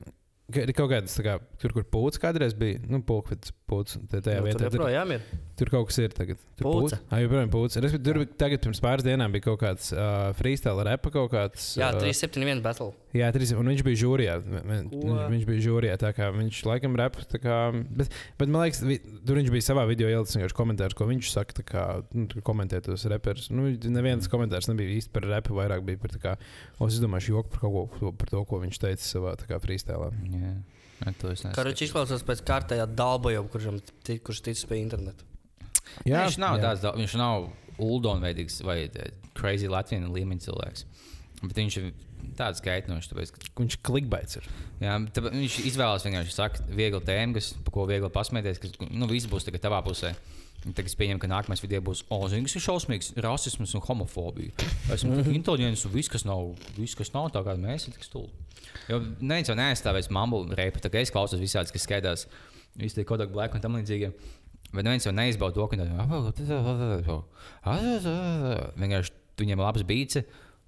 Ir 0.56 0.72
kaut 0.76 0.90
kāds, 0.90 1.14
tā 1.16 1.22
kā, 1.24 1.34
tur, 1.62 1.72
kur 1.72 1.84
pūcis 1.84 2.20
kādreiz 2.22 2.52
bija. 2.58 2.80
Nu, 2.90 2.98
pūcis, 3.06 3.52
pūcis. 3.70 4.00
Tajā 4.12 4.40
Nu, 4.40 4.46
vietā. 4.48 4.58
tur 4.68 4.68
joprojām 4.80 5.12
ir. 5.16 5.22
tur 5.56 5.70
kaut 5.72 5.86
kas 5.88 5.98
ir 5.98 6.08
tagad. 6.16 6.38
Tur 6.58 6.66
Pūce. 6.68 6.98
Ah, 7.10 7.20
joprojām 7.22 7.50
pūcis. 7.52 7.80
Respektīvi, 7.84 8.04
tur 8.04 8.20
bija- 8.24 8.36
tagad 8.44 8.60
pirms 8.66 8.80
pāris 8.84 9.06
dienām 9.06 9.32
bija 9.32 9.46
kaut 9.48 9.60
kāds 9.60 9.92
uh, 9.96 10.32
freestyle 10.38 10.84
repa 10.84 11.10
kaut 11.14 11.30
kāds. 11.32 11.76
Jā, 11.78 11.92
uh, 11.94 12.00
371 12.00 12.62
battle. 12.62 12.92
Jā, 13.12 13.26
trīs, 13.34 13.50
un 13.52 13.68
viņš 13.68 13.82
bija 13.84 13.98
žūrijā. 14.00 14.34
Viņš, 14.40 14.92
viņš 15.34 15.42
bija 15.48 15.62
žūrijā. 15.66 15.96
tā 16.00 16.12
kā 16.16 16.30
Viņš 16.32 16.60
laikam 16.64 16.94
rep. 16.96 17.18
tā 17.28 17.36
Kā, 17.42 17.56
bet, 17.72 18.08
bet 18.40 18.48
man 18.48 18.62
liekas, 18.64 18.80
vi, 18.88 18.96
tur 19.26 19.36
viņš 19.36 19.50
bija 19.52 19.66
savā 19.66 19.84
video 19.90 20.08
ielicis 20.08 20.38
vienkārši 20.38 20.56
komentārus, 20.56 20.96
ko 20.96 21.04
viņš 21.10 21.28
saka. 21.34 21.56
tā 21.60 21.64
Kā, 21.68 21.82
nu, 22.16 22.24
tur 22.32 22.40
komentē 22.40 22.80
tos 22.80 23.04
reperus. 23.12 23.50
Nu, 23.52 23.66
neviens 23.92 24.30
komentārs 24.32 24.70
nebija 24.72 24.96
īsti 24.96 25.12
par 25.12 25.26
repu, 25.28 25.52
vairāk 25.60 25.84
bija 25.84 26.00
par, 26.00 26.14
tā 26.16 26.22
kā, 26.24 26.36
o, 26.78 26.88
es 26.88 26.96
domāju, 27.04 27.34
joku 27.36 27.52
par, 27.52 27.60
ko, 27.68 28.12
par 28.16 28.32
to, 28.32 28.44
ko 28.48 28.62
viņš 28.64 28.80
teica 28.80 29.04
savā. 29.04 29.34
Jā, 31.02 31.12
to 31.18 31.28
Kā 31.28 31.34
nezinu. 31.34 31.68
viņš 31.68 31.84
izklausās 31.88 32.22
pēc 32.24 32.40
kārtējā 32.48 32.86
dalbojuma, 32.96 33.50
kurš, 33.52 33.68
kurš 34.24 34.40
tic 34.48 34.64
pie 34.70 34.80
interneta. 34.86 35.24
Jā, 36.08 36.24
viņš 36.30 36.38
nav 36.40 36.60
tāds, 36.62 36.80
da- 36.80 36.94
viņš 36.96 37.16
nav 37.20 37.50
uldonveidīgs 37.82 38.60
vai 38.64 38.84
eh, 38.86 39.10
crazy 39.36 39.68
Latvijas 39.68 40.08
līmeņa 40.08 40.44
cilvēks. 40.46 40.84
Bet 41.42 41.58
viņš 41.58 41.76
ir 41.80 41.92
tāds 42.38 42.62
kaitinošs, 42.64 43.10
tāpēc, 43.10 43.32
ka 43.34 43.62
Viņš 43.62 43.78
klikbaits 43.86 44.38
ir. 44.40 44.46
Jā, 44.82 44.94
tāpēc 45.14 45.34
viņš 45.36 45.56
izvēlās 45.70 46.06
vienkārši 46.06 46.34
sakt, 46.34 46.62
viegli 46.72 47.02
tēmu, 47.06 47.36
kas, 47.38 47.52
par 47.66 47.76
ko 47.76 47.86
viegli 47.90 48.10
pasmieties, 48.12 48.60
ka 48.62 48.66
nu, 48.88 49.08
viss 49.10 49.30
būs 49.30 49.46
tagad 49.48 49.64
tavā 49.66 49.82
pusē. 49.86 50.10
Tagad 50.62 50.86
es 50.86 50.94
pieņemu, 50.94 51.18
ka 51.18 51.30
nākamais 51.30 51.62
video 51.64 51.80
būs 51.82 52.04
Ozīgs, 52.14 52.54
ir 52.54 52.62
šausmīgs 52.62 53.08
rasisms 53.24 53.72
un 53.74 53.82
homofobija. 53.82 54.54
Esmu 54.94 55.24
inteliģents 55.38 55.82
un 55.88 55.94
viss, 55.96 56.12
kas 56.12 56.24
nav, 56.28 56.52
viss, 56.76 56.98
kas 56.98 57.10
nav 57.16 57.32
tā 57.34 57.40
kā 57.46 57.56
mēs, 57.58 57.88
ir 57.88 57.96
tik 57.96 58.06
stulbi. 58.06 58.46
Jo 58.86 59.00
neviens 59.18 59.50
jau 59.50 59.56
neaizstāvēs 59.58 60.12
mambu 60.14 60.44
reipu, 60.54 60.78
tā 60.82 60.88
kā 60.92 61.02
es 61.02 61.10
klausos 61.14 61.42
visādas, 61.42 61.74
kas 61.74 61.86
skaitās, 61.88 62.20
visi 62.78 63.00
tie 63.00 63.08
Kodak 63.08 63.34
Black 63.34 63.58
un 63.58 63.64
tam 63.64 63.74
līdzīgi. 63.80 64.12
Bet 64.72 64.86
neviens 64.86 65.04
jau 65.04 65.12
neizbauda 65.12 65.58
to, 65.58 65.66
ka 65.68 65.76
vienkārši 68.82 69.10
viņiem 69.42 69.58
ir 69.58 69.64
labs 69.64 69.84
beats, 69.88 70.20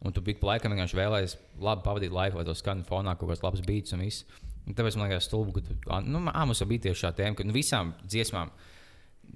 un 0.04 0.14
tu 0.14 0.22
biji 0.24 0.44
laikam 0.44 0.74
vienkārši 0.74 0.98
vēlējies 0.98 1.36
labi 1.64 1.84
pavadīt 1.86 2.14
laiku, 2.14 2.38
lai 2.38 2.46
to 2.48 2.54
skan 2.58 2.84
fonā 2.86 3.16
kaut 3.18 3.32
kāds 3.32 3.44
labs 3.44 3.64
beats 3.64 3.96
un 3.96 4.04
viss. 4.04 4.24
Un 4.64 4.76
tāpēc 4.76 4.96
man 4.96 5.10
liekas, 5.10 5.26
stulbi, 5.28 5.58
ka 5.58 5.64
tu, 5.66 5.76
nu, 6.08 6.22
ā, 6.30 6.44
mums 6.48 6.62
jau 6.62 6.68
bija 6.68 6.86
tieši 6.86 7.02
šā 7.02 7.12
tēma, 7.18 7.36
ka 7.36 7.44
nu, 7.44 7.52
visām 7.56 7.92
dziesmām 8.08 8.52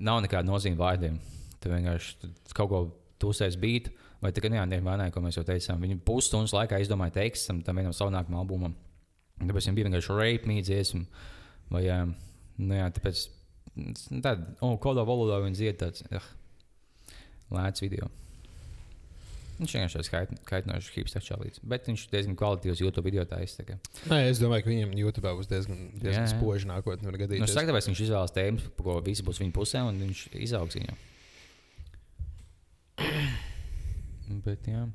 nav 0.08 0.22
nekāda 0.24 0.48
nozīme 0.48 0.78
vārdiem. 0.80 1.18
Tu 1.60 1.72
vienkārši 1.72 2.14
tu 2.22 2.56
kaut 2.56 2.70
ko 2.72 2.80
tūsēs 3.20 3.58
beat, 3.60 3.90
vai 4.22 4.32
tikai 4.34 4.52
neandermānē, 4.54 5.10
ko 5.12 5.22
mēs 5.24 5.36
jau 5.38 5.44
teicām. 5.46 5.82
Viņi 5.84 5.98
pusstundas 6.06 6.54
laikā 6.56 6.80
izdomāja 6.82 7.18
tekstam 7.18 7.60
tam 7.66 7.80
vienam 7.80 7.96
savam 7.96 8.14
nākamajam 8.16 8.40
albumam. 8.40 8.76
Un 9.38 9.50
Tāpēc 9.50 9.68
viņam 9.68 9.78
bija 9.78 9.88
vienkārši 9.90 10.16
rape 10.18 10.50
mīdzies. 10.50 10.94
Vai, 11.68 11.84
nu, 12.58 12.78
jā, 12.78 12.88
tāpēc 12.96 13.26
tāda, 14.24 14.54
oh, 14.64 14.78
kādā 14.82 15.04
valodā 15.06 15.42
viņi 15.44 15.60
dzied 15.60 15.82
tāds, 15.82 16.06
uh, 16.08 16.32
lēts 17.54 17.84
video. 17.84 18.08
Viņš 19.58 19.72
vienkārši 19.74 19.98
tāds 19.98 20.10
kait, 20.12 20.34
kaitinošs 20.46 20.92
hipster 20.94 21.24
čalīts. 21.24 21.58
Bet 21.66 21.88
viņš 21.90 22.04
diezgan 22.12 22.36
kvalitīvs 22.38 22.82
YouTube 22.84 23.08
video 23.08 23.24
taisa. 23.26 23.64
Nē, 24.06 24.20
es 24.30 24.38
domāju, 24.38 24.62
ka 24.64 24.70
viņam 24.70 24.92
YouTube 25.00 25.32
būs 25.34 25.50
diezgan, 25.50 25.80
diezgan 25.98 26.28
spoži 26.30 26.70
nākotnē. 26.70 27.10
var 27.10 27.16
Nu, 27.16 27.22
gadīties. 27.24 27.42
es 27.48 27.56
saku, 27.56 27.72
tāpēc 27.72 27.88
viņš 27.90 28.02
izvēlas 28.06 28.34
tēmas, 28.36 28.68
par 28.78 28.86
ko 28.86 28.94
visi 29.02 29.26
būs 29.26 29.42
viņa 29.42 29.54
pusē, 29.56 29.82
un 29.88 29.98
viņš 30.04 30.22
izaugs 30.46 30.78
viņu. 30.78 30.94
Bet, 34.46 34.70
jā. 34.70 34.86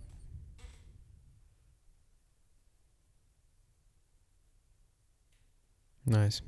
Nice. 6.05 6.43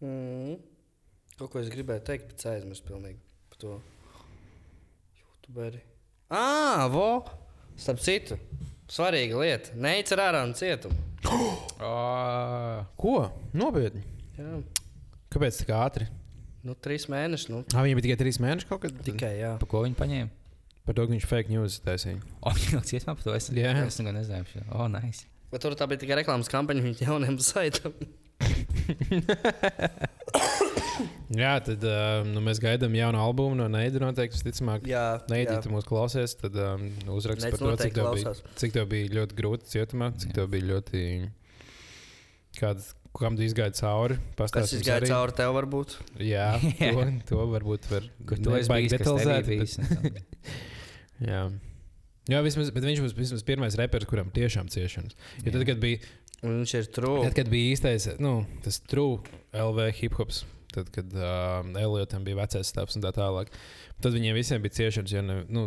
Mm. 0.00 0.58
Kaut 1.38 1.50
ko 1.52 1.62
es 1.62 1.70
gribēju 1.72 2.04
teikt, 2.06 2.30
bet 2.30 2.46
aizmirsu 2.52 2.84
pilnīgi 2.86 3.22
par 3.50 3.62
to. 3.62 3.78
YouTuberi. 5.20 5.80
Ah, 6.30 6.86
vo! 6.92 7.24
Starp 7.80 7.98
citu, 8.04 8.36
svarīga 8.90 9.38
lieta. 9.40 9.72
Neica 9.74 10.14
ārā 10.20 10.44
no 10.46 10.54
cietuma. 10.58 10.94
Oh, 11.80 12.84
Ko? 13.00 13.30
Nopietni. 13.56 14.02
Jā, 14.36 14.58
Kāpēc 15.32 15.62
tik 15.62 15.70
ātri? 15.72 16.04
nu, 16.66 16.74
trīs 16.76 17.06
mēneši. 17.08 17.48
Nu, 17.54 17.62
Ah, 17.72 17.80
viņam 17.86 17.96
bija 17.96 18.04
tikai 18.10 18.18
trīs 18.20 18.36
mēneši 18.42 18.68
kaut 18.68 18.82
kad. 18.84 18.92
tikai, 19.06 19.30
jā. 19.40 19.54
par 19.62 19.68
ko 19.70 19.80
viņi 19.86 19.96
paņēma? 19.96 20.28
Par 20.84 20.92
to, 20.98 21.06
ka 21.06 21.12
viņš 21.14 21.26
fake 21.30 21.48
news 21.54 21.78
taisīja. 21.84 22.20
O, 22.44 22.52
viņš 22.52 22.74
jau 22.76 22.82
ciesmā 22.92 23.14
par 23.16 23.24
to. 23.24 23.32
Es, 23.36 23.48
Jā. 23.56 23.72
es 23.86 23.96
neko 24.00 24.12
nezināju. 24.16 24.44
O, 24.68 24.70
oh, 24.84 24.88
nice. 24.92 25.24
Bet 25.50 25.64
tur 25.64 25.72
tā 25.78 25.84
bija 25.88 26.02
tikai 26.04 26.20
reklāmas 26.20 26.52
kampaņa 26.52 26.84
viņa 26.84 27.08
jauniem 27.08 27.36
saitam. 27.48 27.96
Jā, 31.36 31.52
tad 31.64 31.84
uh, 31.86 32.20
nu, 32.28 32.42
mēs 32.44 32.60
gaidām 32.62 32.94
jaunu 32.98 33.20
albumu 33.22 33.56
no 33.58 33.66
Neida. 33.72 34.00
Noteikti, 34.02 34.38
visticamāk, 34.38 34.86
Jā, 34.90 35.04
Neida, 35.30 35.56
ja 35.56 35.58
jā. 35.58 35.64
tu 35.66 35.72
mūs 35.72 35.86
klausies, 35.88 36.34
tad 36.40 36.56
um, 36.58 36.86
uzrakst 37.14 37.46
Neids 37.46 37.56
par 37.56 37.62
to, 37.64 37.74
cik 37.84 37.96
tev, 37.98 38.08
bija, 38.16 38.34
cik 38.62 38.74
tev 38.76 38.88
bija 38.90 39.12
ļoti 39.18 39.38
grūti 39.38 39.70
cietumā, 39.72 40.10
cik 40.22 40.34
tev 40.36 40.50
bija 40.52 40.68
ļoti. 40.72 41.04
Kāds, 42.58 42.92
kam 43.16 43.36
tu 43.38 43.44
izgāji 43.46 43.76
cauri? 43.78 44.18
Kas 44.18 44.38
Pastāstīsim 44.42 44.82
izgāja 44.82 45.00
arī. 45.02 45.10
cauri 45.12 45.36
tev, 45.38 45.54
varbūt? 45.56 45.96
Jā, 46.26 46.48
to, 46.80 47.08
to 47.30 47.42
varbūt 47.54 47.90
var 47.92 48.08
kas 48.30 48.42
detalizēti, 48.96 49.58
bija 49.58 50.10
bet-? 50.10 50.24
Jā. 51.30 51.42
Jā, 52.30 52.40
vismaz, 52.46 52.68
bet 52.74 52.84
viņš 52.86 53.00
būs 53.02 53.14
vismaz 53.16 53.42
pirmais 53.46 53.74
reperis, 53.78 54.06
kuram 54.10 54.28
tiešām 54.34 54.68
ciešanas. 54.70 55.16
Jo 55.42 55.54
tad, 55.54 55.64
kad 55.66 55.80
bija, 55.82 55.98
Un 56.40 56.62
Viņš 56.62 56.72
ir 56.78 56.86
true. 56.96 57.20
tad, 57.26 57.34
kad 57.36 57.50
bija 57.52 57.74
īstais, 57.74 58.06
nu, 58.22 58.46
tas 58.64 58.78
true 58.88 59.18
LV 59.52 59.90
hip 59.98 60.14
hops, 60.16 60.44
tad, 60.74 60.90
kad 60.94 61.12
uh, 61.16 61.60
Eliotam 61.80 62.24
bija 62.26 62.40
vecais 62.42 62.70
stāvs 62.72 62.96
un 62.98 63.04
tā 63.06 63.12
tālāk, 63.16 63.52
tad 64.02 64.16
viņiem 64.16 64.36
visiem 64.38 64.62
bija 64.64 64.78
ciešanas, 64.80 65.12
jo 65.16 65.22
ne, 65.26 65.40
nu, 65.50 65.66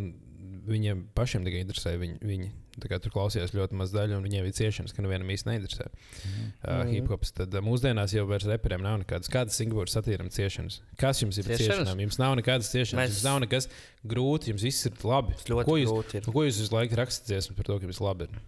viņiem 0.63 1.07
pašiem 1.17 1.43
tikai 1.47 1.63
interesēja 1.65 1.99
viņi. 1.99 2.19
viņi. 2.23 2.51
Tur 2.73 3.11
klausījās 3.13 3.51
ļoti 3.53 3.75
maz 3.77 3.91
daļa, 3.93 4.15
un 4.17 4.23
viņiem 4.25 4.47
bija 4.47 4.55
ciešanas, 4.57 4.95
ka 4.97 5.03
nevienam 5.05 5.29
īsti 5.29 5.45
neinteresē. 5.45 5.85
Uh, 5.91 6.79
Mhm. 6.79 6.89
hip 6.95 7.11
hops. 7.11 7.29
Tad 7.37 7.53
uh, 7.53 7.61
mūsdienās 7.61 8.15
jau 8.15 8.23
vairs 8.25 8.47
reperiem 8.49 8.81
nav 8.81 8.97
nekādas. 9.03 9.29
Kādas 9.29 9.59
Singapūras 9.59 9.93
satīram 9.93 10.31
ciešanas? 10.33 10.79
Kas 10.97 11.21
jums 11.21 11.37
ir 11.37 11.45
Ciešanas? 11.51 11.67
ciešanām? 11.83 12.01
Jums 12.07 12.17
nav 12.17 12.33
nekādas 12.39 12.71
ciešanas. 12.73 12.97
Mēs-. 13.03 13.19
Jums 13.19 13.27
nav 13.27 13.43
nekas 13.45 13.69
grūti, 14.09 14.49
jums 14.55 14.65
viss 14.65 14.87
ir 14.89 14.97
labi. 15.05 15.37
Ko 15.45 15.77
jūs, 15.77 15.93
ko 16.31 16.47
jūs 16.47 16.63
visu 16.63 16.73
laiku 16.73 16.97
rakstat 16.97 17.29
dziesmu 17.29 17.59
par 17.59 17.69
to, 17.69 17.77
ka 17.77 17.85
jums 17.91 18.01
labi 18.01 18.25
ir? 18.31 18.41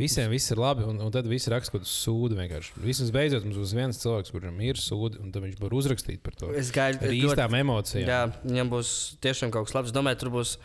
Visiem 0.00 0.30
viss 0.32 0.48
ir 0.50 0.58
labi, 0.58 0.86
un, 0.88 0.96
un 1.04 1.10
tad 1.14 1.26
viss 1.28 1.50
raksta 1.52 1.74
kaut 1.74 1.82
kādu 1.84 1.90
sūdu. 1.92 2.36
vienkārši. 2.38 2.72
Vismaz 2.82 3.10
beidzot 3.14 3.44
mums 3.44 3.58
būs 3.60 3.74
viens 3.76 4.00
cilvēks, 4.00 4.32
kuram 4.34 4.56
ir 4.64 4.80
sūdi, 4.80 5.20
un 5.20 5.30
viņš 5.34 5.58
var 5.60 5.76
uzrakstīt 5.78 6.22
par 6.24 6.34
to. 6.38 6.48
Es 6.58 6.72
gaidu, 6.74 7.02
Ar 7.04 7.12
īstām 7.12 7.56
emocijām. 7.60 8.08
Jā, 8.08 8.20
viņam 8.42 8.72
būs 8.72 8.92
tiešām 9.22 9.52
kaut 9.54 9.68
kas 9.68 9.76
labs. 9.76 9.92
Es 9.92 9.96
domāju, 9.96 10.20
tur 10.24 10.32
būs 10.38 10.56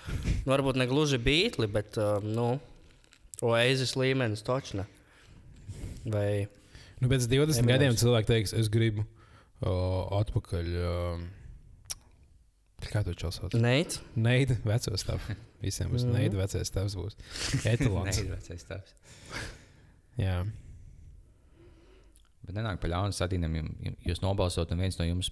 nu, 0.45 0.47
varbūt 0.53 0.79
ne 0.79 0.87
gluži 0.89 1.19
beigli, 1.21 1.67
bet 1.69 1.99
uh, 1.99 2.23
nu, 2.23 2.53
oēzes 3.43 3.97
līmenis 3.99 4.45
točna. 4.47 4.87
Vai 6.07 6.47
Nu, 6.97 7.11
pēc 7.11 7.27
20 7.29 7.59
Eminem. 7.61 7.67
gadiem 7.75 7.97
cilvēks 7.99 8.29
teiks, 8.31 8.53
es 8.57 8.71
gribu 8.73 9.03
o, 9.61 9.73
atpakaļ. 10.17 10.69
O, 10.81 10.93
kā 12.91 13.03
to 13.05 13.13
čels 13.17 13.39
sauc? 13.39 13.53
neic? 13.57 13.97
Neida 14.15 14.57
veco 14.65 14.93
stāvu. 14.99 15.35
Visiem 15.61 15.89
būs 15.93 16.05
Mhm. 16.05 16.13
neida 16.13 16.37
vecais 16.37 16.69
stāvs. 16.69 16.95
Būs 16.95 17.15
etalons. 17.65 18.19
Nē, 18.21 18.29
vecais 18.35 18.63
stāvs. 18.63 18.93
Jā. 20.17 20.43
Bet 22.47 22.55
nenāk 22.55 22.79
pa 22.79 22.87
ļaunu 22.91 23.15
satīnam, 23.15 23.55
jūs 24.07 24.21
nobalsot, 24.23 24.71
un 24.71 24.79
viens 24.85 24.97
no 24.99 25.05
jums 25.07 25.31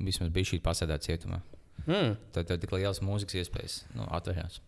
vismaz 0.00 0.30
bija 0.34 0.52
šī 0.54 0.60
pasēdēt 0.64 1.04
cietumā. 1.06 1.40
Mm. 1.86 2.14
Tad 2.32 2.48
tev 2.48 2.60
tik 2.62 2.72
liels 2.72 3.02
mūzikas 3.04 3.42
iespējas 3.42 3.82
nu, 3.94 4.06
atvērās. 4.08 4.60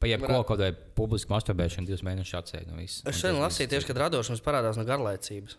Pa 0.00 0.08
jebko 0.10 0.42
kaut 0.44 0.60
vai 0.60 0.72
publisku 0.72 1.30
masturbēšanu 1.32 1.88
divus 1.88 2.02
mēnešus 2.04 2.66
no 2.68 2.76
visas. 2.76 3.02
Es 3.08 3.20
šodien 3.22 3.38
lasīju 3.40 3.70
tieši, 3.72 3.86
kad 3.88 3.96
radošums 4.02 4.42
parādās 4.44 4.76
no 4.76 4.84
garlaicības. 4.84 5.56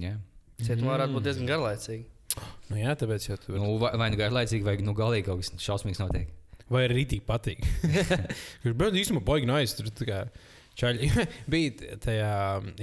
Jā. 0.00 0.14
Cietumā 0.62 0.94
varētu 0.96 1.12
būt 1.16 1.26
diezgan 1.26 1.50
garlaicīgi. 1.50 2.06
Nu, 2.70 2.76
jā, 2.80 2.96
tāpēc 2.98 3.28
jau 3.30 3.36
tur 3.38 3.58
Nu, 3.62 3.76
vai, 3.78 3.92
vai 4.00 4.08
nu 4.10 4.18
garlaicīgi, 4.20 4.64
vai 4.66 4.76
nu 4.82 4.94
galīgi 4.98 5.28
kaut 5.28 5.42
kas 5.44 5.52
šausmīgs 5.62 6.00
notiek. 6.02 6.32
Vai 6.72 6.82
arī 6.88 6.96
rītīgi 7.04 7.22
patīk. 7.28 7.60
Bija 8.66 8.90
īstenībā 8.98 9.22
baigi 9.28 9.46
nice. 9.46 9.76
Tur 9.78 9.92
čaļi 10.76 11.08
bija 11.52 11.96
tajā 12.02 12.32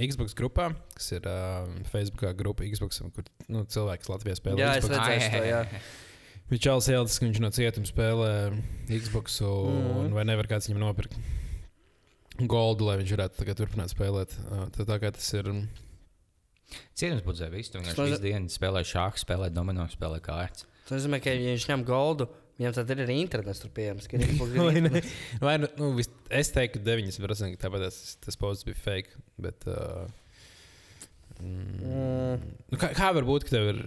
Xbox 0.08 0.32
grupā, 0.34 0.70
kas 0.96 1.12
ir 1.14 1.28
uh, 1.30 1.68
Facebook 1.92 2.24
grupa 2.38 2.64
Xbox, 2.66 3.02
kur 3.14 3.28
nu, 3.52 3.62
cilvēks 3.70 4.08
Latvijā 4.10 4.38
spēlē. 4.40 4.58
Jā, 4.64 4.72
es 4.80 4.88
Xbox. 4.88 5.04
redzēju 5.04 5.30
to, 5.36 5.44
jā. 5.52 5.60
Viņš 6.50 6.60
čāls 6.66 6.88
ielas, 6.92 7.14
ka 7.20 7.28
viņš 7.28 7.38
no 7.44 7.50
cietuma 7.54 7.88
spēlē 7.88 8.32
Xbox, 8.90 9.38
un 9.46 9.78
Mhm. 10.08 10.16
vai 10.16 10.24
nevar 10.28 10.48
kāds 10.50 10.66
viņam 10.68 10.82
nopirkt 10.82 11.14
goldu, 12.50 12.88
lai 12.88 12.98
viņš 13.00 13.12
varētu 13.14 13.38
tagad 13.38 13.60
turpināt 13.62 13.92
spēlēt. 13.94 14.34
Uh, 14.48 14.64
tā, 14.74 14.84
tā 14.88 14.98
kā 15.04 15.12
tas 15.14 15.28
ir. 15.38 15.48
um, 15.52 15.62
Cietums 16.96 17.24
būtu 17.26 17.42
zēvis. 17.42 17.70
Tas 17.72 17.82
vienkārši 17.82 18.08
visu 18.10 18.22
dienu 18.24 18.52
spēlē 18.52 18.82
šāhu, 18.88 19.20
spēlē 19.20 19.50
domino, 19.54 19.86
spēlē 19.92 20.20
kārtas. 20.24 20.66
Tas 20.84 20.98
nozīmē, 20.98 21.20
ka, 21.24 21.32
ja 21.32 21.54
viņš 21.54 21.68
ņem 21.70 21.84
goldu, 21.88 22.26
viņam 22.58 22.74
tad 22.76 22.90
ir 22.92 23.04
arī 23.06 23.20
internets 23.22 23.62
tur 23.62 23.72
pieejams. 23.74 24.08
Vai 24.58 24.82
ne? 24.84 25.04
Vai, 25.42 25.54
nu, 25.62 25.70
nu, 25.80 25.92
vis, 25.98 26.10
es 26.28 26.52
teiktu, 26.54 26.82
ka 26.82 26.90
9%, 26.90 27.54
ka 27.56 27.62
tāpēc 27.66 27.86
tas, 27.86 28.18
tas 28.26 28.40
posts 28.40 28.68
bija 28.68 28.80
fake. 28.84 29.22
Bet, 29.40 29.66
uh, 29.70 30.04
mm, 31.40 31.72
Mm. 31.84 32.52
nu, 32.70 32.78
kā, 32.78 32.92
kā 32.94 33.08
var 33.16 33.26
būt, 33.26 33.46
ka 33.48 33.56
tev 33.56 33.70
ir, 33.72 33.80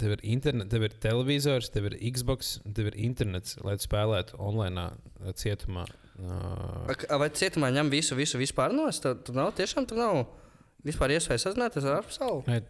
tev 0.00 0.14
ir, 0.14 0.20
internet, 0.34 0.68
tev 0.72 0.84
ir 0.86 0.94
televizors, 1.02 1.70
tev 1.74 1.88
ir 1.90 1.96
Xbox, 2.14 2.54
tev 2.76 2.92
ir 2.92 2.98
internets, 3.08 3.56
lai 3.64 3.74
tu 3.78 3.88
spēlētu 3.88 4.38
online 4.40 4.86
cietumā? 5.38 5.84
Uh, 6.22 6.92
Vai 7.18 7.28
cietumā 7.34 7.72
ņem 7.74 7.90
visu, 7.90 8.14
visu 8.18 8.38
vispār 8.40 8.74
no? 8.76 8.86
Tad 8.92 9.24
tur 9.26 9.36
nav 9.36 9.50
tiešām 9.58 9.88
tur 9.90 9.98
nav 9.98 10.22
vispār 10.86 11.16
iespējas 11.16 11.48
sazināties 11.48 11.88
ar 11.88 12.02
ne, 12.48 12.62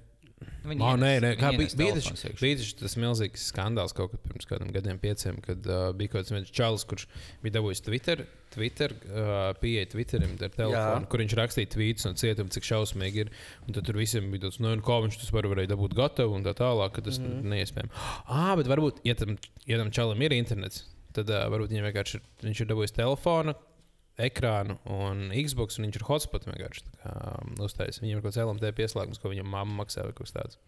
Viņi 0.63 0.85
Oh, 0.85 0.95
nē, 0.99 1.11
nē, 1.23 1.31
kā 1.41 1.51
bija, 1.57 1.71
ienes 1.89 2.07
bija, 2.39 2.67
tas 2.79 2.95
milzīgs 3.01 3.49
skandāls 3.51 3.95
kaut 3.97 4.13
kad 4.13 4.23
pirms 4.27 4.49
kādiem 4.49 4.71
gadiem, 4.75 5.01
pieciem, 5.03 5.41
kad 5.43 5.67
uh, 5.67 5.89
bija 5.97 6.13
kaut 6.15 6.31
kāds 6.31 6.53
čalis, 6.55 6.85
kurš 6.89 7.09
bija 7.43 7.57
dabūjis 7.59 7.83
Twitter, 7.87 8.25
Twitter 8.55 8.95
uh, 9.09 9.41
pieeja 9.59 9.89
Twitterim 9.93 10.37
ar 10.37 10.53
telefonu, 10.55 10.77
Jā. 10.77 11.09
kur 11.11 11.23
viņš 11.25 11.37
rakstīja 11.41 11.73
tvītus 11.75 12.07
no 12.07 12.15
cietuma, 12.21 12.53
cik 12.55 12.69
šausmīgi 12.69 13.25
ir. 13.25 13.33
Un 13.67 13.77
tad 13.77 13.89
tur 13.89 13.99
visiem 13.99 14.31
bija 14.33 14.47
tāds, 14.47 14.61
nu, 14.63 14.71
un 14.77 14.85
kā 14.87 15.01
viņš 15.07 15.19
tas 15.23 15.35
var, 15.35 15.51
varēja 15.51 15.73
dabūt 15.75 15.97
gatavu 15.99 16.39
un 16.39 16.47
tā 16.47 16.55
tālāk, 16.59 16.95
ka 16.97 17.07
tas 17.09 17.19
mm 17.19 17.29
-hmm. 17.29 17.53
neiespējami. 17.57 17.93
Ah, 18.27 18.55
bet 18.61 18.71
varbūt, 18.71 19.03
ja 19.09 19.19
tam, 19.19 19.37
ja 19.67 19.83
tam 19.83 19.91
čalam 19.91 20.23
ir 20.23 20.37
internets, 20.39 20.87
tad 21.17 21.31
uh, 21.31 21.47
varbūt 21.53 21.75
viņam 21.75 21.91
vienkārši 21.91 22.19
ir, 22.19 22.27
viņš 22.49 22.65
ir 22.65 22.73
dabūjis 22.75 22.99
telefonu. 22.99 23.57
Ekrānu 24.21 24.77
un 24.93 25.31
Xbox, 25.33 25.79
un 25.79 25.87
viņš 25.87 25.99
ir 25.99 26.05
hotspot 26.05 26.45
vienkārši 26.49 26.83
um, 27.09 27.55
uztaisījis. 27.65 28.03
Viņam 28.03 28.19
ir 28.19 28.25
kaut 28.25 28.35
kāds 28.35 28.43
LMT 28.45 28.73
pieslēgums, 28.77 29.21
ko 29.23 29.33
viņam 29.33 29.49
mamma 29.49 29.79
maksā 29.83 30.05
vai 30.05 30.13
kaut 30.13 30.29
kas 30.29 30.35
tāds. 30.37 30.59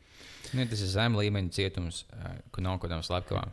Nu, 0.54 0.64
tas 0.70 0.80
ir 0.80 0.88
zem 0.94 1.18
līmeņa 1.18 1.52
cietums, 1.52 2.04
ā, 2.16 2.36
kur 2.54 2.64
nav 2.64 2.78
kaut 2.78 2.88
kādām 2.88 3.04
slepkavām. 3.04 3.52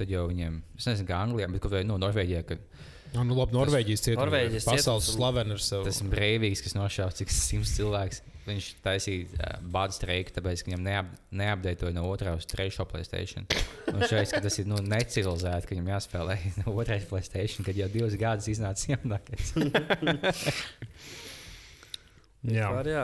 Tad 0.00 0.10
jau 0.10 0.24
viņiem, 0.30 0.58
es 0.80 0.88
nezinu, 0.88 1.06
kā 1.06 1.20
Anglijā, 1.22 1.46
bet 1.52 1.62
kaut 1.62 1.76
vai 1.76 1.84
no 1.86 2.00
Norvēģijā, 2.02 2.42
kad 2.48 2.66
Nu, 3.10 3.24
nu 3.26 3.34
labi, 3.34 3.54
Norvēģijas 3.56 4.04
cietums. 4.06 4.20
Norvēģijas 4.22 4.66
Pasaules 4.68 5.08
slavena 5.16 5.56
ar 5.56 5.62
savu. 5.64 5.86
tas 5.88 5.98
ir 5.98 6.10
brīvīgs, 6.12 6.60
kas 6.62 6.76
nošāva 6.78 7.14
cik 7.18 7.32
simts 7.34 7.72
cilvēks. 7.74 8.20
Viņš 8.46 8.66
taisīja 8.84 9.26
uh, 9.36 9.56
bādu 9.72 9.94
streiku, 9.94 10.32
tāpēc, 10.36 10.62
ka 10.64 10.70
viņam 10.70 10.84
neap, 10.86 11.10
neapdeitoja 11.36 11.92
no 11.94 12.06
otrā 12.08 12.32
uz 12.38 12.46
trešo 12.48 12.86
Playstation. 12.88 13.44
Un 13.92 14.04
šeit, 14.08 14.32
ka 14.32 14.40
tas 14.42 14.56
ir 14.62 14.68
nu, 14.70 14.78
necivilizēti, 14.80 15.68
ka 15.68 15.76
viņam 15.76 15.90
jāspēlē 15.92 16.36
no 16.62 16.74
otrais 16.80 17.04
Playstation, 17.10 17.66
kad 17.66 17.76
jau 17.78 17.88
divus 17.92 18.16
gadus 18.20 18.48
iznāca 18.52 18.88
jaunākais. 18.94 19.52
Jā, 22.40 22.70
Var, 22.72 22.88
jā. 22.88 23.02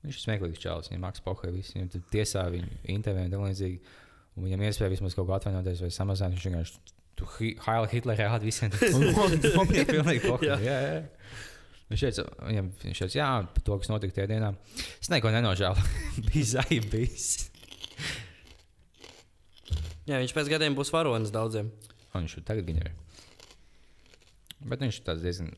Viņš 0.00 0.16
ir 0.16 0.22
smieklīgs 0.24 0.62
čalis, 0.62 0.88
viņam 0.90 1.04
mākslinieks 1.04 1.22
pohoja 1.26 1.52
visu. 1.54 1.74
Viņam 1.76 1.90
tur 1.92 2.02
tiesā 2.10 2.42
viņu 2.50 2.70
interviju 2.96 3.28
un 3.36 3.44
līdzīgi. 3.46 3.76
Un 4.34 4.46
viņam 4.46 4.64
iespēja 4.66 4.90
vismaz 4.94 5.14
kaut 5.14 5.28
ko 5.28 5.36
atvainoties 5.36 5.82
vai 5.84 5.90
samazināt. 5.94 6.34
Viņš 6.34 6.46
vienkārši 6.48 6.96
Haila 7.66 7.88
Hitlerē 7.90 8.26
rāda 8.30 8.46
visiem. 8.48 8.72
Tas 8.72 8.94
ir 8.96 9.90
pilnīgi 9.90 10.24
pohoja. 10.24 10.56
Viņš 11.90 12.02
teica, 12.06 12.24
viņam, 12.46 12.66
viņš 12.84 13.02
teica, 13.02 13.18
jā, 13.18 13.28
par 13.54 13.64
to, 13.66 13.78
kas 13.82 13.90
notika 13.90 14.14
tajā 14.20 14.28
dienā. 14.30 14.52
Es 15.00 15.10
neko 15.10 15.32
nenožēlu. 15.34 15.86
Bija 16.28 16.50
zaibīs. 16.52 17.30
jā, 20.06 20.20
viņš 20.20 20.34
pēc 20.36 20.52
gadiem 20.52 20.78
būs 20.78 20.92
varonis 20.94 21.34
daudziem. 21.34 21.72
Un 22.14 22.22
viņš 22.26 22.38
tagad 22.46 22.68
gan 22.68 22.78
ir. 22.84 22.92
Bet 24.70 24.82
viņš 24.84 25.00
ir 25.02 25.20
diezgan 25.24 25.50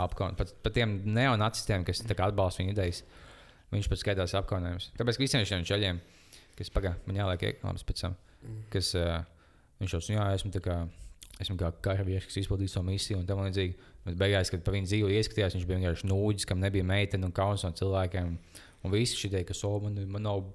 apkaunojams. 0.00 0.38
Pat, 0.40 0.52
pat 0.64 0.76
tiem 0.76 0.98
neonacistiem, 1.16 1.84
kas 1.86 2.04
atbalsta 2.04 2.62
viņa 2.62 2.74
idejas, 2.74 3.02
viņš 3.72 3.88
pats 3.92 4.04
skaitās 4.04 4.36
apkaunojums. 4.38 4.90
Tāpēc 4.98 5.20
visiem 5.20 5.44
šiem 5.48 5.64
čaļiem, 5.66 6.00
kas 6.58 6.72
pagaidi, 6.72 7.00
man 7.08 7.20
jāliek 7.20 7.48
ieklāms 7.50 7.84
pēc 7.86 8.04
tam, 8.04 8.16
kas 8.72 8.92
uh, 8.98 9.18
viņš 9.80 9.96
jau 9.96 10.02
jā, 10.16 10.28
esmu 10.36 10.52
tā 10.54 10.62
kā. 10.64 10.84
Esmu 11.42 11.58
kā 11.60 11.68
karavīrs, 11.84 12.28
kas 12.30 12.38
izpildīja 12.40 12.72
savu 12.72 12.88
misiju, 12.88 13.20
un 13.20 13.26
tā 13.28 13.36
līdzīgi. 13.36 13.74
Bet 14.06 14.20
beigās, 14.20 14.50
kad 14.52 14.62
pa 14.64 14.72
viņu 14.72 14.88
dzīvi 14.88 15.16
ieskatījās, 15.18 15.56
viņš 15.56 15.66
bija 15.68 15.80
vienkārši 15.82 16.08
nūģis, 16.08 16.46
kam 16.48 16.62
nebija 16.62 16.86
meitene 16.86 17.28
un 17.28 17.34
kauns 17.36 17.66
no 17.66 17.72
cilvēkiem. 17.76 18.30
Un 18.86 18.94
visi 18.94 19.18
šie 19.18 19.32
teikti, 19.32 19.50
ka 19.50 19.58
so, 19.58 19.74
man, 19.82 19.98
man 20.12 20.24
nav. 20.24 20.46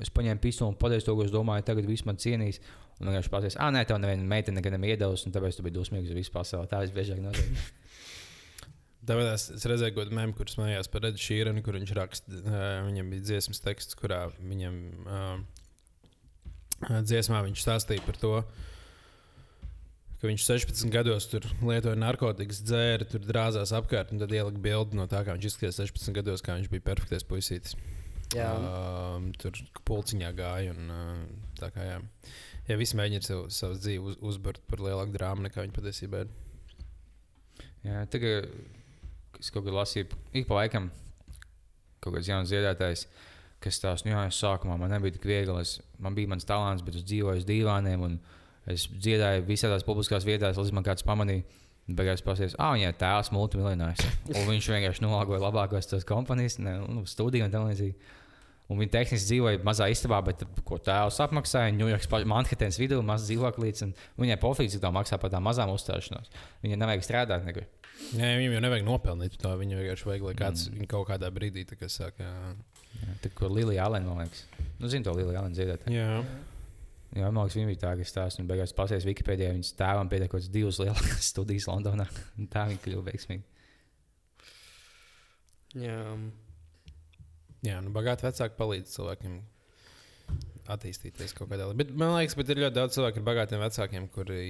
Es 0.00 0.12
paņēmu 0.12 0.42
pistoli 0.44 0.74
un 0.74 0.78
pateicu 0.80 1.08
to, 1.08 1.16
ko 1.16 1.24
es 1.24 1.32
domāju, 1.32 1.64
tagad 1.66 1.88
viss 1.88 2.06
man 2.08 2.20
cienīs. 2.20 2.60
Un 3.00 3.08
vienkārši 3.08 3.32
pateicu, 3.32 3.56
ah, 3.64 3.70
nē, 3.72 3.86
tev 3.88 4.00
neviena 4.00 4.26
meitene 4.28 4.60
nekad 4.60 4.76
nav 4.76 4.84
iedevusi, 4.84 5.26
un 5.28 5.34
tāpēc 5.36 5.56
tu 5.56 5.64
biji 5.64 5.76
dusmīgs 5.78 6.12
uz 6.12 6.18
visu 6.18 6.32
pasauli. 6.34 6.68
Tā 6.68 6.82
visbiežāk 6.84 7.22
notiek. 7.24 7.62
tāpēc 9.08 9.30
es, 9.32 9.46
es 9.56 9.64
redzēju, 9.72 9.96
ko 9.96 10.04
mēm, 10.16 10.34
kurš 10.36 10.58
smējās 10.58 10.92
par 10.92 11.08
Edu 11.08 11.20
Šīrenu, 11.24 11.64
kur 11.64 11.80
viņš 11.80 11.94
raksta, 11.96 12.42
uh, 12.42 12.58
viņam 12.90 13.14
bija 13.14 13.24
dziesmas 13.30 13.64
teksts, 13.64 13.96
kurā 13.96 14.26
viņam 14.36 14.76
uh, 15.06 15.40
dziesmā 17.08 17.40
viņš 17.48 17.64
stāstīja 17.64 18.04
par 18.04 18.20
to, 18.20 18.34
ka 20.20 20.28
viņš 20.28 20.44
16 20.44 20.92
gados 20.92 21.26
tur 21.30 21.46
lietoja 21.64 21.96
narkotikas, 21.96 22.60
dzēra, 22.66 23.06
tur 23.08 23.24
drāzās 23.24 23.72
apkārt, 23.76 24.12
un 24.12 24.20
tad 24.20 24.34
ielika 24.36 24.60
bildi 24.60 24.98
no 24.98 25.06
tā, 25.08 25.22
kā 25.24 25.36
viņš 25.36 25.48
izskatījās 25.48 25.80
16 25.80 26.16
gados, 26.20 26.44
kā 26.44 26.58
viņš 26.58 26.68
bija 26.72 26.84
perfektais 26.90 27.24
puisītis. 27.24 27.76
Jā. 28.36 28.50
Um, 28.54 29.30
tur 29.40 29.56
pulciņā 29.88 30.30
gāja. 30.38 30.74
Un, 30.76 30.92
uh, 30.94 31.48
tā 31.58 31.72
kā 31.74 31.86
jā, 31.86 31.96
jā 32.68 32.76
visi 32.78 32.98
mēģina 33.00 33.26
sev, 33.26 33.46
savu 33.54 33.78
dzīvi 33.80 34.12
uz, 34.12 34.18
uzbūvēt 34.32 34.60
par 34.70 34.84
lielāku 34.86 35.16
drāmu 35.16 35.46
nekā 35.48 35.64
viņi 35.64 35.74
patiesībā 35.74 36.22
ir. 36.26 36.30
Jā, 37.88 38.04
tagad 38.12 38.50
es 39.40 39.48
kaut 39.50 39.64
kā 39.64 39.74
lasīju, 39.74 40.20
ik 40.36 40.46
pa 40.46 40.60
laikam 40.60 40.90
kaut 42.00 42.14
kāds 42.14 42.28
jauns 42.28 42.52
dziedātājs, 42.52 43.06
kas 43.64 43.80
tās, 43.80 44.04
nu 44.04 44.12
jā, 44.12 44.26
es 44.28 44.38
sākumā 44.40 44.76
man 44.80 44.92
nebija 44.92 45.16
tik 45.16 45.26
viegli. 45.28 45.56
Es, 45.64 45.78
man 46.00 46.14
bija 46.16 46.30
mans 46.30 46.46
talants, 46.48 46.84
bet 46.84 47.00
es 47.00 47.08
dzīvoju 47.08 47.42
uz 47.42 47.48
dīvāniem. 47.48 48.04
un 48.04 48.20
Es 48.68 48.86
dziedāju 48.92 49.46
visādās 49.48 49.86
publiskās 49.86 50.26
vietās, 50.28 50.58
līdz 50.60 50.76
man 50.76 50.86
kāds 50.86 51.06
pamanīja. 51.06 51.46
Beigās 51.90 52.22
pasakās, 52.22 52.54
ah, 52.60 52.74
viņai 52.76 52.92
tēvs 53.00 53.32
multimiljonārs. 53.34 54.04
Un 54.36 54.44
viņš 54.46 54.68
vienkārši 54.70 55.02
nolāgoja 55.02 55.40
labākos 55.42 55.88
tos 55.90 56.06
kompanijas, 56.06 56.60
ne, 56.62 56.76
nu, 56.84 57.02
studiju 57.08 57.48
un 57.48 57.54
tā 57.54 57.62
līdzīgi. 57.64 58.16
Un 58.70 58.78
viņi 58.78 58.92
tehniski 58.92 59.26
dzīvoja 59.26 59.60
mazā 59.66 59.88
istabā, 59.90 60.20
bet 60.22 60.44
ko 60.68 60.78
tēvs 60.78 61.18
apmaksāja 61.24 61.72
Ņujorkas, 61.74 62.06
Manhetenas 62.30 62.78
vidū, 62.78 63.00
mazs 63.02 63.26
dzīvoklīds. 63.26 63.82
un 63.88 63.94
Viņai 64.22 64.36
pofīgi, 64.38 64.76
cik 64.76 64.84
tā 64.84 64.92
maksā 64.94 65.18
par 65.18 65.32
tām 65.32 65.42
mazām 65.48 65.72
uzstāšanos. 65.74 66.30
Viņai 66.62 66.78
nevajag 66.78 67.02
strādāt 67.08 67.48
nekur. 67.48 67.66
Nē, 68.14 68.30
viņam 68.38 68.54
jau 68.54 68.62
nevajag 68.68 68.86
nopelnīt 68.86 69.34
to. 69.42 69.50
Viņam 69.58 69.82
vienkārši 69.82 70.06
vajag, 70.12 70.28
lai 70.28 70.36
kāds 70.38 70.68
mm. 70.70 70.86
kaut 70.92 71.08
kādā 71.10 71.32
brīdī 71.34 71.66
tā 71.66 71.80
kā 71.80 71.90
saka, 71.90 72.28
jā. 72.28 72.54
Jā, 73.00 73.16
Tā 73.24 73.30
kā 73.34 73.50
Lilija 73.50 73.86
Alena, 73.86 74.10
man 74.10 74.24
liekas. 74.24 74.46
Nu, 74.78 74.90
zinu 74.90 75.06
to 75.06 75.16
Liliju 75.18 75.38
Alenu 75.38 75.58
dziedāt. 75.58 75.84
Jā. 77.16 77.28
Man 77.30 77.44
liekas, 77.44 77.58
viņa 77.58 77.70
bija 77.70 77.82
tā, 77.84 77.92
kas 78.00 78.12
stāsta. 78.12 78.42
Un 78.42 78.50
beigās 78.50 78.74
pasēs 78.76 79.06
Wikipēdijā, 79.08 79.52
viņas 79.56 79.76
tēvam 79.78 80.10
pietiek 80.10 80.30
kaut 80.30 80.40
kādas 80.40 80.52
divas 80.54 80.80
lielākas 80.82 81.30
studijas 81.32 81.68
Londonā. 81.70 82.06
Un 82.38 82.50
tā 82.52 82.66
viņa 82.70 82.84
kļuva 82.84 83.06
veiksmīga. 83.10 83.46
Jā. 85.78 85.98
jā, 87.62 87.76
nu 87.84 87.92
bagāti 87.94 88.26
vecāki 88.26 88.56
palīdz 88.58 88.94
cilvēkiem 88.96 89.36
attīstīties 90.70 91.34
kaut 91.38 91.50
kādā. 91.52 91.68
Bet 91.78 91.92
man 91.98 92.16
liekas, 92.16 92.36
bet 92.38 92.50
ir 92.50 92.62
ļoti 92.64 92.76
daudz 92.76 92.96
cilvēku 92.96 93.20
ar 93.22 93.26
bagātiem 93.28 93.62
vecākiem, 93.62 94.08
kuri 94.14 94.40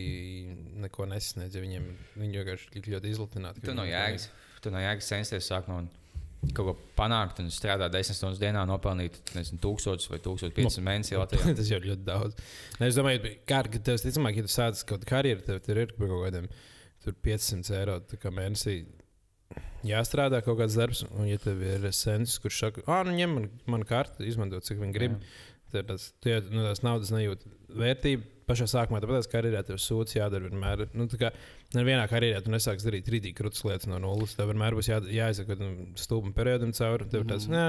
neko 0.84 1.08
nesasniedz. 1.10 1.60
Viņiem 1.60 1.88
viņi 2.20 2.40
vienkārši 2.40 2.84
ļoti 2.96 3.12
izlutināti. 3.12 3.64
Tu 3.64 3.76
no 3.76 3.84
jēgas, 3.88 4.30
tu 4.64 4.72
no 4.72 4.80
jēgas 4.80 5.12
censties 5.12 5.48
sākumā. 5.52 5.82
un 5.84 5.90
Kaut 6.40 6.64
ko 6.64 6.72
panākt, 6.96 7.42
un 7.42 7.50
strādāt 7.52 7.92
10 7.92 8.16
stundas 8.16 8.40
dienā, 8.40 8.62
nopelnīt 8.68 9.18
nezinu, 9.36 9.60
1000 9.60 10.08
vai 10.08 10.20
1500 10.24 10.84
mēnesī 10.86 11.18
Latvijā. 11.20 11.52
Tas 11.58 11.68
jau 11.68 11.80
ir 11.82 11.90
ļoti 11.90 12.06
daudz. 12.06 12.38
Ne, 12.80 12.88
es 12.88 12.96
domāju, 12.96 13.34
ka 13.44 13.60
tev, 13.76 14.00
ticamāk, 14.00 14.40
ja 14.40 14.46
tu 14.46 14.52
sāc 14.52 14.80
kaut 14.80 15.02
kādu 15.02 15.10
karjeru, 15.10 15.44
tev 15.44 15.60
tur 15.66 15.82
ir 15.82 15.92
kaut 15.98 16.16
kādiem 16.24 16.48
tur 17.04 17.16
500 17.28 17.76
eiro 17.76 17.98
mēnesī. 18.32 18.78
Jāstrādā 19.84 20.42
kaut 20.44 20.58
kāds 20.60 20.76
darbs, 20.78 21.04
un, 21.10 21.24
ja 21.28 21.38
tev 21.40 21.60
ir 21.64 21.86
sens, 21.96 22.38
kurš 22.40 22.64
saka, 22.64 22.82
ah, 22.88 23.04
nu, 23.06 23.14
ņem 23.16 23.36
man, 23.36 23.46
man 23.74 23.86
karti, 23.88 24.26
izmanto, 24.28 24.60
cik 24.64 24.80
viņi 24.80 24.96
grib, 24.96 25.16
tad 25.72 25.88
tas, 25.88 26.10
jau 26.26 26.40
no 26.52 26.66
tās 26.66 26.84
naudas 26.86 27.12
nejūt 27.14 27.46
vērtību. 27.80 28.36
pašā 28.50 28.66
sākumā, 28.70 28.98
tāpēc, 29.02 29.28
ka 29.28 29.38
karjerā 29.38 29.62
tev 29.66 29.78
sūds 29.78 30.16
jādara 30.16 30.48
vienmēr. 30.48 30.88
Nu, 30.98 31.06
tā 31.10 31.20
kā 31.20 31.28
nevienā 31.76 32.06
karjerā 32.10 32.40
tu 32.44 32.50
nesāksi 32.50 32.86
darīt 32.88 33.08
rītīgi 33.12 33.34
krūtis 33.38 33.62
lietas 33.64 33.86
no 33.90 33.98
nulles. 34.02 34.34
Tev 34.34 34.48
vienmēr 34.50 34.74
būs 34.78 34.88
jā, 34.90 34.98
jāizsaka 35.14 35.56
nu, 35.60 35.68
stūpam 36.00 36.32
periodam 36.34 36.72
cauri. 36.76 37.06
Tev 37.12 37.24
tāds, 37.28 37.46
Mhm. 37.46 37.54
nē, 37.54 37.64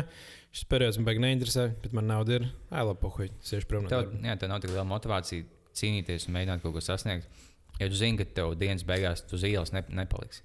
šis 0.54 0.66
periods 0.72 0.98
man 0.98 1.06
baigi 1.06 1.22
neinteresē, 1.26 1.66
bet 1.84 1.94
man 1.94 2.08
nauda 2.08 2.40
ir. 2.40 2.48
Ai, 2.72 2.82
labi, 2.84 3.00
pohuj, 3.02 3.30
sēž 3.44 3.68
prom 3.68 3.84
no 3.84 3.90
Tev, 3.90 4.08
darba. 4.10 4.22
jā, 4.28 4.40
tev 4.40 4.50
nav 4.50 4.62
tik 4.62 4.72
liela 4.72 4.86
motivācija 4.90 5.46
cīnīties 5.74 6.28
un 6.28 6.34
mēģināt 6.36 6.62
kaut 6.62 6.74
ko 6.74 6.80
sasniegt. 6.82 7.28
Ja 7.80 7.88
tu 7.88 7.96
zini, 7.96 8.18
ka 8.18 8.26
tev 8.26 8.56
dienas 8.60 8.84
beigās 8.84 9.22
tu 9.28 9.36
uz 9.36 9.44
ielas 9.44 9.72
ne, 9.72 9.82
nepaliks, 9.90 10.42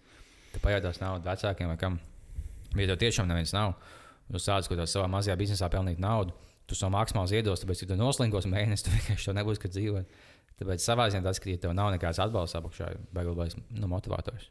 tad 0.52 0.62
pajautās 0.62 1.00
naudu 1.00 1.24
vecākiem 1.26 1.66
vai 1.68 1.76
kam. 1.76 1.98
Ja 2.76 2.86
tev 2.86 2.98
tiešām 2.98 3.26
neviens 3.26 3.52
nav, 3.52 3.74
tu 4.30 4.38
sāc 4.38 4.68
kaut 4.68 4.76
kādā 4.78 4.86
savā 4.86 5.09
mazajā 5.09 5.36
biznesā 5.36 5.68
pelnīt 5.72 5.98
naudu, 5.98 6.32
tu 6.66 6.74
savu 6.74 6.92
maksimāli 6.92 7.28
ziedos, 7.30 7.62
tāpēc, 7.64 7.82
ja 7.82 7.88
tu 7.88 7.96
noslingos 7.96 8.44
mēnesi, 8.46 8.84
tu 8.84 8.90
vienkārši 8.90 9.24
to 9.24 9.32
nebūs, 9.32 9.59
kad 9.59 9.70
dzīvot. 9.70 10.07
Tāpēc 10.57 10.80
savā 10.80 11.09
ziņā 11.12 11.22
tas, 11.26 11.38
ka 11.42 11.50
ja 11.52 11.59
tev 11.61 11.74
nav 11.76 11.90
nekāds 11.92 12.20
atbalsts 12.22 12.57
apakšā, 12.57 12.86
ir 12.94 13.00
beigas 13.12 13.57
nu, 13.76 13.88
motivators. 13.92 14.46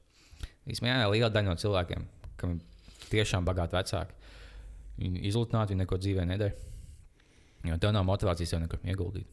Īsumā, 0.69 0.99
liela 1.09 1.31
daļa 1.33 1.49
no 1.49 1.55
cilvēkiem, 1.61 2.05
kam 2.37 2.55
ir 2.57 3.07
tiešām 3.09 3.45
bagāti 3.47 3.77
vecāki, 3.77 4.13
viņi 5.01 5.23
izlutināti, 5.31 5.73
viņi 5.73 5.81
neko 5.83 5.97
dzīvē 6.01 6.25
nedara. 6.29 6.53
Jo 7.65 7.77
tev 7.81 7.95
nav 7.95 8.05
motivācijas 8.05 8.53
jau 8.53 8.59
nekur 8.61 8.81
ieguldīt. 8.85 9.25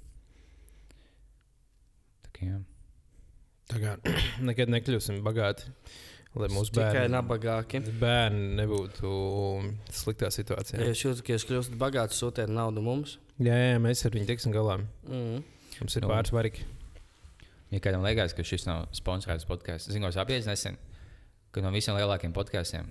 Tā 2.24 2.32
kā, 2.36 2.48
jā. 2.48 2.58
Tā 3.72 3.80
kā 3.82 3.92
nekad 4.48 4.72
nekļūsim 4.72 5.20
bagāti, 5.26 5.68
lai 6.40 6.48
mūsu 6.52 6.72
Tikai 6.72 6.88
bērni, 7.02 7.12
nabagāki. 7.12 7.82
bērni 8.00 8.54
nebūtu 8.62 9.12
sliktā 9.92 10.30
Ja 10.30 10.36
situācijā. 10.38 10.80
jūs 10.88 11.04
jūtat, 11.04 11.24
ka 11.28 11.36
jūs 11.36 11.46
kļūstat 11.50 11.76
bagāti, 11.80 12.16
sūtiet 12.16 12.52
naudu 12.52 12.80
mums. 12.84 13.18
Jā, 13.42 13.56
jā, 13.74 13.76
mēs 13.82 14.04
ar 14.08 14.16
viņu 14.16 14.30
tiksim 14.32 14.54
galā. 14.56 14.78
Mm. 15.08 15.42
Mums 15.80 15.96
ir 15.96 16.04
Nu. 16.04 16.10
pāris 16.12 16.32
varīgi. 16.34 16.64
Ja 17.72 17.80
kādam 17.80 18.02
liekas, 18.04 18.34
ka 18.36 18.44
šis 18.44 18.66
nav 18.68 18.88
sponsorēts 18.92 19.46
podkāsts, 19.48 19.88
zinu, 19.94 20.08
es 20.12 20.18
apgādāju 20.20 20.50
nesen, 20.50 20.76
ka 21.52 21.62
no 21.64 21.70
visiem 21.72 21.96
lielākiem 21.96 22.34
podkāstiem, 22.36 22.90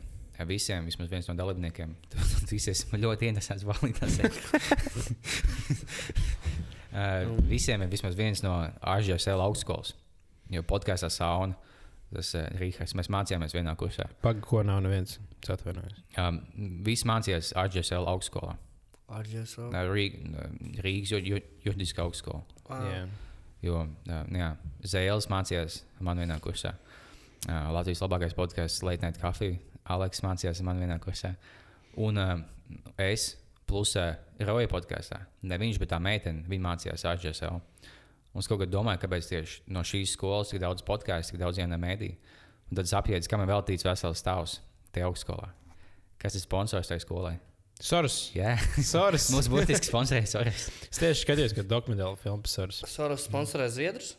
visiem, 0.50 0.88
vismaz 0.90 1.10
viens 1.12 1.28
no 1.30 1.36
dalībniekiem, 1.38 1.92
tad 2.12 2.50
visi 2.50 2.72
esmu 2.74 2.98
ļoti 2.98 3.30
interesants 3.30 3.66
valītājs. 3.68 4.18
uh, 6.98 7.30
visiem 7.50 7.84
ir 7.86 7.92
vismaz 7.92 8.18
viens 8.18 8.42
no 8.46 8.56
AGSL 8.82 9.44
augstskolas, 9.46 9.94
jo 10.52 10.64
podkāstā 10.68 11.12
sauna. 11.14 11.58
Tas 12.12 12.34
ir 12.36 12.44
uh, 12.44 12.58
Rīgas. 12.60 12.92
Mēs 13.00 13.08
mācījāmies 13.14 13.54
vienā 13.56 13.72
kursā. 13.80 14.10
Pagaidām, 14.20 14.44
ko 14.50 14.64
nav 14.68 14.82
neviens. 14.84 15.14
Es 15.40 15.54
atvainojos. 15.54 16.02
Um, 16.20 16.42
visi 16.84 17.08
mācījās 17.08 17.54
AGSL 17.56 18.10
augstskolā. 18.12 18.58
Ar 19.12 19.28
jūsu 19.28 19.68
Uh, 19.70 19.90
Rīg, 19.92 20.14
Rīgas 20.86 21.12
ju- 21.12 21.20
ju- 21.34 21.42
juridiskā 21.66 22.06
augstskola. 22.06 22.44
Jā. 22.72 23.02
Jo 23.62 23.82
uh, 23.84 24.22
jā, 24.32 24.52
Zēles 24.88 25.28
mācījās 25.30 25.82
man 26.00 26.18
vienā 26.24 26.40
kursā. 26.42 26.72
Uh, 27.50 27.72
Latvijas 27.76 28.02
labākais 28.06 28.34
podkāsts 28.38 28.84
Late 28.88 29.04
Night 29.06 29.20
Coffee. 29.22 29.60
Aleks 29.92 30.22
mācījās 30.24 30.62
man 30.64 30.80
vienā 30.80 30.98
kursā. 31.04 31.34
Un 32.00 32.18
uh, 32.22 32.38
es, 33.02 33.36
plus 33.68 33.96
uh, 34.00 34.14
Roja 34.48 34.70
podkāstā, 34.72 35.20
ne 35.44 35.58
viņš, 35.60 35.80
bet 35.82 35.92
tā 35.92 36.00
meitene, 36.02 36.46
viņa 36.48 36.66
mācījās 36.70 37.06
AGSL. 37.12 37.60
Un 38.32 38.40
es 38.40 38.48
kaut 38.48 38.62
kā 38.64 38.68
domāju, 38.72 39.02
kāpēc 39.04 39.28
tieši 39.28 39.62
no 39.76 39.82
šīs 39.84 40.14
skolas 40.16 40.54
tik 40.54 40.62
daudz 40.64 40.86
podkāstu, 40.88 41.34
tik 41.36 41.42
daudz 41.44 41.60
jaunu 41.60 41.76
mēdīju. 41.82 42.16
Un 42.72 42.78
tad 42.80 42.88
es 42.88 42.94
apjēdzu, 42.96 43.28
kam 43.28 43.42
ir 43.44 43.50
veltīts 43.52 43.84
vesels 43.84 44.22
stāvs 44.24 44.60
tajā 44.96 45.10
augstskolā. 45.10 45.50
Kas 46.22 46.38
ir 46.40 46.46
sponsors 46.46 46.88
tajā 46.88 47.04
skolai? 47.04 47.34
Soros. 47.82 48.18
Jā, 48.38 48.56
Soros. 48.86 49.30
mums 49.34 49.48
būtiski 49.52 49.90
sponsorēs 49.90 50.36
Soros. 50.36 50.68
Es 50.88 51.00
tieši 51.02 51.24
skatījos, 51.26 51.56
ka 51.58 51.66
dokumentāla 51.68 52.20
filma 52.22 52.44
par 52.46 52.52
Soros. 52.54 52.84
Soros 52.90 53.26
sponsorē 53.28 53.68
Zviedrus. 53.74 54.14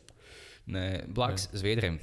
Nē, 0.72 0.86
Blakus 1.14 1.48
Zviedriem, 1.58 1.96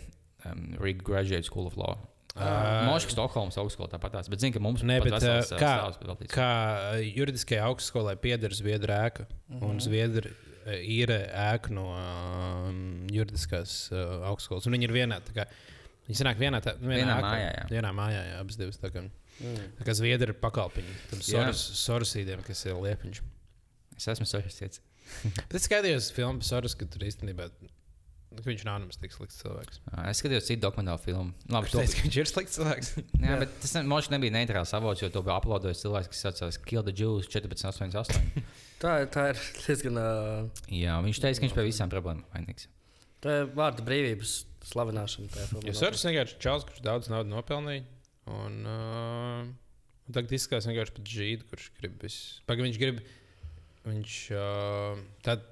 um, 0.47 0.63
Riga 0.79 1.03
Graduate 1.07 1.47
School 1.47 1.67
of 1.69 1.77
Law. 1.79 1.97
Ā, 2.39 2.49
Moškas 2.87 3.15
Stokholmas 3.15 3.57
augstskola 3.59 3.89
tāpat 3.91 4.13
tās, 4.15 4.27
bet 4.31 4.39
zinu, 4.43 4.53
ka 4.55 4.61
mums 4.63 4.83
pat 4.85 5.01
bet 5.03 5.15
vesels, 5.17 5.49
uh, 5.51 5.57
uh, 5.57 5.59
kā, 5.59 5.71
stāvs 5.97 6.29
kā 6.31 6.49
uh, 6.93 6.99
juridiskajai 7.03 7.63
augstskolai 7.67 8.13
pieder 8.21 8.53
Zviedru 8.55 8.93
ēka 8.95 9.25
un 9.65 9.81
Zviedru 9.83 10.29
uh, 10.31 10.75
ir 10.79 11.11
ēka 11.15 11.73
no 11.75 11.87
um, 11.97 12.79
juridiskās 13.11 13.89
uh, 13.91 14.19
augstskolas. 14.29 14.69
Un 14.69 14.77
viņi 14.77 14.87
ir 14.87 14.95
vienā. 14.95 15.19
tā 15.25 15.35
Kā, 15.35 15.47
viņi 16.07 16.19
sanāk 16.21 16.39
vienā, 16.39 16.61
tā, 16.63 16.77
vienā, 16.79 17.01
Vienā 17.01 17.17
ēkā. 17.17 17.31
mājā, 17.33 17.49
jā. 17.57 17.65
Vienā 17.73 17.95
mājā, 17.97 18.21
jā, 18.29 18.37
abas 18.45 18.59
divas. 18.61 18.79
Mm. 19.39 19.71
tā 19.79 19.87
kā 19.87 19.95
Zviedri 19.95 20.33
ir 20.33 20.39
pakalpiņi 20.41 20.95
tam 21.11 21.23
Jā. 21.23 21.47
Soros, 21.47 21.65
Sorosīdiem, 21.85 22.43
kas 22.47 22.65
ir 22.67 22.79
liepiņš. 22.79 23.21
Es 23.99 24.07
esmu 24.15 24.27
Sorosietis. 24.29 24.83
Bet 25.49 25.59
es 25.59 25.67
skatījos 25.69 26.11
filmu 26.15 26.41
par 26.41 26.49
Soros, 26.49 26.75
ka 26.77 26.87
tur 26.91 27.07
īstenībā 27.07 27.49
ka 28.37 28.45
viņš 28.45 28.63
nav 28.67 28.77
nemaz 28.83 28.99
tik 29.01 29.13
slikts 29.13 29.39
cilvēks. 29.41 29.79
Es 30.05 30.19
skatījos 30.21 30.47
citu 30.47 30.61
dokumentālu 30.67 31.01
filmu. 31.01 31.33
Labi, 31.51 31.71
teica, 31.73 31.95
ka 31.97 32.05
viņš 32.05 32.17
ir 32.21 32.29
slikts 32.29 32.57
cilvēks. 32.59 32.91
Jā, 33.25 33.37
bet 33.41 33.55
tas 33.63 33.73
Moškas 33.89 34.13
nebija 34.13 34.35
neitrāls 34.35 34.73
avots, 34.77 35.01
jo 35.03 35.09
to 35.13 35.23
bija 35.25 35.39
uploadojis 35.41 35.81
cilvēks, 35.83 36.11
kas 36.13 36.21
saucās 36.27 36.59
Kill 36.69 36.85
the 36.85 36.93
Jews 36.95 37.29
1488. 37.31 38.43
Tā, 38.83 38.93
tā 39.11 39.25
ir 39.33 39.41
diezgan. 39.65 39.97
Uh, 39.99 40.67
Jā, 40.71 40.99
viņš 41.03 41.23
teica, 41.23 41.39
ka 41.41 41.47
viņš 41.47 41.55
pie 41.57 41.65
visām 41.67 41.91
problēmām 41.91 42.23
vainīgs. 42.35 42.69
tā 43.19 43.41
ir 43.41 43.49
vārda 43.57 43.83
brīvības 43.83 44.35
slavināšana. 44.69 45.47
Jo 45.65 45.73
Soros 45.75 46.05
vienkārši 46.07 46.37
čels, 46.39 46.67
kurš 46.69 46.85
daudz 46.85 47.09
naudas 47.11 47.33
nopelnīja. 47.33 47.83
Un, 48.29 48.57
uh, 48.69 49.45
un 50.05 50.15
tagad 50.15 50.33
izskatās 50.37 50.67
vienkārši 50.69 50.95
pat 50.97 51.13
žīdu, 51.13 51.47
kurš 51.49 51.69
grib 51.79 51.95
visu. 52.03 52.43
Pagaidām 52.49 52.69
viņš 52.69 52.81
grib. 52.81 52.99
Viņš. 53.87 54.17
Uh, 54.35 55.05
tad 55.25 55.47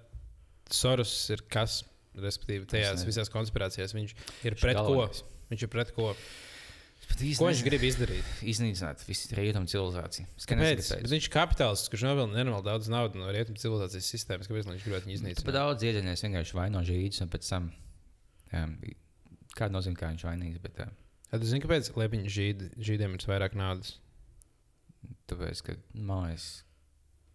Soros 0.73 1.13
ir 1.33 1.45
kas? 1.51 1.81
Respektīvi, 2.17 2.65
tajās 2.65 3.03
visās 3.05 3.29
konspirācijās 3.29 3.91
viņš 3.93 4.13
ir 4.47 4.55
pret 4.57 4.77
ko? 4.79 4.87
galvenais. 4.89 5.19
Viņš 5.51 5.65
ir 5.67 5.69
pret 5.69 5.91
ko? 5.93 6.11
Īsti 7.07 7.39
Ko 7.39 7.47
viņš 7.47 7.61
grib 7.63 7.83
izdarīt? 7.87 8.31
Iznīcināt 8.51 9.03
visu 9.07 9.29
rietumu 9.37 9.69
civilizāciju. 9.69 10.25
Kāpēc? 10.49 10.89
viņš 11.07 11.27
ir 11.29 11.33
kapitālists, 11.33 11.91
kurš 11.93 12.03
novēl 12.07 12.27
nenormāli 12.33 12.65
daudz 12.65 12.89
naudas 12.91 13.21
no 13.21 13.29
rietumu 13.31 13.61
civilizācijas 13.61 14.09
sistēmas. 14.11 14.49
Kāpēc 14.49 14.67
viņš 14.67 14.85
gribētu 14.85 15.07
viņu 15.07 15.13
Pat 15.13 15.21
iznīcināt? 15.21 15.55
daudz 15.55 15.85
iedziļinājies 15.87 16.25
vienkārši 16.25 16.57
vaino 16.57 16.83
žīdus 16.89 17.23
un 17.23 17.31
pēc 17.33 17.51
tam. 17.53 17.69
Jā, 18.51 18.63
kāda 19.53 19.77
nozīme, 19.77 19.99
kā 19.99 20.11
viņš 20.11 20.25
vainīgs? 20.27 20.61
Bet, 20.65 20.83
uh, 20.83 21.06
Tad 21.31 21.43
jūs 21.43 21.51
zināt, 21.51 21.65
kāpēc 21.65 21.89
Liepiņa 21.99 22.33
žīd, 22.33 22.67
žīdiem 22.87 23.17
ir 23.17 23.25
vairāk 23.27 23.57
naudas? 23.59 23.97
Tāpēc, 25.27 25.63
ka 25.65 25.75
man 25.93 26.29
liekas, 26.29 26.45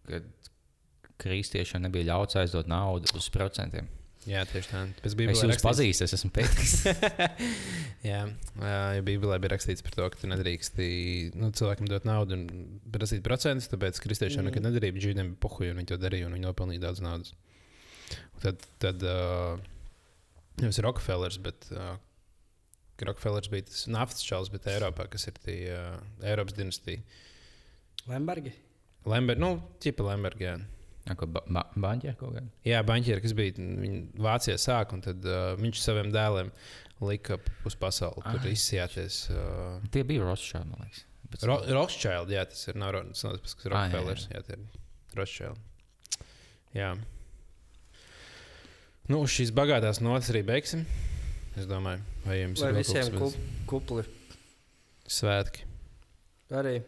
ka 0.07 0.23
kristiešiem 1.21 1.83
nebija 1.85 2.09
ļauts 2.11 2.39
aizdot 2.41 2.69
naudu 2.71 3.11
uz 3.17 3.29
procentiem. 3.33 3.89
Jā, 4.23 4.43
tieši 4.47 4.69
tā. 4.71 4.81
Pēc 5.01 5.09
Es 5.09 5.15
Bībeles 5.19 5.41
jūs 5.43 5.63
pazīstu, 5.63 6.05
es 6.05 6.15
esmu 6.15 6.29
Pēters. 6.35 6.73
Jā, 8.09 8.21
jo 8.95 9.03
Bībelē 9.03 9.39
bija 9.43 9.51
rakstīts 9.51 9.83
par 9.83 9.97
to, 9.97 10.07
ka 10.13 10.21
tu 10.21 10.29
nedrīkst 10.31 10.79
nu, 11.39 11.49
cilvēkam 11.55 11.89
dot 11.91 12.07
naudu 12.07 12.37
un 12.37 12.45
prasīt 12.93 13.23
procentus. 13.25 13.67
Tāpēc 13.71 13.99
kristiešiem 14.03 14.45
mm. 14.45 14.49
nekad 14.49 14.67
nedarīja, 14.67 14.95
bet 14.95 15.05
žīdiem 15.07 15.33
bija 15.33 15.41
puhuļi, 15.43 15.73
un 15.73 15.81
viņi 15.81 15.91
to 15.91 15.99
darīja, 15.99 16.29
un 16.29 16.37
viņi 16.37 16.47
nopelnīja 16.47 16.85
daudz 16.85 17.03
naudas. 17.03 17.35
Un 18.13 18.45
tad, 18.45 18.63
tad 18.83 19.03
uh, 19.07 19.59
nevis 20.63 20.79
Rockefellers, 20.85 21.39
bet 21.43 21.67
uh, 21.75 21.97
Rockefellers 23.07 23.49
bija 23.51 23.65
tas 23.69 23.85
naftas 23.91 24.23
čels, 24.25 24.49
bet 24.53 24.67
Eiropā, 24.71 25.05
kas 25.11 25.27
ir 25.29 25.37
tie 25.43 25.57
uh, 25.73 25.97
Eiropas 26.27 26.55
dinastija. 26.57 27.01
Lembergi. 28.09 28.51
Lemberg, 29.07 29.39
nu, 29.43 29.53
ķipa 29.83 30.05
Lemberg, 30.09 30.41
jā. 30.43 30.57
Ko 31.19 31.27
ba 31.27 31.41
ba 31.51 31.65
banķi 31.75 32.13
kaut 32.19 32.31
kādā. 32.37 32.47
Jā, 32.63 32.79
banķieri, 32.87 33.19
kas 33.25 33.33
bija 33.35 33.65
Vācijā 34.23 34.55
sāk, 34.63 34.93
un 34.95 35.01
tad 35.03 35.25
uh, 35.27 35.49
viņš 35.59 35.81
saviem 35.83 36.11
dēliem 36.13 36.51
lika 37.03 37.35
uz 37.67 37.75
pasauli, 37.75 38.23
tur 38.23 38.45
izsijāties. 38.47 39.17
Uh, 39.33 39.81
Tie 39.91 40.05
bija 40.07 40.23
Rothschild, 40.23 40.69
man 40.71 40.85
liekas. 40.85 41.01
Bet- 41.33 41.43
Ro 41.49 41.57
Rothschild, 41.75 42.31
jā, 42.31 42.45
tas 42.47 42.61
ir 42.71 42.79
nav 42.79 42.93
Ro- 42.95 43.03
tas 43.09 43.23
nav 43.27 43.35
tas, 43.43 43.57
kas 43.59 43.67
ir 43.67 43.73
Ah, 43.75 43.81
jā, 43.83 43.89
jā. 43.89 43.99
Rockefellers. 43.99 44.27
Jā, 44.31 44.43
tie 44.47 44.55
ir 44.55 45.17
Rothschild. 45.19 45.59
Jā. 46.77 46.93
Nu, 49.11 49.19
šīs 49.27 49.51
bagātās 49.51 49.99
notis 49.99 50.29
arī 50.31 50.45
beigsim. 50.47 50.85
Es 51.57 51.67
domāju, 51.69 52.01
vai 52.25 52.39
jums 52.41 52.61
Vai 52.63 52.71
ir 52.73 52.79
visiem 52.79 53.11
kup, 53.19 53.35
kupli 53.69 54.03
svētki? 55.09 55.65
arī? 56.53 56.79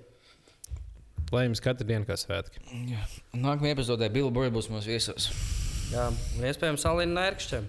Lai 1.34 1.44
jums 1.48 1.62
katru 1.64 1.88
dienu 1.90 2.06
kā 2.08 2.16
svētki. 2.18 2.62
Jā. 2.92 3.04
Nākamajā 3.34 3.76
epizodē 3.76 4.10
Billy 4.14 4.32
Burbuļs 4.34 4.68
būs 4.70 4.72
mūsu 4.74 4.92
viesos. 4.94 5.30
Jā, 5.92 6.08
un 6.38 6.46
iespējams, 6.50 6.86
Alīna 6.90 7.16
Nērkšķiem. 7.20 7.66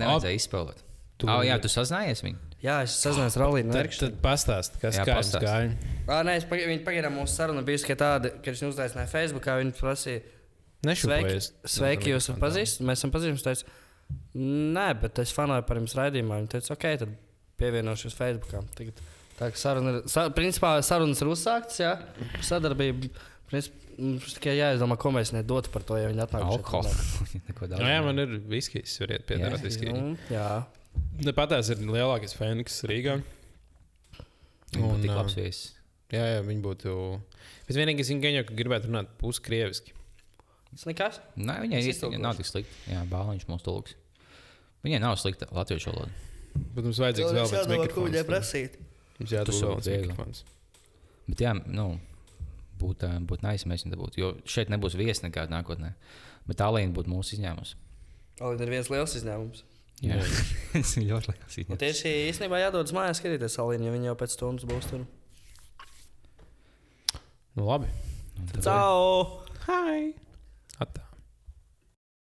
Nevajadzēja 0.00 0.38
izspēlēt. 0.38 0.82
Tu- 1.18 1.28
Oh, 1.30 1.42
jā, 1.46 1.56
tu 1.62 1.68
sazinājies 1.70 2.22
viņu. 2.26 2.38
Jā, 2.64 2.78
es 2.86 2.94
sazinājos 2.98 3.36
ar 3.38 3.44
Alīnu 3.48 3.72
Tad, 3.74 3.90
tad 4.00 4.14
pastāst, 4.22 4.78
kas 4.80 4.96
Jā, 4.98 5.04
kā 5.06 5.18
jums 5.18 5.34
gāja. 5.42 5.74
Ā, 6.08 6.22
nē, 6.26 6.36
es 6.40 6.44
pag- 6.48 6.64
viņi 6.66 6.82
pagaidām 6.86 7.14
mūsu 7.18 7.34
saruna 7.36 7.62
bija 7.62 7.78
tikai 7.82 7.96
tāda, 8.00 8.30
ka 8.42 8.50
viņš 8.50 8.62
uzaicināja 8.70 9.10
Facebookā. 9.10 9.58
Viņi 9.62 9.74
prasīja, 9.78 10.22
sveiki, 10.22 10.88
Nešupojies. 10.88 11.50
sveiki 11.66 12.10
jūs 12.14 12.22
esat 12.24 12.38
pazīstami. 12.40 12.86
Mēs 12.88 12.98
esam 13.02 13.10
pazīstami. 13.14 13.64
Nē, 14.34 14.88
bet 15.00 15.20
es 15.22 15.32
fanoju 15.34 15.62
par 15.68 15.78
jums 15.78 15.94
raidījumā. 15.98 16.40
Viņi 16.42 16.50
teica, 16.56 16.74
ok, 16.74 16.86
tad 17.04 17.12
pievienošos 17.60 18.16
Facebookā. 18.18 18.64
Tagad, 18.78 18.98
tā 19.38 19.50
kā 19.54 19.60
saruna 19.60 19.94
ir, 19.94 20.00
sa, 20.10 20.26
principā 20.34 20.74
sarunas 20.86 21.22
ir 21.22 21.30
uzsāktas, 21.30 21.78
jā, 21.82 21.94
sadarbība 22.42 23.12
Princip- 23.50 23.80
Mums 23.94 24.32
tikai 24.34 24.56
jāizdomā, 24.58 24.96
ko 24.98 25.12
mēs 25.14 25.30
nedotu 25.30 25.70
par 25.70 25.84
to, 25.86 25.94
ja 26.00 26.08
viņi 26.10 26.22
atnāk 26.24 26.42
šeit 26.42 26.56
Alkohols. 26.56 27.02
Neko 27.46 27.68
Jā, 27.78 28.00
man 28.02 28.18
ir 28.18 28.32
viskijs, 28.50 28.96
variet 28.98 29.22
piedāvāt 29.28 29.62
viskiju. 29.62 29.92
Nu, 29.94 30.16
jā. 30.34 30.48
Nepatās 31.22 31.70
ir 31.70 31.84
lielākais 31.86 32.34
Fēniks 32.34 32.80
Rīgā. 32.90 33.20
Un, 34.80 34.88
Un, 34.88 34.98
tik 35.04 35.12
labs 35.14 35.36
viesis. 35.38 35.68
Jā, 36.10 36.24
jā, 36.32 36.40
viņi 36.42 36.64
būtu. 36.64 36.96
Bet 37.68 37.78
vienīgais, 37.78 38.10
viņa 38.10 38.24
gan 38.24 38.34
jau 38.40 38.44
ka 38.48 38.56
gribētu 38.58 38.90
runāt 38.90 39.14
puskrieviski. 39.20 39.93
Tas 40.74 40.86
nekas. 40.90 41.20
Nē, 41.38 41.60
viņai 41.62 41.82
īstenībā 41.90 42.18
nav 42.18 42.38
tik 42.38 42.48
slikti. 42.48 42.78
Jā, 42.90 43.04
bāliņš 43.10 43.46
mums 43.50 43.62
tulks. 43.66 43.94
Viņai 44.84 45.00
nav 45.04 45.14
slikta 45.20 45.46
latviešu 45.54 45.92
valoda. 45.92 46.10
Bet 46.74 46.82
mums 46.86 46.98
vajadzīgs 47.02 47.30
vēl 47.30 47.46
viens 47.48 47.70
mikrofons. 47.70 48.18
prasīt. 48.28 48.76
Mums 49.20 49.34
jādod 49.34 49.54
vēl 49.54 49.78
viens 49.78 50.02
mikrofons. 50.08 50.42
Bet 51.28 51.44
jā, 51.44 51.54
nu, 51.54 51.86
būtu 52.80 53.10
būt 53.30 53.44
ja 53.46 53.70
mēs 53.70 53.86
viņu 53.86 53.94
dabūtu. 53.94 54.20
Jo 54.20 54.32
šeit 54.50 54.72
nebūs 54.72 54.96
viesi 54.98 55.24
nekāda 55.24 55.54
nākotnē. 55.54 55.94
Bet 56.48 56.58
tā 56.60 56.68
līnija 56.74 56.94
būtu 56.98 57.12
mūsu 57.12 57.38
izņēmums. 57.38 57.76
Olīna 58.44 58.66
ir 58.66 58.74
viens 58.74 58.90
liels 58.92 59.14
izņēmums. 59.20 59.62
Jā, 60.04 60.18
tas 60.74 60.90
ir 60.98 61.06
ļoti 61.12 61.32
liels 61.32 61.58
izņēmums. 61.62 61.80
tieši 61.84 62.14
īstenībā 62.32 62.60
jādodas 62.64 62.92
mājās 62.96 63.22
skatīties 63.22 63.56
salīnu, 63.56 63.86
ja 63.86 63.94
viņi 63.94 64.10
jau 64.10 64.16
pēc 64.20 64.34
stundas 64.34 64.66
būs 64.68 64.90
tur. 64.90 65.06
Nu, 67.54 67.68
labi. 67.70 67.88
Ciao! 68.58 69.44
Hai! 69.68 70.12
Hatta. 70.78 71.03